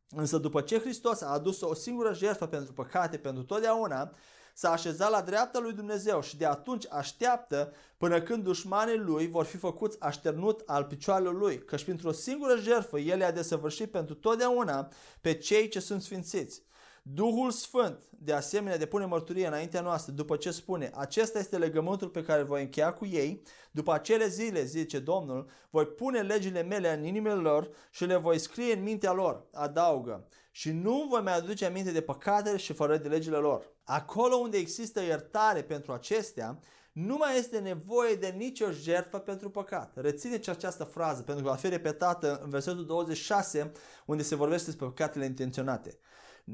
Însă 0.08 0.38
după 0.38 0.60
ce 0.60 0.78
Hristos 0.78 1.20
a 1.20 1.26
adus 1.26 1.60
o 1.60 1.74
singură 1.74 2.14
jertfă 2.14 2.46
pentru 2.46 2.72
păcate 2.72 3.16
pentru 3.16 3.42
totdeauna, 3.42 4.12
s-a 4.54 4.70
așezat 4.70 5.10
la 5.10 5.20
dreapta 5.20 5.58
lui 5.58 5.72
Dumnezeu 5.72 6.22
și 6.22 6.36
de 6.36 6.46
atunci 6.46 6.86
așteaptă 6.90 7.72
până 7.96 8.22
când 8.22 8.44
dușmanii 8.44 8.98
lui 8.98 9.28
vor 9.28 9.44
fi 9.44 9.56
făcuți 9.56 10.00
așternut 10.00 10.62
al 10.66 10.84
picioarelor 10.84 11.34
lui, 11.34 11.64
căci 11.64 11.84
printr-o 11.84 12.12
singură 12.12 12.56
jertfă 12.56 12.98
el 12.98 13.20
i-a 13.20 13.32
desăvârșit 13.32 13.90
pentru 13.90 14.14
totdeauna 14.14 14.88
pe 15.20 15.34
cei 15.34 15.68
ce 15.68 15.80
sunt 15.80 16.02
sfințiți. 16.02 16.62
Duhul 17.06 17.50
Sfânt, 17.50 18.02
de 18.10 18.32
asemenea, 18.32 18.78
depune 18.78 19.04
mărturie 19.04 19.46
înaintea 19.46 19.80
noastră 19.80 20.12
după 20.12 20.36
ce 20.36 20.50
spune, 20.50 20.90
acesta 20.94 21.38
este 21.38 21.58
legământul 21.58 22.08
pe 22.08 22.22
care 22.22 22.42
voi 22.42 22.62
încheia 22.62 22.92
cu 22.92 23.06
ei, 23.06 23.42
după 23.70 23.92
acele 23.92 24.28
zile, 24.28 24.64
zice 24.64 24.98
Domnul, 24.98 25.50
voi 25.70 25.86
pune 25.86 26.20
legile 26.20 26.62
mele 26.62 26.94
în 26.94 27.04
inimile 27.04 27.34
lor 27.34 27.70
și 27.90 28.04
le 28.04 28.16
voi 28.16 28.38
scrie 28.38 28.74
în 28.74 28.82
mintea 28.82 29.12
lor, 29.12 29.46
adaugă, 29.52 30.28
și 30.50 30.70
nu 30.70 31.06
voi 31.10 31.20
mai 31.22 31.36
aduce 31.36 31.64
aminte 31.64 31.90
de 31.90 32.00
păcatele 32.00 32.56
și 32.56 32.72
fără 32.72 32.96
de 32.96 33.08
legile 33.08 33.36
lor. 33.36 33.72
Acolo 33.84 34.36
unde 34.36 34.56
există 34.56 35.02
iertare 35.02 35.62
pentru 35.62 35.92
acestea, 35.92 36.58
nu 36.92 37.16
mai 37.16 37.38
este 37.38 37.58
nevoie 37.58 38.14
de 38.14 38.34
nicio 38.36 38.70
jertfă 38.70 39.18
pentru 39.18 39.50
păcat. 39.50 39.92
Rețineți 39.94 40.50
această 40.50 40.84
frază 40.84 41.22
pentru 41.22 41.44
că 41.44 41.50
va 41.50 41.56
fi 41.56 41.68
repetată 41.68 42.40
în 42.42 42.50
versetul 42.50 42.86
26 42.86 43.72
unde 44.06 44.22
se 44.22 44.34
vorbește 44.34 44.64
despre 44.64 44.86
păcatele 44.86 45.24
intenționate. 45.24 45.98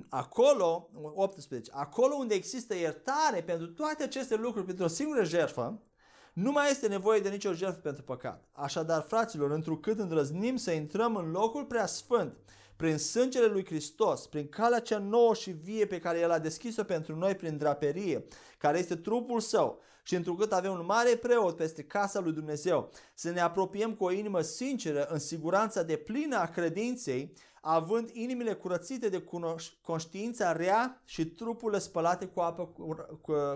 Acolo, 0.08 0.90
18, 1.14 1.70
acolo 1.74 2.14
unde 2.14 2.34
există 2.34 2.74
iertare 2.74 3.42
pentru 3.42 3.66
toate 3.66 4.02
aceste 4.02 4.36
lucruri, 4.36 4.66
pentru 4.66 4.84
o 4.84 4.88
singură 4.88 5.24
jertfă, 5.24 5.82
nu 6.32 6.52
mai 6.52 6.70
este 6.70 6.88
nevoie 6.88 7.20
de 7.20 7.28
nicio 7.28 7.52
jertfă 7.52 7.80
pentru 7.80 8.02
păcat. 8.02 8.48
Așadar, 8.52 9.02
fraților, 9.08 9.50
întrucât 9.50 9.98
îndrăznim 9.98 10.56
să 10.56 10.70
intrăm 10.70 11.16
în 11.16 11.30
locul 11.30 11.64
prea 11.64 11.86
sfânt, 11.86 12.36
prin 12.76 12.98
sângele 12.98 13.46
lui 13.46 13.64
Hristos, 13.64 14.26
prin 14.26 14.48
calea 14.48 14.80
cea 14.80 14.98
nouă 14.98 15.34
și 15.34 15.50
vie 15.50 15.86
pe 15.86 15.98
care 15.98 16.18
El 16.18 16.30
a 16.30 16.38
deschis-o 16.38 16.84
pentru 16.84 17.16
noi 17.16 17.34
prin 17.34 17.56
draperie, 17.56 18.24
care 18.58 18.78
este 18.78 18.96
trupul 18.96 19.40
Său, 19.40 19.80
și 20.02 20.14
întrucât 20.14 20.52
avem 20.52 20.72
un 20.72 20.84
mare 20.84 21.16
preot 21.16 21.56
peste 21.56 21.82
casa 21.82 22.20
lui 22.20 22.32
Dumnezeu, 22.32 22.90
să 23.14 23.30
ne 23.30 23.40
apropiem 23.40 23.94
cu 23.94 24.04
o 24.04 24.10
inimă 24.10 24.40
sinceră, 24.40 25.06
în 25.06 25.18
siguranța 25.18 25.82
de 25.82 25.96
plină 25.96 26.36
a 26.36 26.46
credinței, 26.46 27.32
având 27.60 28.10
inimile 28.12 28.52
curățite 28.52 29.08
de 29.08 29.24
conștiința 29.82 30.52
rea 30.52 31.02
și 31.04 31.26
trupurile 31.26 31.78
spălate 31.78 32.26
cu 32.26 32.40
apă 32.40 32.66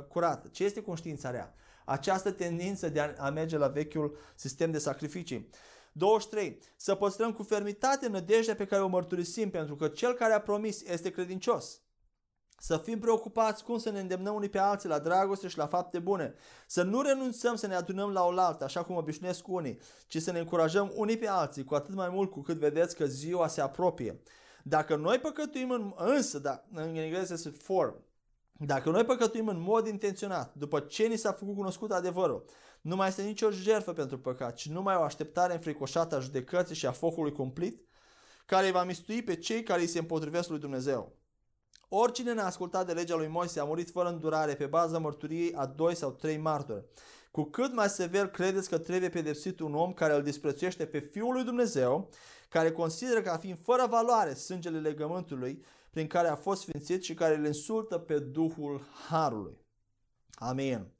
curată. 0.09 0.49
Ce 0.49 0.65
este 0.65 0.83
conștiința 0.83 1.31
rea? 1.31 1.55
Această 1.85 2.31
tendință 2.31 2.89
de 2.89 3.01
a 3.01 3.31
merge 3.31 3.57
la 3.57 3.69
vechiul 3.69 4.17
sistem 4.35 4.71
de 4.71 4.79
sacrificii. 4.79 5.49
23. 5.93 6.59
Să 6.77 6.95
păstrăm 6.95 7.33
cu 7.33 7.43
fermitate 7.43 8.09
nădejdea 8.09 8.55
pe 8.55 8.67
care 8.67 8.83
o 8.83 8.89
mărturisim, 8.89 9.51
pentru 9.51 9.77
că 9.77 9.89
cel 9.89 10.13
care 10.13 10.33
a 10.33 10.41
promis 10.41 10.83
este 10.83 11.11
credincios. 11.11 11.84
Să 12.67 12.77
fim 12.77 12.99
preocupați 12.99 13.65
cum 13.65 13.79
să 13.79 13.91
ne 13.91 14.01
îndemnăm 14.01 14.35
unii 14.35 14.49
pe 14.49 14.59
alții 14.59 14.89
la 14.89 14.99
dragoste 14.99 15.49
și 15.49 15.59
la 15.59 15.67
fapte 15.67 15.99
bune. 15.99 16.35
Să 16.67 16.83
nu 16.83 17.01
renunțăm 17.01 17.55
să 17.55 17.67
ne 17.67 17.75
adunăm 17.75 18.11
la 18.13 18.25
oaltă, 18.25 18.65
așa 18.65 18.83
cum 18.83 18.97
obișnuiesc 18.97 19.49
unii, 19.49 19.81
ci 20.07 20.23
să 20.23 20.33
ne 20.33 20.39
încurajăm 20.39 20.93
unii 20.95 21.17
pe 21.17 21.29
alții, 21.29 21.65
cu 21.65 21.75
atât 21.75 21.95
mai 21.95 22.09
mult 22.09 22.31
cu 22.31 22.41
cât 22.41 22.57
vedeți 22.57 22.97
că 22.97 23.07
ziua 23.07 23.49
se 23.49 23.61
apropie. 23.61 24.23
Dacă 24.63 24.97
noi 24.97 25.19
păcătuim 25.19 25.71
în, 25.71 25.93
însă, 25.97 26.39
da, 26.39 26.65
în 26.73 26.95
engleză 26.95 27.33
este 27.33 27.51
for, 27.51 28.03
dacă 28.53 28.91
noi 28.91 29.05
păcătuim 29.05 29.49
în 29.49 29.61
mod 29.61 29.87
intenționat, 29.87 30.55
după 30.55 30.81
ce 30.81 31.07
ni 31.07 31.17
s-a 31.17 31.33
făcut 31.33 31.55
cunoscut 31.55 31.93
adevărul, 31.93 32.45
nu 32.81 32.97
mai 32.97 33.09
este 33.09 33.23
nicio 33.23 33.51
jertfă 33.51 33.93
pentru 33.93 34.19
păcat, 34.19 34.55
ci 34.55 34.69
numai 34.69 34.97
o 34.97 35.03
așteptare 35.03 35.53
înfricoșată 35.53 36.17
a 36.17 36.21
judecății 36.21 36.75
și 36.75 36.87
a 36.87 36.93
focului 36.93 37.33
cumplit, 37.33 37.89
care 38.47 38.71
va 38.71 38.85
mistui 38.85 39.23
pe 39.23 39.37
cei 39.37 39.63
care 39.63 39.81
îi 39.81 39.87
se 39.87 39.99
împotrivesc 39.99 40.49
lui 40.49 40.59
Dumnezeu. 40.59 41.23
Oricine 41.89 42.33
ne-a 42.33 42.45
ascultat 42.45 42.87
de 42.87 42.93
legea 42.93 43.17
lui 43.17 43.27
Moise 43.27 43.61
a 43.61 43.65
murit 43.65 43.91
fără 43.91 44.09
îndurare 44.09 44.55
pe 44.55 44.67
baza 44.67 44.99
mărturiei 44.99 45.55
a 45.55 45.67
doi 45.67 45.97
sau 45.97 46.11
trei 46.11 46.37
martori. 46.37 46.85
Cu 47.31 47.43
cât 47.43 47.73
mai 47.73 47.89
sever 47.89 48.29
credeți 48.29 48.69
că 48.69 48.79
trebuie 48.79 49.09
pedepsit 49.09 49.61
un 49.61 49.75
om 49.75 49.93
care 49.93 50.15
îl 50.15 50.23
disprețuiește 50.23 50.87
pe 50.87 50.99
Fiul 50.99 51.33
lui 51.33 51.45
Dumnezeu, 51.45 52.11
care 52.49 52.73
consideră 52.73 53.21
ca 53.21 53.37
fiind 53.37 53.59
fără 53.63 53.87
valoare 53.91 54.35
sângele 54.35 54.79
legământului 54.79 55.65
prin 55.91 56.07
care 56.07 56.29
a 56.29 56.37
fost 56.37 56.61
sfințit 56.61 57.03
și 57.03 57.15
care 57.15 57.37
îl 57.37 57.47
insultă 57.47 57.99
pe 57.99 58.19
Duhul 58.19 58.87
Harului. 59.09 59.59
Amin. 60.35 60.93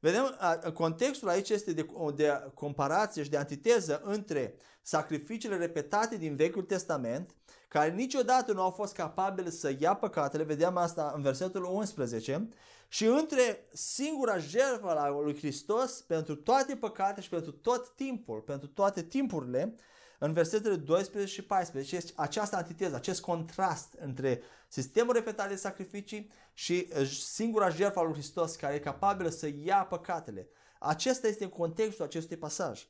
Vedem, 0.00 0.38
contextul 0.74 1.28
aici 1.28 1.48
este 1.48 1.72
de, 1.72 1.86
de 2.14 2.50
comparație 2.54 3.22
și 3.22 3.30
de 3.30 3.36
antiteză 3.36 4.00
între 4.04 4.54
sacrificiile 4.82 5.56
repetate 5.56 6.16
din 6.16 6.36
Vechiul 6.36 6.62
Testament, 6.62 7.34
care 7.72 7.90
niciodată 7.90 8.52
nu 8.52 8.62
au 8.62 8.70
fost 8.70 8.94
capabile 8.94 9.50
să 9.50 9.74
ia 9.78 9.94
păcatele, 9.94 10.42
vedeam 10.42 10.76
asta 10.76 11.12
în 11.16 11.22
versetul 11.22 11.64
11, 11.64 12.48
și 12.88 13.04
între 13.04 13.68
singura 13.72 14.38
jertfă 14.38 14.98
a 14.98 15.08
lui 15.08 15.36
Hristos 15.36 16.00
pentru 16.00 16.34
toate 16.34 16.76
păcate 16.76 17.20
și 17.20 17.28
pentru 17.28 17.52
tot 17.52 17.88
timpul, 17.94 18.40
pentru 18.40 18.68
toate 18.68 19.02
timpurile, 19.02 19.74
în 20.18 20.32
versetele 20.32 20.76
12 20.76 21.32
și 21.32 21.42
14 21.42 21.96
este 21.96 22.12
această 22.16 22.56
antiteză, 22.56 22.94
acest 22.94 23.20
contrast 23.20 23.94
între 23.98 24.42
sistemul 24.68 25.14
repetat 25.14 25.48
de 25.48 25.56
sacrificii 25.56 26.30
și 26.52 26.88
uh, 26.98 27.06
singura 27.06 27.68
jertfă 27.68 27.98
a 27.98 28.02
lui 28.02 28.12
Hristos 28.12 28.56
care 28.56 28.74
e 28.74 28.78
capabilă 28.78 29.28
să 29.28 29.50
ia 29.64 29.86
păcatele. 29.88 30.48
Acesta 30.78 31.26
este 31.26 31.48
contextul 31.48 32.04
acestui 32.04 32.36
pasaj. 32.36 32.86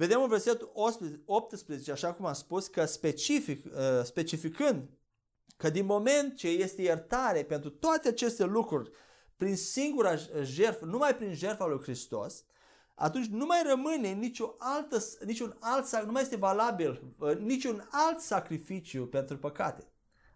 Vedem 0.00 0.22
în 0.22 0.28
versetul 0.28 0.70
18, 1.24 1.92
așa 1.92 2.12
cum 2.12 2.26
am 2.26 2.32
spus, 2.32 2.66
că 2.66 2.84
specific, 2.84 3.64
uh, 3.64 3.72
specificând 4.04 4.88
că 5.56 5.70
din 5.70 5.84
moment 5.84 6.36
ce 6.36 6.48
este 6.48 6.82
iertare 6.82 7.44
pentru 7.44 7.70
toate 7.70 8.08
aceste 8.08 8.44
lucruri, 8.44 8.90
prin 9.36 9.56
singura 9.56 10.14
jertfă, 10.42 10.84
numai 10.84 11.16
prin 11.16 11.34
jertfa 11.34 11.66
lui 11.66 11.80
Hristos, 11.82 12.44
atunci 12.94 13.26
nu 13.26 13.46
mai 13.46 13.62
rămâne 13.66 14.12
nicio 14.12 14.54
altă, 14.58 14.98
niciun 15.24 15.56
alt, 15.60 16.04
nu 16.04 16.12
mai 16.12 16.22
este 16.22 16.36
valabil 16.36 17.14
uh, 17.18 17.36
niciun 17.36 17.88
alt 17.90 18.20
sacrificiu 18.20 19.06
pentru 19.06 19.38
păcate. 19.38 19.86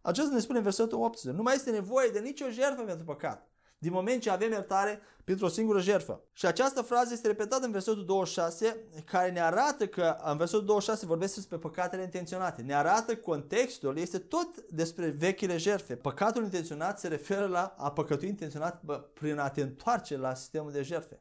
Acesta 0.01 0.35
ne 0.35 0.41
spune 0.41 0.59
în 0.59 0.65
versetul 0.65 0.99
18. 0.99 1.37
Nu 1.37 1.43
mai 1.43 1.55
este 1.55 1.71
nevoie 1.71 2.09
de 2.09 2.21
nicio 2.21 2.51
jertfă 2.51 2.83
pentru 2.83 3.05
păcat. 3.05 3.49
Din 3.85 3.93
moment 3.93 4.23
ce 4.23 4.31
avem 4.31 4.51
iertare 4.51 5.01
pentru 5.25 5.45
o 5.45 5.49
singură 5.49 5.81
jertfă. 5.81 6.21
Și 6.33 6.47
această 6.47 6.83
frază 6.83 7.13
este 7.13 7.27
repetată 7.27 7.65
în 7.65 7.71
versetul 7.71 8.05
26, 8.05 8.77
care 9.05 9.31
ne 9.31 9.41
arată 9.41 9.87
că 9.87 10.17
în 10.25 10.37
versetul 10.37 10.65
26 10.65 11.07
vorbesc 11.07 11.35
despre 11.35 11.57
păcatele 11.57 12.03
intenționate. 12.03 12.63
Ne 12.63 12.75
arată 12.75 13.17
contextul, 13.17 13.97
este 13.97 14.19
tot 14.19 14.61
despre 14.71 15.07
vechile 15.07 15.57
jertfe. 15.57 15.95
Păcatul 15.95 16.43
intenționat 16.43 16.99
se 16.99 17.09
referă 17.09 17.47
la 17.47 17.75
a 17.79 17.93
păcătui 17.93 18.29
intenționat 18.29 18.83
prin 19.13 19.39
a 19.39 19.49
te 19.49 19.61
întoarce 19.61 20.17
la 20.17 20.35
sistemul 20.35 20.73
de 20.73 20.83
jertfe. 20.83 21.21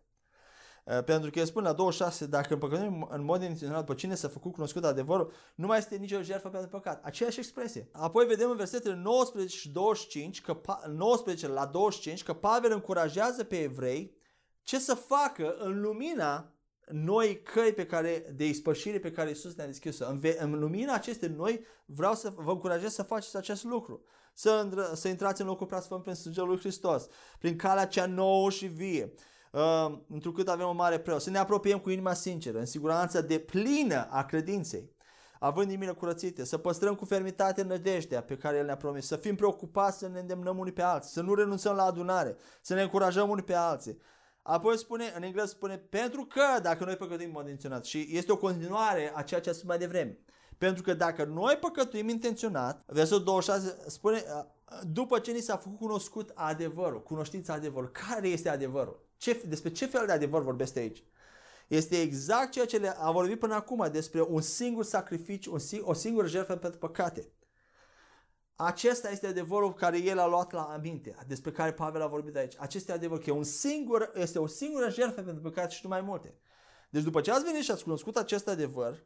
Eh, 0.86 1.04
pentru 1.04 1.30
că 1.30 1.40
el 1.40 1.46
spune 1.46 1.68
la 1.68 1.74
26, 1.74 2.26
dacă 2.26 2.54
împăcătuim 2.54 3.08
în 3.12 3.24
mod 3.24 3.42
intenționat 3.42 3.86
pe 3.86 3.94
cine 3.94 4.16
s-a 4.16 4.28
făcut 4.28 4.54
cunoscut 4.54 4.84
adevărul, 4.84 5.32
nu 5.56 5.68
mai 5.68 5.78
este 5.78 5.96
nicio 5.96 6.22
jertfă 6.22 6.50
pentru 6.50 6.70
păcat. 6.70 7.04
Aceeași 7.04 7.40
expresie. 7.40 7.90
Apoi 7.92 8.26
vedem 8.26 8.50
în 8.50 8.56
versetele 8.56 8.96
19 8.96 9.58
și 9.58 9.70
25, 9.70 10.42
că, 10.42 10.62
19 10.88 11.48
la 11.48 11.66
25, 11.66 12.24
că 12.24 12.34
Pavel 12.34 12.72
încurajează 12.72 13.44
pe 13.44 13.62
evrei 13.62 14.16
ce 14.62 14.80
să 14.80 14.94
facă 14.94 15.56
în 15.60 15.82
lumina 15.82 16.54
noi 16.88 17.42
căi 17.42 17.74
pe 17.74 17.86
care, 17.86 18.34
de 18.36 18.48
ispășire 18.48 19.00
pe 19.00 19.12
care 19.12 19.30
Isus 19.30 19.56
ne-a 19.56 19.66
deschis 19.66 20.00
În, 20.00 20.22
în 20.38 20.60
lumina 20.60 20.94
acestei 20.94 21.30
noi 21.30 21.66
vreau 21.86 22.14
să 22.14 22.34
vă 22.36 22.52
încurajez 22.52 22.94
să 22.94 23.04
faceți 23.04 23.38
acest 23.38 23.64
lucru. 23.64 24.04
Să, 24.34 24.92
să 24.94 25.08
intrați 25.08 25.42
în 25.42 25.48
locul 25.48 25.68
prea 25.68 25.80
sfânt 25.80 26.02
prin 26.02 26.16
sângele 26.16 26.46
lui 26.46 26.60
Hristos, 26.60 27.08
prin 27.40 27.56
calea 27.56 27.88
cea 27.88 28.06
nouă 28.06 28.50
și 28.50 28.66
vie 28.66 29.14
uh, 29.54 29.98
întrucât 30.10 30.48
avem 30.48 30.68
o 30.68 30.72
mare 30.72 31.00
preot. 31.00 31.22
Să 31.22 31.30
ne 31.30 31.38
apropiem 31.38 31.80
cu 31.80 31.90
inima 31.90 32.14
sinceră, 32.14 32.60
în 32.60 32.66
siguranța 32.66 33.22
de 33.22 33.40
plină 33.40 34.08
a 34.10 34.24
credinței, 34.24 34.92
având 35.40 35.68
inimile 35.68 35.92
curățite, 35.92 36.46
să 36.46 36.58
păstrăm 36.58 36.96
cu 36.96 37.06
fermitate 37.06 37.64
nădejdea 37.64 38.22
pe 38.22 38.38
care 38.38 38.58
El 38.58 38.66
ne-a 38.66 38.78
promis, 38.78 39.06
să 39.06 39.16
fim 39.16 39.36
preocupați 39.36 39.98
să 39.98 40.08
ne 40.08 40.20
îndemnăm 40.20 40.58
unii 40.58 40.72
pe 40.72 40.82
alții, 40.82 41.12
să 41.12 41.22
nu 41.22 41.34
renunțăm 41.34 41.76
la 41.76 41.84
adunare, 41.84 42.38
să 42.62 42.74
ne 42.74 42.82
încurajăm 42.82 43.30
unii 43.30 43.44
pe 43.44 43.54
alții. 43.54 43.98
Apoi 44.42 44.78
spune, 44.78 45.14
în 45.16 45.24
engleză 45.24 45.48
spune, 45.48 45.78
pentru 45.78 46.26
că 46.26 46.42
dacă 46.62 46.86
noi 46.86 46.96
păcătuim 46.96 47.28
în 47.28 47.34
mod 47.34 47.44
intenționat 47.44 47.86
și 47.86 48.08
este 48.10 48.32
o 48.32 48.38
continuare 48.38 49.12
a 49.16 49.22
ceea 49.22 49.42
ce 49.42 49.50
a 49.50 49.54
spus 49.54 49.68
mai 49.68 49.78
devreme. 49.78 50.18
Pentru 50.58 50.84
că 50.84 50.94
dacă 50.94 51.24
noi 51.24 51.58
păcătuim 51.60 52.10
intenționat, 52.10 52.84
versetul 52.88 53.24
26 53.24 53.78
spune, 53.88 54.24
după 54.82 55.20
ce 55.20 55.32
ni 55.32 55.40
s-a 55.40 55.58
făcut 55.58 55.78
cunoscut 55.78 56.32
adevărul, 56.34 57.04
cunoștința 57.04 57.54
adevărului, 57.54 57.94
care 57.94 58.28
este 58.28 58.50
adevărul? 58.50 59.06
Ce, 59.24 59.42
despre 59.46 59.72
ce 59.72 59.86
fel 59.86 60.06
de 60.06 60.12
adevăr 60.12 60.42
vorbește 60.42 60.80
aici? 60.80 61.04
Este 61.68 62.02
exact 62.02 62.52
ceea 62.52 62.66
ce 62.66 62.78
le 62.78 62.96
a 62.98 63.12
vorbit 63.12 63.40
până 63.40 63.54
acum 63.54 63.88
despre 63.92 64.22
un 64.22 64.42
singur 64.42 64.84
sacrificiu, 64.84 65.54
un, 65.54 65.60
o 65.82 65.94
singură 65.94 66.28
jertfă 66.28 66.56
pentru 66.56 66.80
păcate. 66.80 67.32
Acesta 68.56 69.10
este 69.10 69.28
adevărul 69.28 69.74
care 69.74 69.98
el 69.98 70.20
a 70.20 70.28
luat 70.28 70.52
la 70.52 70.62
aminte, 70.62 71.16
despre 71.28 71.52
care 71.52 71.74
Pavel 71.74 72.02
a 72.02 72.08
vorbit 72.08 72.36
aici. 72.36 72.54
Acesta 72.58 72.78
este 72.78 72.92
adevărul, 72.92 73.24
că 73.24 73.30
e 73.30 73.34
un 73.34 73.44
singur, 73.44 74.12
este 74.16 74.40
o 74.40 74.48
singură 74.48 74.90
jertfă 74.90 75.22
pentru 75.22 75.42
păcate 75.42 75.74
și 75.74 75.80
nu 75.84 75.90
mai 75.90 76.02
multe. 76.02 76.36
Deci 76.90 77.04
după 77.04 77.22
ce 77.22 77.32
ați 77.32 77.44
venit 77.44 77.64
și 77.64 77.72
ați 77.72 77.84
cunoscut 77.84 78.18
acest 78.18 78.48
adevăr, 78.48 79.06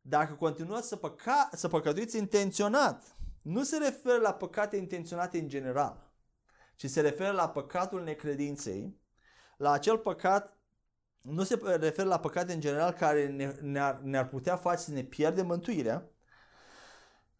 dacă 0.00 0.34
continuați 0.34 0.88
să, 0.88 0.96
păca, 0.96 1.48
să 1.52 1.68
păcătuiți 1.68 2.16
intenționat, 2.16 3.16
nu 3.42 3.62
se 3.62 3.76
referă 3.76 4.20
la 4.20 4.34
păcate 4.34 4.76
intenționate 4.76 5.38
în 5.38 5.48
general, 5.48 6.12
ci 6.76 6.86
se 6.86 7.00
referă 7.00 7.30
la 7.30 7.48
păcatul 7.48 8.02
necredinței, 8.02 8.97
la 9.58 9.70
acel 9.70 9.98
păcat 9.98 10.58
nu 11.20 11.42
se 11.42 11.58
referă 11.62 12.08
la 12.08 12.20
păcate 12.20 12.52
în 12.52 12.60
general 12.60 12.92
care 12.92 13.26
ne, 13.26 13.54
ne-ar, 13.60 14.00
ne-ar 14.02 14.28
putea 14.28 14.56
face 14.56 14.82
să 14.82 14.90
ne 14.90 15.02
pierdem 15.02 15.46
mântuirea, 15.46 16.10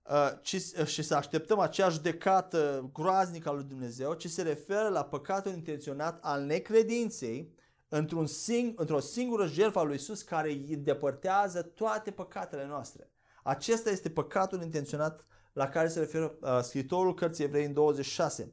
uh, 0.02 0.30
ci, 0.42 0.52
uh, 0.52 0.86
și 0.86 1.02
să 1.02 1.14
așteptăm 1.14 1.58
acea 1.58 1.88
judecată 1.88 2.90
groaznică 2.92 3.48
a 3.48 3.52
lui 3.52 3.64
Dumnezeu, 3.64 4.14
ci 4.14 4.28
se 4.28 4.42
referă 4.42 4.88
la 4.88 5.04
păcatul 5.04 5.52
intenționat 5.52 6.18
al 6.20 6.42
necredinței 6.42 7.54
într-un 7.88 8.26
sing, 8.26 8.80
într-o 8.80 9.00
singură 9.00 9.46
jertfă 9.46 9.78
a 9.78 9.82
lui 9.82 9.94
Isus 9.94 10.22
care 10.22 10.48
îi 10.48 10.76
depărtează 10.76 11.62
toate 11.62 12.10
păcatele 12.10 12.66
noastre. 12.66 13.10
Acesta 13.42 13.90
este 13.90 14.10
păcatul 14.10 14.62
intenționat 14.62 15.24
la 15.52 15.68
care 15.68 15.88
se 15.88 15.98
referă 15.98 16.36
uh, 16.40 16.58
scritorul 16.62 17.14
cărții 17.14 17.44
Evrei 17.44 17.64
în 17.64 17.72
26. 17.72 18.52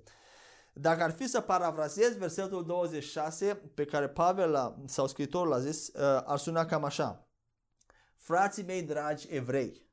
Dacă 0.78 1.04
ar 1.04 1.12
fi 1.12 1.28
să 1.28 1.42
parafrazez 1.42 2.16
versetul 2.18 2.66
26 2.66 3.62
pe 3.74 3.86
care 3.86 4.08
Pavel 4.08 4.56
a, 4.56 4.76
sau 4.86 5.08
scritorul 5.08 5.54
a 5.54 5.60
zis, 5.60 5.88
uh, 5.88 6.22
ar 6.26 6.38
suna 6.38 6.66
cam 6.66 6.84
așa. 6.84 7.28
Frații 8.16 8.64
mei 8.64 8.82
dragi 8.82 9.28
evrei, 9.30 9.86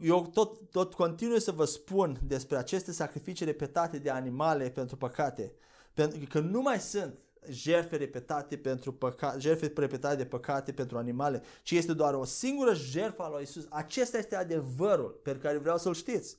eu 0.00 0.26
tot, 0.26 0.70
tot 0.70 0.94
continui 0.94 1.40
să 1.40 1.52
vă 1.52 1.64
spun 1.64 2.20
despre 2.22 2.56
aceste 2.56 2.92
sacrificii 2.92 3.46
repetate 3.46 3.98
de 3.98 4.10
animale 4.10 4.70
pentru 4.70 4.96
păcate, 4.96 5.54
pentru 5.92 6.18
că 6.28 6.40
nu 6.40 6.60
mai 6.60 6.80
sunt 6.80 7.18
jertfe 7.48 7.96
repetate 7.96 8.56
pentru 8.56 8.92
păcate, 8.92 9.38
jertfe 9.38 9.72
repetate 9.76 10.16
de 10.16 10.26
păcate 10.26 10.72
pentru 10.72 10.98
animale, 10.98 11.42
ci 11.62 11.70
este 11.70 11.92
doar 11.92 12.14
o 12.14 12.24
singură 12.24 12.74
jertfă 12.74 13.22
a 13.22 13.28
lui 13.28 13.42
Isus. 13.42 13.66
Acesta 13.70 14.18
este 14.18 14.36
adevărul 14.36 15.20
pe 15.22 15.36
care 15.36 15.58
vreau 15.58 15.78
să-l 15.78 15.94
știți. 15.94 16.38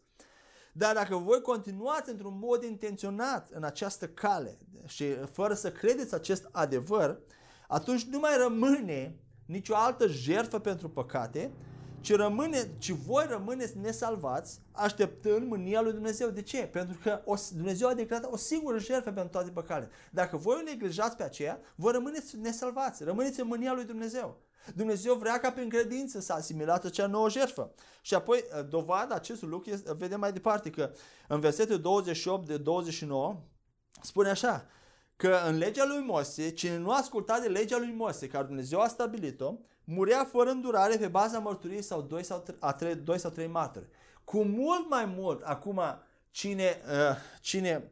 Dar 0.78 0.94
dacă 0.94 1.16
voi 1.16 1.42
continuați 1.42 2.10
într-un 2.10 2.38
mod 2.40 2.64
intenționat 2.64 3.50
în 3.52 3.64
această 3.64 4.08
cale 4.08 4.58
și 4.86 5.06
fără 5.32 5.54
să 5.54 5.72
credeți 5.72 6.14
acest 6.14 6.50
adevăr, 6.52 7.20
atunci 7.68 8.04
nu 8.04 8.20
mai 8.20 8.38
rămâne 8.38 9.16
nicio 9.46 9.76
altă 9.76 10.08
jertfă 10.08 10.60
pentru 10.60 10.90
păcate, 10.90 11.52
ci, 12.02 12.16
rămâne, 12.16 12.70
ci 12.78 12.90
voi 12.92 13.26
rămâneți 13.30 13.78
nesalvați, 13.78 14.62
așteptând 14.72 15.48
mânia 15.48 15.82
lui 15.82 15.92
Dumnezeu. 15.92 16.30
De 16.30 16.42
ce? 16.42 16.58
Pentru 16.58 16.98
că 17.04 17.22
o, 17.26 17.36
Dumnezeu 17.54 17.88
a 17.88 17.94
declarat 17.94 18.32
o 18.32 18.38
singură 18.38 18.78
jertfă 18.78 19.12
pentru 19.12 19.32
toate 19.32 19.50
păcatele. 19.50 19.90
Dacă 20.12 20.38
voi 20.38 20.56
o 20.60 20.64
neglijați 20.64 21.16
pe 21.16 21.24
aceea, 21.24 21.60
voi 21.76 21.92
rămâneți 21.92 22.38
nesalvați, 22.38 23.04
rămâneți 23.04 23.40
în 23.40 23.48
mânia 23.48 23.74
lui 23.74 23.86
Dumnezeu. 23.86 24.38
Dumnezeu 24.76 25.13
vrea 25.16 25.39
ca 25.39 25.51
prin 25.51 25.70
credință 25.70 26.20
să 26.20 26.34
asimilați 26.34 26.86
acea 26.86 27.07
nouă 27.07 27.30
jertfă. 27.30 27.74
Și 28.01 28.13
apoi, 28.13 28.43
uh, 28.57 28.68
dovada 28.70 29.16
acestui 29.16 29.47
lucru, 29.47 29.70
este, 29.70 29.93
vedem 29.93 30.20
mai 30.20 30.32
departe 30.32 30.70
că 30.70 30.91
în 31.28 31.39
versetul 31.39 31.82
28 31.82 32.47
de 32.47 32.57
29 32.57 33.41
spune 34.01 34.30
așa, 34.30 34.66
că 35.16 35.38
în 35.47 35.57
legea 35.57 35.86
lui 35.86 36.03
Moise, 36.05 36.49
cine 36.49 36.78
nu 36.78 36.91
asculta 36.91 37.39
de 37.39 37.47
legea 37.47 37.78
lui 37.78 37.93
Moise, 37.97 38.28
care 38.28 38.45
Dumnezeu 38.45 38.80
a 38.80 38.88
stabilit-o, 38.88 39.53
murea 39.84 40.26
fără 40.32 40.49
îndurare 40.49 40.97
pe 40.97 41.07
baza 41.07 41.39
mărturiei 41.39 41.82
sau 41.82 42.01
doi 42.01 42.24
sau, 42.24 42.43
a 42.59 42.74
trei, 42.74 42.95
doi 42.95 43.20
sau 43.20 43.32
trei 43.32 43.47
martori. 43.47 43.88
Cu 44.24 44.43
mult 44.43 44.89
mai 44.89 45.05
mult, 45.05 45.41
acum, 45.41 45.82
cine, 46.32 46.82
uh, 46.86 47.16
cine 47.41 47.91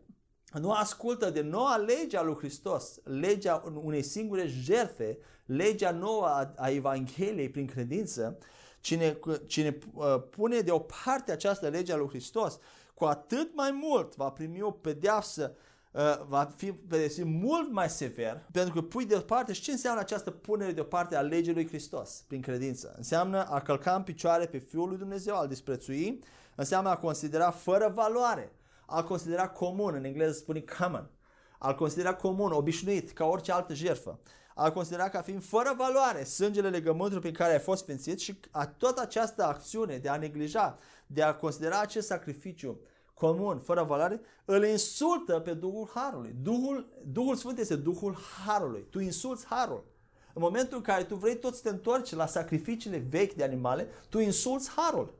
nu 0.59 0.71
ascultă 0.71 1.29
de 1.29 1.41
noua 1.41 1.75
lege 1.75 2.17
a 2.17 2.21
lui 2.21 2.35
Hristos, 2.35 2.99
legea 3.03 3.63
unei 3.83 4.03
singure 4.03 4.47
jertfe, 4.47 5.17
legea 5.45 5.91
nouă 5.91 6.25
a, 6.25 6.53
a 6.55 6.69
Evangheliei 6.69 7.49
prin 7.49 7.65
credință, 7.65 8.37
cine, 8.79 9.19
cine 9.45 9.77
uh, 9.93 10.21
pune 10.29 10.59
deoparte 10.59 11.31
această 11.31 11.67
lege 11.67 11.93
a 11.93 11.95
lui 11.95 12.07
Hristos, 12.07 12.59
cu 12.93 13.05
atât 13.05 13.55
mai 13.55 13.71
mult 13.71 14.15
va 14.15 14.29
primi 14.29 14.61
o 14.61 14.71
pedeapsă 14.71 15.55
uh, 15.91 16.01
va 16.27 16.53
fi 16.55 16.71
pedepsit 16.71 17.25
mult 17.25 17.71
mai 17.71 17.89
sever 17.89 18.45
pentru 18.51 18.73
că 18.73 18.81
pui 18.81 19.05
deoparte 19.05 19.53
și 19.53 19.61
ce 19.61 19.71
înseamnă 19.71 20.01
această 20.01 20.31
punere 20.31 20.71
deoparte 20.71 21.15
a 21.15 21.21
legii 21.21 21.53
lui 21.53 21.67
Hristos 21.67 22.23
prin 22.27 22.41
credință? 22.41 22.93
Înseamnă 22.97 23.45
a 23.45 23.61
călca 23.61 23.95
în 23.95 24.03
picioare 24.03 24.45
pe 24.45 24.57
Fiul 24.57 24.87
lui 24.87 24.97
Dumnezeu, 24.97 25.35
al 25.35 25.47
disprețui, 25.47 26.19
înseamnă 26.55 26.89
a 26.89 26.97
considera 26.97 27.51
fără 27.51 27.91
valoare, 27.95 28.51
a 28.85 29.03
considera 29.03 29.47
comun, 29.49 29.93
în 29.93 30.03
engleză 30.03 30.31
spune 30.31 30.63
common, 30.77 31.09
a 31.57 31.73
considera 31.73 32.13
comun, 32.15 32.51
obișnuit, 32.51 33.11
ca 33.11 33.25
orice 33.25 33.51
altă 33.51 33.73
jertfă 33.73 34.19
a 34.55 34.71
considera 34.71 35.09
ca 35.09 35.21
fiind 35.21 35.43
fără 35.43 35.73
valoare 35.77 36.23
sângele 36.23 36.69
legământului 36.69 37.21
prin 37.21 37.33
care 37.33 37.53
ai 37.53 37.59
fost 37.59 37.83
sfințit 37.83 38.19
și 38.19 38.39
a, 38.51 38.67
tot 38.67 38.97
această 38.97 39.43
acțiune 39.43 39.97
de 39.97 40.09
a 40.09 40.17
neglija, 40.17 40.77
de 41.07 41.21
a 41.21 41.35
considera 41.35 41.79
acest 41.79 42.07
sacrificiu 42.07 42.79
comun, 43.13 43.59
fără 43.59 43.83
valoare, 43.83 44.21
îl 44.45 44.65
insultă 44.65 45.39
pe 45.39 45.53
Duhul 45.53 45.89
Harului. 45.93 46.35
Duhul, 46.41 46.87
Duhul 47.05 47.35
Sfânt 47.35 47.57
este 47.57 47.75
Duhul 47.75 48.17
Harului. 48.45 48.87
Tu 48.89 48.99
insulți 48.99 49.45
Harul. 49.45 49.91
În 50.33 50.41
momentul 50.41 50.77
în 50.77 50.83
care 50.83 51.03
tu 51.03 51.15
vrei 51.15 51.37
tot 51.37 51.55
să 51.55 51.61
te 51.61 51.69
întorci 51.69 52.13
la 52.13 52.25
sacrificiile 52.25 52.97
vechi 52.97 53.33
de 53.33 53.43
animale, 53.43 53.87
tu 54.09 54.19
insulți 54.19 54.69
Harul, 54.69 55.13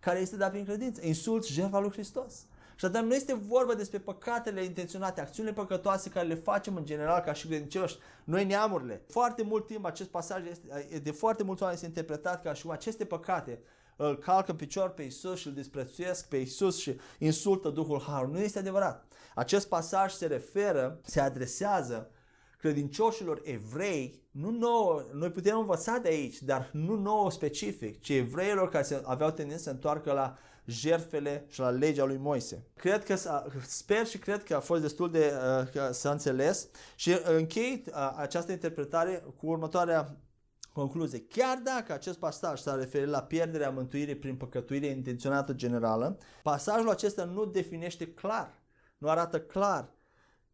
care 0.00 0.18
este 0.18 0.36
dat 0.36 0.50
prin 0.50 0.64
credință. 0.64 1.06
Insulți 1.06 1.52
jertfa 1.52 1.78
lui 1.78 1.90
Hristos. 1.90 2.46
Și 2.82 2.88
atunci 2.88 3.04
nu 3.04 3.14
este 3.14 3.34
vorba 3.34 3.74
despre 3.74 3.98
păcatele 3.98 4.64
intenționate, 4.64 5.20
acțiunile 5.20 5.54
păcătoase 5.54 6.10
care 6.10 6.26
le 6.26 6.34
facem 6.34 6.76
în 6.76 6.84
general 6.84 7.20
ca 7.20 7.32
și 7.32 7.46
credincioși, 7.46 7.98
noi 8.24 8.44
neamurile. 8.44 9.04
Foarte 9.08 9.42
mult 9.42 9.66
timp 9.66 9.84
acest 9.84 10.08
pasaj 10.08 10.42
este, 10.50 10.98
de 10.98 11.10
foarte 11.10 11.42
mulți 11.42 11.62
oameni 11.62 11.80
este 11.82 11.98
interpretat 11.98 12.42
ca 12.42 12.52
și 12.52 12.62
cum 12.62 12.70
aceste 12.70 13.04
păcate 13.04 13.60
îl 13.96 14.18
calcă 14.18 14.50
în 14.50 14.56
picior 14.56 14.90
pe 14.90 15.02
Isus 15.02 15.38
și 15.38 15.46
îl 15.46 15.52
disprețuiesc 15.52 16.28
pe 16.28 16.36
Isus 16.36 16.78
și 16.78 17.00
insultă 17.18 17.68
Duhul 17.68 18.00
Harului. 18.00 18.34
Nu 18.34 18.44
este 18.44 18.58
adevărat. 18.58 19.06
Acest 19.34 19.68
pasaj 19.68 20.12
se 20.12 20.26
referă, 20.26 21.00
se 21.04 21.20
adresează 21.20 22.10
credincioșilor 22.58 23.40
evrei, 23.44 24.22
nu 24.30 24.50
nouă, 24.50 25.04
noi 25.12 25.30
putem 25.30 25.58
învăța 25.58 25.98
de 25.98 26.08
aici, 26.08 26.42
dar 26.42 26.70
nu 26.72 26.94
nouă 26.94 27.30
specific, 27.30 28.00
ci 28.00 28.08
evreilor 28.08 28.68
care 28.68 28.84
se, 28.84 29.02
aveau 29.04 29.30
tendință 29.30 29.62
să 29.62 29.70
întoarcă 29.70 30.12
la 30.12 30.36
jertfele 30.64 31.44
și 31.48 31.60
la 31.60 31.70
legea 31.70 32.04
lui 32.04 32.16
Moise. 32.16 32.66
Cred 32.76 33.04
că, 33.04 33.14
sper 33.66 34.06
și 34.06 34.18
cred 34.18 34.42
că 34.42 34.54
a 34.54 34.60
fost 34.60 34.80
destul 34.80 35.10
de 35.10 35.32
uh, 35.32 35.68
că 35.72 35.92
s-a 35.92 36.10
înțeles 36.10 36.68
și 36.94 37.18
închei 37.24 37.84
uh, 37.86 38.12
această 38.16 38.52
interpretare 38.52 39.24
cu 39.36 39.46
următoarea 39.46 40.16
concluzie. 40.72 41.24
Chiar 41.28 41.60
dacă 41.64 41.92
acest 41.92 42.18
pasaj 42.18 42.60
s-a 42.60 42.74
referit 42.74 43.08
la 43.08 43.22
pierderea 43.22 43.70
mântuirii 43.70 44.16
prin 44.16 44.36
păcătuire 44.36 44.86
intenționată 44.86 45.52
generală, 45.52 46.18
pasajul 46.42 46.90
acesta 46.90 47.24
nu 47.24 47.44
definește 47.44 48.06
clar, 48.06 48.62
nu 48.98 49.08
arată 49.08 49.40
clar 49.40 49.88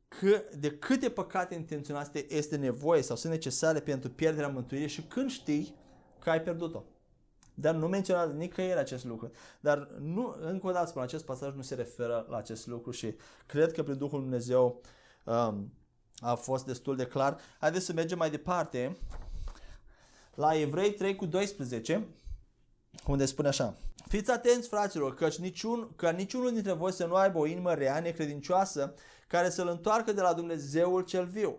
că, 0.09 0.43
de 0.59 0.71
câte 0.71 1.11
păcate 1.11 1.55
intenționate 1.55 2.35
este 2.35 2.57
nevoie 2.57 3.03
sau 3.03 3.17
sunt 3.17 3.33
necesare 3.33 3.81
pentru 3.81 4.11
pierderea 4.11 4.49
mântuirii 4.49 4.89
și 4.89 5.03
când 5.03 5.31
știi 5.31 5.75
că 6.19 6.31
ai 6.31 6.43
pierdut-o. 6.43 6.85
Dar 7.61 7.75
nu 7.75 7.89
menționează 7.89 8.33
nicăieri 8.33 8.79
acest 8.79 9.05
lucru. 9.05 9.31
Dar 9.61 9.89
nu, 10.01 10.37
încă 10.41 10.67
o 10.67 10.71
dată 10.71 10.89
spun, 10.89 11.03
acest 11.03 11.25
pasaj 11.25 11.55
nu 11.55 11.63
se 11.63 11.75
referă 11.75 12.27
la 12.29 12.37
acest 12.37 12.67
lucru 12.67 12.91
și 12.91 13.15
cred 13.47 13.73
că 13.73 13.83
prin 13.83 13.99
Duhul 13.99 14.21
Dumnezeu 14.21 14.81
um, 15.25 15.73
a 16.19 16.35
fost 16.35 16.67
destul 16.67 16.97
de 16.97 17.07
clar. 17.07 17.39
Haideți 17.61 17.85
să 17.85 17.93
mergem 17.93 18.19
mai 18.19 18.31
departe 18.31 18.97
la 20.35 20.59
Evrei 20.59 20.95
3 20.95 21.17
cu 21.17 21.27
12, 21.27 22.07
unde 23.07 23.25
spune 23.25 23.49
așa. 23.49 23.75
Fiți 24.09 24.31
atenți, 24.31 24.69
fraților, 24.69 25.15
căci 25.15 25.39
niciun, 25.39 25.91
că 25.97 26.11
niciunul 26.11 26.53
dintre 26.53 26.73
voi 26.73 26.93
să 26.93 27.07
nu 27.07 27.15
aibă 27.15 27.39
o 27.39 27.47
inimă 27.47 27.75
rea, 27.75 28.01
necredincioasă, 28.01 28.95
care 29.27 29.51
să-L 29.51 29.69
întoarcă 29.69 30.13
de 30.13 30.21
la 30.21 30.33
Dumnezeul 30.33 31.05
cel 31.05 31.27
viu 31.27 31.59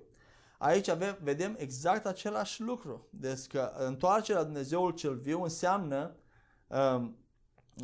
Aici 0.61 0.87
avem, 0.87 1.17
vedem 1.21 1.55
exact 1.57 2.05
același 2.05 2.61
lucru. 2.61 3.07
Deci 3.09 3.47
că 3.47 3.71
întoarcerea 3.77 4.41
la 4.41 4.47
Dumnezeul 4.47 4.91
cel 4.91 5.15
viu 5.15 5.43
înseamnă 5.43 6.15
uh, 6.67 7.01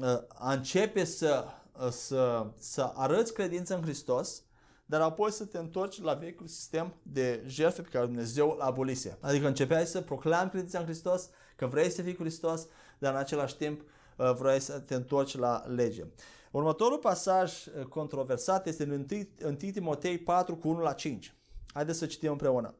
uh, 0.01 0.21
a 0.27 0.53
începe 0.53 1.03
să, 1.03 1.45
uh, 1.79 1.89
să, 1.89 2.51
să 2.57 2.91
arăți 2.95 3.33
credință 3.33 3.75
în 3.75 3.81
Hristos, 3.81 4.43
dar 4.85 5.01
apoi 5.01 5.31
să 5.31 5.45
te 5.45 5.57
întorci 5.57 6.01
la 6.01 6.13
vechiul 6.13 6.47
sistem 6.47 6.93
de 7.01 7.43
jertfe 7.47 7.81
pe 7.81 7.89
care 7.89 8.05
Dumnezeu 8.05 8.55
l-a 8.57 8.65
abolise. 8.65 9.17
Adică 9.21 9.47
începeai 9.47 9.85
să 9.85 10.01
proclami 10.01 10.49
credința 10.49 10.79
în 10.79 10.85
Hristos, 10.85 11.29
că 11.55 11.67
vrei 11.67 11.89
să 11.89 12.01
fii 12.01 12.15
Hristos, 12.15 12.67
dar 12.99 13.13
în 13.13 13.19
același 13.19 13.57
timp 13.57 13.81
uh, 14.17 14.33
vrei 14.33 14.59
să 14.59 14.79
te 14.79 14.95
întorci 14.95 15.37
la 15.37 15.63
lege. 15.67 16.05
Următorul 16.51 16.97
pasaj 16.97 17.65
uh, 17.65 17.83
controversat 17.83 18.67
este 18.67 18.83
în 18.83 19.05
1 19.45 19.55
Timotei 19.71 20.17
4 20.17 20.55
cu 20.55 20.67
1 20.67 20.79
la 20.79 20.93
5. 20.93 21.35
Haideți 21.75 21.97
să 21.97 22.05
citim 22.05 22.31
împreună. 22.31 22.73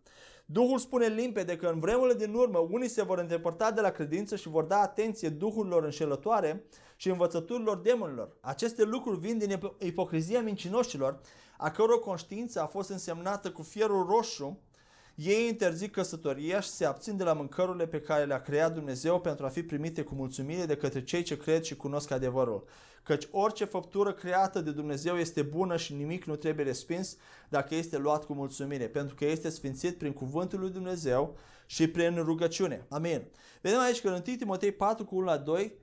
Duhul 0.46 0.78
spune 0.78 1.08
limpede 1.08 1.56
că 1.56 1.68
în 1.68 1.80
vremurile 1.80 2.26
din 2.26 2.34
urmă 2.34 2.58
unii 2.58 2.88
se 2.88 3.04
vor 3.04 3.18
îndepărta 3.18 3.72
de 3.72 3.82
la 3.82 3.90
credință 3.90 4.36
și 4.36 4.50
vor 4.50 4.64
da 4.64 4.78
atenție 4.78 5.30
duhurilor 5.30 5.84
înșelătoare 5.84 6.66
și 6.96 7.10
învățăturilor 7.10 7.78
demonilor. 7.78 8.38
Aceste 8.42 8.84
lucruri 8.84 9.20
vin 9.20 9.38
din 9.38 9.60
ipocrizia 9.80 10.42
mincinoșilor, 10.42 11.20
a 11.58 11.72
căror 11.72 12.00
conștiință 12.00 12.62
a 12.62 12.66
fost 12.66 12.90
însemnată 12.90 13.52
cu 13.52 13.62
fierul 13.62 14.06
roșu 14.06 14.60
ei 15.16 15.48
interzic 15.48 15.92
căsătoria 15.92 16.60
și 16.60 16.70
se 16.70 16.86
abțin 16.86 17.18
de 17.18 17.24
la 17.24 17.34
mâncărurile 17.34 17.88
pe 17.88 18.02
care 18.02 18.26
le-a 18.26 18.42
creat 18.42 18.74
Dumnezeu 18.74 19.20
pentru 19.20 19.46
a 19.46 19.50
fi 19.50 19.64
primite 19.64 20.02
cu 20.02 20.16
mulțumire 20.16 20.66
de 20.66 20.76
către 20.76 21.04
cei 21.04 21.24
ce 21.24 21.38
cred 21.38 21.64
și 21.64 21.76
cunosc 21.76 22.12
adevărul. 22.12 22.68
Căci 23.04 23.28
orice 23.32 23.66
făptură 23.66 24.14
creată 24.14 24.62
de 24.62 24.72
Dumnezeu 24.72 25.18
este 25.18 25.42
bună 25.42 25.78
și 25.78 25.94
nimic 25.94 26.24
nu 26.24 26.36
trebuie 26.36 26.66
respins 26.66 27.18
dacă 27.50 27.76
este 27.76 27.98
luat 27.98 28.26
cu 28.26 28.34
mulțumire, 28.34 28.88
pentru 28.88 29.16
că 29.16 29.26
este 29.26 29.50
sfințit 29.50 29.98
prin 29.98 30.14
cuvântul 30.14 30.60
lui 30.60 30.70
Dumnezeu 30.70 31.38
și 31.66 31.88
prin 31.88 32.16
rugăciune. 32.16 32.86
Amin. 32.90 33.24
Vedem 33.62 33.80
aici 33.80 34.02
că 34.02 34.08
în 34.08 34.22
1 34.28 34.36
Timotei 34.36 34.72
4 34.72 35.06
cu 35.06 35.16
1 35.16 35.26
la 35.26 35.38
2 35.38 35.74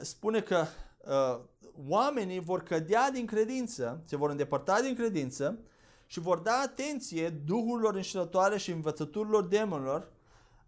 spune 0.00 0.40
că 0.40 0.64
uh, 1.04 1.40
oamenii 1.88 2.40
vor 2.40 2.62
cădea 2.62 3.10
din 3.10 3.26
credință, 3.26 4.02
se 4.04 4.16
vor 4.16 4.30
îndepărta 4.30 4.80
din 4.80 4.94
credință 4.94 5.58
și 6.12 6.20
vor 6.20 6.38
da 6.38 6.60
atenție 6.64 7.28
duhurilor 7.28 7.94
înșelătoare 7.94 8.58
și 8.58 8.70
învățăturilor 8.70 9.46
demonilor 9.46 10.12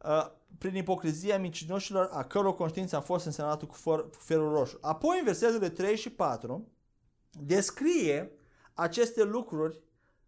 uh, 0.05 0.31
prin 0.59 0.75
ipocrizia 0.75 1.39
mincinoșilor 1.39 2.09
a 2.13 2.23
căror 2.23 2.55
conștiință 2.55 2.97
a 2.97 3.01
fost 3.01 3.27
însemnată 3.27 3.65
cu, 3.65 3.75
for, 3.75 4.11
cu 4.11 4.19
ferul 4.19 4.53
roșu. 4.53 4.79
Apoi 4.81 5.19
în 5.19 5.25
versetele 5.25 5.69
3 5.69 5.97
și 5.97 6.11
4 6.11 6.69
descrie 7.31 8.33
aceste 8.75 9.23
lucruri 9.23 9.81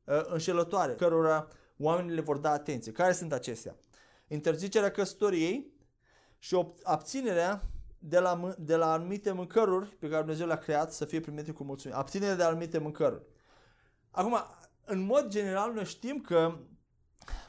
uh, 0.05 0.25
înșelătoare 0.27 0.95
cărora 0.95 1.49
oamenii 1.79 2.15
le 2.15 2.21
vor 2.21 2.37
da 2.37 2.51
atenție. 2.51 2.93
Care 2.93 3.13
sunt 3.13 3.33
acestea? 3.33 3.77
Interzicerea 4.29 4.91
căsătoriei 4.91 5.73
și 6.39 6.67
abținerea 6.83 7.71
de 7.99 8.19
la, 8.19 8.55
de 8.59 8.77
la 8.77 8.93
anumite 8.93 9.33
mâncăruri 9.33 9.89
pe 9.89 10.09
care 10.09 10.21
Dumnezeu 10.21 10.47
le-a 10.47 10.59
creat 10.59 10.93
să 10.93 11.05
fie 11.05 11.21
primite 11.21 11.53
cu 11.53 11.65
mulțumire. 11.65 11.99
Abținerea 12.01 12.37
de 12.37 12.43
anumite 12.43 12.79
mâncăruri. 12.79 13.23
Acum, 14.11 14.37
în 14.87 15.01
mod 15.01 15.27
general, 15.29 15.73
noi 15.73 15.85
știm 15.85 16.21
că 16.21 16.59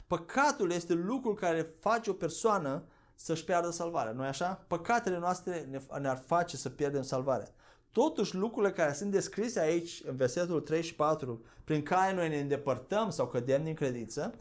păcatul 0.06 0.70
este 0.70 0.92
lucrul 0.92 1.34
care 1.34 1.74
face 1.80 2.10
o 2.10 2.12
persoană 2.12 2.84
să-și 3.14 3.44
piardă 3.44 3.70
salvarea. 3.70 4.12
nu 4.12 4.22
așa? 4.22 4.64
Păcatele 4.68 5.18
noastre 5.18 5.68
ne-ar 6.00 6.22
face 6.26 6.56
să 6.56 6.68
pierdem 6.68 7.02
salvarea. 7.02 7.48
Totuși, 7.92 8.34
lucrurile 8.34 8.72
care 8.72 8.92
sunt 8.92 9.10
descrise 9.10 9.60
aici, 9.60 10.02
în 10.04 10.16
versetul 10.16 10.60
3 10.60 10.82
și 10.82 10.94
4, 10.94 11.44
prin 11.64 11.82
care 11.82 12.14
noi 12.14 12.28
ne 12.28 12.40
îndepărtăm 12.40 13.10
sau 13.10 13.26
cădem 13.26 13.64
din 13.64 13.74
credință, 13.74 14.34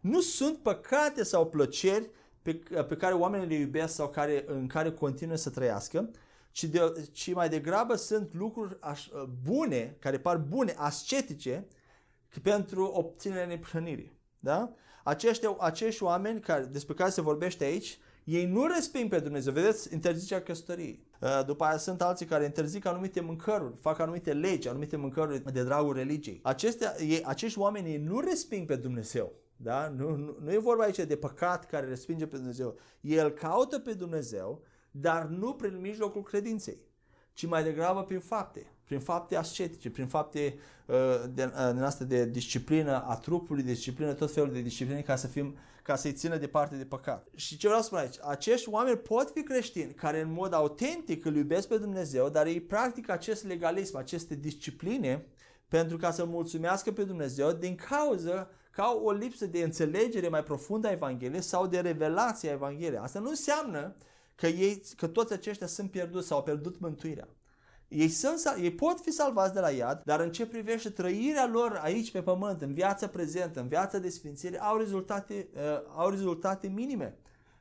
nu 0.00 0.20
sunt 0.20 0.58
păcate 0.58 1.22
sau 1.22 1.46
plăceri 1.46 2.10
pe, 2.42 2.52
pe 2.88 2.96
care 2.96 3.14
oamenii 3.14 3.48
le 3.48 3.54
iubesc 3.54 3.94
sau 3.94 4.08
care, 4.08 4.44
în 4.46 4.66
care 4.66 4.92
continuă 4.92 5.36
să 5.36 5.50
trăiască, 5.50 6.10
ci, 6.50 6.64
de, 6.64 7.08
ci 7.12 7.34
mai 7.34 7.48
degrabă 7.48 7.94
sunt 7.94 8.34
lucruri 8.34 8.76
aș, 8.80 9.08
bune, 9.44 9.96
care 9.98 10.18
par 10.18 10.36
bune, 10.36 10.74
ascetice, 10.76 11.66
pentru 12.40 12.84
obținerea 12.84 13.46
neprihănirii. 13.46 14.18
Da? 14.40 14.72
Acești, 15.04 15.46
acești 15.58 16.02
oameni 16.02 16.40
care, 16.40 16.64
despre 16.64 16.94
care 16.94 17.10
se 17.10 17.20
vorbește 17.20 17.64
aici, 17.64 17.98
ei 18.24 18.46
nu 18.46 18.66
resping 18.66 19.10
pe 19.10 19.18
Dumnezeu. 19.18 19.52
Vedeți, 19.52 19.92
interzicea 19.92 20.40
căsătoriei. 20.40 21.04
Uh, 21.20 21.42
după 21.46 21.64
aia 21.64 21.76
sunt 21.76 22.02
alții 22.02 22.26
care 22.26 22.44
interzic 22.44 22.84
anumite 22.84 23.20
mâncăruri, 23.20 23.76
fac 23.76 23.98
anumite 23.98 24.32
legi, 24.32 24.68
anumite 24.68 24.96
mâncăruri 24.96 25.52
de 25.52 25.62
dragul 25.62 25.94
religiei. 25.94 26.40
Acestea, 26.42 26.94
ei, 26.98 27.24
acești 27.24 27.58
oameni 27.58 27.90
ei 27.90 27.98
nu 27.98 28.20
resping 28.20 28.66
pe 28.66 28.76
Dumnezeu. 28.76 29.32
Da? 29.56 29.88
Nu, 29.88 30.16
nu, 30.16 30.36
nu 30.40 30.52
e 30.52 30.58
vorba 30.58 30.82
aici 30.82 30.96
de 30.96 31.16
păcat 31.16 31.66
care 31.66 31.86
respinge 31.86 32.26
pe 32.26 32.36
Dumnezeu. 32.36 32.78
El 33.00 33.30
caută 33.30 33.78
pe 33.78 33.92
Dumnezeu, 33.92 34.62
dar 34.90 35.24
nu 35.24 35.54
prin 35.54 35.80
mijlocul 35.80 36.22
credinței, 36.22 36.80
ci 37.32 37.46
mai 37.46 37.62
degrabă 37.62 38.02
prin 38.02 38.20
fapte 38.20 38.75
prin 38.86 39.00
fapte 39.00 39.36
ascetice, 39.36 39.90
prin 39.90 40.06
fapte 40.06 40.58
uh, 40.86 40.96
de, 41.34 41.44
uh, 41.44 41.72
din 41.72 41.82
asta 41.82 42.04
de 42.04 42.26
disciplină 42.26 43.04
a 43.06 43.16
trupului, 43.16 43.62
de 43.62 43.72
disciplină, 43.72 44.12
tot 44.12 44.32
felul 44.32 44.52
de 44.52 44.60
discipline 44.60 45.00
ca 45.00 45.16
să 45.16 45.26
fim 45.26 45.56
ca 45.82 45.96
să-i 45.96 46.12
țină 46.12 46.36
departe 46.36 46.76
de 46.76 46.84
păcat. 46.84 47.28
Și 47.34 47.56
ce 47.56 47.66
vreau 47.66 47.80
să 47.80 47.86
spun 47.86 47.98
aici? 47.98 48.16
Acești 48.22 48.68
oameni 48.68 48.96
pot 48.96 49.30
fi 49.34 49.42
creștini 49.42 49.94
care 49.94 50.20
în 50.20 50.32
mod 50.32 50.52
autentic 50.52 51.24
îl 51.24 51.36
iubesc 51.36 51.68
pe 51.68 51.76
Dumnezeu, 51.76 52.28
dar 52.28 52.46
ei 52.46 52.60
practică 52.60 53.12
acest 53.12 53.44
legalism, 53.44 53.96
aceste 53.96 54.34
discipline 54.34 55.26
pentru 55.68 55.96
ca 55.96 56.10
să 56.10 56.24
mulțumească 56.24 56.92
pe 56.92 57.04
Dumnezeu 57.04 57.52
din 57.52 57.74
cauza 57.74 58.50
că 58.70 58.80
au 58.80 59.04
o 59.04 59.12
lipsă 59.12 59.46
de 59.46 59.62
înțelegere 59.62 60.28
mai 60.28 60.42
profundă 60.42 60.88
a 60.88 60.90
Evangheliei 60.90 61.42
sau 61.42 61.66
de 61.66 61.80
revelație 61.80 62.48
a 62.48 62.52
Evangheliei. 62.52 63.00
Asta 63.02 63.18
nu 63.18 63.28
înseamnă 63.28 63.96
că, 64.34 64.46
ei, 64.46 64.82
că 64.96 65.06
toți 65.06 65.32
aceștia 65.32 65.66
sunt 65.66 65.90
pierduți 65.90 66.26
sau 66.26 66.36
au 66.36 66.42
pierdut 66.42 66.78
mântuirea. 66.78 67.28
Ei, 67.88 68.08
sunt, 68.08 68.40
ei 68.60 68.70
pot 68.70 69.00
fi 69.00 69.10
salvați 69.10 69.54
de 69.54 69.60
la 69.60 69.70
iad, 69.70 70.02
dar 70.04 70.20
în 70.20 70.32
ce 70.32 70.46
privește 70.46 70.90
trăirea 70.90 71.46
lor 71.46 71.80
aici 71.82 72.10
pe 72.10 72.22
pământ, 72.22 72.62
în 72.62 72.72
viața 72.72 73.06
prezentă, 73.06 73.60
în 73.60 73.68
viața 73.68 73.98
de 73.98 74.08
sfințire, 74.08 74.60
au 74.60 74.76
rezultate, 74.76 75.48
uh, 75.54 75.60
au 75.96 76.08
rezultate 76.10 76.66
minime. 76.66 77.16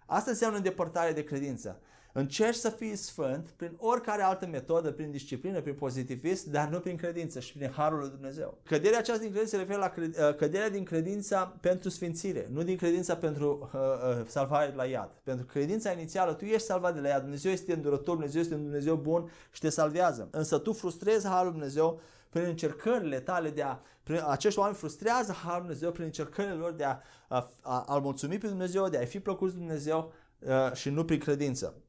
Asta 0.06 0.30
înseamnă 0.30 0.58
îndepărtare 0.58 1.14
de 1.14 1.24
credință. 1.24 1.80
Încerci 2.18 2.56
să 2.56 2.70
fii 2.70 2.96
sfânt 2.96 3.54
prin 3.56 3.76
oricare 3.78 4.22
altă 4.22 4.46
metodă, 4.46 4.92
prin 4.92 5.12
disciplină, 5.12 5.62
prin 5.62 5.74
pozitivism, 5.74 6.52
dar 6.52 6.68
nu 6.68 6.80
prin 6.80 6.96
credință 6.96 7.40
și 7.40 7.54
prin 7.58 7.72
harul 7.72 8.00
lui 8.00 8.10
Dumnezeu. 8.10 8.58
Căderea 8.64 8.98
aceasta 8.98 9.22
din 9.22 9.32
credință 9.32 9.56
se 9.56 9.62
referă 9.62 9.80
la 9.80 9.88
cred, 9.88 10.18
uh, 10.18 10.36
căderea 10.36 10.70
din 10.70 10.84
credința 10.84 11.58
pentru 11.62 11.90
sfințire, 11.90 12.48
nu 12.52 12.64
din 12.64 12.78
credința 12.78 13.16
pentru 13.16 13.70
uh, 13.74 13.80
uh, 13.80 14.26
salvare 14.28 14.70
de 14.70 14.76
la 14.76 14.86
iad. 14.86 15.10
Pentru 15.24 15.46
credința 15.46 15.92
inițială, 15.92 16.34
tu 16.34 16.46
ești 16.46 16.68
salvat 16.68 16.94
de 16.94 17.00
la 17.00 17.08
iad, 17.08 17.22
Dumnezeu 17.22 17.52
este 17.52 17.74
îndurător, 17.74 18.16
Dumnezeu 18.16 18.42
este 18.42 18.54
un 18.54 18.62
Dumnezeu 18.62 18.96
bun 18.96 19.32
și 19.52 19.60
te 19.60 19.70
salvează. 19.70 20.28
Însă 20.32 20.58
tu 20.58 20.74
frustrezi 20.74 21.28
harul 21.28 21.44
lui 21.44 21.54
Dumnezeu 21.54 22.02
prin 22.30 22.44
încercările 22.44 23.20
tale 23.20 23.50
de 23.50 23.62
a, 23.62 23.80
prin, 24.04 24.24
acești 24.28 24.60
oameni 24.60 24.78
frustrează 24.78 25.32
harul 25.32 25.58
lui 25.58 25.62
Dumnezeu 25.66 25.92
prin 25.92 26.06
încercările 26.06 26.54
lor 26.54 26.72
de 26.72 26.84
a, 26.84 26.98
a, 27.28 27.52
a, 27.62 27.86
a 27.88 27.98
mulțumi 27.98 28.38
pe 28.38 28.48
Dumnezeu, 28.48 28.90
de 28.90 28.98
a 28.98 29.06
fi 29.06 29.20
plăcuți 29.20 29.56
Dumnezeu 29.56 29.98
uh, 29.98 30.25
și 30.74 30.90
nu 30.90 31.06
prin 31.06 31.20
credință. 31.20 31.82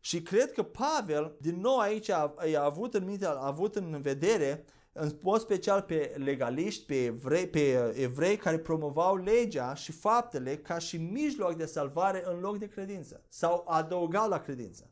Și 0.00 0.22
cred 0.22 0.52
că 0.52 0.62
Pavel, 0.62 1.36
din 1.40 1.60
nou 1.60 1.78
aici, 1.78 2.08
a, 2.08 2.34
a 2.56 2.64
avut 2.64 2.94
în 2.94 3.04
minte, 3.04 3.26
a 3.26 3.46
avut 3.46 3.76
în 3.76 4.00
vedere, 4.00 4.64
în 4.92 5.18
mod 5.20 5.40
special 5.40 5.82
pe 5.82 6.14
legaliști, 6.16 6.86
pe 6.86 7.04
evrei, 7.04 7.48
pe 7.48 7.94
evrei 7.96 8.36
care 8.36 8.58
promovau 8.58 9.16
legea 9.16 9.74
și 9.74 9.92
faptele 9.92 10.56
ca 10.56 10.78
și 10.78 10.96
mijloc 10.96 11.54
de 11.54 11.66
salvare 11.66 12.22
în 12.26 12.40
loc 12.40 12.58
de 12.58 12.68
credință 12.68 13.22
sau 13.28 13.64
adăugau 13.68 14.28
la 14.28 14.38
credință. 14.40 14.90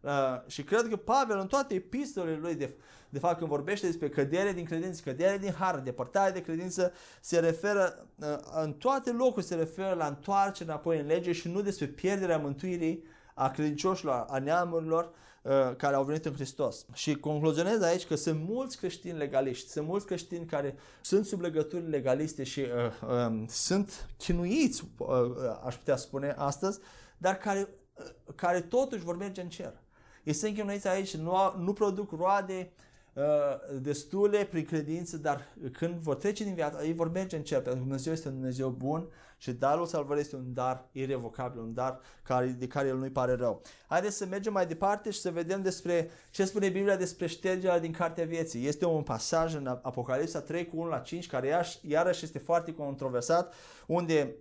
Uh, 0.00 0.10
și 0.46 0.62
cred 0.62 0.88
că 0.88 0.96
Pavel 0.96 1.38
în 1.38 1.46
toate 1.46 1.74
epistolele 1.74 2.36
lui 2.36 2.54
de, 2.54 2.74
de 3.08 3.18
fapt 3.18 3.38
când 3.38 3.50
vorbește 3.50 3.86
despre 3.86 4.08
cădere 4.08 4.52
din 4.52 4.64
credință, 4.64 5.00
cădere 5.04 5.38
din 5.38 5.52
har, 5.52 5.78
depărtare 5.78 6.30
de 6.30 6.40
credință, 6.40 6.92
se 7.20 7.38
referă 7.38 8.06
uh, 8.16 8.36
în 8.62 8.72
toate 8.72 9.10
locurile 9.10 9.42
se 9.42 9.54
referă 9.54 9.94
la 9.94 10.06
întoarcere 10.06 10.70
înapoi 10.70 10.98
în 11.00 11.06
lege 11.06 11.32
și 11.32 11.48
nu 11.48 11.62
despre 11.62 11.86
pierderea 11.86 12.38
mântuirii 12.38 13.04
a 13.34 13.50
credincioșilor, 13.50 14.24
a 14.28 14.38
neamurilor 14.38 15.10
uh, 15.42 15.76
care 15.76 15.94
au 15.94 16.04
venit 16.04 16.24
în 16.24 16.34
Hristos. 16.34 16.86
Și 16.92 17.14
concluzionez 17.14 17.82
aici 17.82 18.06
că 18.06 18.14
sunt 18.14 18.40
mulți 18.48 18.78
creștini 18.78 19.18
legaliști, 19.18 19.70
sunt 19.70 19.86
mulți 19.86 20.06
creștini 20.06 20.46
care 20.46 20.76
sunt 21.00 21.26
sub 21.26 21.40
legături 21.40 21.88
legaliste 21.88 22.44
și 22.44 22.60
uh, 22.60 23.26
uh, 23.28 23.44
sunt 23.48 24.08
chinuiți, 24.16 24.84
uh, 24.98 25.08
uh, 25.08 25.34
aș 25.64 25.76
putea 25.76 25.96
spune 25.96 26.34
astăzi, 26.36 26.80
dar 27.16 27.36
care, 27.36 27.68
uh, 27.94 28.34
care 28.34 28.60
totuși 28.60 29.04
vor 29.04 29.16
merge 29.16 29.40
în 29.40 29.48
cer. 29.48 29.72
Ei 30.28 30.34
sunt 30.34 30.54
chinuiți 30.54 30.88
aici, 30.88 31.16
nu, 31.16 31.32
nu 31.58 31.72
produc 31.72 32.10
roade 32.10 32.72
uh, 33.12 33.22
destule 33.80 34.44
prin 34.44 34.64
credință, 34.64 35.16
dar 35.16 35.48
când 35.72 35.94
vor 35.94 36.14
trece 36.14 36.44
din 36.44 36.54
viață, 36.54 36.84
ei 36.84 36.94
vor 36.94 37.10
merge 37.10 37.36
în 37.36 37.42
cer, 37.42 37.56
pentru 37.56 37.74
că 37.74 37.78
Dumnezeu 37.78 38.12
este 38.12 38.28
un 38.28 38.34
Dumnezeu 38.34 38.68
bun 38.68 39.08
și 39.38 39.52
darul 39.52 39.86
salvării 39.86 40.22
este 40.22 40.36
un 40.36 40.52
dar 40.54 40.88
irrevocabil, 40.92 41.60
un 41.60 41.74
dar 41.74 42.00
care, 42.22 42.46
de 42.46 42.66
care 42.66 42.88
el 42.88 42.96
nu-i 42.96 43.10
pare 43.10 43.32
rău. 43.32 43.62
Haideți 43.86 44.16
să 44.16 44.26
mergem 44.26 44.52
mai 44.52 44.66
departe 44.66 45.10
și 45.10 45.20
să 45.20 45.30
vedem 45.30 45.62
despre 45.62 46.10
ce 46.30 46.44
spune 46.44 46.68
Biblia 46.68 46.96
despre 46.96 47.26
ștergerea 47.26 47.80
din 47.80 47.92
Cartea 47.92 48.24
Vieții. 48.24 48.66
Este 48.66 48.86
un 48.86 49.02
pasaj 49.02 49.54
în 49.54 49.66
Apocalipsa 49.66 50.40
3 50.40 50.66
cu 50.66 50.80
1 50.80 50.88
la 50.88 50.98
5 50.98 51.26
care 51.26 51.64
iarăși 51.82 52.24
este 52.24 52.38
foarte 52.38 52.72
controversat, 52.74 53.54
unde 53.86 54.34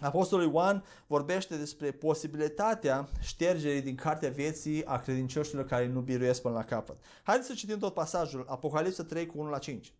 Apostolul 0.00 0.50
Ioan 0.52 0.84
vorbește 1.06 1.56
despre 1.56 1.90
posibilitatea 1.90 3.08
ștergerii 3.20 3.80
din 3.80 3.94
cartea 3.94 4.30
vieții 4.30 4.84
a 4.84 4.98
credincioșilor 4.98 5.64
care 5.64 5.86
nu 5.86 6.00
biruiesc 6.00 6.42
până 6.42 6.54
la 6.54 6.64
capăt. 6.64 6.96
Haideți 7.22 7.48
să 7.48 7.54
citim 7.54 7.78
tot 7.78 7.94
pasajul, 7.94 8.44
Apocalipsa 8.48 9.04
3 9.04 9.26
cu 9.26 9.38
1 9.38 9.50
la 9.50 9.58
5. 9.58 9.92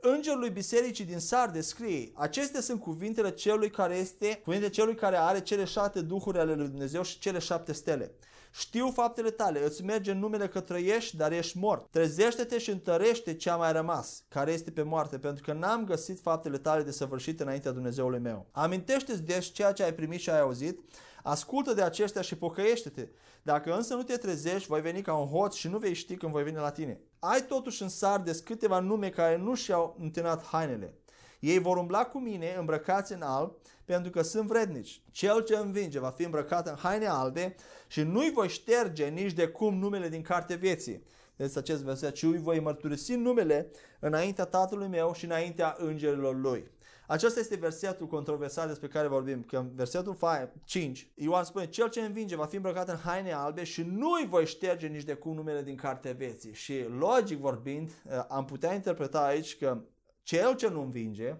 Îngerului 0.00 0.50
bisericii 0.50 1.04
din 1.04 1.18
Sarde 1.18 1.60
scrie, 1.60 2.10
acestea 2.14 2.60
sunt 2.60 2.80
cuvintele 2.80 3.30
celui 3.30 3.70
care 3.70 3.96
este, 3.96 4.40
cuvintele 4.44 4.70
celui 4.70 4.94
care 4.94 5.16
are 5.16 5.40
cele 5.40 5.64
șapte 5.64 6.00
duhuri 6.00 6.38
ale 6.38 6.54
lui 6.54 6.68
Dumnezeu 6.68 7.02
și 7.02 7.18
cele 7.18 7.38
șapte 7.38 7.72
stele. 7.72 8.14
Știu 8.58 8.90
faptele 8.90 9.30
tale, 9.30 9.64
îți 9.64 9.84
merge 9.84 10.10
în 10.10 10.18
numele 10.18 10.48
că 10.48 10.60
trăiești, 10.60 11.16
dar 11.16 11.32
ești 11.32 11.58
mort. 11.58 11.90
Trezește-te 11.90 12.58
și 12.58 12.70
întărește 12.70 13.34
ce 13.34 13.50
a 13.50 13.56
mai 13.56 13.72
rămas, 13.72 14.22
care 14.28 14.52
este 14.52 14.70
pe 14.70 14.82
moarte, 14.82 15.18
pentru 15.18 15.42
că 15.42 15.52
n-am 15.52 15.84
găsit 15.84 16.20
faptele 16.20 16.58
tale 16.58 16.82
de 16.82 16.90
săvârșit 16.90 17.40
înaintea 17.40 17.70
Dumnezeului 17.70 18.18
meu. 18.18 18.46
Amintește-ți 18.52 19.22
deci 19.22 19.52
ceea 19.52 19.72
ce 19.72 19.82
ai 19.82 19.94
primit 19.94 20.20
și 20.20 20.30
ai 20.30 20.40
auzit, 20.40 20.80
ascultă 21.22 21.74
de 21.74 21.82
aceștia 21.82 22.20
și 22.20 22.36
pocăiește-te. 22.36 23.08
Dacă 23.42 23.76
însă 23.76 23.94
nu 23.94 24.02
te 24.02 24.16
trezești, 24.16 24.68
voi 24.68 24.80
veni 24.80 25.02
ca 25.02 25.14
un 25.14 25.28
hoț 25.28 25.54
și 25.54 25.68
nu 25.68 25.78
vei 25.78 25.94
ști 25.94 26.16
când 26.16 26.32
voi 26.32 26.42
veni 26.42 26.56
la 26.56 26.70
tine. 26.70 27.00
Ai 27.18 27.42
totuși 27.42 27.82
în 27.82 27.88
Sardes 27.88 28.40
câteva 28.40 28.78
nume 28.78 29.08
care 29.08 29.36
nu 29.36 29.54
și-au 29.54 29.96
întinat 29.98 30.46
hainele. 30.46 30.94
Ei 31.40 31.58
vor 31.58 31.76
umbla 31.76 32.04
cu 32.04 32.18
mine 32.18 32.54
îmbrăcați 32.58 33.12
în 33.12 33.22
alb, 33.22 33.52
pentru 33.84 34.10
că 34.10 34.22
sunt 34.22 34.48
vrednici. 34.48 35.02
Cel 35.10 35.42
ce 35.42 35.56
învinge 35.56 35.98
va 35.98 36.10
fi 36.10 36.24
îmbrăcat 36.24 36.68
în 36.68 36.74
haine 36.74 37.06
albe 37.06 37.54
și 37.86 38.02
nu-i 38.02 38.30
voi 38.30 38.48
șterge 38.48 39.06
nici 39.06 39.32
de 39.32 39.48
cum 39.48 39.78
numele 39.78 40.08
din 40.08 40.22
carte 40.22 40.54
vieții. 40.54 41.04
Deci 41.36 41.56
acest 41.56 41.82
verset, 41.82 42.16
și 42.16 42.24
îi 42.24 42.38
voi 42.38 42.60
mărturisi 42.60 43.14
numele 43.14 43.70
înaintea 44.00 44.44
tatălui 44.44 44.88
meu 44.88 45.12
și 45.14 45.24
înaintea 45.24 45.76
îngerilor 45.78 46.36
lui. 46.36 46.70
Acesta 47.06 47.40
este 47.40 47.56
versetul 47.56 48.06
controversat 48.06 48.66
despre 48.66 48.88
care 48.88 49.08
vorbim, 49.08 49.42
că 49.42 49.56
în 49.56 49.70
versetul 49.74 50.16
5, 50.64 51.10
Ioan 51.14 51.44
spune, 51.44 51.66
cel 51.66 51.88
ce 51.88 52.00
învinge 52.00 52.36
va 52.36 52.46
fi 52.46 52.56
îmbrăcat 52.56 52.88
în 52.88 52.96
haine 52.96 53.32
albe 53.32 53.64
și 53.64 53.82
nu-i 53.82 54.26
voi 54.28 54.46
șterge 54.46 54.86
nici 54.86 55.02
de 55.02 55.14
cum 55.14 55.34
numele 55.34 55.62
din 55.62 55.76
cartea 55.76 56.12
vieții. 56.12 56.54
Și 56.54 56.84
logic 56.98 57.38
vorbind, 57.38 57.90
eh, 58.10 58.24
am 58.28 58.44
putea 58.44 58.74
interpreta 58.74 59.24
aici 59.24 59.58
că 59.58 59.80
cel 60.26 60.56
ce 60.56 60.68
nu 60.68 60.80
învinge, 60.82 61.26
eh, 61.26 61.36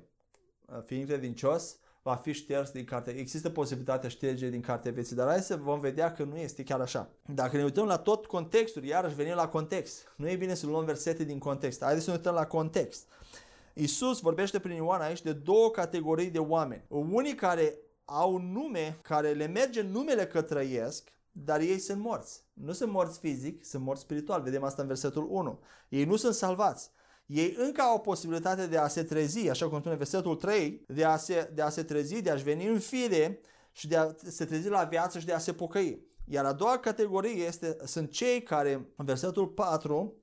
fiind 0.84 1.06
credincios, 1.06 1.78
va 2.02 2.14
fi 2.14 2.32
șters 2.32 2.70
din 2.70 2.84
carte. 2.84 3.10
Există 3.10 3.50
posibilitatea 3.50 4.08
ștergerii 4.08 4.50
din 4.50 4.60
cartea 4.60 4.92
vieții, 4.92 5.16
dar 5.16 5.28
hai 5.28 5.40
să 5.40 5.56
vom 5.56 5.80
vedea 5.80 6.12
că 6.12 6.24
nu 6.24 6.36
este 6.36 6.62
chiar 6.62 6.80
așa. 6.80 7.10
Dacă 7.34 7.56
ne 7.56 7.62
uităm 7.62 7.86
la 7.86 7.98
tot 7.98 8.26
contextul, 8.26 8.84
iarăși 8.84 9.14
venim 9.14 9.34
la 9.34 9.48
context. 9.48 10.14
Nu 10.16 10.28
e 10.28 10.36
bine 10.36 10.54
să 10.54 10.66
luăm 10.66 10.84
versete 10.84 11.24
din 11.24 11.38
context. 11.38 11.82
Haideți 11.82 12.04
să 12.04 12.10
ne 12.10 12.16
uităm 12.16 12.34
la 12.34 12.46
context. 12.46 13.06
Isus 13.74 14.20
vorbește 14.20 14.58
prin 14.58 14.76
Ioan 14.76 15.00
aici 15.00 15.22
de 15.22 15.32
două 15.32 15.70
categorii 15.70 16.30
de 16.30 16.38
oameni. 16.38 16.84
Unii 16.88 17.34
care 17.34 17.78
au 18.04 18.38
nume, 18.38 18.98
care 19.02 19.32
le 19.32 19.46
merge 19.46 19.82
numele 19.82 20.26
că 20.26 20.42
trăiesc, 20.42 21.12
dar 21.32 21.60
ei 21.60 21.78
sunt 21.78 22.00
morți. 22.00 22.44
Nu 22.52 22.72
sunt 22.72 22.92
morți 22.92 23.18
fizic, 23.18 23.64
sunt 23.64 23.82
morți 23.82 24.02
spiritual. 24.02 24.42
Vedem 24.42 24.62
asta 24.62 24.82
în 24.82 24.88
versetul 24.88 25.26
1. 25.30 25.60
Ei 25.88 26.04
nu 26.04 26.16
sunt 26.16 26.34
salvați. 26.34 26.90
Ei 27.26 27.54
încă 27.58 27.80
au 27.80 28.00
posibilitatea 28.00 28.66
de 28.66 28.78
a 28.78 28.88
se 28.88 29.02
trezi, 29.02 29.48
așa 29.48 29.68
cum 29.68 29.80
spune 29.80 29.94
versetul 29.94 30.36
3, 30.36 30.84
de 30.88 31.04
a 31.04 31.16
se, 31.16 31.50
de 31.54 31.62
a 31.62 31.68
se 31.68 31.82
trezi, 31.82 32.22
de 32.22 32.30
a-și 32.30 32.44
veni 32.44 32.66
în 32.66 32.78
fire 32.78 33.40
și 33.72 33.88
de 33.88 33.96
a 33.96 34.14
se 34.24 34.44
trezi 34.44 34.68
la 34.68 34.84
viață 34.84 35.18
și 35.18 35.26
de 35.26 35.32
a 35.32 35.38
se 35.38 35.52
pocăi. 35.52 36.06
Iar 36.24 36.44
a 36.44 36.52
doua 36.52 36.78
categorie 36.78 37.44
este, 37.44 37.76
sunt 37.84 38.10
cei 38.10 38.42
care, 38.42 38.72
în 38.96 39.04
versetul 39.04 39.46
4, 39.46 40.14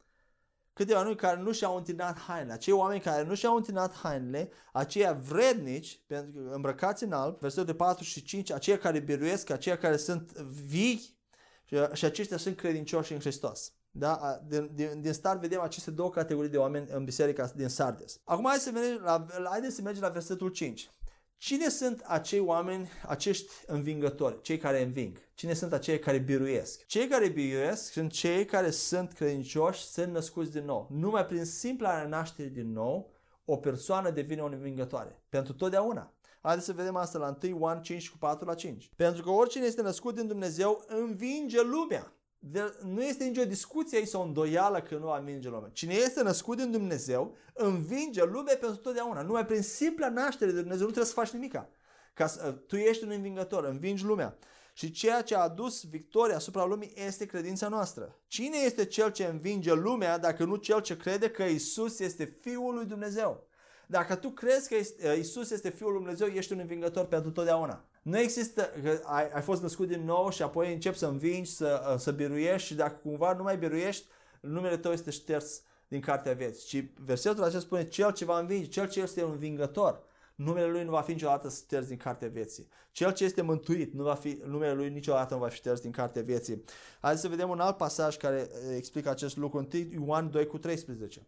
câteva 0.73 0.99
oameni 0.99 1.15
care 1.15 1.41
nu 1.41 1.51
și-au 1.51 1.75
întinat 1.77 2.19
hainele. 2.19 2.53
Acei 2.53 2.73
oameni 2.73 3.01
care 3.01 3.23
nu 3.23 3.35
și-au 3.35 3.55
întinat 3.55 3.95
hainele, 3.95 4.49
aceia 4.71 5.13
vrednici, 5.13 6.03
pentru 6.07 6.41
că 6.41 6.53
îmbrăcați 6.53 7.03
în 7.03 7.11
alb, 7.11 7.39
versetul 7.39 7.73
4 7.73 8.03
și 8.03 8.23
5, 8.23 8.51
aceia 8.51 8.77
care 8.77 8.99
biruiesc, 8.99 9.49
aceia 9.49 9.77
care 9.77 9.97
sunt 9.97 10.31
vii 10.41 11.17
și, 11.65 11.75
și 11.93 12.05
aceștia 12.05 12.37
sunt 12.37 12.55
credincioși 12.55 13.13
în 13.13 13.19
Hristos. 13.19 13.73
Da? 13.95 14.41
Din, 14.47 14.69
din, 14.73 15.01
din 15.01 15.13
start 15.13 15.41
vedem 15.41 15.61
aceste 15.61 15.91
două 15.91 16.09
categorii 16.09 16.49
de 16.49 16.57
oameni 16.57 16.87
în 16.91 17.03
biserica 17.03 17.51
din 17.55 17.67
Sardes. 17.67 18.19
Acum 18.23 18.45
hai 18.45 18.57
să 18.57 18.71
mergem 18.71 19.01
la, 19.03 19.25
haideți 19.49 19.75
să 19.75 19.81
mergem 19.81 20.01
la 20.01 20.09
versetul 20.09 20.49
5. 20.49 20.89
Cine 21.37 21.69
sunt 21.69 22.03
acei 22.05 22.39
oameni, 22.39 22.89
acești 23.07 23.51
învingători, 23.67 24.41
cei 24.41 24.57
care 24.57 24.81
înving? 24.81 25.17
Cine 25.33 25.53
sunt 25.53 25.73
acei 25.73 25.99
care 25.99 26.17
biruiesc? 26.17 26.85
Cei 26.85 27.07
care 27.07 27.29
biruiesc 27.29 27.91
sunt 27.91 28.11
cei 28.11 28.45
care 28.45 28.69
sunt 28.69 29.11
credincioși, 29.11 29.85
sunt 29.85 30.11
născuți 30.11 30.51
din 30.51 30.65
nou. 30.65 30.87
Numai 30.91 31.25
prin 31.25 31.45
simpla 31.45 32.07
naștere 32.07 32.47
din 32.47 32.71
nou, 32.71 33.11
o 33.45 33.57
persoană 33.57 34.09
devine 34.09 34.41
o 34.41 34.45
învingătoare. 34.45 35.23
Pentru 35.29 35.53
totdeauna. 35.53 36.13
Haideți 36.41 36.65
să 36.65 36.73
vedem 36.73 36.95
asta 36.95 37.17
la 37.17 37.37
1 37.43 37.57
Ioan 37.57 37.81
5 37.81 38.09
cu 38.09 38.17
4 38.17 38.45
la 38.45 38.53
5. 38.53 38.91
Pentru 38.95 39.23
că 39.23 39.29
oricine 39.29 39.65
este 39.65 39.81
născut 39.81 40.15
din 40.15 40.27
Dumnezeu 40.27 40.83
învinge 40.87 41.61
lumea 41.61 42.13
de, 42.45 42.73
nu 42.81 43.03
este 43.03 43.23
nicio 43.23 43.45
discuție 43.45 43.97
aici 43.97 44.07
sau 44.07 44.21
o 44.21 44.25
îndoială 44.25 44.81
că 44.81 44.95
nu 44.95 45.11
învinge 45.11 45.49
lumea. 45.49 45.69
Cine 45.73 45.93
este 45.93 46.23
născut 46.23 46.57
din 46.57 46.71
Dumnezeu, 46.71 47.35
învinge 47.53 48.23
lumea 48.23 48.57
pentru 48.57 48.77
totdeauna. 48.77 49.21
Numai 49.21 49.45
prin 49.45 49.61
simpla 49.61 50.09
naștere 50.09 50.51
de 50.51 50.59
Dumnezeu 50.59 50.85
nu 50.85 50.91
trebuie 50.91 51.13
să 51.13 51.19
faci 51.19 51.29
nimica. 51.29 51.69
Ca 52.13 52.27
să, 52.27 52.51
tu 52.51 52.75
ești 52.75 53.03
un 53.03 53.11
învingător, 53.11 53.65
învingi 53.65 54.03
lumea. 54.03 54.37
Și 54.73 54.91
ceea 54.91 55.21
ce 55.21 55.35
a 55.35 55.39
adus 55.39 55.83
victoria 55.83 56.35
asupra 56.35 56.65
lumii 56.65 56.93
este 56.95 57.25
credința 57.25 57.67
noastră. 57.67 58.19
Cine 58.27 58.57
este 58.57 58.85
cel 58.85 59.11
ce 59.11 59.25
învinge 59.25 59.73
lumea 59.73 60.17
dacă 60.17 60.43
nu 60.43 60.55
cel 60.55 60.81
ce 60.81 60.97
crede 60.97 61.29
că 61.29 61.43
Isus 61.43 61.99
este 61.99 62.25
Fiul 62.41 62.73
lui 62.73 62.85
Dumnezeu? 62.85 63.47
Dacă 63.87 64.15
tu 64.15 64.29
crezi 64.29 64.69
că 64.69 64.75
Isus 65.17 65.51
este 65.51 65.69
Fiul 65.69 65.91
lui 65.91 65.99
Dumnezeu, 65.99 66.27
ești 66.27 66.53
un 66.53 66.59
învingător 66.59 67.05
pentru 67.05 67.31
totdeauna. 67.31 67.85
Nu 68.03 68.19
există 68.19 68.69
că 68.83 69.01
ai, 69.03 69.29
ai 69.29 69.41
fost 69.41 69.61
născut 69.61 69.87
din 69.87 70.03
nou 70.05 70.29
și 70.29 70.41
apoi 70.41 70.73
începi 70.73 70.97
să 70.97 71.05
învingi, 71.05 71.51
să, 71.51 71.89
uh, 71.91 71.99
să 71.99 72.11
biruiești 72.11 72.67
și 72.67 72.75
dacă 72.75 72.99
cumva 73.01 73.33
nu 73.33 73.43
mai 73.43 73.57
biruiești, 73.57 74.05
numele 74.39 74.77
tău 74.77 74.91
este 74.91 75.11
șters 75.11 75.61
din 75.87 76.01
cartea 76.01 76.33
vieții. 76.33 76.67
Și 76.67 76.91
versetul 77.05 77.43
acesta 77.43 77.59
spune 77.59 77.87
cel 77.87 78.11
ce 78.11 78.25
va 78.25 78.39
învinge, 78.39 78.67
cel 78.67 78.89
ce 78.89 79.01
este 79.01 79.23
un 79.23 79.31
învingător, 79.31 80.03
numele 80.35 80.67
lui 80.67 80.83
nu 80.83 80.91
va 80.91 81.01
fi 81.01 81.11
niciodată 81.11 81.49
șters 81.49 81.87
din 81.87 81.97
cartea 81.97 82.27
vieții. 82.27 82.67
Cel 82.91 83.13
ce 83.13 83.23
este 83.23 83.41
mântuit, 83.41 83.93
nu 83.93 84.03
va 84.03 84.15
fi, 84.15 84.39
numele 84.45 84.73
lui 84.73 84.89
niciodată 84.89 85.33
nu 85.33 85.39
va 85.39 85.47
fi 85.47 85.55
șters 85.55 85.79
din 85.79 85.91
cartea 85.91 86.21
vieții. 86.21 86.63
Hai 87.01 87.17
să 87.17 87.27
vedem 87.27 87.49
un 87.49 87.59
alt 87.59 87.77
pasaj 87.77 88.17
care 88.17 88.49
uh, 88.51 88.75
explică 88.75 89.09
acest 89.09 89.37
lucru. 89.37 89.67
1 89.73 90.03
Ioan 90.05 90.31
2 90.31 90.47
cu 90.47 90.57
13. 90.57 91.27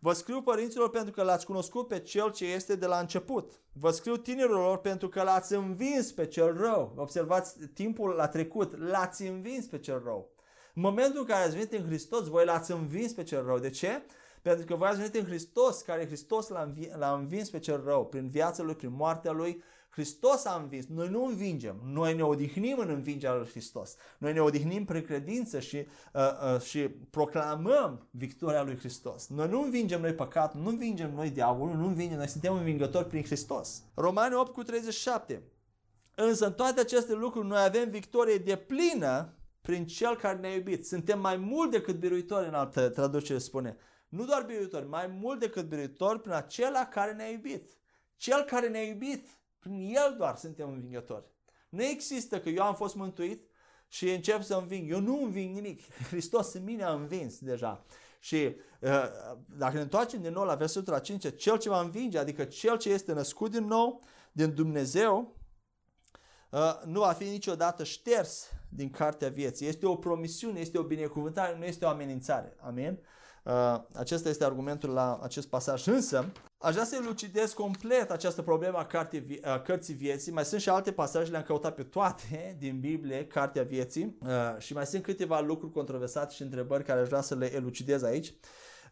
Vă 0.00 0.12
scriu 0.12 0.42
părinților 0.42 0.90
pentru 0.90 1.12
că 1.12 1.22
l-ați 1.22 1.46
cunoscut 1.46 1.88
pe 1.88 1.98
cel 1.98 2.32
ce 2.32 2.44
este 2.44 2.76
de 2.76 2.86
la 2.86 2.98
început. 2.98 3.50
Vă 3.72 3.90
scriu 3.90 4.16
tinerilor 4.16 4.78
pentru 4.78 5.08
că 5.08 5.22
l-ați 5.22 5.54
învins 5.54 6.12
pe 6.12 6.26
cel 6.26 6.56
rău. 6.56 6.92
Observați, 6.96 7.58
timpul 7.74 8.10
l-a 8.10 8.28
trecut, 8.28 8.78
l-ați 8.78 9.26
învins 9.26 9.66
pe 9.66 9.78
cel 9.78 10.02
rău. 10.04 10.30
În 10.74 10.82
momentul 10.82 11.20
în 11.20 11.26
care 11.26 11.44
ați 11.44 11.54
venit 11.54 11.72
în 11.72 11.86
Hristos, 11.86 12.26
voi 12.28 12.44
l-ați 12.44 12.72
învins 12.72 13.12
pe 13.12 13.22
cel 13.22 13.44
rău. 13.44 13.58
De 13.58 13.70
ce? 13.70 14.02
Pentru 14.42 14.64
că 14.64 14.74
voi 14.74 14.88
ați 14.88 14.96
venit 14.96 15.14
în 15.14 15.24
Hristos, 15.24 15.80
care 15.80 16.06
Hristos 16.06 16.48
l-a 16.98 17.14
învins 17.18 17.50
pe 17.50 17.58
cel 17.58 17.82
rău, 17.84 18.06
prin 18.06 18.28
viața 18.28 18.62
lui, 18.62 18.74
prin 18.74 18.92
moartea 18.92 19.32
lui, 19.32 19.62
Hristos 19.88 20.44
a 20.44 20.58
învins. 20.62 20.86
Noi 20.86 21.08
nu 21.08 21.24
învingem. 21.24 21.80
Noi 21.84 22.14
ne 22.14 22.22
odihnim 22.22 22.78
în 22.78 22.88
învingerea 22.88 23.36
lui 23.36 23.48
Hristos. 23.48 23.96
Noi 24.18 24.32
ne 24.32 24.40
odihnim 24.40 24.84
prin 24.84 25.02
credință 25.02 25.60
și, 25.60 25.76
uh, 25.76 26.22
uh, 26.54 26.60
și 26.60 26.78
proclamăm 26.88 28.08
victoria 28.10 28.62
lui 28.62 28.76
Hristos. 28.76 29.28
Noi 29.28 29.48
nu 29.48 29.62
învingem 29.62 30.00
noi 30.00 30.14
păcatul, 30.14 30.60
nu 30.60 30.68
învingem 30.68 31.14
noi 31.14 31.30
diavolul, 31.30 31.76
nu 31.76 31.86
învingem, 31.86 32.16
noi 32.16 32.28
suntem 32.28 32.54
învingători 32.54 33.06
prin 33.06 33.22
Hristos. 33.22 33.82
Romani 33.94 34.34
8 34.34 34.52
cu 34.52 34.62
37. 34.62 35.42
Însă 36.14 36.46
în 36.46 36.52
toate 36.52 36.80
aceste 36.80 37.14
lucruri 37.14 37.46
noi 37.46 37.62
avem 37.62 37.90
victorie 37.90 38.36
de 38.36 38.56
plină 38.56 39.32
prin 39.60 39.86
Cel 39.86 40.16
care 40.16 40.38
ne-a 40.38 40.54
iubit. 40.54 40.86
Suntem 40.86 41.20
mai 41.20 41.36
mult 41.36 41.70
decât 41.70 41.98
biruitori 41.98 42.46
în 42.46 42.54
altă 42.54 42.88
traducere 42.88 43.38
spune. 43.38 43.76
Nu 44.08 44.24
doar 44.24 44.42
biruitori, 44.42 44.88
mai 44.88 45.06
mult 45.20 45.40
decât 45.40 45.68
biruitori 45.68 46.20
prin 46.20 46.32
acela 46.32 46.86
care 46.86 47.12
ne-a 47.12 47.28
iubit. 47.28 47.72
Cel 48.16 48.42
care 48.42 48.68
ne-a 48.68 48.82
iubit 48.82 49.37
prin 49.58 49.94
El 49.94 50.14
doar 50.16 50.36
suntem 50.36 50.68
învingători. 50.68 51.24
Nu 51.68 51.82
există 51.82 52.40
că 52.40 52.48
eu 52.48 52.62
am 52.62 52.74
fost 52.74 52.94
mântuit 52.94 53.48
și 53.88 54.10
încep 54.10 54.42
să 54.42 54.54
înving. 54.54 54.90
Eu 54.90 55.00
nu 55.00 55.22
înving 55.22 55.54
nimic. 55.54 55.80
Hristos 56.10 56.52
în 56.52 56.64
mine 56.64 56.82
a 56.82 56.92
învins 56.92 57.38
deja. 57.38 57.84
Și 58.20 58.56
uh, 58.80 59.04
dacă 59.56 59.74
ne 59.74 59.80
întoarcem 59.80 60.22
din 60.22 60.32
nou 60.32 60.44
la 60.44 60.54
versetul 60.54 60.92
la 60.92 60.98
5, 60.98 61.36
cel 61.36 61.58
ce 61.58 61.68
va 61.68 61.80
învinge, 61.80 62.18
adică 62.18 62.44
cel 62.44 62.78
ce 62.78 62.90
este 62.90 63.12
născut 63.12 63.50
din 63.50 63.64
nou, 63.64 64.02
din 64.32 64.54
Dumnezeu, 64.54 65.36
uh, 66.50 66.80
nu 66.84 67.00
va 67.00 67.12
fi 67.12 67.24
niciodată 67.24 67.84
șters 67.84 68.52
din 68.68 68.90
cartea 68.90 69.28
vieții. 69.28 69.66
Este 69.66 69.86
o 69.86 69.96
promisiune, 69.96 70.60
este 70.60 70.78
o 70.78 70.82
binecuvântare, 70.82 71.58
nu 71.58 71.64
este 71.64 71.84
o 71.84 71.88
amenințare. 71.88 72.56
Amin? 72.60 72.98
Uh, 73.44 73.80
acesta 73.94 74.28
este 74.28 74.44
argumentul 74.44 74.90
la 74.90 75.18
acest 75.22 75.48
pasaj. 75.48 75.86
Însă, 75.86 76.32
aș 76.58 76.72
vrea 76.72 76.84
să 76.84 76.96
elucidez 76.96 77.52
complet 77.52 78.10
această 78.10 78.42
problemă 78.42 78.78
a, 78.78 78.86
carte, 78.86 79.40
a 79.42 79.60
cărții 79.60 79.94
vieții. 79.94 80.32
Mai 80.32 80.44
sunt 80.44 80.60
și 80.60 80.68
alte 80.68 80.92
pasaje, 80.92 81.30
le-am 81.30 81.42
căutat 81.42 81.74
pe 81.74 81.82
toate 81.82 82.56
din 82.58 82.80
Biblie, 82.80 83.26
Cartea 83.26 83.62
Vieții, 83.62 84.18
uh, 84.22 84.28
și 84.58 84.72
mai 84.72 84.86
sunt 84.86 85.02
câteva 85.02 85.40
lucruri 85.40 85.72
controversate 85.72 86.34
și 86.34 86.42
întrebări 86.42 86.84
care 86.84 87.00
aș 87.00 87.06
vrea 87.08 87.20
să 87.20 87.34
le 87.34 87.54
elucidez 87.54 88.02
aici. 88.02 88.34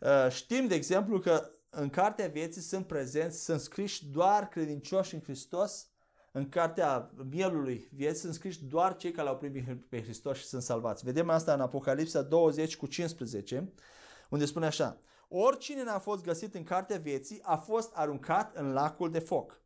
Uh, 0.01 0.31
știm, 0.31 0.67
de 0.67 0.75
exemplu, 0.75 1.19
că 1.19 1.51
în 1.71 1.89
Cartea 1.89 2.29
Vieții 2.29 2.63
sunt 2.63 2.87
prezenți, 2.87 3.45
sunt 3.45 3.61
scriși 3.61 4.07
doar 4.07 4.49
credincioși 4.49 5.15
în 5.15 5.21
Hristos, 5.21 5.91
în 6.37 6.49
cartea 6.49 7.11
mielului 7.31 7.89
vieții 7.93 8.21
sunt 8.21 8.35
scriși 8.35 8.65
doar 8.65 8.97
cei 8.97 9.11
care 9.11 9.27
l-au 9.27 9.37
primit 9.37 9.89
pe 9.89 10.03
Hristos 10.03 10.39
și 10.39 10.45
sunt 10.45 10.63
salvați. 10.63 11.05
Vedem 11.05 11.31
asta 11.31 11.53
în 11.53 11.61
Apocalipsa 11.61 12.23
20 12.23 12.77
cu 12.77 12.87
15 12.87 13.73
unde 14.31 14.45
spune 14.45 14.67
așa, 14.67 15.01
oricine 15.29 15.83
n-a 15.83 15.99
fost 15.99 16.23
găsit 16.23 16.55
în 16.55 16.63
cartea 16.63 16.99
vieții 16.99 17.41
a 17.43 17.57
fost 17.57 17.93
aruncat 17.95 18.57
în 18.57 18.73
lacul 18.73 19.11
de 19.11 19.19
foc. 19.19 19.61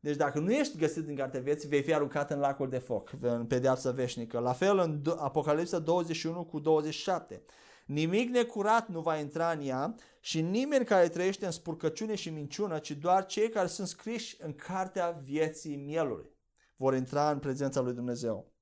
Deci 0.00 0.16
dacă 0.16 0.38
nu 0.38 0.52
ești 0.52 0.78
găsit 0.78 1.08
în 1.08 1.16
cartea 1.16 1.40
vieții, 1.40 1.68
vei 1.68 1.82
fi 1.82 1.94
aruncat 1.94 2.30
în 2.30 2.38
lacul 2.38 2.68
de 2.68 2.78
foc, 2.78 3.10
în 3.20 3.46
pedeapsă 3.46 3.90
veșnică. 3.90 4.38
La 4.38 4.52
fel 4.52 4.78
în 4.78 5.02
Apocalipsa 5.18 5.78
21 5.78 6.44
cu 6.44 6.58
27. 6.58 7.42
Nimic 7.86 8.30
necurat 8.30 8.88
nu 8.88 9.00
va 9.00 9.16
intra 9.16 9.50
în 9.50 9.66
ea 9.66 9.94
și 10.20 10.40
nimeni 10.40 10.84
care 10.84 11.08
trăiește 11.08 11.44
în 11.44 11.50
spurcăciune 11.50 12.14
și 12.14 12.30
minciună, 12.30 12.78
ci 12.78 12.90
doar 12.90 13.26
cei 13.26 13.48
care 13.48 13.66
sunt 13.66 13.88
scriși 13.88 14.36
în 14.40 14.54
cartea 14.54 15.10
vieții 15.10 15.76
mielului 15.76 16.36
vor 16.76 16.94
intra 16.94 17.30
în 17.30 17.38
prezența 17.38 17.80
lui 17.80 17.92
Dumnezeu. 17.92 18.52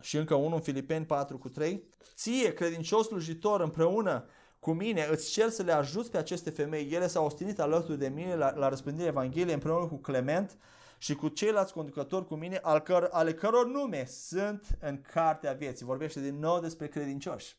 Și 0.00 0.16
încă 0.16 0.34
unul 0.34 0.54
în 0.54 0.60
Filipeni 0.60 1.06
4 1.06 1.38
cu 1.38 1.48
3. 1.48 1.88
Ție, 2.14 2.52
credincios 2.52 3.06
slujitor, 3.06 3.60
împreună 3.60 4.26
cu 4.64 4.72
mine, 4.72 5.08
îți 5.10 5.30
cer 5.30 5.48
să 5.48 5.62
le 5.62 5.72
ajuți 5.72 6.10
pe 6.10 6.18
aceste 6.18 6.50
femei. 6.50 6.90
Ele 6.90 7.06
s-au 7.06 7.24
ostinit 7.24 7.60
alături 7.60 7.98
de 7.98 8.08
mine 8.08 8.34
la, 8.34 8.54
la 8.54 8.68
răspândirea 8.68 9.08
Evangheliei 9.08 9.54
împreună 9.54 9.86
cu 9.86 9.96
Clement 9.96 10.56
și 10.98 11.14
cu 11.14 11.28
ceilalți 11.28 11.72
conducători 11.72 12.26
cu 12.26 12.34
mine, 12.34 12.58
al 12.62 12.82
căr- 12.82 13.10
ale 13.10 13.34
căror 13.34 13.66
nume 13.66 14.04
sunt 14.04 14.66
în 14.80 15.00
cartea 15.12 15.52
vieții. 15.52 15.84
Vorbește 15.84 16.20
din 16.20 16.38
nou 16.38 16.60
despre 16.60 16.88
credincioși. 16.88 17.56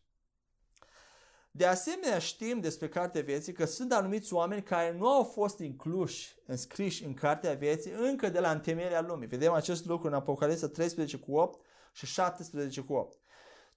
De 1.52 1.66
asemenea, 1.66 2.20
știm 2.20 2.60
despre 2.60 2.90
Cartea 2.90 3.22
Vieții 3.22 3.54
că 3.54 3.66
sunt 3.66 3.92
anumiți 3.92 4.34
oameni 4.34 4.64
care 4.64 4.96
nu 4.98 5.08
au 5.08 5.24
fost 5.24 5.60
incluși, 5.60 6.36
înscriși 6.46 7.04
în 7.04 7.14
Cartea 7.14 7.54
Vieții 7.54 7.92
încă 7.92 8.30
de 8.30 8.40
la 8.40 8.52
întemeierea 8.52 9.02
lumii. 9.02 9.28
Vedem 9.28 9.54
acest 9.54 9.86
lucru 9.86 10.08
în 10.08 10.14
Apocalipsa 10.14 10.68
13 10.68 11.18
cu 11.18 11.38
8 11.38 11.66
și 11.94 12.06
17 12.06 12.82
cu 12.82 12.94
8. 12.94 13.20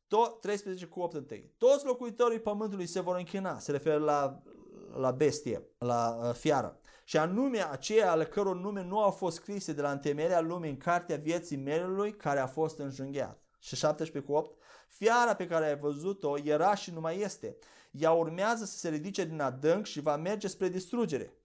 To- 0.08 0.38
13 0.40 0.86
cu 0.86 1.00
8 1.00 1.14
întâi. 1.14 1.54
Toți 1.58 1.84
locuitorii 1.84 2.40
pământului 2.40 2.86
se 2.86 3.00
vor 3.00 3.16
închina, 3.16 3.58
se 3.58 3.72
referă 3.72 3.98
la, 3.98 4.42
la 4.96 5.10
bestie, 5.10 5.62
la 5.78 6.18
uh, 6.22 6.34
fiară. 6.34 6.80
Și 7.04 7.16
anume 7.16 7.70
aceia 7.70 8.10
ale 8.10 8.24
căror 8.24 8.56
nume 8.56 8.84
nu 8.84 8.98
au 8.98 9.10
fost 9.10 9.36
scrise 9.36 9.72
de 9.72 9.80
la 9.80 9.90
întemeierea 9.90 10.40
lumii 10.40 10.70
în 10.70 10.76
cartea 10.76 11.16
vieții 11.16 11.56
melului 11.56 12.12
care 12.12 12.38
a 12.38 12.46
fost 12.46 12.78
înjunghiat. 12.78 13.42
Și 13.58 13.76
17 13.76 14.30
cu 14.30 14.36
8. 14.36 14.58
Fiara 14.88 15.34
pe 15.34 15.46
care 15.46 15.66
ai 15.66 15.78
văzut-o 15.78 16.38
era 16.44 16.74
și 16.74 16.92
nu 16.92 17.00
mai 17.00 17.20
este. 17.20 17.56
Ea 17.90 18.10
urmează 18.10 18.64
să 18.64 18.76
se 18.76 18.88
ridice 18.88 19.24
din 19.24 19.40
adânc 19.40 19.86
și 19.86 20.00
va 20.00 20.16
merge 20.16 20.48
spre 20.48 20.68
distrugere 20.68 21.37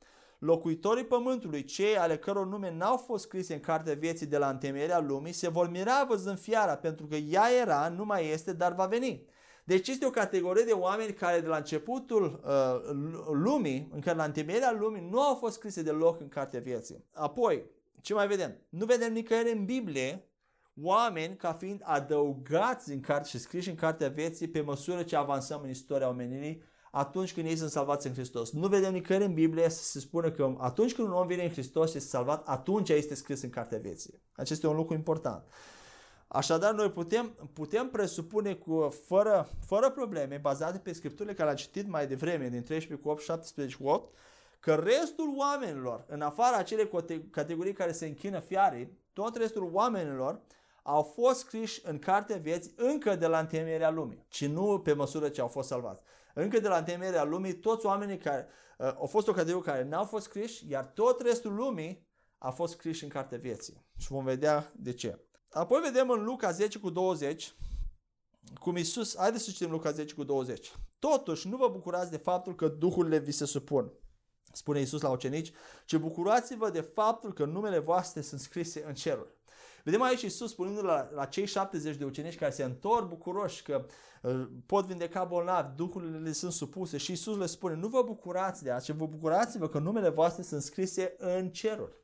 locuitorii 0.43 1.05
pământului, 1.05 1.63
cei 1.63 1.97
ale 1.97 2.17
căror 2.17 2.47
nume 2.47 2.71
n-au 2.71 2.97
fost 2.97 3.23
scrise 3.23 3.53
în 3.53 3.59
cartea 3.59 3.93
vieții 3.93 4.25
de 4.25 4.37
la 4.37 4.49
întemeierea 4.49 4.99
lumii, 4.99 5.31
se 5.31 5.49
vor 5.49 5.69
mira 5.69 6.05
văzând 6.07 6.39
fiara, 6.39 6.75
pentru 6.75 7.05
că 7.05 7.15
ea 7.15 7.43
era, 7.61 7.89
nu 7.89 8.05
mai 8.05 8.29
este, 8.29 8.53
dar 8.53 8.73
va 8.73 8.85
veni. 8.85 9.25
Deci 9.63 9.87
este 9.87 10.05
o 10.05 10.09
categorie 10.09 10.63
de 10.63 10.71
oameni 10.71 11.13
care 11.13 11.39
de 11.39 11.47
la 11.47 11.57
începutul 11.57 12.41
uh, 12.45 13.33
lumii, 13.33 13.89
încă 13.93 14.13
la 14.13 14.23
întemeierea 14.23 14.75
lumii, 14.79 15.07
nu 15.09 15.21
au 15.21 15.35
fost 15.35 15.53
scrise 15.55 15.81
deloc 15.81 16.19
în 16.19 16.27
cartea 16.27 16.59
vieții. 16.59 17.05
Apoi, 17.13 17.63
ce 18.01 18.13
mai 18.13 18.27
vedem? 18.27 18.55
Nu 18.69 18.85
vedem 18.85 19.13
nicăieri 19.13 19.51
în 19.51 19.65
Biblie 19.65 20.27
oameni 20.81 21.35
ca 21.35 21.53
fiind 21.53 21.81
adăugați 21.83 22.91
în 22.91 22.99
carte 22.99 23.27
și 23.27 23.39
scriși 23.39 23.69
în 23.69 23.75
cartea 23.75 24.09
vieții 24.09 24.47
pe 24.47 24.61
măsură 24.61 25.03
ce 25.03 25.15
avansăm 25.15 25.61
în 25.63 25.69
istoria 25.69 26.09
omenirii 26.09 26.63
atunci 26.95 27.33
când 27.33 27.47
ei 27.47 27.55
sunt 27.55 27.69
salvați 27.69 28.07
în 28.07 28.13
Hristos. 28.13 28.51
Nu 28.51 28.67
vedem 28.67 28.91
nicăieri 28.93 29.25
în 29.25 29.33
Biblie 29.33 29.69
să 29.69 29.83
se 29.83 29.99
spună 29.99 30.31
că 30.31 30.55
atunci 30.57 30.93
când 30.93 31.07
un 31.07 31.13
om 31.13 31.27
vine 31.27 31.43
în 31.43 31.49
Hristos 31.49 31.89
și 31.89 31.97
este 31.97 32.09
salvat, 32.09 32.47
atunci 32.47 32.89
este 32.89 33.15
scris 33.15 33.41
în 33.41 33.49
Cartea 33.49 33.77
Vieții. 33.77 34.21
Acesta 34.31 34.53
este 34.53 34.67
un 34.67 34.75
lucru 34.75 34.93
important. 34.93 35.43
Așadar, 36.27 36.73
noi 36.73 36.91
putem, 36.91 37.49
putem 37.53 37.89
presupune 37.89 38.53
cu, 38.53 38.93
fără, 39.05 39.49
fără 39.65 39.89
probleme, 39.89 40.37
bazate 40.37 40.77
pe 40.77 40.93
scripturile 40.93 41.33
care 41.33 41.49
am 41.49 41.55
citit 41.55 41.87
mai 41.87 42.07
devreme, 42.07 42.49
din 42.49 42.63
13 42.63 43.05
cu 43.05 43.09
8, 43.09 43.21
17 43.21 43.77
cu 43.77 43.87
8, 43.87 44.15
că 44.59 44.73
restul 44.73 45.33
oamenilor, 45.37 46.05
în 46.07 46.21
afara 46.21 46.57
acelei 46.57 46.89
categorii 47.31 47.73
care 47.73 47.91
se 47.91 48.05
închină 48.05 48.39
fiarei, 48.39 48.97
tot 49.13 49.35
restul 49.35 49.69
oamenilor 49.71 50.41
au 50.83 51.01
fost 51.01 51.39
scriși 51.39 51.81
în 51.83 51.99
cartea 51.99 52.37
vieții 52.37 52.73
încă 52.75 53.15
de 53.15 53.27
la 53.27 53.39
întemeierea 53.39 53.89
lumii, 53.89 54.25
ci 54.27 54.45
nu 54.45 54.79
pe 54.79 54.93
măsură 54.93 55.29
ce 55.29 55.41
au 55.41 55.47
fost 55.47 55.67
salvați. 55.67 56.01
Încă 56.33 56.59
de 56.59 56.67
la 56.67 56.77
întemeierea 56.77 57.23
lumii, 57.23 57.53
toți 57.53 57.85
oamenii 57.85 58.17
care 58.17 58.47
uh, 58.77 58.93
au 58.95 59.05
fost 59.05 59.27
o 59.27 59.31
categorie 59.31 59.71
care 59.71 59.83
n-au 59.83 60.05
fost 60.05 60.25
scriși, 60.25 60.69
iar 60.69 60.85
tot 60.85 61.21
restul 61.21 61.53
lumii 61.53 62.07
a 62.37 62.51
fost 62.51 62.73
scriși 62.73 63.03
în 63.03 63.09
cartea 63.09 63.37
vieții. 63.37 63.85
Și 63.97 64.07
vom 64.07 64.23
vedea 64.23 64.71
de 64.75 64.93
ce. 64.93 65.27
Apoi 65.49 65.81
vedem 65.81 66.09
în 66.09 66.23
Luca 66.23 66.51
10 66.51 66.79
cu 66.79 66.89
20, 66.89 67.55
cum 68.59 68.75
Iisus, 68.75 69.17
haideți 69.17 69.43
să 69.43 69.51
citim 69.51 69.71
Luca 69.71 69.91
10 69.91 70.13
cu 70.13 70.23
20. 70.23 70.71
Totuși, 70.99 71.47
nu 71.47 71.57
vă 71.57 71.67
bucurați 71.67 72.11
de 72.11 72.17
faptul 72.17 72.55
că 72.55 72.67
duhurile 72.67 73.17
vi 73.19 73.31
se 73.31 73.45
supun, 73.45 73.93
spune 74.53 74.79
Iisus 74.79 75.01
la 75.01 75.09
ucenici, 75.09 75.51
ci 75.85 75.95
bucurați-vă 75.95 76.69
de 76.69 76.81
faptul 76.81 77.33
că 77.33 77.45
numele 77.45 77.79
voastre 77.79 78.21
sunt 78.21 78.39
scrise 78.39 78.83
în 78.85 78.93
ceruri. 78.93 79.32
Vedem 79.83 80.01
aici 80.01 80.21
Iisus 80.21 80.51
spunând 80.51 80.83
la, 80.83 81.09
la 81.13 81.25
cei 81.25 81.45
70 81.45 81.95
de 81.95 82.05
ucenici 82.05 82.37
care 82.37 82.51
se 82.51 82.63
întorc 82.63 83.07
bucuroși 83.07 83.63
că 83.63 83.85
uh, 84.21 84.47
pot 84.65 84.85
vindeca 84.85 85.23
bolnavi, 85.23 85.75
duhurile 85.75 86.17
le 86.17 86.31
sunt 86.31 86.51
supuse 86.51 86.97
și 86.97 87.11
Iisus 87.11 87.37
le 87.37 87.45
spune, 87.45 87.75
nu 87.75 87.87
vă 87.87 88.01
bucurați 88.01 88.63
de 88.63 88.71
asta, 88.71 88.93
ci 88.93 88.95
vă 88.95 89.05
bucurați-vă 89.05 89.69
că 89.69 89.79
numele 89.79 90.09
voastre 90.09 90.43
sunt 90.43 90.61
scrise 90.61 91.15
în 91.17 91.49
ceruri. 91.49 92.01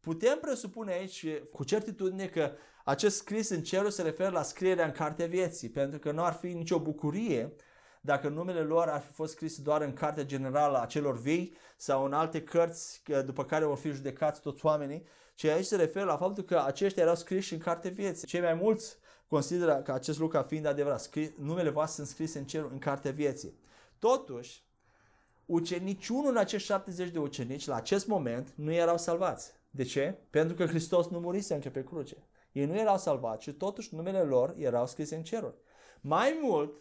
Putem 0.00 0.38
presupune 0.40 0.92
aici 0.92 1.26
cu 1.52 1.64
certitudine 1.64 2.26
că 2.26 2.52
acest 2.84 3.16
scris 3.16 3.48
în 3.48 3.62
cerul 3.62 3.90
se 3.90 4.02
referă 4.02 4.30
la 4.30 4.42
scrierea 4.42 4.84
în 4.84 4.92
cartea 4.92 5.26
vieții, 5.26 5.70
pentru 5.70 5.98
că 5.98 6.12
nu 6.12 6.24
ar 6.24 6.32
fi 6.32 6.46
nicio 6.46 6.78
bucurie 6.78 7.54
dacă 8.00 8.28
numele 8.28 8.60
lor 8.60 8.88
ar 8.88 9.00
fi 9.00 9.12
fost 9.12 9.32
scris 9.32 9.58
doar 9.60 9.82
în 9.82 9.92
cartea 9.92 10.24
generală 10.24 10.80
a 10.80 10.86
celor 10.86 11.20
vii 11.20 11.56
sau 11.76 12.04
în 12.04 12.12
alte 12.12 12.42
cărți 12.42 13.02
după 13.24 13.44
care 13.44 13.64
vor 13.64 13.76
fi 13.76 13.90
judecați 13.90 14.40
toți 14.40 14.64
oamenii, 14.64 15.06
ci 15.40 15.44
aici 15.44 15.64
se 15.64 15.76
referă 15.76 16.04
la 16.04 16.16
faptul 16.16 16.44
că 16.44 16.62
aceștia 16.66 17.02
erau 17.02 17.14
scriși 17.14 17.52
în 17.52 17.58
cartea 17.58 17.90
vieții. 17.90 18.26
Cei 18.26 18.40
mai 18.40 18.54
mulți 18.54 18.96
consideră 19.28 19.74
că 19.74 19.92
acest 19.92 20.18
lucru 20.18 20.38
a 20.38 20.42
fiind 20.42 20.66
adevărat. 20.66 21.00
Scris, 21.00 21.30
numele 21.38 21.70
voastre 21.70 21.94
sunt 21.94 22.06
scrise 22.06 22.38
în 22.38 22.44
cer, 22.44 22.68
în 22.70 22.78
cartea 22.78 23.10
vieții. 23.10 23.58
Totuși, 23.98 24.64
ucenicii, 25.46 26.22
în 26.24 26.36
acești 26.36 26.66
70 26.66 27.10
de 27.10 27.18
ucenici, 27.18 27.66
la 27.66 27.74
acest 27.74 28.06
moment, 28.06 28.52
nu 28.54 28.72
erau 28.72 28.98
salvați. 28.98 29.52
De 29.70 29.82
ce? 29.82 30.18
Pentru 30.30 30.56
că 30.56 30.66
Hristos 30.66 31.08
nu 31.08 31.20
murise 31.20 31.54
încă 31.54 31.68
pe 31.68 31.84
cruce. 31.84 32.16
Ei 32.52 32.66
nu 32.66 32.78
erau 32.78 32.98
salvați 32.98 33.44
și 33.44 33.52
totuși 33.52 33.94
numele 33.94 34.20
lor 34.20 34.54
erau 34.58 34.86
scrise 34.86 35.16
în 35.16 35.22
ceruri. 35.22 35.56
Mai 36.00 36.38
mult, 36.42 36.72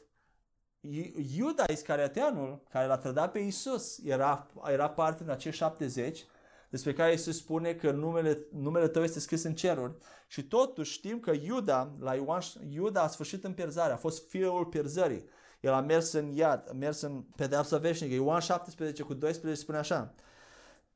Iuda 1.36 1.64
Iscarioteanul, 1.72 2.64
care 2.70 2.88
l-a 2.88 2.97
trădat 2.97 3.32
pe 3.32 3.39
Isus, 3.39 3.99
era, 4.03 4.47
era 4.72 4.89
parte 4.89 5.24
din 5.24 5.32
acești 5.32 5.60
70, 5.60 6.26
despre 6.70 6.93
care 6.93 7.15
se 7.15 7.32
spune 7.32 7.74
că 7.74 7.91
numele, 7.91 8.47
numele 8.51 8.88
tău 8.88 9.03
este 9.03 9.20
scris 9.20 9.43
în 9.43 9.53
ceruri. 9.53 9.93
Și 10.28 10.43
totuși 10.43 10.91
știm 10.91 11.20
că 11.20 11.32
Iuda, 11.32 11.95
la 11.99 12.15
Ioan, 12.15 12.41
Iuda 12.70 13.01
a 13.01 13.07
sfârșit 13.07 13.43
în 13.43 13.53
pierzare, 13.53 13.93
a 13.93 13.97
fost 13.97 14.30
fiul 14.30 14.65
pierzării. 14.65 15.24
El 15.59 15.74
a 15.74 15.82
mers 15.82 16.11
în 16.11 16.32
iad, 16.32 16.67
a 16.70 16.74
mers 16.74 17.01
în 17.01 17.22
pedeapsă 17.36 17.78
veșnică. 17.78 18.13
Ioan 18.13 18.39
17 18.39 19.03
cu 19.03 19.13
12 19.13 19.61
spune 19.61 19.78
așa. 19.78 20.13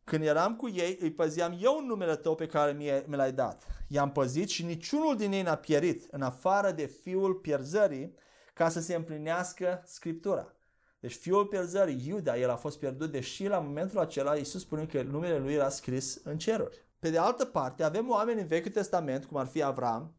Când 0.04 0.24
eram 0.24 0.56
cu 0.56 0.70
ei, 0.70 0.98
îi 1.02 1.12
păzeam 1.12 1.58
eu 1.62 1.78
în 1.78 1.86
numele 1.86 2.16
tău 2.16 2.36
pe 2.36 2.46
care 2.46 2.72
mi 3.08 3.16
l-ai 3.16 3.32
dat. 3.32 3.64
I-am 3.88 4.12
păzit 4.12 4.50
și 4.50 4.66
niciunul 4.66 5.18
din 5.18 5.32
ei 5.32 5.42
n-a 5.42 5.56
pierit, 5.56 6.08
în 6.12 6.22
afară 6.22 6.72
de 6.72 6.86
fiul 6.86 7.34
pierzării, 7.34 8.16
ca 8.54 8.70
să 8.70 8.80
se 8.80 8.96
împlinească 8.96 9.84
Scriptura. 9.86 10.56
Deci 11.04 11.16
fiul 11.16 11.46
pierzării, 11.46 12.08
Iuda, 12.08 12.38
el 12.38 12.50
a 12.50 12.56
fost 12.56 12.80
pierdut, 12.80 13.12
deși 13.12 13.48
la 13.48 13.60
momentul 13.60 14.00
acela 14.00 14.36
Iisus 14.36 14.62
spune 14.62 14.86
că 14.86 15.02
numele 15.02 15.38
lui 15.38 15.54
era 15.54 15.70
scris 15.70 16.22
în 16.24 16.38
ceruri. 16.38 16.86
Pe 17.00 17.10
de 17.10 17.18
altă 17.18 17.46
parte, 17.46 17.84
avem 17.84 18.10
oameni 18.10 18.42
în 18.42 18.48
Vechiul 18.48 18.72
Testament, 18.72 19.26
cum 19.26 19.38
ar 19.38 19.46
fi 19.46 19.64
Avram, 19.64 20.16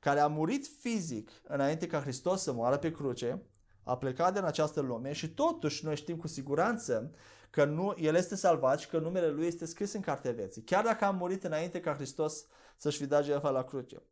care 0.00 0.20
a 0.20 0.26
murit 0.26 0.66
fizic 0.80 1.30
înainte 1.42 1.86
ca 1.86 2.00
Hristos 2.00 2.42
să 2.42 2.52
moară 2.52 2.76
pe 2.76 2.90
cruce, 2.90 3.42
a 3.82 3.96
plecat 3.96 4.32
din 4.34 4.44
această 4.44 4.80
lume 4.80 5.12
și 5.12 5.34
totuși 5.34 5.84
noi 5.84 5.96
știm 5.96 6.16
cu 6.16 6.26
siguranță 6.26 7.14
că 7.50 7.64
nu, 7.64 7.94
el 7.98 8.14
este 8.14 8.36
salvat 8.36 8.78
și 8.78 8.88
că 8.88 8.98
numele 8.98 9.28
lui 9.28 9.46
este 9.46 9.66
scris 9.66 9.92
în 9.92 10.00
cartea 10.00 10.32
vieții, 10.32 10.62
chiar 10.62 10.84
dacă 10.84 11.04
a 11.04 11.10
murit 11.10 11.44
înainte 11.44 11.80
ca 11.80 11.94
Hristos 11.94 12.46
să-și 12.76 12.98
fi 12.98 13.06
dat 13.06 13.24
jertfa 13.24 13.50
la 13.50 13.64
cruce. 13.64 14.02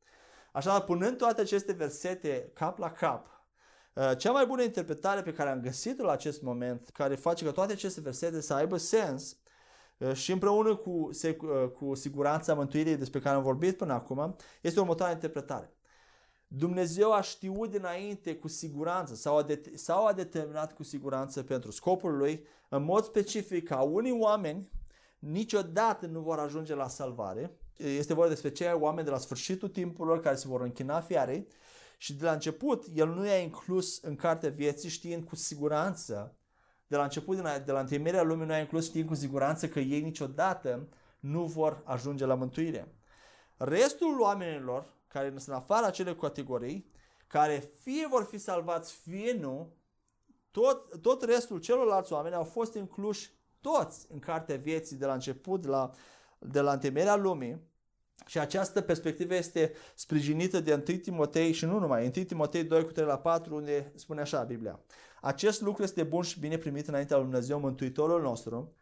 Așa, 0.53 0.81
punând 0.81 1.17
toate 1.17 1.41
aceste 1.41 1.73
versete 1.73 2.51
cap 2.55 2.79
la 2.79 2.93
cap, 2.93 3.27
uh, 3.27 3.40
cea 4.19 4.33
mai 4.33 4.47
bună 4.47 4.63
interpretare 4.63 5.23
pe 5.23 5.33
care 5.33 5.51
am 5.51 5.61
găsit-o 5.61 6.05
la 6.05 6.13
acest 6.13 6.43
moment, 6.43 6.89
care 6.89 7.15
face 7.15 7.45
ca 7.45 7.51
toate 7.53 7.73
aceste 7.73 8.01
versete 8.01 8.41
să 8.41 8.55
aibă 8.55 8.77
sens 8.77 9.37
uh, 9.99 10.13
și 10.13 10.33
împreună 10.33 10.77
cu, 10.77 10.91
uh, 10.91 11.69
cu 11.79 11.95
siguranța 11.95 12.55
mântuirii 12.55 12.97
despre 12.97 13.21
care 13.21 13.37
am 13.37 13.43
vorbit 13.43 13.77
până 13.77 13.93
acum, 13.93 14.37
este 14.61 14.81
următoarea 14.81 15.15
interpretare. 15.15 15.75
Dumnezeu 16.49 17.13
a 17.13 17.21
știut 17.21 17.71
dinainte 17.71 18.37
cu 18.37 18.49
siguranță 18.49 19.15
sau 19.15 19.37
a, 19.37 19.43
de- 19.43 19.73
sau 19.75 20.07
a 20.07 20.13
determinat 20.13 20.75
cu 20.75 20.83
siguranță 20.83 21.43
pentru 21.43 21.71
scopul 21.71 22.17
lui, 22.17 22.47
în 22.69 22.83
mod 22.85 23.05
specific, 23.05 23.69
ca 23.69 23.81
unii 23.81 24.19
oameni 24.21 24.71
niciodată 25.19 26.07
nu 26.07 26.21
vor 26.21 26.39
ajunge 26.39 26.75
la 26.75 26.89
salvare. 26.89 27.57
Este 27.77 28.15
vorba 28.15 28.29
despre 28.29 28.51
cei 28.51 28.73
oameni 28.73 29.05
de 29.05 29.11
la 29.11 29.19
sfârșitul 29.19 29.69
timpurilor 29.69 30.21
care 30.21 30.37
se 30.37 30.49
vor 30.49 30.61
închina 30.61 31.01
fiarei 31.01 31.47
și 32.03 32.15
de 32.15 32.25
la 32.25 32.33
început 32.33 32.87
el 32.95 33.09
nu 33.09 33.27
i-a 33.27 33.39
inclus 33.39 34.03
în 34.03 34.17
cartea 34.17 34.51
vieții 34.51 34.89
știind 34.89 35.25
cu 35.25 35.37
siguranță, 35.37 36.37
de 36.87 36.97
la 36.97 37.03
început, 37.03 37.37
de 37.37 37.43
la, 37.43 37.59
de 37.59 37.73
la 37.73 37.81
întemeierea 37.81 38.23
lumii 38.23 38.47
nu 38.47 38.53
i-a 38.53 38.59
inclus 38.59 38.85
știind 38.85 39.09
cu 39.09 39.15
siguranță 39.15 39.69
că 39.69 39.81
ei 39.81 40.01
niciodată 40.01 40.89
nu 41.19 41.45
vor 41.45 41.83
ajunge 41.85 42.25
la 42.25 42.35
mântuire. 42.35 42.95
Restul 43.57 44.21
oamenilor 44.21 44.95
care 45.09 45.29
sunt 45.29 45.43
în 45.47 45.55
afara 45.55 45.87
acelei 45.87 46.17
categorii, 46.17 46.91
care 47.27 47.71
fie 47.81 48.07
vor 48.09 48.25
fi 48.25 48.39
salvați, 48.39 48.93
fie 48.93 49.33
nu, 49.33 49.77
tot, 50.51 51.01
tot 51.01 51.23
restul 51.23 51.59
celorlalți 51.59 52.13
oameni 52.13 52.35
au 52.35 52.45
fost 52.45 52.75
incluși 52.75 53.31
toți 53.61 54.07
în 54.11 54.19
cartea 54.19 54.57
vieții 54.57 54.97
de 54.97 55.07
la 55.07 55.13
început, 55.13 55.61
de 55.61 55.69
la, 55.69 55.91
de 56.39 56.61
la 56.61 56.73
întemeierea 56.73 57.17
lumii. 57.17 57.69
Și 58.27 58.39
această 58.39 58.81
perspectivă 58.81 59.35
este 59.35 59.73
sprijinită 59.95 60.61
de 60.61 60.73
1 60.73 60.99
Timotei 60.99 61.53
și 61.53 61.65
nu 61.65 61.79
numai, 61.79 62.13
1 62.17 62.25
Timotei 62.25 62.65
2 62.65 62.85
cu 62.85 62.93
3 62.93 63.07
la 63.07 63.19
4 63.19 63.55
unde 63.55 63.93
spune 63.95 64.21
așa 64.21 64.43
Biblia. 64.43 64.81
Acest 65.21 65.61
lucru 65.61 65.83
este 65.83 66.03
bun 66.03 66.23
și 66.23 66.41
bine 66.41 66.57
primit 66.57 66.89
înaintea 66.89 67.17
lui 67.17 67.25
Dumnezeu 67.25 67.61
Mântuitorul 67.61 68.23
nostru, 68.23 68.75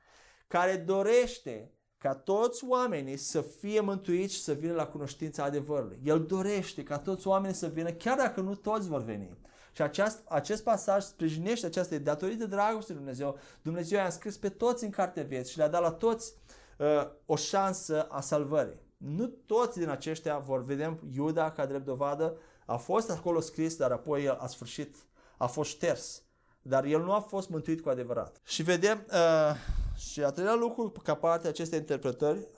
care 0.47 0.77
dorește 0.77 1.73
ca 1.99 2.15
toți 2.15 2.65
oamenii 2.65 3.17
să 3.17 3.41
fie 3.41 3.81
mântuiți 3.81 4.35
și 4.35 4.43
să 4.43 4.53
vină 4.53 4.73
la 4.73 4.87
cunoștința 4.87 5.45
adevărului. 5.45 6.01
El 6.05 6.25
dorește 6.25 6.83
ca 6.83 6.99
toți 6.99 7.27
oamenii 7.27 7.57
să 7.57 7.67
vină, 7.67 7.91
chiar 7.91 8.17
dacă 8.17 8.41
nu 8.41 8.55
toți 8.55 8.89
vor 8.89 9.03
veni. 9.03 9.37
Și 9.73 9.83
acest, 9.83 10.23
acest 10.29 10.63
pasaj 10.63 11.03
sprijinește 11.03 11.67
această 11.67 11.99
datorită 11.99 12.47
dragostei 12.47 12.95
lui 12.95 13.05
Dumnezeu. 13.05 13.39
Dumnezeu 13.63 13.99
i-a 13.99 14.11
scris 14.11 14.37
pe 14.37 14.49
toți 14.49 14.85
în 14.85 14.91
cartea 14.91 15.23
vieții 15.23 15.53
și 15.53 15.59
le-a 15.59 15.69
dat 15.69 15.83
la 15.83 15.91
toți 15.91 16.35
uh, 16.79 17.11
o 17.27 17.37
șansă 17.37 18.03
a 18.03 18.21
salvării. 18.21 18.87
Nu 18.99 19.27
toți 19.27 19.79
din 19.79 19.89
aceștia 19.89 20.39
vor 20.39 20.65
vedem 20.65 21.01
Iuda 21.15 21.51
ca 21.51 21.67
drept 21.67 21.85
dovadă. 21.85 22.37
A 22.67 22.77
fost 22.77 23.11
acolo 23.11 23.41
scris, 23.41 23.77
dar 23.77 23.91
apoi 23.91 24.25
el 24.25 24.37
a 24.41 24.47
sfârșit, 24.47 24.97
a 25.37 25.47
fost 25.47 25.71
șters. 25.71 26.23
Dar 26.63 26.85
el 26.85 27.03
nu 27.03 27.13
a 27.13 27.21
fost 27.21 27.49
mântuit 27.49 27.81
cu 27.81 27.89
adevărat. 27.89 28.41
Și 28.45 28.63
vedem 28.63 29.07
uh, 29.11 29.55
și 29.97 30.23
a 30.23 30.31
treilea 30.31 30.55
lucru 30.55 30.93
ca 31.03 31.15
parte 31.15 31.47
a 31.47 31.51
acestei 31.51 31.79
interpretări 31.79 32.49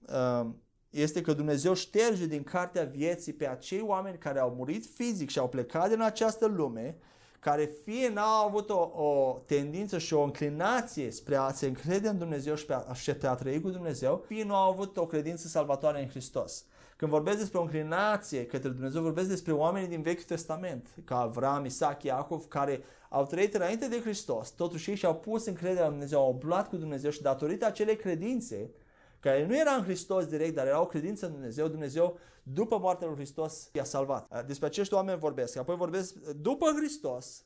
uh, 0.00 0.46
este 0.90 1.20
că 1.20 1.32
Dumnezeu 1.32 1.74
șterge 1.74 2.26
din 2.26 2.42
cartea 2.42 2.84
vieții 2.84 3.32
pe 3.32 3.48
acei 3.48 3.80
oameni 3.80 4.18
care 4.18 4.38
au 4.38 4.54
murit 4.54 4.86
fizic 4.94 5.30
și 5.30 5.38
au 5.38 5.48
plecat 5.48 5.88
din 5.88 6.00
această 6.00 6.46
lume, 6.46 6.98
care 7.40 7.70
fie 7.84 8.08
n-au 8.08 8.46
avut 8.46 8.70
o, 8.70 8.90
o 9.02 9.38
tendință 9.46 9.98
și 9.98 10.14
o 10.14 10.22
înclinație 10.22 11.10
spre 11.10 11.36
a 11.36 11.52
se 11.52 11.66
încrede 11.66 12.08
în 12.08 12.18
Dumnezeu 12.18 12.54
și 12.54 12.66
pe 12.66 12.72
a, 12.72 12.92
și 12.92 13.12
pe 13.12 13.26
a 13.26 13.34
trăi 13.34 13.60
cu 13.60 13.70
Dumnezeu, 13.70 14.24
fie 14.26 14.44
nu 14.44 14.54
au 14.54 14.70
avut 14.70 14.96
o 14.96 15.06
credință 15.06 15.48
salvatoare 15.48 16.02
în 16.02 16.08
Hristos. 16.08 16.64
Când 16.96 17.10
vorbesc 17.10 17.38
despre 17.38 17.58
o 17.58 17.62
înclinație 17.62 18.46
către 18.46 18.68
Dumnezeu, 18.68 19.02
vorbesc 19.02 19.28
despre 19.28 19.52
oamenii 19.52 19.88
din 19.88 20.02
Vechiul 20.02 20.22
Testament, 20.22 20.88
ca 21.04 21.20
Avram, 21.20 21.64
Isaac, 21.64 22.02
Iacov, 22.02 22.46
care 22.48 22.82
au 23.08 23.26
trăit 23.26 23.54
înainte 23.54 23.88
de 23.88 24.00
Hristos, 24.00 24.50
totuși 24.50 24.90
ei 24.90 24.96
și-au 24.96 25.14
pus 25.14 25.46
încrederea 25.46 25.84
în 25.84 25.90
Dumnezeu, 25.90 26.20
au 26.20 26.28
oblat 26.28 26.68
cu 26.68 26.76
Dumnezeu 26.76 27.10
și 27.10 27.22
datorită 27.22 27.66
acelei 27.66 27.96
credințe, 27.96 28.70
care 29.20 29.46
nu 29.46 29.56
era 29.56 29.70
în 29.70 29.82
Hristos 29.82 30.26
direct, 30.26 30.54
dar 30.54 30.66
era 30.66 30.80
o 30.80 30.86
credință 30.86 31.26
în 31.26 31.32
Dumnezeu, 31.32 31.68
Dumnezeu, 31.68 32.18
după 32.42 32.78
moartea 32.78 33.06
lui 33.06 33.16
Hristos, 33.16 33.68
i-a 33.72 33.84
salvat. 33.84 34.46
Despre 34.46 34.66
acești 34.66 34.94
oameni 34.94 35.18
vorbesc. 35.18 35.56
Apoi 35.56 35.76
vorbesc, 35.76 36.14
după 36.30 36.66
Hristos, 36.76 37.44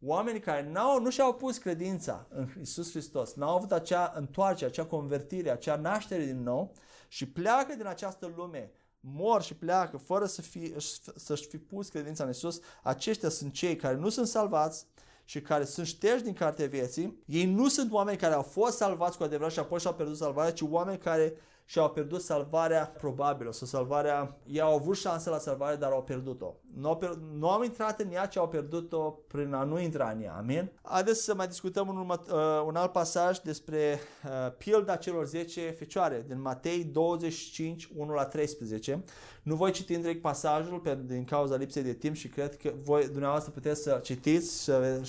oameni 0.00 0.40
care 0.40 0.70
n-au, 0.70 1.00
nu 1.00 1.10
și-au 1.10 1.34
pus 1.34 1.58
credința 1.58 2.26
în 2.30 2.48
Isus 2.60 2.90
Hristos, 2.90 3.34
n-au 3.34 3.56
avut 3.56 3.72
acea 3.72 4.12
întoarcere, 4.16 4.70
acea 4.70 4.84
convertire, 4.84 5.50
acea 5.50 5.76
naștere 5.76 6.24
din 6.24 6.42
nou 6.42 6.72
și 7.08 7.28
pleacă 7.28 7.74
din 7.74 7.86
această 7.86 8.32
lume, 8.36 8.70
mor 9.00 9.42
și 9.42 9.54
pleacă 9.54 9.96
fără 9.96 10.26
să 10.26 10.42
fi, 10.42 10.74
să-și 11.14 11.46
fi 11.46 11.58
pus 11.58 11.88
credința 11.88 12.24
în 12.24 12.30
Isus, 12.30 12.60
aceștia 12.82 13.28
sunt 13.28 13.52
cei 13.52 13.76
care 13.76 13.96
nu 13.96 14.08
sunt 14.08 14.26
salvați, 14.26 14.86
și 15.24 15.40
care 15.40 15.64
sunt 15.64 15.86
șterși 15.86 16.24
din 16.24 16.32
cartea 16.32 16.66
vieții, 16.66 17.22
ei 17.26 17.44
nu 17.44 17.68
sunt 17.68 17.92
oameni 17.92 18.18
care 18.18 18.34
au 18.34 18.42
fost 18.42 18.76
salvați 18.76 19.16
cu 19.16 19.22
adevărat 19.22 19.52
și 19.52 19.58
apoi 19.58 19.78
și-au 19.78 19.94
pierdut 19.94 20.16
salvarea, 20.16 20.52
ci 20.52 20.62
oameni 20.62 20.98
care 20.98 21.34
și-au 21.64 21.90
pierdut 21.90 22.22
salvarea 22.22 22.94
probabilă, 22.98 23.52
sau 23.52 23.66
salvarea, 23.66 24.36
ei 24.46 24.60
au 24.60 24.74
avut 24.74 24.96
șanse 24.96 25.30
la 25.30 25.38
salvare, 25.38 25.76
dar 25.76 25.90
au 25.90 26.02
pierdut-o. 26.02 26.54
Nu 26.74 26.88
au, 26.88 26.96
pierd, 26.96 27.22
nu 27.38 27.48
au 27.48 27.62
intrat 27.62 28.00
în 28.00 28.12
ea, 28.12 28.26
ci 28.26 28.36
au 28.36 28.48
pierdut-o 28.48 29.10
prin 29.10 29.52
a 29.52 29.64
nu 29.64 29.80
intra 29.80 30.10
în 30.10 30.22
ea. 30.22 30.34
Amin? 30.34 30.70
Haideți 30.82 31.22
să 31.22 31.34
mai 31.34 31.46
discutăm 31.46 31.88
un, 31.88 31.96
urmă, 31.96 32.22
uh, 32.26 32.64
un 32.66 32.76
alt 32.76 32.92
pasaj 32.92 33.38
despre 33.38 34.00
uh, 34.24 34.52
pilda 34.58 34.96
celor 34.96 35.26
10 35.26 35.60
fecioare, 35.60 36.24
din 36.28 36.40
Matei 36.40 36.84
25, 36.84 37.88
1 37.96 38.12
la 38.12 38.24
13. 38.24 39.04
Nu 39.42 39.54
voi 39.54 39.70
citi 39.70 39.96
direct 39.96 40.20
pasajul 40.20 40.78
pe, 40.78 40.98
din 41.04 41.24
cauza 41.24 41.56
lipsei 41.56 41.82
de 41.82 41.92
timp 41.92 42.14
și 42.14 42.28
cred 42.28 42.56
că 42.56 42.72
voi 42.82 43.08
dumneavoastră 43.08 43.50
puteți 43.50 43.82
să 43.82 44.00
citiți, 44.02 44.62
să, 44.62 45.00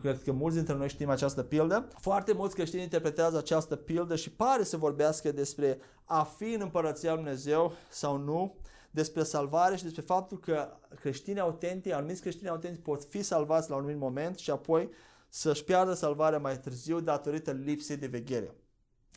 cred 0.00 0.22
că 0.22 0.32
mulți 0.32 0.56
dintre 0.56 0.74
noi 0.74 0.88
știm 0.88 1.08
această 1.08 1.42
pildă. 1.42 1.88
Foarte 2.00 2.32
mulți 2.32 2.54
creștini 2.54 2.82
interpretează 2.82 3.38
această 3.38 3.76
pildă 3.76 4.16
și 4.16 4.30
pare 4.30 4.64
să 4.64 4.76
vorbească 4.76 5.32
despre 5.32 5.78
a 6.04 6.22
fi 6.22 6.52
în 6.52 6.60
împărăția 6.60 7.12
Lui 7.12 7.22
Dumnezeu 7.22 7.72
sau 7.90 8.16
nu, 8.16 8.56
despre 8.90 9.22
salvare 9.22 9.76
și 9.76 9.82
despre 9.82 10.02
faptul 10.02 10.38
că 10.38 10.68
creștini 11.00 11.40
autentici, 11.40 11.92
anumiți 11.92 12.20
creștini 12.20 12.48
autentici 12.48 12.82
pot 12.82 13.04
fi 13.04 13.22
salvați 13.22 13.70
la 13.70 13.74
un 13.74 13.80
anumit 13.80 14.00
moment 14.00 14.38
și 14.38 14.50
apoi 14.50 14.90
să-și 15.28 15.64
piardă 15.64 15.94
salvarea 15.94 16.38
mai 16.38 16.58
târziu 16.58 17.00
datorită 17.00 17.50
lipsei 17.50 17.96
de 17.96 18.06
veghere. 18.06 18.54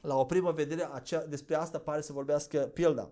La 0.01 0.15
o 0.15 0.25
primă 0.25 0.51
vedere, 0.51 0.89
acea, 0.93 1.25
despre 1.25 1.55
asta 1.55 1.79
pare 1.79 2.01
să 2.01 2.13
vorbească 2.13 2.59
pilda. 2.59 3.11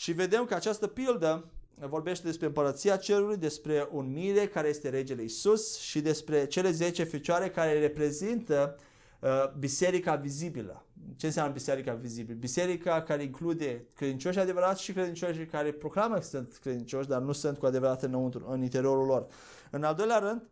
Și 0.00 0.12
vedem 0.12 0.44
că 0.44 0.54
această 0.54 0.86
pildă 0.86 1.50
vorbește 1.74 2.26
despre 2.26 2.46
împărăția 2.46 2.96
cerului, 2.96 3.36
despre 3.36 3.88
un 3.90 4.12
mire 4.12 4.46
care 4.46 4.68
este 4.68 4.88
regele 4.88 5.22
Isus 5.22 5.78
și 5.78 6.00
despre 6.00 6.46
cele 6.46 6.70
10 6.70 7.04
ficioare 7.04 7.50
care 7.50 7.78
reprezintă 7.78 8.76
uh, 9.20 9.28
biserica 9.58 10.14
vizibilă. 10.14 10.84
Ce 11.16 11.26
înseamnă 11.26 11.52
biserica 11.52 11.92
vizibilă? 11.92 12.36
Biserica 12.38 13.02
care 13.02 13.22
include 13.22 13.86
credincioși 13.94 14.38
adevărați 14.38 14.82
și 14.82 14.92
credincioși 14.92 15.44
care 15.44 15.72
proclamă 15.72 16.14
că 16.14 16.22
sunt 16.22 16.58
credincioși, 16.62 17.08
dar 17.08 17.20
nu 17.20 17.32
sunt 17.32 17.58
cu 17.58 17.66
adevărat 17.66 18.02
înăuntru, 18.02 18.46
în 18.50 18.62
interiorul 18.62 19.06
lor. 19.06 19.26
În 19.70 19.82
al 19.82 19.94
doilea 19.94 20.18
rând, 20.18 20.42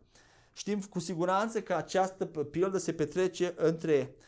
știm 0.53 0.79
cu 0.89 0.99
siguranță 0.99 1.61
că 1.61 1.73
această 1.73 2.25
pildă 2.25 2.77
se 2.77 2.93
petrece 2.93 3.53
între 3.57 4.11
uh, 4.11 4.25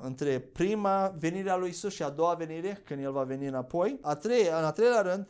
între 0.00 0.38
prima 0.38 1.14
venire 1.18 1.50
a 1.50 1.56
lui 1.56 1.68
Isus 1.68 1.92
și 1.92 2.02
a 2.02 2.10
doua 2.10 2.34
venire, 2.34 2.82
când 2.84 3.02
El 3.02 3.12
va 3.12 3.22
veni 3.22 3.46
înapoi. 3.46 3.98
A 4.02 4.14
treia, 4.14 4.58
în 4.58 4.64
a 4.64 4.70
treilea 4.70 5.00
rând, 5.00 5.28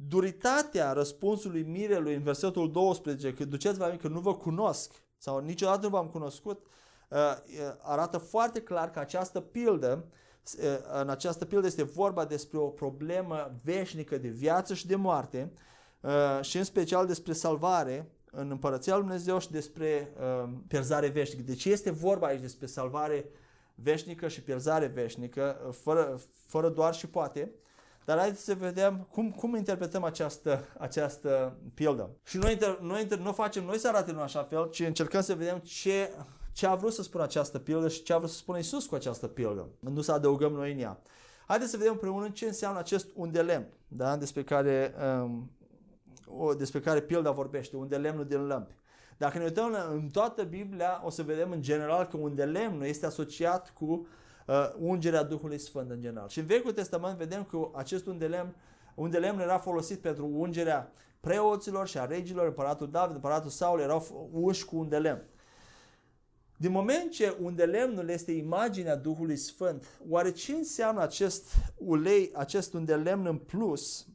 duritatea 0.00 0.92
răspunsului 0.92 1.62
mirelui 1.62 2.14
în 2.14 2.22
versetul 2.22 2.72
12, 2.72 3.32
că 3.32 3.44
duceți-vă 3.44 3.96
că 4.00 4.08
nu 4.08 4.20
vă 4.20 4.34
cunosc 4.36 5.02
sau 5.18 5.38
niciodată 5.38 5.80
nu 5.80 5.88
v-am 5.88 6.06
cunoscut, 6.06 6.66
uh, 7.08 7.18
uh, 7.18 7.74
arată 7.82 8.18
foarte 8.18 8.60
clar 8.60 8.90
că 8.90 8.98
această 8.98 9.40
pildă, 9.40 10.04
uh, 10.58 11.00
în 11.00 11.08
această 11.08 11.44
pildă 11.44 11.66
este 11.66 11.82
vorba 11.82 12.24
despre 12.24 12.58
o 12.58 12.68
problemă 12.68 13.54
veșnică 13.64 14.18
de 14.18 14.28
viață 14.28 14.74
și 14.74 14.86
de 14.86 14.96
moarte 14.96 15.52
și 16.40 16.56
în 16.56 16.64
special 16.64 17.06
despre 17.06 17.32
salvare 17.32 18.10
în 18.30 18.50
Împărăția 18.50 18.94
Lui 18.94 19.02
Dumnezeu 19.02 19.38
și 19.38 19.50
despre 19.50 20.12
pierzare 20.66 21.08
veșnică. 21.08 21.42
Deci 21.42 21.64
este 21.64 21.90
vorba 21.90 22.26
aici 22.26 22.40
despre 22.40 22.66
salvare 22.66 23.30
veșnică 23.82 24.28
și 24.28 24.42
pierzare 24.42 24.86
veșnică, 24.86 25.74
fără, 25.82 26.20
fără 26.46 26.68
doar 26.68 26.94
și 26.94 27.06
poate. 27.06 27.52
Dar 28.04 28.18
haideți 28.18 28.44
să 28.44 28.54
vedem 28.54 29.06
cum, 29.10 29.30
cum 29.30 29.56
interpretăm 29.56 30.04
această, 30.04 30.64
această 30.78 31.56
pildă. 31.74 32.10
Și 32.24 32.36
noi, 32.36 32.52
inter, 32.52 32.78
noi 32.78 33.00
inter, 33.00 33.18
nu 33.18 33.32
facem 33.32 33.64
noi 33.64 33.78
să 33.78 33.88
arate 33.88 34.10
în 34.10 34.18
așa 34.18 34.42
fel, 34.42 34.70
ci 34.70 34.80
încercăm 34.80 35.20
să 35.20 35.34
vedem 35.34 35.58
ce, 35.58 36.10
ce 36.52 36.66
a 36.66 36.74
vrut 36.74 36.92
să 36.92 37.02
spună 37.02 37.22
această 37.22 37.58
pildă 37.58 37.88
și 37.88 38.02
ce 38.02 38.12
a 38.12 38.18
vrut 38.18 38.30
să 38.30 38.36
spună 38.36 38.58
Isus 38.58 38.86
cu 38.86 38.94
această 38.94 39.26
pildă. 39.26 39.68
Nu 39.80 40.00
să 40.00 40.12
adăugăm 40.12 40.52
noi 40.52 40.72
în 40.72 40.78
ea. 40.78 41.00
Haideți 41.46 41.70
să 41.70 41.76
vedem 41.76 41.92
împreună 41.92 42.28
ce 42.28 42.46
înseamnă 42.46 42.78
acest 42.78 43.06
un 43.14 43.30
de 43.30 43.42
lemn, 43.42 43.66
da? 43.88 44.16
despre, 44.16 44.44
care, 44.44 44.94
um, 45.22 45.50
o, 46.26 46.54
despre 46.54 46.80
care 46.80 47.00
pilda 47.00 47.30
vorbește, 47.30 47.76
un 47.76 47.88
de 47.88 47.96
lemnul 47.96 48.24
din 48.24 48.46
lămpi. 48.46 48.72
Dacă 49.18 49.38
ne 49.38 49.44
uităm 49.44 49.76
în 49.90 50.08
toată 50.08 50.42
Biblia, 50.42 51.02
o 51.04 51.10
să 51.10 51.22
vedem 51.22 51.50
în 51.50 51.62
general 51.62 52.06
că 52.06 52.16
un 52.16 52.34
de 52.34 52.44
lemn 52.44 52.82
este 52.82 53.06
asociat 53.06 53.70
cu 53.70 54.06
uh, 54.46 54.72
ungerea 54.78 55.22
Duhului 55.22 55.58
Sfânt 55.58 55.90
în 55.90 56.00
general. 56.00 56.28
Și 56.28 56.38
în 56.38 56.46
Vechiul 56.46 56.72
Testament 56.72 57.18
vedem 57.18 57.44
că 57.44 57.70
acest 57.74 58.06
un 58.06 58.18
de 58.18 58.26
lemn, 58.26 58.54
un 58.94 59.10
de 59.10 59.18
lemn 59.18 59.40
era 59.40 59.58
folosit 59.58 59.98
pentru 59.98 60.30
ungerea 60.32 60.92
preoților 61.20 61.86
și 61.88 61.98
a 61.98 62.04
regilor, 62.04 62.46
împăratul 62.46 62.90
David, 62.90 63.14
împăratul 63.14 63.50
Saul 63.50 63.80
erau 63.80 64.30
uși 64.32 64.64
cu 64.64 64.76
un 64.76 64.88
de 64.88 64.98
lemn. 64.98 65.22
Din 66.56 66.70
moment 66.70 67.10
ce 67.10 67.36
unde 67.40 67.64
lemnul 67.64 68.08
este 68.08 68.32
imaginea 68.32 68.96
Duhului 68.96 69.36
Sfânt, 69.36 69.86
oare 70.08 70.30
ce 70.30 70.52
înseamnă 70.52 71.02
acest 71.02 71.54
ulei, 71.76 72.30
acest 72.34 72.74
unde 72.74 72.94
lemn 72.94 73.26
în 73.26 73.36
plus 73.36 74.06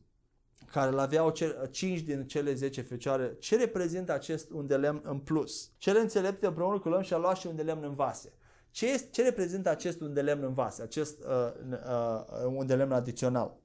care 0.74 0.92
îl 0.92 1.00
aveau 1.00 1.34
5 1.72 2.00
din 2.00 2.28
cele 2.28 2.54
10 2.54 2.82
fecioare, 2.82 3.36
ce 3.40 3.56
reprezintă 3.56 4.14
acest 4.14 4.52
un 4.52 4.68
de 4.68 4.76
lemn 4.76 5.02
în 5.04 5.20
plus? 5.20 5.72
Cele 5.78 6.00
înțelepte 6.00 6.46
împreună 6.46 6.80
cu 6.80 6.90
lămpi 6.90 7.06
și-a 7.06 7.18
luat 7.18 7.38
și 7.38 7.48
un 7.48 7.56
de 7.56 7.62
lemn 7.62 7.84
în 7.84 7.94
vase. 7.94 8.34
Ce, 8.72 8.92
este, 8.92 9.08
ce 9.12 9.24
reprezintă 9.24 9.70
acest 9.70 10.02
un 10.02 10.14
de 10.14 10.22
lemn 10.22 10.44
în 10.44 10.54
vase, 10.54 10.82
acest 10.82 11.20
uh, 11.20 11.52
uh, 11.70 12.56
un 12.58 12.66
de 12.66 12.76
lemn 12.76 12.92
adițional? 12.92 13.56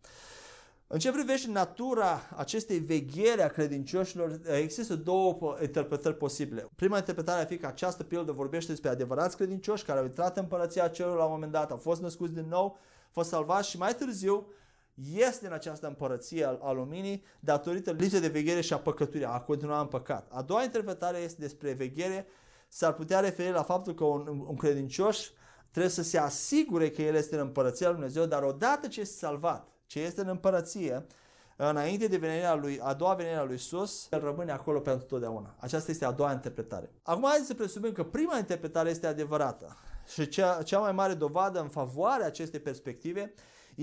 În 0.86 0.98
ce 0.98 1.12
privește 1.12 1.50
natura 1.50 2.20
acestei 2.36 2.78
veghere 2.78 3.42
a 3.42 3.48
credincioșilor, 3.48 4.40
există 4.61 4.94
două 4.94 5.56
interpretări 5.62 6.16
posibile. 6.16 6.68
Prima 6.76 6.96
interpretare 6.96 7.40
ar 7.40 7.46
fi 7.46 7.56
că 7.56 7.66
această 7.66 8.02
pildă 8.02 8.32
vorbește 8.32 8.70
despre 8.70 8.90
adevărați 8.90 9.36
credincioși 9.36 9.84
care 9.84 9.98
au 9.98 10.04
intrat 10.04 10.36
în 10.36 10.42
împărăția 10.42 10.88
cerului 10.88 11.18
la 11.18 11.24
un 11.24 11.32
moment 11.32 11.52
dat, 11.52 11.70
au 11.70 11.76
fost 11.76 12.00
născuți 12.00 12.32
din 12.32 12.46
nou, 12.48 12.64
au 12.64 12.78
fost 13.11 13.28
salvați 13.28 13.68
și 13.68 13.78
mai 13.78 13.94
târziu 13.94 14.46
este 15.14 15.46
în 15.46 15.53
această 15.53 15.86
împărăție 15.86 16.44
al, 16.44 16.59
al 16.62 16.76
luminii 16.76 17.24
datorită 17.40 17.90
lipsei 17.90 18.20
de 18.20 18.28
veghere 18.28 18.61
și 18.61 18.72
a 18.72 18.78
păcăturii, 18.78 19.26
a 19.26 19.40
continua 19.40 19.80
în 19.80 19.86
păcat. 19.86 20.28
A 20.30 20.42
doua 20.42 20.62
interpretare 20.62 21.18
este 21.18 21.40
despre 21.40 21.72
veghere, 21.72 22.26
s-ar 22.68 22.92
putea 22.92 23.20
referi 23.20 23.53
la 23.53 23.62
faptul 23.62 23.94
că 23.94 24.05
un, 24.05 24.44
un 24.49 24.57
credincios 24.57 25.32
trebuie 25.70 25.92
să 25.92 26.03
se 26.03 26.18
asigure 26.18 26.90
că 26.90 27.03
el 27.03 27.14
este 27.14 27.34
în 27.34 27.40
împărăția 27.40 27.86
lui 27.86 27.96
Dumnezeu, 27.96 28.24
dar 28.24 28.42
odată 28.42 28.86
ce 28.86 29.01
este 29.01 29.16
salvat, 29.16 29.68
ce 29.86 30.01
este 30.01 30.20
în 30.20 30.28
împărăție, 30.28 31.07
înainte 31.57 32.07
de 32.07 32.16
venirea 32.16 32.55
lui, 32.55 32.80
a 32.82 32.94
doua 32.94 33.14
venire 33.14 33.36
a 33.36 33.44
lui 33.44 33.55
Isus, 33.55 34.07
el 34.11 34.20
rămâne 34.20 34.53
acolo 34.53 34.80
pentru 34.80 35.07
totdeauna. 35.07 35.55
Aceasta 35.59 35.90
este 35.90 36.05
a 36.05 36.11
doua 36.11 36.32
interpretare. 36.32 36.90
Acum 37.03 37.24
hai 37.26 37.42
să 37.44 37.55
presupun 37.55 37.92
că 37.92 38.05
prima 38.05 38.38
interpretare 38.38 38.90
este 38.90 39.07
adevărată 39.07 39.76
și 40.12 40.28
cea, 40.28 40.62
cea 40.62 40.78
mai 40.78 40.92
mare 40.92 41.14
dovadă 41.14 41.61
în 41.61 41.68
favoarea 41.68 42.26
acestei 42.26 42.61
perspective 42.61 43.34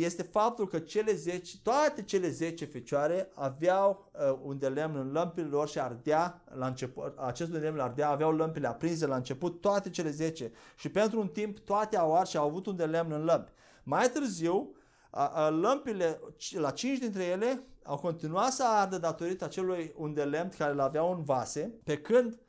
este 0.01 0.23
faptul 0.23 0.67
că 0.67 0.79
cele 0.79 1.13
10, 1.13 1.57
toate 1.63 2.03
cele 2.03 2.29
10 2.29 2.65
fecioare 2.65 3.31
aveau 3.33 4.11
uh, 4.11 4.37
un 4.43 4.57
de 4.57 4.67
lemn 4.67 4.95
în 4.95 5.11
lămpile 5.11 5.47
lor 5.47 5.67
și 5.67 5.79
ardea 5.79 6.41
la 6.57 6.67
început, 6.67 7.17
acest 7.17 7.49
de 7.49 7.57
lemn 7.57 7.79
ardea, 7.79 8.09
aveau 8.09 8.31
lămpile 8.31 8.67
aprinse 8.67 9.05
la 9.05 9.15
început, 9.15 9.61
toate 9.61 9.89
cele 9.89 10.09
10 10.09 10.51
și 10.75 10.89
pentru 10.89 11.19
un 11.19 11.27
timp 11.27 11.59
toate 11.59 11.97
au 11.97 12.15
ars 12.15 12.29
și 12.29 12.37
au 12.37 12.47
avut 12.47 12.65
un 12.65 12.75
de 12.75 12.85
lemn 12.85 13.11
în 13.11 13.23
lămpi. 13.23 13.51
Mai 13.83 14.09
târziu, 14.09 14.75
a, 15.09 15.27
a, 15.27 15.49
lămpile, 15.49 16.19
la 16.51 16.71
5 16.71 16.97
dintre 16.97 17.23
ele 17.23 17.63
au 17.83 17.97
continuat 17.97 18.51
să 18.51 18.63
ardă 18.67 18.97
datorită 18.97 19.43
acelui 19.43 19.93
un 19.97 20.13
de 20.13 20.23
lemn 20.23 20.49
care 20.57 20.73
le 20.73 20.81
aveau 20.81 21.11
în 21.11 21.23
vase, 21.23 21.73
pe 21.83 21.97
când 21.97 22.33
Uh, 22.33 22.44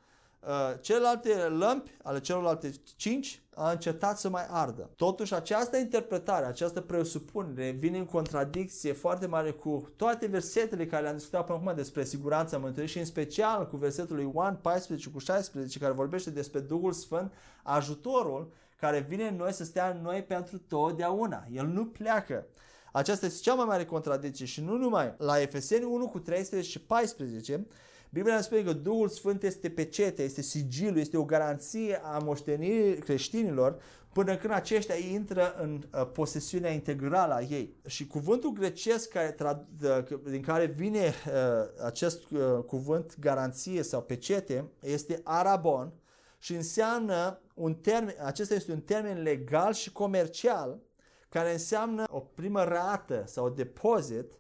celelalte 0.80 1.34
lămpi 1.34 1.90
ale 2.02 2.20
celorlalte 2.20 2.70
cinci 2.96 3.42
a 3.54 3.70
încetat 3.70 4.18
să 4.18 4.28
mai 4.28 4.46
ardă. 4.48 4.90
Totuși, 4.96 5.34
această 5.34 5.76
interpretare, 5.76 6.46
această 6.46 6.80
presupunere 6.80 7.70
vine 7.70 7.98
în 7.98 8.04
contradicție 8.04 8.92
foarte 8.92 9.26
mare 9.26 9.50
cu 9.50 9.88
toate 9.96 10.26
versetele 10.26 10.86
care 10.86 11.02
le-am 11.02 11.16
discutat 11.16 11.46
până 11.46 11.58
acum 11.58 11.74
despre 11.74 12.04
siguranța 12.04 12.58
mântuirii 12.58 12.92
și 12.92 12.98
în 12.98 13.04
special 13.04 13.66
cu 13.66 13.76
versetul 13.76 14.16
lui 14.16 14.30
Ioan 14.34 14.56
14 14.56 15.10
cu 15.10 15.18
16 15.18 15.78
care 15.78 15.92
vorbește 15.92 16.30
despre 16.30 16.60
Duhul 16.60 16.92
Sfânt, 16.92 17.32
ajutorul 17.62 18.52
care 18.80 19.06
vine 19.08 19.26
în 19.26 19.36
noi 19.36 19.52
să 19.52 19.64
stea 19.64 19.90
în 19.90 20.02
noi 20.02 20.22
pentru 20.22 20.58
totdeauna. 20.58 21.46
El 21.52 21.66
nu 21.66 21.86
pleacă. 21.86 22.46
Aceasta 22.92 23.26
este 23.26 23.42
cea 23.42 23.54
mai 23.54 23.64
mare 23.64 23.84
contradicție 23.84 24.46
și 24.46 24.60
nu 24.60 24.76
numai. 24.76 25.14
La 25.18 25.40
Efeseni 25.40 25.84
1 25.84 26.06
cu 26.08 26.18
13 26.18 26.70
și 26.70 26.80
14 26.80 27.66
Biblia 28.10 28.34
ne 28.34 28.40
spune 28.40 28.62
că 28.62 28.72
Duhul 28.72 29.08
Sfânt 29.08 29.42
este 29.42 29.70
pecete, 29.70 30.22
este 30.22 30.42
sigilul, 30.42 30.98
este 30.98 31.16
o 31.16 31.24
garanție 31.24 32.00
a 32.04 32.18
moștenirii 32.18 32.98
creștinilor 32.98 33.80
până 34.12 34.36
când 34.36 34.52
aceștia 34.52 34.94
intră 34.94 35.54
în 35.54 35.82
uh, 35.92 36.08
posesiunea 36.12 36.70
integrală 36.70 37.34
a 37.34 37.40
ei. 37.40 37.76
Și 37.86 38.06
cuvântul 38.06 38.52
grecesc 38.52 39.08
care, 39.08 39.36
din 40.30 40.42
care 40.42 40.64
vine 40.64 41.12
uh, 41.26 41.84
acest 41.84 42.30
uh, 42.30 42.40
cuvânt 42.66 43.18
garanție 43.20 43.82
sau 43.82 44.02
pecete 44.02 44.70
este 44.80 45.20
arabon 45.24 45.92
și 46.38 46.54
înseamnă 46.54 47.40
un 47.54 47.74
termen, 47.74 48.14
acesta 48.24 48.54
este 48.54 48.72
un 48.72 48.80
termen 48.80 49.22
legal 49.22 49.72
și 49.72 49.92
comercial 49.92 50.78
care 51.28 51.52
înseamnă 51.52 52.04
o 52.10 52.20
primă 52.20 52.64
rată 52.64 53.24
sau 53.26 53.48
depozit, 53.48 54.32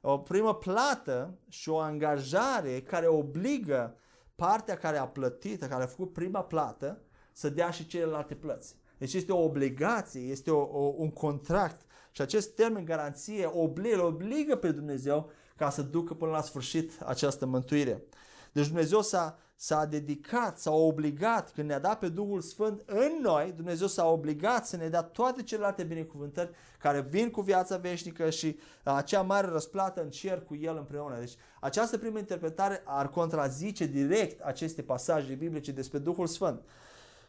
o 0.00 0.18
primă 0.18 0.54
plată 0.54 1.38
și 1.48 1.68
o 1.68 1.78
angajare 1.78 2.80
care 2.80 3.06
obligă 3.06 3.96
partea 4.34 4.76
care 4.76 4.98
a 4.98 5.06
plătit, 5.06 5.64
care 5.64 5.82
a 5.82 5.86
făcut 5.86 6.12
prima 6.12 6.42
plată, 6.42 7.00
să 7.32 7.48
dea 7.48 7.70
și 7.70 7.86
celelalte 7.86 8.34
plăți. 8.34 8.76
Deci 8.98 9.14
este 9.14 9.32
o 9.32 9.42
obligație, 9.42 10.20
este 10.20 10.50
o, 10.50 10.60
o, 10.60 10.94
un 10.96 11.10
contract 11.10 11.80
și 12.10 12.20
acest 12.20 12.54
termen 12.54 12.84
garanție 12.84 13.50
obligă, 13.52 14.04
obligă 14.04 14.56
pe 14.56 14.70
Dumnezeu 14.70 15.30
ca 15.56 15.70
să 15.70 15.82
ducă 15.82 16.14
până 16.14 16.30
la 16.30 16.42
sfârșit 16.42 16.92
această 17.04 17.46
mântuire. 17.46 18.04
Deci 18.52 18.66
Dumnezeu 18.66 19.02
s-a, 19.02 19.38
s-a 19.60 19.84
dedicat, 19.84 20.58
s-a 20.58 20.70
obligat, 20.70 21.52
când 21.52 21.68
ne-a 21.68 21.78
dat 21.78 21.98
pe 21.98 22.08
Duhul 22.08 22.40
Sfânt 22.40 22.82
în 22.86 23.18
noi, 23.22 23.52
Dumnezeu 23.56 23.86
s-a 23.86 24.06
obligat 24.06 24.66
să 24.66 24.76
ne 24.76 24.88
dea 24.88 25.02
toate 25.02 25.42
celelalte 25.42 25.82
binecuvântări 25.82 26.50
care 26.78 27.00
vin 27.00 27.30
cu 27.30 27.40
viața 27.40 27.76
veșnică 27.76 28.30
și 28.30 28.58
acea 28.82 29.22
mare 29.22 29.46
răsplată 29.46 30.02
în 30.02 30.10
cer 30.10 30.42
cu 30.44 30.56
El 30.56 30.76
împreună. 30.76 31.18
Deci 31.18 31.36
această 31.60 31.98
primă 31.98 32.18
interpretare 32.18 32.82
ar 32.84 33.08
contrazice 33.08 33.86
direct 33.86 34.40
aceste 34.40 34.82
pasaje 34.82 35.34
biblice 35.34 35.72
despre 35.72 35.98
Duhul 35.98 36.26
Sfânt. 36.26 36.60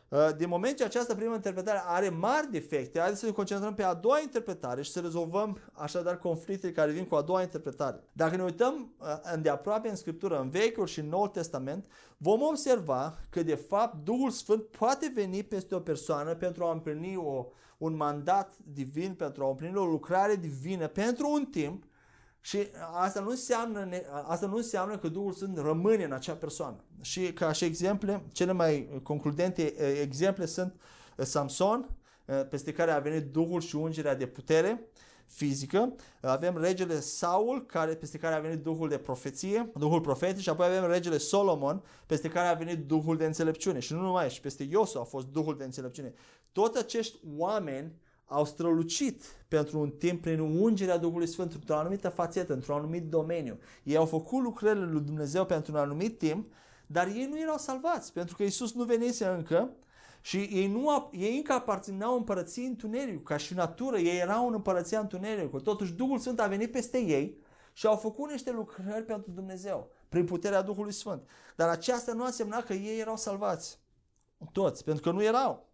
Uh, 0.09 0.29
din 0.37 0.49
moment 0.49 0.77
ce 0.77 0.83
această 0.83 1.15
primă 1.15 1.33
interpretare 1.33 1.81
are 1.85 2.09
mari 2.09 2.51
defecte, 2.51 2.99
haideți 2.99 3.19
să 3.19 3.25
ne 3.25 3.31
concentrăm 3.31 3.73
pe 3.73 3.83
a 3.83 3.93
doua 3.93 4.19
interpretare 4.19 4.81
și 4.81 4.91
să 4.91 4.99
rezolvăm 4.99 5.59
așadar 5.73 6.17
conflictele 6.17 6.71
care 6.71 6.91
vin 6.91 7.05
cu 7.05 7.15
a 7.15 7.21
doua 7.21 7.41
interpretare. 7.41 8.03
Dacă 8.13 8.35
ne 8.35 8.43
uităm 8.43 8.93
uh, 8.99 9.07
îndeaproape 9.33 9.89
în 9.89 9.95
Scriptură, 9.95 10.39
în 10.39 10.49
Vechiul 10.49 10.85
și 10.85 10.99
în 10.99 11.09
Noul 11.09 11.27
Testament, 11.27 11.85
vom 12.17 12.41
observa 12.41 13.17
că 13.29 13.43
de 13.43 13.55
fapt 13.55 14.03
Duhul 14.03 14.29
Sfânt 14.29 14.63
poate 14.63 15.11
veni 15.15 15.43
peste 15.43 15.75
o 15.75 15.79
persoană 15.79 16.35
pentru 16.35 16.63
a 16.63 16.71
împlini 16.71 17.15
o, 17.15 17.45
un 17.77 17.95
mandat 17.95 18.51
divin, 18.73 19.13
pentru 19.13 19.45
a 19.45 19.49
împlini 19.49 19.75
o 19.75 19.85
lucrare 19.85 20.35
divină 20.35 20.87
pentru 20.87 21.29
un 21.31 21.45
timp 21.45 21.83
și 22.41 22.67
asta 22.93 23.19
nu 23.19 23.29
înseamnă, 23.29 23.89
asta 24.23 24.47
nu 24.47 24.55
înseamnă 24.55 24.97
că 24.97 25.07
Duhul 25.07 25.31
Sfânt 25.31 25.57
rămâne 25.57 26.03
în 26.03 26.11
acea 26.11 26.33
persoană. 26.33 26.83
Și 27.01 27.33
ca 27.33 27.51
și 27.51 27.65
exemple, 27.65 28.23
cele 28.31 28.51
mai 28.51 29.01
concludente 29.03 29.61
exemple 30.01 30.45
sunt 30.45 30.81
Samson, 31.17 31.89
peste 32.49 32.71
care 32.71 32.91
a 32.91 32.99
venit 32.99 33.31
Duhul 33.31 33.61
și 33.61 33.75
ungerea 33.75 34.15
de 34.15 34.25
putere 34.25 34.89
fizică. 35.25 35.95
Avem 36.21 36.57
regele 36.57 36.99
Saul, 36.99 37.65
care, 37.65 37.95
peste 37.95 38.17
care 38.17 38.35
a 38.35 38.39
venit 38.39 38.63
Duhul 38.63 38.89
de 38.89 38.97
profeție, 38.97 39.71
Duhul 39.75 40.01
profetic 40.01 40.41
și 40.41 40.49
apoi 40.49 40.65
avem 40.65 40.91
regele 40.91 41.17
Solomon, 41.17 41.83
peste 42.05 42.29
care 42.29 42.47
a 42.47 42.53
venit 42.53 42.87
Duhul 42.87 43.17
de 43.17 43.25
înțelepciune. 43.25 43.79
Și 43.79 43.93
nu 43.93 44.01
numai, 44.01 44.29
și 44.29 44.41
peste 44.41 44.63
Iosu 44.63 44.99
a 44.99 45.03
fost 45.03 45.27
Duhul 45.27 45.57
de 45.57 45.63
înțelepciune. 45.63 46.13
Toți 46.51 46.79
acești 46.79 47.17
oameni 47.37 47.91
au 48.29 48.45
strălucit 48.45 49.23
pentru 49.47 49.79
un 49.79 49.89
timp 49.89 50.21
prin 50.21 50.39
ungerea 50.39 50.97
Duhului 50.97 51.27
Sfânt 51.27 51.53
într-o 51.53 51.75
anumită 51.75 52.09
fațetă, 52.09 52.53
într-un 52.53 52.75
anumit 52.75 53.09
domeniu. 53.09 53.59
Ei 53.83 53.95
au 53.95 54.05
făcut 54.05 54.41
lucrările 54.43 54.85
lui 54.85 55.01
Dumnezeu 55.01 55.45
pentru 55.45 55.71
un 55.71 55.77
anumit 55.77 56.17
timp, 56.17 56.53
dar 56.87 57.07
ei 57.07 57.27
nu 57.29 57.39
erau 57.39 57.57
salvați, 57.57 58.13
pentru 58.13 58.35
că 58.35 58.43
Isus 58.43 58.73
nu 58.73 58.83
venise 58.83 59.25
încă 59.25 59.71
și 60.21 60.37
ei, 60.37 60.67
nu, 60.67 61.09
ei 61.13 61.35
încă 61.35 61.53
aparțineau 61.53 62.15
împărăției 62.15 62.65
întunericului, 62.65 63.23
ca 63.23 63.37
și 63.37 63.53
natură, 63.53 63.97
ei 63.97 64.19
erau 64.19 64.47
în 64.47 64.53
împărăția 64.53 64.99
întunericului. 64.99 65.63
Totuși 65.63 65.93
Duhul 65.93 66.19
Sfânt 66.19 66.39
a 66.39 66.47
venit 66.47 66.71
peste 66.71 66.97
ei 66.97 67.37
și 67.73 67.87
au 67.87 67.95
făcut 67.95 68.29
niște 68.29 68.51
lucrări 68.51 69.05
pentru 69.05 69.31
Dumnezeu, 69.31 69.91
prin 70.09 70.25
puterea 70.25 70.61
Duhului 70.61 70.93
Sfânt. 70.93 71.29
Dar 71.55 71.69
aceasta 71.69 72.13
nu 72.13 72.23
a 72.23 72.25
însemnat 72.25 72.65
că 72.65 72.73
ei 72.73 72.99
erau 72.99 73.17
salvați. 73.17 73.79
Toți, 74.51 74.83
pentru 74.83 75.03
că 75.03 75.11
nu 75.11 75.23
erau. 75.23 75.68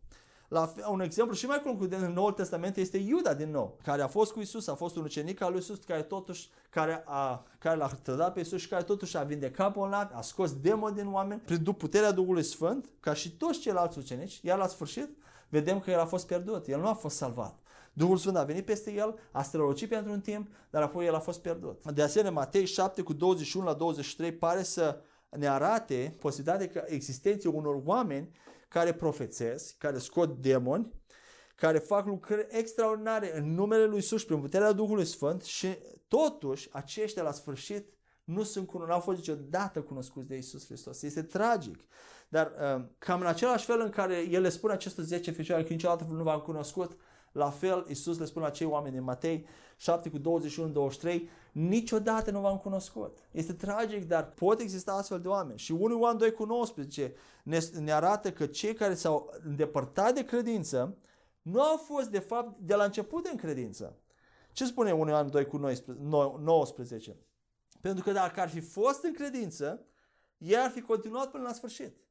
La 0.56 0.74
un 0.90 1.02
exemplu 1.02 1.36
și 1.36 1.46
mai 1.46 1.62
concludent 1.62 2.04
în 2.04 2.14
Noul 2.14 2.32
Testament 2.32 2.78
este 2.78 2.98
Iuda 2.98 3.34
din 3.34 3.52
nou, 3.52 3.78
care 3.84 4.02
a 4.02 4.08
fost 4.08 4.32
cu 4.32 4.40
Isus, 4.40 4.68
a 4.68 4.76
fost 4.76 4.96
un 4.96 5.04
ucenic 5.04 5.42
al 5.42 5.52
lui 5.52 5.60
Isus, 5.60 5.80
care 5.80 6.02
totuși 6.02 6.50
care, 6.70 7.04
a, 7.06 7.46
care 7.58 7.78
l-a 7.78 7.88
trădat 7.88 8.34
pe 8.34 8.40
Isus 8.40 8.62
și 8.62 8.68
care 8.68 8.84
totuși 8.84 9.18
a 9.18 9.24
vindecat 9.24 9.74
bolnavi, 9.74 10.14
a 10.14 10.22
scos 10.22 10.54
demoni 10.54 10.96
din 10.96 11.14
oameni 11.14 11.42
prin 11.46 11.64
puterea 11.64 12.12
Duhului 12.12 12.44
Sfânt, 12.44 12.90
ca 13.00 13.14
și 13.14 13.32
toți 13.32 13.60
ceilalți 13.60 13.98
ucenici, 13.98 14.40
iar 14.44 14.58
la 14.58 14.68
sfârșit 14.68 15.18
vedem 15.50 15.80
că 15.80 15.92
el 15.92 16.00
a 16.00 16.06
fost 16.06 16.28
pierdut, 16.28 16.68
el 16.68 16.80
nu 16.80 16.88
a 16.88 16.94
fost 16.94 17.16
salvat. 17.16 17.60
Duhul 17.94 18.18
Sfânt 18.18 18.38
a 18.38 18.44
venit 18.44 18.66
peste 18.66 18.94
el, 18.94 19.20
a 19.32 19.42
strălucit 19.42 19.90
pentru 19.90 20.12
un 20.12 20.22
timp, 20.22 20.48
dar 20.70 20.82
apoi 20.82 21.06
el 21.06 21.16
a 21.16 21.20
fost 21.20 21.42
pierdut. 21.42 21.92
De 21.92 22.02
asemenea, 22.02 22.32
Matei 22.32 22.66
7 22.66 23.02
cu 23.02 23.14
21 23.14 23.66
la 23.66 23.74
23 23.74 24.32
pare 24.32 24.64
să 24.64 25.02
ne 25.30 25.48
arate 25.48 26.16
posibilitatea 26.20 26.68
că 26.68 26.84
existenței 26.88 27.52
unor 27.54 27.82
oameni 27.86 28.30
care 28.68 28.94
profețesc, 28.94 29.78
care 29.78 29.98
scot 29.98 30.42
demoni, 30.42 30.92
care 31.56 31.78
fac 31.78 32.06
lucrări 32.06 32.48
extraordinare 32.50 33.38
în 33.38 33.54
numele 33.54 33.86
lui 33.86 33.98
Isus 33.98 34.24
prin 34.24 34.40
puterea 34.40 34.72
Duhului 34.72 35.06
Sfânt 35.06 35.44
și 35.44 35.78
totuși 36.08 36.70
aceștia 36.72 37.24
la 37.24 37.32
sfârșit 37.32 37.94
nu 38.24 38.44
sunt 38.44 38.72
nu 38.74 38.94
au 38.94 39.00
fost 39.00 39.18
niciodată 39.18 39.82
cunoscuți 39.82 40.28
de 40.28 40.38
Isus 40.38 40.66
Hristos. 40.66 41.02
Este 41.02 41.24
tragic. 41.24 41.86
Dar 42.28 42.52
uh, 42.76 42.84
cam 42.98 43.20
în 43.20 43.28
același 43.28 43.66
fel 43.66 43.82
în 43.82 43.90
care 43.90 44.28
el 44.30 44.42
le 44.42 44.50
spune 44.50 44.74
acestor 44.74 45.04
10 45.04 45.32
ficioare 45.32 45.64
că 45.64 45.74
niciodată 45.74 46.06
nu 46.10 46.24
v-am 46.24 46.40
cunoscut, 46.40 46.98
la 47.32 47.50
fel 47.50 47.86
Isus 47.90 48.18
le 48.18 48.26
spune 48.26 48.46
la 48.46 48.52
cei 48.52 48.68
oameni 48.68 48.94
din 48.94 49.04
Matei 49.04 49.46
7 49.78 50.10
cu 50.10 50.42
21-23, 51.00 51.22
niciodată 51.52 52.32
nu 52.32 52.40
v-am 52.40 52.58
cunoscut. 52.58 53.18
Este 53.32 53.54
tragic, 53.54 54.08
dar 54.08 54.26
pot 54.26 54.60
exista 54.60 54.94
astfel 54.94 55.22
de 55.22 55.28
oameni. 55.28 55.60
Și 55.60 55.72
1 55.72 55.98
Ioan 55.98 56.18
2 56.18 56.32
cu 56.32 56.46
19 56.46 57.14
ne, 57.44 57.60
ne 57.80 57.92
arată 57.92 58.32
că 58.32 58.46
cei 58.46 58.74
care 58.74 58.94
s-au 58.94 59.34
îndepărtat 59.44 60.14
de 60.14 60.26
credință 60.26 60.98
nu 61.42 61.62
au 61.62 61.78
fost 61.78 62.10
de 62.10 62.20
fapt 62.20 62.60
de 62.60 62.76
la 62.76 62.84
început 62.84 63.26
în 63.26 63.38
credință. 63.38 63.98
Ce 64.52 64.66
spune 64.66 64.92
1 64.92 65.10
Ioan 65.10 65.30
2 65.30 65.46
cu 65.46 65.58
19? 65.58 67.18
Pentru 67.82 68.04
că 68.04 68.12
dacă 68.12 68.40
ar 68.40 68.50
fi 68.50 68.60
fost 68.60 69.04
în 69.04 69.14
credință, 69.14 69.86
ei 70.38 70.58
ar 70.58 70.70
fi 70.70 70.82
continuat 70.82 71.32
până 71.32 71.44
la 71.44 71.54
sfârșit 71.54 72.05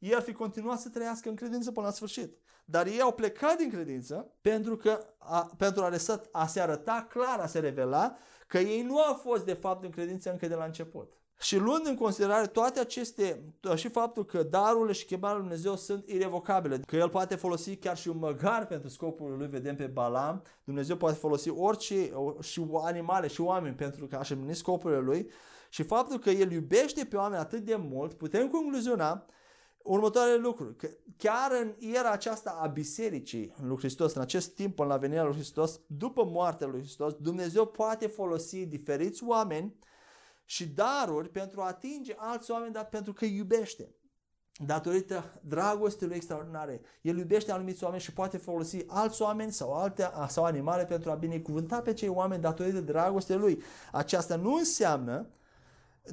ei 0.00 0.14
ar 0.14 0.22
fi 0.22 0.32
continuat 0.32 0.80
să 0.80 0.88
trăiască 0.88 1.28
în 1.28 1.34
credință 1.34 1.72
până 1.72 1.86
la 1.86 1.92
sfârșit. 1.92 2.38
Dar 2.64 2.86
ei 2.86 3.00
au 3.00 3.12
plecat 3.12 3.56
din 3.56 3.70
credință 3.70 4.32
pentru, 4.40 4.76
că 4.76 5.06
a, 5.18 5.50
pentru 5.56 5.82
a, 5.82 5.88
lăsat, 5.88 6.28
a 6.32 6.46
se 6.46 6.60
arăta 6.60 7.06
clar, 7.08 7.38
a 7.38 7.46
se 7.46 7.58
revela 7.58 8.16
că 8.46 8.58
ei 8.58 8.82
nu 8.82 8.98
au 8.98 9.14
fost 9.14 9.44
de 9.44 9.52
fapt 9.52 9.84
în 9.84 9.90
credință 9.90 10.30
încă 10.30 10.46
de 10.46 10.54
la 10.54 10.64
început. 10.64 11.12
Și 11.40 11.56
luând 11.56 11.86
în 11.86 11.94
considerare 11.94 12.46
toate 12.46 12.80
aceste, 12.80 13.54
și 13.74 13.88
faptul 13.88 14.24
că 14.24 14.42
darurile 14.42 14.92
și 14.92 15.04
chemarea 15.04 15.36
lui 15.36 15.46
Dumnezeu 15.46 15.76
sunt 15.76 16.08
irrevocabile, 16.08 16.78
că 16.78 16.96
El 16.96 17.08
poate 17.08 17.34
folosi 17.34 17.76
chiar 17.76 17.96
și 17.96 18.08
un 18.08 18.18
măgar 18.18 18.66
pentru 18.66 18.88
scopul 18.88 19.36
lui, 19.36 19.46
vedem 19.46 19.76
pe 19.76 19.86
Balam, 19.86 20.42
Dumnezeu 20.64 20.96
poate 20.96 21.16
folosi 21.16 21.48
orice, 21.48 22.12
și 22.40 22.66
animale 22.84 23.26
și 23.26 23.40
oameni 23.40 23.74
pentru 23.74 24.06
că 24.06 24.16
așa 24.16 24.38
scopurile 24.50 25.00
lui, 25.00 25.30
și 25.68 25.82
faptul 25.82 26.18
că 26.18 26.30
El 26.30 26.50
iubește 26.50 27.04
pe 27.04 27.16
oameni 27.16 27.40
atât 27.40 27.64
de 27.64 27.76
mult, 27.76 28.14
putem 28.14 28.48
concluziona 28.48 29.26
următoarele 29.82 30.36
lucruri. 30.36 30.76
Că 30.76 30.88
chiar 31.16 31.50
în 31.60 31.74
era 31.78 32.10
aceasta 32.10 32.58
a 32.62 32.66
bisericii 32.66 33.54
lui 33.62 33.76
Hristos, 33.76 34.14
în 34.14 34.20
acest 34.20 34.54
timp 34.54 34.76
până 34.76 34.88
la 34.88 34.96
venirea 34.96 35.24
lui 35.24 35.34
Hristos, 35.34 35.80
după 35.86 36.24
moartea 36.24 36.66
lui 36.66 36.80
Hristos, 36.80 37.14
Dumnezeu 37.14 37.66
poate 37.66 38.06
folosi 38.06 38.66
diferiți 38.66 39.24
oameni 39.24 39.74
și 40.44 40.66
daruri 40.68 41.28
pentru 41.28 41.60
a 41.60 41.66
atinge 41.66 42.14
alți 42.16 42.50
oameni, 42.50 42.72
dar 42.72 42.88
pentru 42.88 43.12
că 43.12 43.24
iubește. 43.24 43.94
Datorită 44.66 45.40
dragostei 45.42 46.06
lui 46.06 46.16
extraordinare. 46.16 46.80
El 47.00 47.18
iubește 47.18 47.52
anumiți 47.52 47.84
oameni 47.84 48.02
și 48.02 48.12
poate 48.12 48.36
folosi 48.36 48.84
alți 48.86 49.22
oameni 49.22 49.52
sau 49.52 49.72
alte 49.72 50.10
sau 50.28 50.44
animale 50.44 50.84
pentru 50.84 51.10
a 51.10 51.14
binecuvânta 51.14 51.80
pe 51.80 51.92
cei 51.92 52.08
oameni 52.08 52.42
datorită 52.42 52.80
dragostei 52.80 53.36
lui. 53.36 53.62
Aceasta 53.92 54.36
nu 54.36 54.54
înseamnă, 54.54 55.28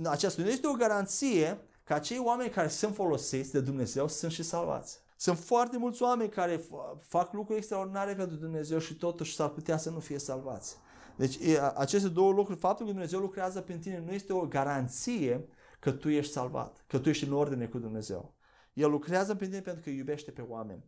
aceasta 0.04 0.42
nu 0.42 0.48
este 0.48 0.68
o 0.68 0.74
garanție 0.74 1.60
că 1.88 1.94
acei 1.94 2.20
oameni 2.24 2.50
care 2.50 2.68
sunt 2.68 2.96
folosiți 2.96 3.52
de 3.52 3.60
Dumnezeu 3.60 4.08
sunt 4.08 4.32
și 4.32 4.44
salvați. 4.44 5.00
Sunt 5.16 5.38
foarte 5.38 5.78
mulți 5.78 6.02
oameni 6.02 6.30
care 6.30 6.62
fac 7.02 7.34
lucruri 7.34 7.58
extraordinare 7.58 8.16
pentru 8.16 8.36
Dumnezeu 8.36 8.80
și 8.80 8.94
totuși 8.94 9.36
s-ar 9.36 9.50
putea 9.50 9.78
să 9.78 9.90
nu 9.90 10.00
fie 10.00 10.18
salvați. 10.18 10.78
Deci 11.16 11.38
aceste 11.76 12.08
două 12.08 12.32
lucruri, 12.32 12.60
faptul 12.60 12.86
că 12.86 12.92
Dumnezeu 12.92 13.20
lucrează 13.20 13.62
pentru 13.62 13.90
tine 13.90 14.04
nu 14.06 14.12
este 14.12 14.34
o 14.34 14.46
garanție 14.46 15.48
că 15.80 15.92
tu 15.92 16.10
ești 16.10 16.32
salvat, 16.32 16.84
că 16.88 17.00
tu 17.00 17.10
ești 17.10 17.24
în 17.24 17.34
ordine 17.34 17.66
cu 17.66 17.78
Dumnezeu. 17.78 18.34
El 18.74 18.90
lucrează 18.90 19.28
pentru 19.28 19.48
tine 19.48 19.62
pentru 19.62 19.82
că 19.84 19.90
iubește 19.90 20.32
pe 20.32 20.42
oameni. 20.42 20.84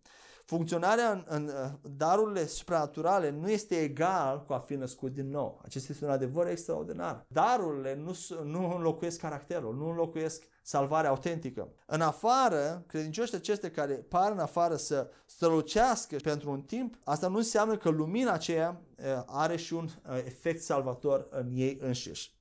Funcționarea 0.46 1.12
în, 1.12 1.24
în 1.28 1.52
darurile 1.98 2.46
supranaturale 2.46 3.30
nu 3.30 3.50
este 3.50 3.76
egal 3.76 4.44
cu 4.46 4.54
a 4.54 4.60
fi 4.60 4.76
născut 4.76 5.14
din 5.14 5.30
nou. 5.30 5.62
Acesta 5.64 5.92
este 5.92 6.06
un 6.06 6.12
adevăr 6.12 6.48
extraordinar. 6.48 7.26
Darurile 7.28 7.96
nu, 7.96 8.16
nu 8.44 8.76
înlocuiesc 8.76 9.20
caracterul, 9.20 9.76
nu 9.76 9.90
înlocuiesc 9.90 10.44
salvarea 10.70 11.10
autentică. 11.10 11.70
În 11.86 12.02
afară, 12.02 12.84
credincioșii 12.88 13.36
acestea 13.36 13.72
care 13.72 13.94
par 13.94 14.32
în 14.32 14.40
afară 14.40 14.76
să 14.76 15.10
strălucească 15.26 16.16
pentru 16.24 16.52
un 16.52 16.62
timp, 16.62 16.96
asta 17.04 17.28
nu 17.28 17.38
înseamnă 17.38 17.78
că 17.78 17.90
lumina 17.90 18.32
aceea 18.32 18.82
are 19.26 19.56
și 19.56 19.74
un 19.74 19.90
efect 20.26 20.62
salvator 20.62 21.28
în 21.30 21.52
ei 21.54 21.78
înșiși. 21.82 22.38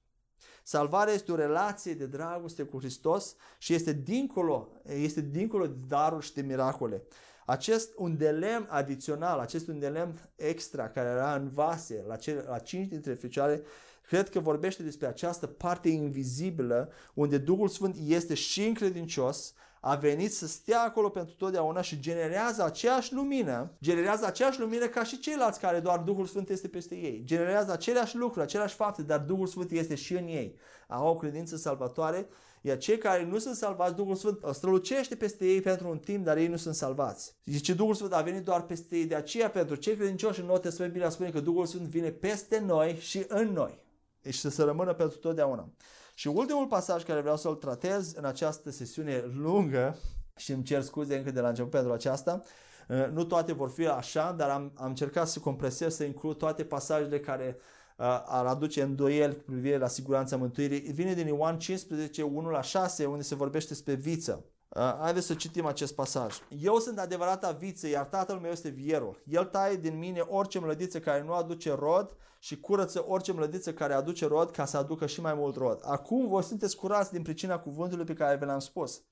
Salvarea 0.62 1.12
este 1.12 1.32
o 1.32 1.34
relație 1.34 1.94
de 1.94 2.06
dragoste 2.06 2.62
cu 2.62 2.78
Hristos 2.78 3.34
și 3.58 3.74
este 3.74 3.92
dincolo, 3.92 4.68
este 4.84 5.20
dincolo 5.20 5.66
de 5.66 5.76
daruri 5.86 6.24
și 6.24 6.34
de 6.34 6.42
miracole. 6.42 7.02
Acest 7.46 7.92
undelem 7.96 8.66
adițional, 8.70 9.38
acest 9.38 9.68
undelem 9.68 10.30
extra 10.36 10.88
care 10.88 11.08
era 11.08 11.34
în 11.34 11.48
vase 11.48 12.04
la, 12.06 12.16
cele, 12.16 12.44
la 12.48 12.58
cinci 12.58 12.88
dintre 12.88 13.14
ficioare, 13.14 13.62
cred 14.08 14.28
că 14.28 14.40
vorbește 14.40 14.82
despre 14.82 15.06
această 15.06 15.46
parte 15.46 15.88
invizibilă 15.88 16.92
unde 17.14 17.38
Duhul 17.38 17.68
Sfânt 17.68 17.96
este 18.06 18.34
și 18.34 18.66
încredincios, 18.66 19.54
a 19.80 19.94
venit 19.94 20.32
să 20.32 20.46
stea 20.46 20.82
acolo 20.82 21.08
pentru 21.08 21.34
totdeauna 21.34 21.80
și 21.80 22.00
generează 22.00 22.64
aceeași 22.64 23.14
lumină, 23.14 23.72
generează 23.82 24.26
aceeași 24.26 24.60
lumină 24.60 24.86
ca 24.86 25.04
și 25.04 25.18
ceilalți 25.18 25.60
care 25.60 25.80
doar 25.80 25.98
Duhul 25.98 26.26
Sfânt 26.26 26.48
este 26.48 26.68
peste 26.68 26.94
ei. 26.94 27.22
Generează 27.24 27.72
aceleași 27.72 28.16
lucruri, 28.16 28.44
aceleași 28.44 28.74
fapte, 28.74 29.02
dar 29.02 29.18
Duhul 29.18 29.46
Sfânt 29.46 29.70
este 29.70 29.94
și 29.94 30.12
în 30.12 30.26
ei. 30.26 30.56
Au 30.88 31.08
o 31.08 31.16
credință 31.16 31.56
salvatoare, 31.56 32.28
iar 32.60 32.78
cei 32.78 32.98
care 32.98 33.24
nu 33.24 33.38
sunt 33.38 33.56
salvați, 33.56 33.94
Duhul 33.94 34.14
Sfânt 34.14 34.38
strălucește 34.52 35.14
peste 35.14 35.44
ei 35.44 35.60
pentru 35.60 35.88
un 35.88 35.98
timp, 35.98 36.24
dar 36.24 36.36
ei 36.36 36.48
nu 36.48 36.56
sunt 36.56 36.74
salvați. 36.74 37.34
Zice, 37.44 37.74
Duhul 37.74 37.94
Sfânt 37.94 38.12
a 38.12 38.20
venit 38.20 38.44
doar 38.44 38.62
peste 38.62 38.96
ei, 38.96 39.04
de 39.04 39.14
aceea 39.14 39.50
pentru 39.50 39.74
cei 39.74 39.96
credincioși 39.96 40.40
în 40.40 40.46
Noul 40.46 40.58
Testament 40.58 40.92
Biblia 40.92 41.10
spune 41.10 41.30
că 41.30 41.40
Duhul 41.40 41.66
Sfânt 41.66 41.86
vine 41.86 42.10
peste 42.10 42.58
noi 42.66 42.96
și 43.00 43.24
în 43.28 43.52
noi. 43.52 43.86
Deci 44.28 44.36
să 44.36 44.50
se 44.50 44.62
rămână 44.62 44.92
pentru 44.94 45.18
totdeauna. 45.18 45.68
Și 46.14 46.28
ultimul 46.28 46.66
pasaj 46.66 47.02
care 47.02 47.20
vreau 47.20 47.36
să-l 47.36 47.54
tratez 47.54 48.12
în 48.12 48.24
această 48.24 48.70
sesiune 48.70 49.24
lungă, 49.34 49.98
și 50.36 50.52
îmi 50.52 50.62
cer 50.62 50.82
scuze 50.82 51.16
încă 51.16 51.30
de 51.30 51.40
la 51.40 51.48
început 51.48 51.70
pentru 51.70 51.92
aceasta, 51.92 52.42
uh, 52.88 53.08
nu 53.12 53.24
toate 53.24 53.52
vor 53.52 53.70
fi 53.70 53.86
așa, 53.86 54.32
dar 54.32 54.50
am, 54.50 54.72
am 54.74 54.88
încercat 54.88 55.28
să 55.28 55.40
compresez, 55.40 55.94
să 55.94 56.04
includ 56.04 56.36
toate 56.36 56.64
pasajele 56.64 57.20
care 57.20 57.56
uh, 57.96 58.22
ar 58.26 58.46
aduce 58.46 58.82
îndoieli 58.82 59.36
cu 59.36 59.42
privire 59.42 59.78
la 59.78 59.88
siguranța 59.88 60.36
mântuirii. 60.36 60.80
Vine 60.80 61.14
din 61.14 61.26
Ioan 61.26 61.58
15, 61.58 62.22
1 62.22 62.48
la 62.48 62.62
6, 62.62 63.06
unde 63.06 63.22
se 63.22 63.34
vorbește 63.34 63.68
despre 63.68 63.94
viță. 63.94 64.44
Uh, 64.68 64.94
haideți 65.00 65.26
să 65.26 65.34
citim 65.34 65.66
acest 65.66 65.94
pasaj. 65.94 66.34
Eu 66.58 66.78
sunt 66.78 66.98
adevărata 66.98 67.50
viță, 67.50 67.88
iar 67.88 68.06
tatăl 68.06 68.36
meu 68.36 68.50
este 68.50 68.68
vierul. 68.68 69.22
El 69.26 69.44
taie 69.44 69.76
din 69.76 69.98
mine 69.98 70.20
orice 70.20 70.58
mlădiță 70.58 71.00
care 71.00 71.22
nu 71.22 71.32
aduce 71.32 71.74
rod 71.74 72.16
și 72.38 72.60
curăță 72.60 73.04
orice 73.08 73.32
mlădiță 73.32 73.72
care 73.72 73.92
aduce 73.92 74.26
rod 74.26 74.50
ca 74.50 74.64
să 74.64 74.76
aducă 74.76 75.06
și 75.06 75.20
mai 75.20 75.34
mult 75.34 75.56
rod. 75.56 75.80
Acum 75.82 76.28
voi 76.28 76.42
sunteți 76.42 76.76
curați 76.76 77.12
din 77.12 77.22
pricina 77.22 77.58
cuvântului 77.58 78.04
pe 78.04 78.12
care 78.12 78.36
vi 78.36 78.44
l-am 78.44 78.58
spus. 78.58 79.02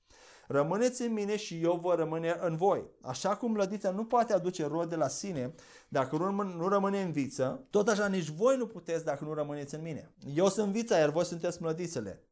Rămâneți 0.47 1.01
în 1.01 1.13
mine 1.13 1.35
și 1.35 1.59
eu 1.63 1.79
voi 1.81 1.95
rămâne 1.95 2.37
în 2.41 2.55
voi. 2.55 2.85
Așa 3.01 3.35
cum 3.35 3.51
mlădița 3.51 3.91
nu 3.91 4.05
poate 4.05 4.33
aduce 4.33 4.65
rod 4.65 4.89
de 4.89 4.95
la 4.95 5.07
sine 5.07 5.53
dacă 5.87 6.17
nu, 6.17 6.43
nu 6.43 6.67
rămâne 6.67 7.01
în 7.01 7.11
viță, 7.11 7.67
tot 7.69 7.87
așa 7.87 8.07
nici 8.07 8.29
voi 8.29 8.57
nu 8.57 8.67
puteți 8.67 9.05
dacă 9.05 9.23
nu 9.23 9.33
rămâneți 9.33 9.75
în 9.75 9.81
mine. 9.81 10.11
Eu 10.35 10.49
sunt 10.49 10.71
vița, 10.71 10.97
iar 10.97 11.09
voi 11.09 11.25
sunteți 11.25 11.61
mlădițele. 11.61 12.26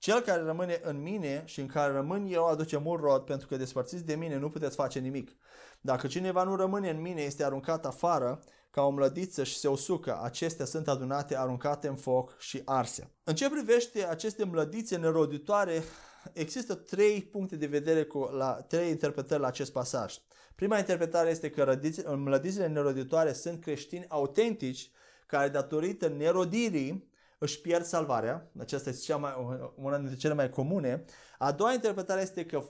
Cel 0.00 0.20
care 0.20 0.42
rămâne 0.42 0.80
în 0.82 1.02
mine 1.02 1.42
și 1.46 1.60
în 1.60 1.66
care 1.66 1.92
rămân 1.92 2.26
eu 2.30 2.46
aduce 2.46 2.76
mult 2.76 3.02
rod, 3.02 3.22
pentru 3.22 3.46
că 3.46 3.56
despărțiți 3.56 4.04
de 4.04 4.14
mine 4.14 4.38
nu 4.38 4.50
puteți 4.50 4.74
face 4.74 4.98
nimic. 4.98 5.30
Dacă 5.80 6.06
cineva 6.06 6.42
nu 6.42 6.56
rămâne 6.56 6.90
în 6.90 7.00
mine, 7.00 7.20
este 7.20 7.44
aruncat 7.44 7.86
afară 7.86 8.42
ca 8.70 8.82
o 8.82 8.90
mlădiță 8.90 9.44
și 9.44 9.58
se 9.58 9.68
usucă. 9.68 10.20
Acestea 10.22 10.64
sunt 10.64 10.88
adunate, 10.88 11.38
aruncate 11.38 11.88
în 11.88 11.96
foc 11.96 12.38
și 12.38 12.62
arse. 12.64 13.10
În 13.24 13.34
ce 13.34 13.50
privește 13.50 14.06
aceste 14.06 14.44
mlădițe 14.44 14.96
neroditoare, 14.96 15.82
există 16.32 16.74
trei 16.74 17.22
puncte 17.22 17.56
de 17.56 17.66
vedere 17.66 18.04
cu 18.04 18.18
la 18.18 18.52
trei 18.52 18.90
interpretări 18.90 19.40
la 19.40 19.46
acest 19.46 19.72
pasaj. 19.72 20.14
Prima 20.54 20.78
interpretare 20.78 21.30
este 21.30 21.50
că 21.50 21.78
mlădițele 22.16 22.66
neroditoare 22.66 23.32
sunt 23.32 23.60
creștini 23.60 24.04
autentici 24.08 24.90
care 25.26 25.48
datorită 25.48 26.08
nerodirii 26.08 27.09
își 27.42 27.60
pierd 27.60 27.84
salvarea, 27.84 28.50
aceasta 28.58 28.90
este 28.90 29.04
cea 29.04 29.16
mai, 29.16 29.32
una 29.74 29.98
dintre 29.98 30.16
cele 30.16 30.34
mai 30.34 30.48
comune. 30.48 31.04
A 31.38 31.52
doua 31.52 31.72
interpretare 31.72 32.20
este 32.20 32.46
că 32.46 32.62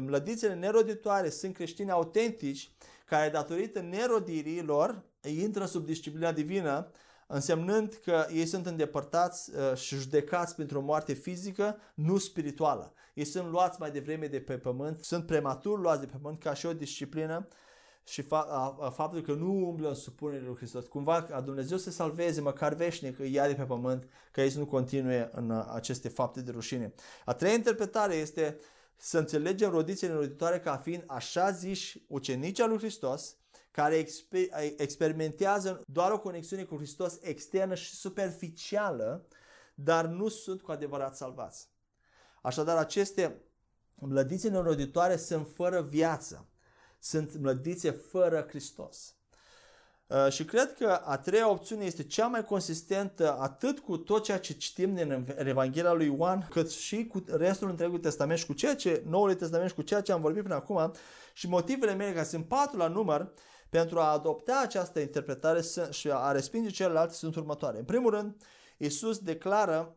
mlădițele 0.00 0.54
neroditoare 0.54 1.28
sunt 1.30 1.54
creștini 1.54 1.90
autentici 1.90 2.70
care 3.04 3.30
datorită 3.30 3.80
nerodirii 3.80 4.62
lor 4.62 5.04
intră 5.20 5.64
sub 5.64 5.84
disciplina 5.84 6.32
divină, 6.32 6.90
însemnând 7.26 8.00
că 8.04 8.26
ei 8.32 8.46
sunt 8.46 8.66
îndepărtați 8.66 9.50
uh, 9.54 9.76
și 9.76 9.96
judecați 9.96 10.54
pentru 10.54 10.78
o 10.78 10.82
moarte 10.82 11.12
fizică, 11.12 11.78
nu 11.94 12.18
spirituală. 12.18 12.92
Ei 13.14 13.24
sunt 13.24 13.50
luați 13.50 13.80
mai 13.80 13.90
devreme 13.90 14.26
de 14.26 14.40
pe 14.40 14.58
pământ, 14.58 14.98
sunt 15.04 15.26
prematur 15.26 15.80
luați 15.80 16.00
de 16.00 16.06
pe 16.06 16.16
pământ 16.20 16.40
ca 16.40 16.54
și 16.54 16.66
o 16.66 16.72
disciplină 16.72 17.48
și 18.08 18.22
fa- 18.22 18.46
a, 18.48 18.76
a, 18.80 18.90
faptul 18.90 19.20
că 19.20 19.32
nu 19.32 19.68
umblă 19.68 19.88
în 19.88 19.94
supunere 19.94 20.44
lui 20.44 20.56
Hristos. 20.56 20.86
Cumva 20.86 21.22
ca 21.22 21.40
Dumnezeu 21.40 21.78
să 21.78 21.90
salveze 21.90 22.40
măcar 22.40 22.74
veșnic, 22.74 23.18
îi 23.18 23.32
ia 23.32 23.46
de 23.46 23.54
pe 23.54 23.62
pământ, 23.62 24.08
ca 24.30 24.42
ei 24.42 24.50
să 24.50 24.58
nu 24.58 24.66
continue 24.66 25.28
în 25.32 25.50
uh, 25.50 25.64
aceste 25.74 26.08
fapte 26.08 26.42
de 26.42 26.50
rușine. 26.50 26.94
A 27.24 27.34
treia 27.34 27.54
interpretare 27.54 28.14
este 28.14 28.58
să 28.96 29.18
înțelegem 29.18 29.70
rodițele 29.70 30.12
roditoare 30.12 30.60
ca 30.60 30.76
fiind 30.76 31.04
așa 31.06 31.50
ziși 31.50 32.04
ucenici 32.08 32.60
al 32.60 32.68
lui 32.68 32.78
Hristos, 32.78 33.36
care 33.70 34.04
exper- 34.04 34.74
experimentează 34.76 35.82
doar 35.86 36.10
o 36.12 36.18
conexiune 36.18 36.62
cu 36.62 36.76
Hristos 36.76 37.18
externă 37.20 37.74
și 37.74 37.94
superficială, 37.94 39.26
dar 39.74 40.06
nu 40.06 40.28
sunt 40.28 40.62
cu 40.62 40.72
adevărat 40.72 41.16
salvați. 41.16 41.68
Așadar, 42.42 42.76
aceste 42.76 43.42
mlădițe 43.94 44.48
neroditoare 44.48 45.16
sunt 45.16 45.48
fără 45.54 45.82
viață 45.82 46.48
sunt 47.08 47.36
mlădițe 47.36 47.90
fără 47.90 48.46
Hristos. 48.48 49.14
Uh, 50.06 50.28
și 50.32 50.44
cred 50.44 50.74
că 50.74 51.00
a 51.04 51.18
treia 51.18 51.50
opțiune 51.50 51.84
este 51.84 52.02
cea 52.02 52.26
mai 52.26 52.44
consistentă 52.44 53.36
atât 53.38 53.78
cu 53.78 53.96
tot 53.96 54.24
ceea 54.24 54.38
ce 54.38 54.52
citim 54.52 54.94
din 54.94 55.26
Evanghelia 55.36 55.92
lui 55.92 56.06
Ioan, 56.06 56.46
cât 56.50 56.70
și 56.70 57.06
cu 57.06 57.24
restul 57.26 57.68
întregului 57.68 58.00
testament 58.00 58.38
și 58.38 58.46
cu 58.46 58.52
ceea 58.52 58.76
ce 58.76 59.02
Noul 59.06 59.34
Testament 59.34 59.68
și 59.68 59.74
cu 59.74 59.82
ceea 59.82 60.00
ce 60.00 60.12
am 60.12 60.20
vorbit 60.20 60.42
până 60.42 60.54
acum 60.54 60.92
și 61.34 61.48
motivele 61.48 61.94
mele, 61.94 62.12
care 62.12 62.24
sunt 62.24 62.46
patru 62.48 62.76
la 62.76 62.88
număr, 62.88 63.32
pentru 63.68 63.98
a 63.98 64.12
adopta 64.12 64.60
această 64.62 65.00
interpretare 65.00 65.62
și 65.90 66.10
a 66.12 66.32
respinge 66.32 66.70
celelalte 66.70 67.14
sunt 67.14 67.34
următoare. 67.34 67.78
În 67.78 67.84
primul 67.84 68.10
rând, 68.10 68.36
Iisus 68.76 69.18
declară 69.18 69.96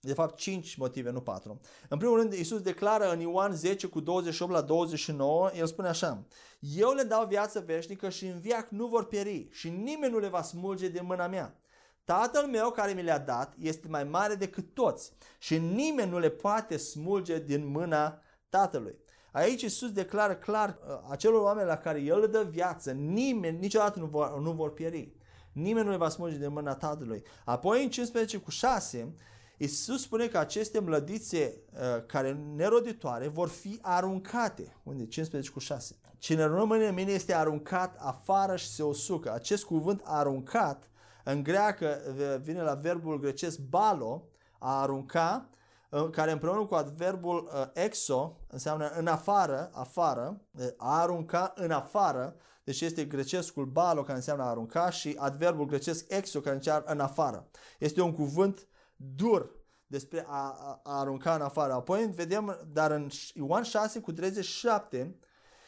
de 0.00 0.12
fapt, 0.12 0.36
5 0.36 0.76
motive, 0.76 1.10
nu 1.10 1.20
4. 1.20 1.60
În 1.88 1.98
primul 1.98 2.16
rând, 2.16 2.32
Iisus 2.32 2.60
declară 2.60 3.12
în 3.12 3.20
Ioan 3.20 3.52
10 3.52 3.86
cu 3.86 4.00
28 4.00 4.52
la 4.52 4.60
29, 4.60 5.50
el 5.54 5.66
spune 5.66 5.88
așa, 5.88 6.26
Eu 6.60 6.92
le 6.92 7.02
dau 7.02 7.26
viață 7.26 7.60
veșnică 7.66 8.08
și 8.08 8.26
în 8.26 8.40
viac 8.40 8.68
nu 8.68 8.86
vor 8.86 9.06
pieri 9.06 9.48
și 9.50 9.68
nimeni 9.68 10.12
nu 10.12 10.18
le 10.18 10.28
va 10.28 10.42
smulge 10.42 10.88
din 10.88 11.04
mâna 11.04 11.26
mea. 11.26 11.60
Tatăl 12.04 12.46
meu 12.46 12.70
care 12.70 12.92
mi 12.92 13.02
le-a 13.02 13.18
dat 13.18 13.54
este 13.58 13.88
mai 13.88 14.04
mare 14.04 14.34
decât 14.34 14.74
toți 14.74 15.12
și 15.38 15.58
nimeni 15.58 16.10
nu 16.10 16.18
le 16.18 16.28
poate 16.28 16.76
smulge 16.76 17.38
din 17.38 17.66
mâna 17.66 18.22
Tatălui. 18.48 18.98
Aici 19.32 19.62
Iisus 19.62 19.92
declară 19.92 20.34
clar 20.34 20.68
uh, 20.68 21.10
acelor 21.10 21.42
oameni 21.42 21.68
la 21.68 21.76
care 21.76 22.00
El 22.00 22.18
le 22.18 22.26
dă 22.26 22.46
viață, 22.50 22.92
nimeni 22.92 23.58
niciodată 23.58 23.98
nu 23.98 24.06
vor, 24.06 24.38
nu 24.40 24.52
vor 24.52 24.72
pieri. 24.72 25.14
Nimeni 25.52 25.84
nu 25.84 25.90
le 25.90 25.96
va 25.96 26.08
smulge 26.08 26.38
din 26.38 26.52
mâna 26.52 26.74
Tatălui. 26.74 27.22
Apoi 27.44 27.82
în 27.82 27.90
15 27.90 28.38
cu 28.38 28.50
6, 28.50 29.14
Isus 29.56 30.02
spune 30.02 30.26
că 30.26 30.38
aceste 30.38 30.80
mlădițe 30.80 31.60
uh, 31.72 32.06
care 32.06 32.32
neroditoare 32.32 33.28
vor 33.28 33.48
fi 33.48 33.78
aruncate. 33.82 34.76
Unde? 34.82 35.06
15 35.06 35.52
cu 35.52 35.58
6. 35.58 35.96
Cine 36.18 36.44
rămâne 36.44 36.86
în 36.86 36.94
mine 36.94 37.12
este 37.12 37.34
aruncat 37.34 37.96
afară 37.98 38.56
și 38.56 38.68
se 38.68 38.82
usucă. 38.82 39.32
Acest 39.32 39.64
cuvânt 39.64 40.00
aruncat 40.04 40.90
în 41.24 41.42
greacă 41.42 42.00
vine 42.42 42.62
la 42.62 42.74
verbul 42.74 43.20
grecesc 43.20 43.58
balo, 43.58 44.28
a 44.58 44.80
arunca, 44.80 45.48
uh, 45.90 46.10
care 46.10 46.30
împreună 46.30 46.64
cu 46.64 46.74
adverbul 46.74 47.50
uh, 47.52 47.66
exo 47.84 48.36
înseamnă 48.48 48.88
în 48.88 49.06
afară, 49.06 49.70
afară, 49.72 50.40
a 50.76 51.00
arunca 51.00 51.52
în 51.56 51.70
afară, 51.70 52.36
deci 52.64 52.80
este 52.80 53.04
grecescul 53.04 53.64
balo 53.64 54.02
care 54.02 54.16
înseamnă 54.16 54.44
a 54.44 54.48
arunca 54.48 54.90
și 54.90 55.16
adverbul 55.18 55.66
grecesc 55.66 56.04
exo 56.08 56.40
care 56.40 56.54
înseamnă 56.54 56.84
în 56.86 57.00
afară. 57.00 57.48
Este 57.78 58.00
un 58.00 58.12
cuvânt 58.12 58.66
dur 58.96 59.50
despre 59.86 60.24
a, 60.28 60.56
a, 60.60 60.80
a 60.84 60.98
arunca 60.98 61.34
în 61.34 61.40
afară. 61.40 61.72
Apoi 61.72 62.06
vedem, 62.14 62.68
dar 62.72 62.90
în 62.90 63.08
Ioan 63.34 63.62
6 63.62 64.00
cu 64.00 64.12
37, 64.12 65.18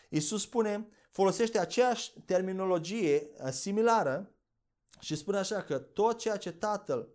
Iisus 0.08 0.42
spune, 0.42 0.88
folosește 1.10 1.58
aceeași 1.58 2.12
terminologie 2.24 3.30
uh, 3.42 3.50
similară 3.50 4.32
și 5.00 5.16
spune 5.16 5.38
așa 5.38 5.62
că 5.62 5.78
tot 5.78 6.18
ceea 6.18 6.36
ce 6.36 6.52
Tatăl 6.52 7.08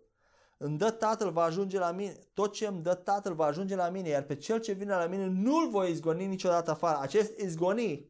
îmi 0.58 0.78
dă 0.78 0.90
Tatăl 0.90 1.30
va 1.30 1.42
ajunge 1.42 1.78
la 1.78 1.90
mine, 1.90 2.12
tot 2.34 2.52
ce 2.52 2.66
îmi 2.66 2.82
dă 2.82 2.94
Tatăl 2.94 3.34
va 3.34 3.44
ajunge 3.44 3.74
la 3.74 3.88
mine, 3.88 4.08
iar 4.08 4.22
pe 4.22 4.36
cel 4.36 4.60
ce 4.60 4.72
vine 4.72 4.94
la 4.94 5.06
mine 5.06 5.26
nu-l 5.26 5.70
voi 5.70 5.90
izgoni 5.90 6.26
niciodată 6.26 6.70
afară. 6.70 6.98
Acest 7.00 7.38
izgoni 7.38 8.08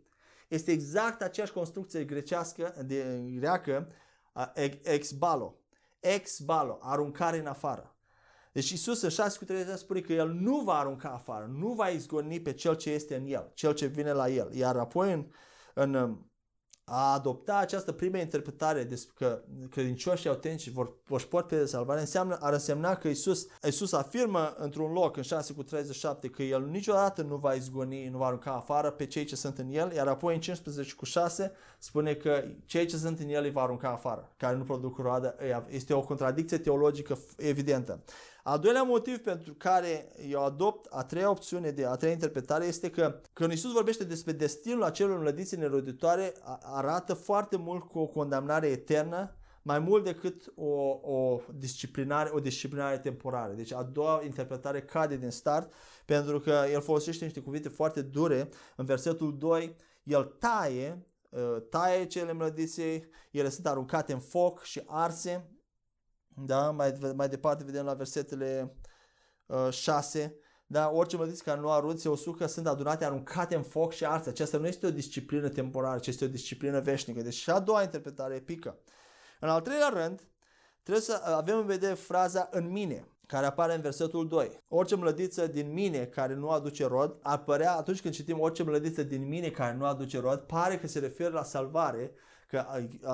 este 0.48 0.70
exact 0.70 1.22
aceeași 1.22 1.52
construcție 1.52 2.04
grecească, 2.04 2.74
de 2.86 3.24
greacă, 3.34 3.88
ex-balo. 4.82 5.58
Ex-balo, 6.00 6.78
aruncare 6.82 7.38
în 7.38 7.46
afară. 7.46 7.93
Deci 8.54 8.70
Isus 8.70 9.02
în 9.02 9.08
6 9.08 9.38
cu 9.38 9.44
30 9.44 9.78
spune 9.78 10.00
că 10.00 10.12
El 10.12 10.28
nu 10.28 10.60
va 10.60 10.78
arunca 10.78 11.08
afară, 11.08 11.50
nu 11.58 11.72
va 11.72 11.88
izgoni 11.88 12.40
pe 12.40 12.52
cel 12.52 12.76
ce 12.76 12.90
este 12.90 13.16
în 13.16 13.26
El, 13.26 13.50
cel 13.54 13.74
ce 13.74 13.86
vine 13.86 14.12
la 14.12 14.28
El. 14.28 14.54
Iar 14.54 14.76
apoi 14.76 15.12
în, 15.12 15.26
în 15.74 16.18
a 16.84 17.12
adopta 17.12 17.56
această 17.56 17.92
primă 17.92 18.18
interpretare 18.18 18.84
despre 18.84 19.12
că 19.16 19.42
credincioșii 19.70 20.28
autentici 20.28 20.72
vor, 20.72 20.96
își 21.08 21.28
pot 21.28 21.46
pe 21.46 21.66
salvare 21.66 22.00
înseamnă, 22.00 22.36
ar 22.40 22.52
însemna 22.52 22.94
că 22.94 23.08
Isus, 23.08 23.46
Isus 23.68 23.92
afirmă 23.92 24.54
într-un 24.58 24.92
loc 24.92 25.16
în 25.16 25.22
6 25.22 25.52
cu 25.52 25.62
37 25.62 26.28
că 26.28 26.42
El 26.42 26.66
niciodată 26.66 27.22
nu 27.22 27.36
va 27.36 27.52
izgoni, 27.52 28.08
nu 28.08 28.18
va 28.18 28.26
arunca 28.26 28.52
afară 28.52 28.90
pe 28.90 29.06
cei 29.06 29.24
ce 29.24 29.36
sunt 29.36 29.58
în 29.58 29.68
El, 29.70 29.92
iar 29.92 30.06
apoi 30.06 30.34
în 30.34 30.40
15 30.40 30.94
cu 30.94 31.04
6 31.04 31.52
spune 31.78 32.14
că 32.14 32.44
cei 32.64 32.86
ce 32.86 32.96
sunt 32.96 33.18
în 33.18 33.28
El 33.28 33.44
îi 33.44 33.50
va 33.50 33.62
arunca 33.62 33.90
afară, 33.90 34.32
care 34.36 34.56
nu 34.56 34.64
produc 34.64 34.98
roadă. 34.98 35.36
Este 35.68 35.94
o 35.94 36.00
contradicție 36.00 36.58
teologică 36.58 37.18
evidentă. 37.36 38.02
Al 38.46 38.58
doilea 38.58 38.82
motiv 38.82 39.18
pentru 39.18 39.54
care 39.54 40.12
eu 40.28 40.44
adopt 40.44 40.86
a 40.90 41.04
treia 41.04 41.30
opțiune, 41.30 41.70
de 41.70 41.86
a 41.86 41.94
treia 41.94 42.12
interpretare, 42.12 42.64
este 42.64 42.90
că 42.90 43.20
când 43.32 43.50
Iisus 43.50 43.72
vorbește 43.72 44.04
despre 44.04 44.32
destinul 44.32 44.82
acelor 44.82 45.18
înlădiți 45.18 45.56
neroditoare, 45.58 46.32
arată 46.62 47.14
foarte 47.14 47.56
mult 47.56 47.82
cu 47.82 47.98
o 47.98 48.06
condamnare 48.06 48.66
eternă, 48.66 49.36
mai 49.62 49.78
mult 49.78 50.04
decât 50.04 50.52
o, 50.54 50.70
o, 51.02 51.40
disciplinare, 51.54 52.30
o 52.32 52.40
disciplinare 52.40 52.98
temporară. 52.98 53.52
Deci 53.52 53.72
a 53.72 53.82
doua 53.82 54.20
interpretare 54.24 54.82
cade 54.82 55.16
din 55.16 55.30
start, 55.30 55.72
pentru 56.04 56.40
că 56.40 56.64
el 56.72 56.80
folosește 56.80 57.24
niște 57.24 57.40
cuvinte 57.40 57.68
foarte 57.68 58.02
dure. 58.02 58.48
În 58.76 58.84
versetul 58.84 59.38
2, 59.38 59.76
el 60.02 60.24
taie, 60.24 61.04
uh, 61.28 61.56
taie 61.70 62.06
cele 62.06 62.32
mlădiței, 62.32 63.08
ele 63.30 63.48
sunt 63.48 63.66
aruncate 63.66 64.12
în 64.12 64.20
foc 64.20 64.62
și 64.62 64.82
arse, 64.86 65.53
da? 66.34 66.70
Mai, 66.70 66.98
mai 67.14 67.28
departe 67.28 67.64
vedem 67.64 67.84
la 67.84 67.94
versetele 67.94 68.76
uh, 69.46 69.68
6. 69.70 70.38
Da? 70.66 70.90
Orice 70.90 71.16
mădiți 71.16 71.42
care 71.42 71.60
nu 71.60 71.70
arunți 71.70 72.02
se 72.02 72.08
usucă 72.08 72.46
sunt 72.46 72.66
adunate, 72.66 73.04
aruncate 73.04 73.54
în 73.54 73.62
foc 73.62 73.92
și 73.92 74.04
arse. 74.06 74.28
Aceasta 74.28 74.58
nu 74.58 74.66
este 74.66 74.86
o 74.86 74.90
disciplină 74.90 75.48
temporară, 75.48 75.98
ci 75.98 76.06
este 76.06 76.24
o 76.24 76.28
disciplină 76.28 76.80
veșnică. 76.80 77.22
Deci 77.22 77.34
și 77.34 77.50
a 77.50 77.58
doua 77.58 77.82
interpretare 77.82 78.34
epică. 78.34 78.78
În 79.40 79.48
al 79.48 79.60
treilea 79.60 79.88
rând, 79.88 80.28
trebuie 80.82 81.04
să 81.04 81.20
avem 81.24 81.58
în 81.58 81.66
vedere 81.66 81.94
fraza 81.94 82.48
în 82.50 82.70
mine, 82.70 83.08
care 83.26 83.46
apare 83.46 83.74
în 83.74 83.80
versetul 83.80 84.28
2. 84.28 84.64
Orice 84.68 84.96
mlădiță 84.96 85.46
din 85.46 85.72
mine 85.72 86.04
care 86.04 86.34
nu 86.34 86.50
aduce 86.50 86.86
rod, 86.86 87.18
apărea 87.22 87.76
atunci 87.76 88.00
când 88.00 88.14
citim 88.14 88.40
orice 88.40 88.62
mlădiță 88.62 89.02
din 89.02 89.28
mine 89.28 89.48
care 89.48 89.76
nu 89.76 89.84
aduce 89.84 90.20
rod, 90.20 90.38
pare 90.38 90.78
că 90.78 90.86
se 90.86 90.98
referă 90.98 91.32
la 91.32 91.42
salvare, 91.42 92.12
că 92.48 92.66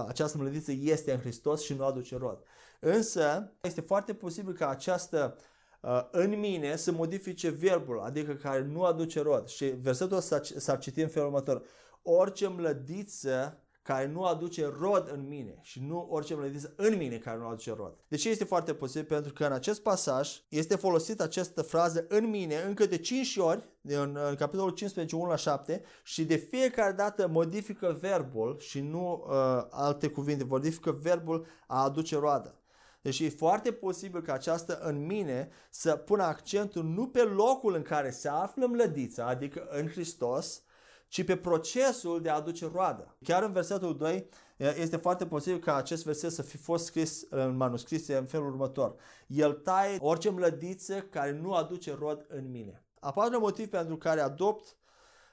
această 0.06 0.38
mlădiță 0.38 0.72
este 0.72 1.12
în 1.12 1.18
Hristos 1.18 1.62
și 1.62 1.74
nu 1.74 1.84
aduce 1.84 2.16
rod. 2.16 2.42
Însă, 2.80 3.52
este 3.62 3.80
foarte 3.80 4.14
posibil 4.14 4.52
ca 4.52 4.68
această 4.68 5.36
uh, 5.80 6.08
în 6.10 6.38
mine 6.38 6.76
să 6.76 6.92
modifice 6.92 7.48
verbul, 7.48 8.00
adică 8.00 8.32
care 8.32 8.62
nu 8.62 8.82
aduce 8.82 9.22
rod. 9.22 9.48
Și 9.48 9.64
versetul 9.64 10.20
s-ar 10.40 10.78
citi 10.78 11.00
în 11.00 11.08
felul 11.08 11.28
următor. 11.28 11.62
Orice 12.02 12.48
mlădiță 12.48 13.64
care 13.82 14.06
nu 14.06 14.24
aduce 14.24 14.72
rod 14.80 15.10
în 15.12 15.28
mine 15.28 15.58
și 15.62 15.82
nu 15.86 16.08
orice 16.10 16.34
mlădiță 16.34 16.72
în 16.76 16.96
mine 16.96 17.16
care 17.16 17.38
nu 17.38 17.46
aduce 17.46 17.74
rod. 17.76 17.96
De 18.08 18.16
ce 18.16 18.28
este 18.28 18.44
foarte 18.44 18.74
posibil? 18.74 19.06
Pentru 19.06 19.32
că 19.32 19.44
în 19.44 19.52
acest 19.52 19.82
pasaj 19.82 20.42
este 20.48 20.76
folosit 20.76 21.20
această 21.20 21.62
frază 21.62 22.04
în 22.08 22.30
mine 22.30 22.56
încă 22.66 22.86
de 22.86 22.96
5 22.98 23.36
ori, 23.36 23.64
în, 23.82 24.18
în 24.28 24.34
capitolul 24.34 24.70
15, 24.70 25.16
1 25.16 25.28
la 25.28 25.36
7 25.36 25.82
și 26.02 26.24
de 26.24 26.36
fiecare 26.36 26.92
dată 26.92 27.28
modifică 27.28 27.96
verbul 28.00 28.56
și 28.58 28.80
nu 28.80 29.24
uh, 29.28 29.66
alte 29.70 30.08
cuvinte, 30.08 30.44
modifică 30.44 30.98
verbul 31.02 31.46
a 31.66 31.82
aduce 31.82 32.18
roadă. 32.18 32.59
Deci 33.02 33.20
e 33.20 33.28
foarte 33.28 33.72
posibil 33.72 34.22
ca 34.22 34.32
această 34.32 34.78
în 34.78 35.06
mine 35.06 35.48
să 35.70 35.96
pună 35.96 36.22
accentul 36.22 36.84
nu 36.84 37.08
pe 37.08 37.22
locul 37.22 37.74
în 37.74 37.82
care 37.82 38.10
se 38.10 38.28
află 38.28 38.66
mlădița, 38.66 39.26
adică 39.26 39.66
în 39.70 39.88
Hristos, 39.88 40.62
ci 41.08 41.24
pe 41.24 41.36
procesul 41.36 42.22
de 42.22 42.28
a 42.28 42.34
aduce 42.34 42.70
roadă. 42.72 43.16
Chiar 43.24 43.42
în 43.42 43.52
versetul 43.52 43.96
2 43.96 44.28
este 44.56 44.96
foarte 44.96 45.26
posibil 45.26 45.58
ca 45.58 45.74
acest 45.76 46.04
verset 46.04 46.32
să 46.32 46.42
fi 46.42 46.56
fost 46.56 46.84
scris 46.84 47.26
în 47.30 47.56
manuscris 47.56 48.08
în 48.08 48.26
felul 48.26 48.46
următor. 48.46 48.94
El 49.26 49.52
taie 49.52 49.98
orice 50.00 50.30
mlădiță 50.30 51.00
care 51.00 51.32
nu 51.32 51.52
aduce 51.52 51.94
rod 51.94 52.26
în 52.28 52.50
mine. 52.50 52.84
A 53.00 53.10
patra 53.10 53.38
motiv 53.38 53.68
pentru 53.68 53.96
care 53.96 54.20
adopt 54.20 54.76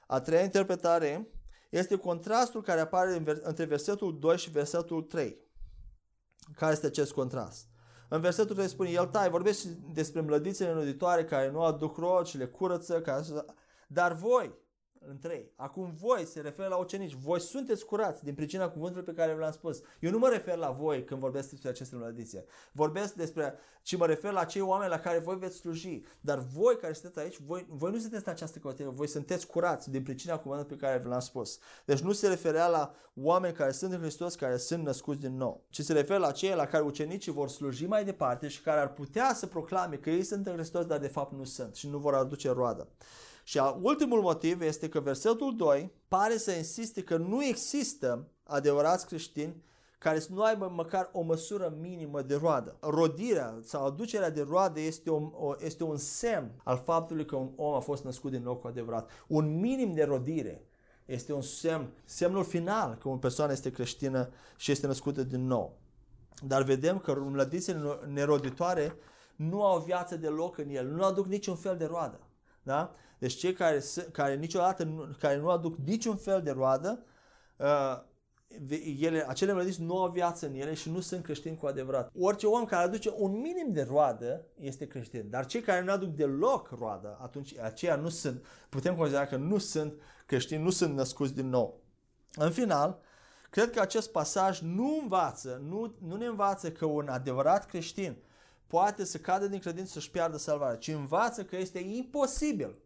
a 0.06 0.20
treia 0.20 0.42
interpretare 0.42 1.28
este 1.70 1.96
contrastul 1.96 2.62
care 2.62 2.80
apare 2.80 3.22
între 3.42 3.64
versetul 3.64 4.18
2 4.18 4.38
și 4.38 4.50
versetul 4.50 5.02
3. 5.02 5.47
Care 6.54 6.72
este 6.72 6.86
acest 6.86 7.12
contrast? 7.12 7.66
În 8.08 8.20
versetul 8.20 8.54
3 8.54 8.68
spune, 8.68 8.90
el 8.90 9.06
tai, 9.06 9.30
vorbește 9.30 9.68
despre 9.92 10.20
mlădițele 10.20 10.70
înuditoare 10.70 11.24
care 11.24 11.50
nu 11.50 11.62
aduc 11.62 11.96
rod 11.96 12.26
și 12.26 12.36
le 12.36 12.46
curăță, 12.46 13.00
care... 13.00 13.22
dar 13.88 14.12
voi, 14.12 14.54
în 15.08 15.18
3. 15.18 15.52
Acum 15.56 15.92
voi 16.00 16.24
se 16.24 16.40
referă 16.40 16.68
la 16.68 16.76
ucenici. 16.76 17.12
Voi 17.12 17.40
sunteți 17.40 17.84
curați 17.84 18.24
din 18.24 18.34
pricina 18.34 18.68
cuvântului 18.68 19.04
pe 19.04 19.12
care 19.12 19.32
v-l-am 19.32 19.52
spus. 19.52 19.80
Eu 20.00 20.10
nu 20.10 20.18
mă 20.18 20.28
refer 20.28 20.56
la 20.56 20.70
voi 20.70 21.04
când 21.04 21.20
vorbesc 21.20 21.50
despre 21.50 21.68
aceste 21.68 21.96
mlădițe. 21.96 22.44
Vorbesc 22.72 23.14
despre, 23.14 23.54
ci 23.82 23.96
mă 23.96 24.06
refer 24.06 24.32
la 24.32 24.44
cei 24.44 24.60
oameni 24.60 24.90
la 24.90 24.98
care 24.98 25.18
voi 25.18 25.36
veți 25.38 25.56
sluji. 25.56 26.02
Dar 26.20 26.38
voi 26.38 26.76
care 26.76 26.92
sunteți 26.92 27.18
aici, 27.18 27.40
voi, 27.46 27.66
voi 27.68 27.90
nu 27.90 27.98
sunteți 27.98 28.22
în 28.26 28.32
această 28.32 28.58
categorie. 28.58 28.96
Voi 28.96 29.08
sunteți 29.08 29.46
curați 29.46 29.90
din 29.90 30.02
pricina 30.02 30.38
cuvântului 30.38 30.76
pe 30.76 30.86
care 30.86 30.98
v-l-am 30.98 31.20
spus. 31.20 31.58
Deci 31.84 32.00
nu 32.00 32.12
se 32.12 32.28
referea 32.28 32.66
la 32.66 32.94
oameni 33.14 33.54
care 33.54 33.70
sunt 33.70 33.92
în 33.92 34.00
Hristos, 34.00 34.34
care 34.34 34.56
sunt 34.56 34.84
născuți 34.84 35.20
din 35.20 35.36
nou. 35.36 35.64
Ci 35.68 35.80
se 35.80 35.92
referă 35.92 36.18
la 36.18 36.30
cei 36.30 36.54
la 36.54 36.66
care 36.66 36.82
ucenicii 36.82 37.32
vor 37.32 37.48
sluji 37.48 37.86
mai 37.86 38.04
departe 38.04 38.48
și 38.48 38.62
care 38.62 38.80
ar 38.80 38.92
putea 38.92 39.34
să 39.34 39.46
proclame 39.46 39.96
că 39.96 40.10
ei 40.10 40.22
sunt 40.22 40.46
în 40.46 40.52
Hristos, 40.52 40.86
dar 40.86 40.98
de 40.98 41.08
fapt 41.08 41.32
nu 41.32 41.44
sunt 41.44 41.74
și 41.74 41.88
nu 41.88 41.98
vor 41.98 42.14
aduce 42.14 42.50
roadă. 42.50 42.88
Și 43.48 43.60
ultimul 43.80 44.20
motiv 44.20 44.60
este 44.60 44.88
că 44.88 45.00
versetul 45.00 45.56
2 45.56 45.92
pare 46.08 46.36
să 46.36 46.52
insiste 46.52 47.02
că 47.02 47.16
nu 47.16 47.44
există 47.44 48.28
adevărați 48.42 49.06
creștini 49.06 49.62
care 49.98 50.18
să 50.18 50.28
nu 50.32 50.42
aibă 50.42 50.72
măcar 50.74 51.10
o 51.12 51.20
măsură 51.20 51.76
minimă 51.80 52.22
de 52.22 52.34
roadă. 52.34 52.76
Rodirea 52.80 53.58
sau 53.62 53.86
aducerea 53.86 54.30
de 54.30 54.46
roade 54.48 54.80
este, 54.80 55.10
o, 55.10 55.46
o, 55.46 55.54
este 55.58 55.84
un 55.84 55.96
semn 55.96 56.50
al 56.64 56.82
faptului 56.84 57.24
că 57.24 57.36
un 57.36 57.50
om 57.56 57.74
a 57.74 57.78
fost 57.78 58.04
născut 58.04 58.30
din 58.30 58.42
nou 58.42 58.56
cu 58.56 58.66
adevărat. 58.66 59.10
Un 59.26 59.60
minim 59.60 59.92
de 59.92 60.04
rodire 60.04 60.64
este 61.04 61.32
un 61.32 61.42
semn, 61.42 61.92
semnul 62.04 62.44
final 62.44 62.94
că 62.94 63.08
o 63.08 63.16
persoană 63.16 63.52
este 63.52 63.70
creștină 63.70 64.28
și 64.56 64.70
este 64.70 64.86
născută 64.86 65.22
din 65.22 65.46
nou. 65.46 65.78
Dar 66.46 66.62
vedem 66.62 66.98
că 66.98 67.14
mlădițele 67.14 67.98
neroditoare 68.06 68.94
nu 69.36 69.64
au 69.64 69.80
viață 69.80 70.16
deloc 70.16 70.58
în 70.58 70.68
el, 70.68 70.86
nu 70.86 71.04
aduc 71.04 71.26
niciun 71.26 71.56
fel 71.56 71.76
de 71.76 71.84
roadă. 71.84 72.20
Da? 72.62 72.94
Deci 73.18 73.34
cei 73.34 73.52
care, 73.52 73.82
care 74.12 74.36
niciodată 74.36 74.84
nu, 74.84 75.08
care 75.18 75.36
nu 75.36 75.48
aduc 75.48 75.76
niciun 75.84 76.16
fel 76.16 76.42
de 76.42 76.50
roadă, 76.50 77.04
uh, 77.56 78.00
ele, 79.00 79.24
acele 79.28 79.52
mlădiți 79.52 79.82
nu 79.82 80.02
au 80.02 80.10
viață 80.10 80.46
în 80.46 80.54
ele 80.54 80.74
și 80.74 80.90
nu 80.90 81.00
sunt 81.00 81.22
creștini 81.22 81.56
cu 81.56 81.66
adevărat. 81.66 82.10
Orice 82.18 82.46
om 82.46 82.64
care 82.64 82.84
aduce 82.84 83.12
un 83.16 83.30
minim 83.30 83.72
de 83.72 83.82
roadă 83.82 84.44
este 84.60 84.86
creștin, 84.86 85.30
dar 85.30 85.46
cei 85.46 85.60
care 85.60 85.84
nu 85.84 85.92
aduc 85.92 86.08
deloc 86.08 86.70
roadă, 86.78 87.18
atunci 87.20 87.58
aceia 87.58 87.96
nu 87.96 88.08
sunt, 88.08 88.44
putem 88.68 88.96
considera 88.96 89.26
că 89.26 89.36
nu 89.36 89.58
sunt 89.58 89.94
creștini, 90.26 90.62
nu 90.62 90.70
sunt 90.70 90.94
născuți 90.94 91.34
din 91.34 91.48
nou. 91.48 91.80
În 92.34 92.50
final, 92.50 93.00
cred 93.50 93.70
că 93.70 93.80
acest 93.80 94.10
pasaj 94.10 94.60
nu 94.60 94.98
învață, 95.02 95.62
nu, 95.68 95.94
nu 96.06 96.16
ne 96.16 96.26
învață 96.26 96.72
că 96.72 96.84
un 96.84 97.08
adevărat 97.08 97.66
creștin 97.66 98.16
poate 98.66 99.04
să 99.04 99.18
cadă 99.18 99.46
din 99.46 99.58
credință 99.58 99.92
să-și 99.92 100.10
piardă 100.10 100.36
salvarea, 100.36 100.76
ci 100.76 100.88
învață 100.88 101.44
că 101.44 101.56
este 101.56 101.78
imposibil 101.78 102.76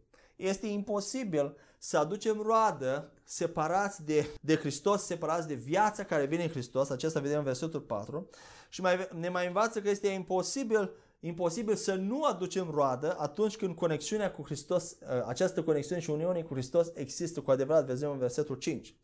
este 0.45 0.67
imposibil 0.67 1.55
să 1.77 1.97
aducem 1.97 2.41
roadă 2.41 3.11
separați 3.23 4.05
de, 4.05 4.27
de 4.41 4.55
Hristos, 4.55 5.03
separați 5.05 5.47
de 5.47 5.53
viața 5.53 6.03
care 6.03 6.25
vine 6.25 6.43
în 6.43 6.49
Hristos, 6.49 6.89
acesta 6.89 7.19
vedem 7.19 7.37
în 7.37 7.43
versetul 7.43 7.79
4, 7.79 8.29
și 8.69 8.81
mai, 8.81 9.07
ne 9.19 9.29
mai 9.29 9.47
învață 9.47 9.81
că 9.81 9.89
este 9.89 10.07
imposibil, 10.07 10.91
imposibil 11.19 11.75
să 11.75 11.93
nu 11.93 12.23
aducem 12.23 12.69
roadă 12.71 13.15
atunci 13.19 13.55
când 13.55 13.75
conexiunea 13.75 14.31
cu 14.31 14.41
Hristos, 14.45 14.95
ă, 15.09 15.25
această 15.27 15.63
conexiune 15.63 16.01
și 16.01 16.09
uniune 16.09 16.41
cu 16.41 16.53
Hristos 16.53 16.87
există 16.93 17.41
cu 17.41 17.51
adevărat, 17.51 17.85
vedem 17.85 18.11
în 18.11 18.17
versetul 18.17 18.55
5. 18.55 18.95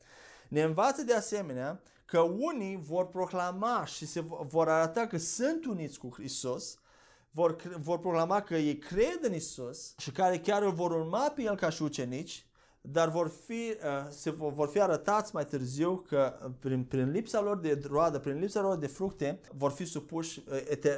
Ne 0.47 0.61
învață 0.61 1.03
de 1.03 1.13
asemenea 1.13 1.81
că 2.05 2.19
unii 2.19 2.79
vor 2.81 3.07
proclama 3.07 3.85
și 3.85 4.05
se 4.05 4.23
vor 4.47 4.69
arăta 4.69 5.07
că 5.07 5.17
sunt 5.17 5.65
uniți 5.65 5.99
cu 5.99 6.09
Hristos, 6.13 6.77
vor, 7.31 7.55
vor 7.79 7.99
proclama 7.99 8.41
că 8.41 8.55
ei 8.55 8.77
cred 8.77 9.19
în 9.21 9.33
Isus 9.33 9.93
și 9.97 10.11
care 10.11 10.39
chiar 10.39 10.61
îl 10.61 10.71
vor 10.71 10.91
urma 10.91 11.31
pe 11.35 11.41
el 11.41 11.55
ca 11.55 11.69
și 11.69 11.81
ucenici, 11.81 12.49
dar 12.81 13.09
vor 13.09 13.31
fi, 13.45 13.53
uh, 13.53 14.07
se 14.09 14.29
vor 14.29 14.67
fi 14.67 14.81
arătați 14.81 15.35
mai 15.35 15.45
târziu 15.45 15.95
că 15.95 16.39
uh, 16.45 16.51
prin, 16.59 16.83
prin 16.83 17.11
lipsa 17.11 17.41
lor 17.41 17.57
de 17.57 17.81
roadă, 17.87 18.19
prin 18.19 18.39
lipsa 18.39 18.61
lor 18.61 18.77
de 18.77 18.87
fructe, 18.87 19.39
vor 19.51 19.71
fi 19.71 19.85
supuși 19.85 20.43
uh, 20.47 20.61
ete, 20.69 20.95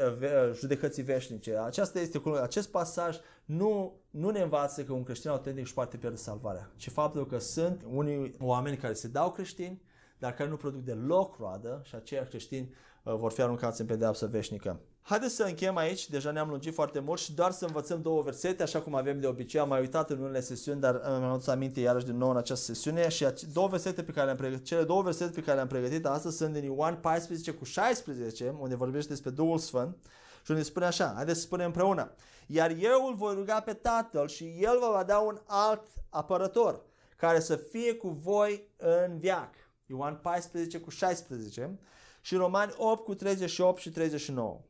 judecății 0.54 1.04
veșnice. 1.04 1.58
Aceasta 1.58 2.00
este, 2.00 2.22
acest 2.42 2.70
pasaj 2.70 3.18
nu, 3.46 4.00
nu 4.10 4.30
ne 4.30 4.42
învață 4.42 4.84
că 4.84 4.94
un 4.94 5.04
creștin 5.04 5.30
autentic 5.30 5.64
își 5.64 5.74
poate 5.74 5.98
pierde 5.98 6.18
salvarea, 6.18 6.72
ci 6.76 6.90
faptul 6.90 7.28
că 7.28 7.38
sunt 7.38 7.86
unii 7.90 8.36
oameni 8.40 8.78
care 8.78 8.94
se 8.94 9.08
dau 9.08 9.32
creștini, 9.32 9.82
dar 10.18 10.34
care 10.34 10.50
nu 10.50 10.56
produc 10.56 10.82
deloc 10.82 11.38
roadă 11.38 11.82
și 11.86 11.96
aceia 11.96 12.24
creștini 12.24 12.74
vor 13.04 13.32
fi 13.32 13.42
aruncați 13.42 13.82
în 13.82 13.88
pedeapsă 13.88 14.26
veșnică. 14.26 14.80
Haideți 15.04 15.36
să 15.36 15.44
încheiem 15.44 15.78
aici, 15.78 16.10
deja 16.10 16.32
ne-am 16.32 16.50
lungit 16.50 16.74
foarte 16.74 17.00
mult 17.00 17.20
și 17.20 17.34
doar 17.34 17.52
să 17.52 17.66
învățăm 17.66 18.02
două 18.02 18.22
versete, 18.22 18.64
așa 18.64 18.82
cum 18.82 18.96
avem 18.96 19.20
de 19.20 19.28
obicei. 19.28 19.60
Am 19.60 19.68
mai 19.68 19.80
uitat 19.80 20.10
în 20.10 20.20
unele 20.20 20.42
sesiuni, 20.42 20.80
dar 20.80 21.02
mi-am 21.04 21.32
adus 21.32 21.48
aminte 21.48 21.80
iarăși 21.80 22.06
din 22.06 22.18
nou 22.18 22.30
în 22.30 22.38
această 22.38 22.66
sesiune 22.74 23.10
și 23.10 23.28
două 23.54 23.68
versete 23.68 24.04
pe 24.04 24.12
care 24.12 24.26
le-am 24.26 24.38
pregătit, 24.38 24.66
cele 24.66 24.84
două 24.84 25.02
versete 25.02 25.32
pe 25.32 25.42
care 25.42 25.56
le-am 25.56 25.68
pregătit 25.68 26.06
astăzi 26.06 26.38
sunt 26.38 26.54
din 26.54 26.64
Ioan 26.64 26.96
14 26.96 27.52
cu 27.52 27.64
16, 27.64 28.56
unde 28.60 28.76
vorbește 28.76 29.10
despre 29.10 29.30
Duhul 29.30 29.58
Sfânt 29.58 29.98
și 30.44 30.52
unde 30.52 30.64
spune 30.64 30.86
așa, 30.86 31.12
haideți 31.16 31.40
să 31.40 31.46
spunem 31.46 31.66
împreună. 31.66 32.14
Iar 32.48 32.76
eu 32.80 33.08
îl 33.08 33.16
voi 33.16 33.34
ruga 33.36 33.60
pe 33.60 33.74
Tatăl 33.74 34.28
și 34.28 34.56
El 34.60 34.78
vă 34.80 34.90
va 34.92 35.04
da 35.04 35.18
un 35.18 35.40
alt 35.46 35.88
apărător, 36.10 36.82
care 37.16 37.40
să 37.40 37.56
fie 37.56 37.94
cu 37.94 38.08
voi 38.08 38.68
în 38.78 39.18
viac. 39.18 39.54
Ioan 39.86 40.20
14 40.22 40.80
cu 40.80 40.90
16 40.90 41.80
și 42.22 42.36
Romani 42.36 42.74
8 42.78 43.04
cu 43.04 43.16
38 43.16 43.82
și 43.82 43.90
39. 43.90 44.62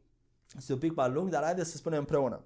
Este 0.57 0.73
un 0.73 0.80
pic 0.80 0.95
mai 0.95 1.11
lung, 1.11 1.30
dar 1.30 1.44
haideți 1.44 1.72
să 1.72 1.78
spunem 1.78 1.99
împreună. 1.99 2.44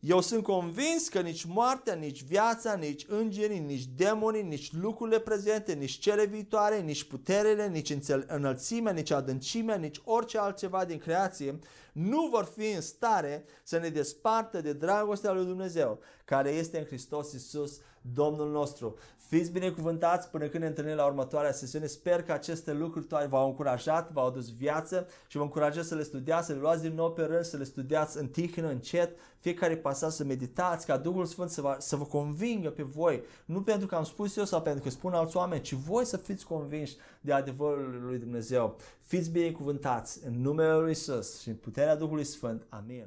Eu 0.00 0.20
sunt 0.20 0.42
convins 0.42 1.08
că 1.08 1.20
nici 1.20 1.44
moartea, 1.44 1.94
nici 1.94 2.24
viața, 2.24 2.74
nici 2.74 3.06
îngerii, 3.08 3.58
nici 3.58 3.86
demonii, 3.96 4.42
nici 4.42 4.72
lucrurile 4.72 5.18
prezente, 5.18 5.72
nici 5.72 5.98
cele 5.98 6.24
viitoare, 6.24 6.80
nici 6.80 7.04
puterele, 7.04 7.68
nici 7.68 7.96
înălțimea, 8.26 8.92
nici 8.92 9.10
adâncimea, 9.10 9.76
nici 9.76 10.00
orice 10.04 10.38
altceva 10.38 10.84
din 10.84 10.98
creație 10.98 11.58
nu 11.92 12.28
vor 12.30 12.44
fi 12.56 12.72
în 12.72 12.80
stare 12.80 13.44
să 13.62 13.78
ne 13.78 13.88
despartă 13.88 14.60
de 14.60 14.72
dragostea 14.72 15.32
lui 15.32 15.44
Dumnezeu, 15.44 15.98
care 16.24 16.50
este 16.50 16.78
în 16.78 16.84
Hristos 16.84 17.32
Iisus, 17.32 17.80
Domnul 18.12 18.50
nostru. 18.50 18.96
Fiți 19.16 19.50
binecuvântați 19.50 20.28
până 20.28 20.46
când 20.46 20.62
ne 20.62 20.68
întâlnim 20.68 20.96
la 20.96 21.06
următoarea 21.06 21.52
sesiune. 21.52 21.86
Sper 21.86 22.22
că 22.22 22.32
aceste 22.32 22.72
lucruri 22.72 23.06
toate 23.06 23.26
v-au 23.26 23.46
încurajat, 23.46 24.12
v-au 24.12 24.26
adus 24.26 24.56
viață 24.56 25.06
și 25.26 25.36
vă 25.36 25.42
încurajez 25.42 25.86
să 25.86 25.94
le 25.94 26.02
studiați, 26.02 26.46
să 26.46 26.52
le 26.52 26.58
luați 26.58 26.82
din 26.82 26.94
nou 26.94 27.12
pe 27.12 27.22
rând, 27.22 27.44
să 27.44 27.56
le 27.56 27.64
studiați 27.64 28.18
în 28.18 28.28
tihnă, 28.28 28.68
încet, 28.68 29.16
fiecare 29.40 29.76
pasaj 29.76 30.12
să 30.12 30.24
meditați, 30.24 30.86
ca 30.86 30.96
Duhul 30.96 31.24
Sfânt 31.24 31.50
să 31.50 31.60
vă, 31.60 31.76
să 31.78 31.96
vă 31.96 32.04
convingă 32.04 32.70
pe 32.70 32.82
voi. 32.82 33.22
Nu 33.44 33.62
pentru 33.62 33.86
că 33.86 33.94
am 33.94 34.04
spus 34.04 34.36
eu 34.36 34.44
sau 34.44 34.62
pentru 34.62 34.82
că 34.82 34.90
spun 34.90 35.12
alți 35.12 35.36
oameni, 35.36 35.62
ci 35.62 35.72
voi 35.72 36.04
să 36.04 36.16
fiți 36.16 36.46
convinși 36.46 36.96
de 37.20 37.32
adevărul 37.32 38.00
lui 38.02 38.18
Dumnezeu. 38.18 38.76
Fiți 39.00 39.30
binecuvântați 39.30 40.26
în 40.26 40.40
numele 40.40 40.74
Lui 40.74 40.90
Isus 40.90 41.40
și 41.40 41.48
în 41.48 41.54
puterea 41.54 41.96
Duhului 41.96 42.24
Sfânt. 42.24 42.66
Amin. 42.68 43.06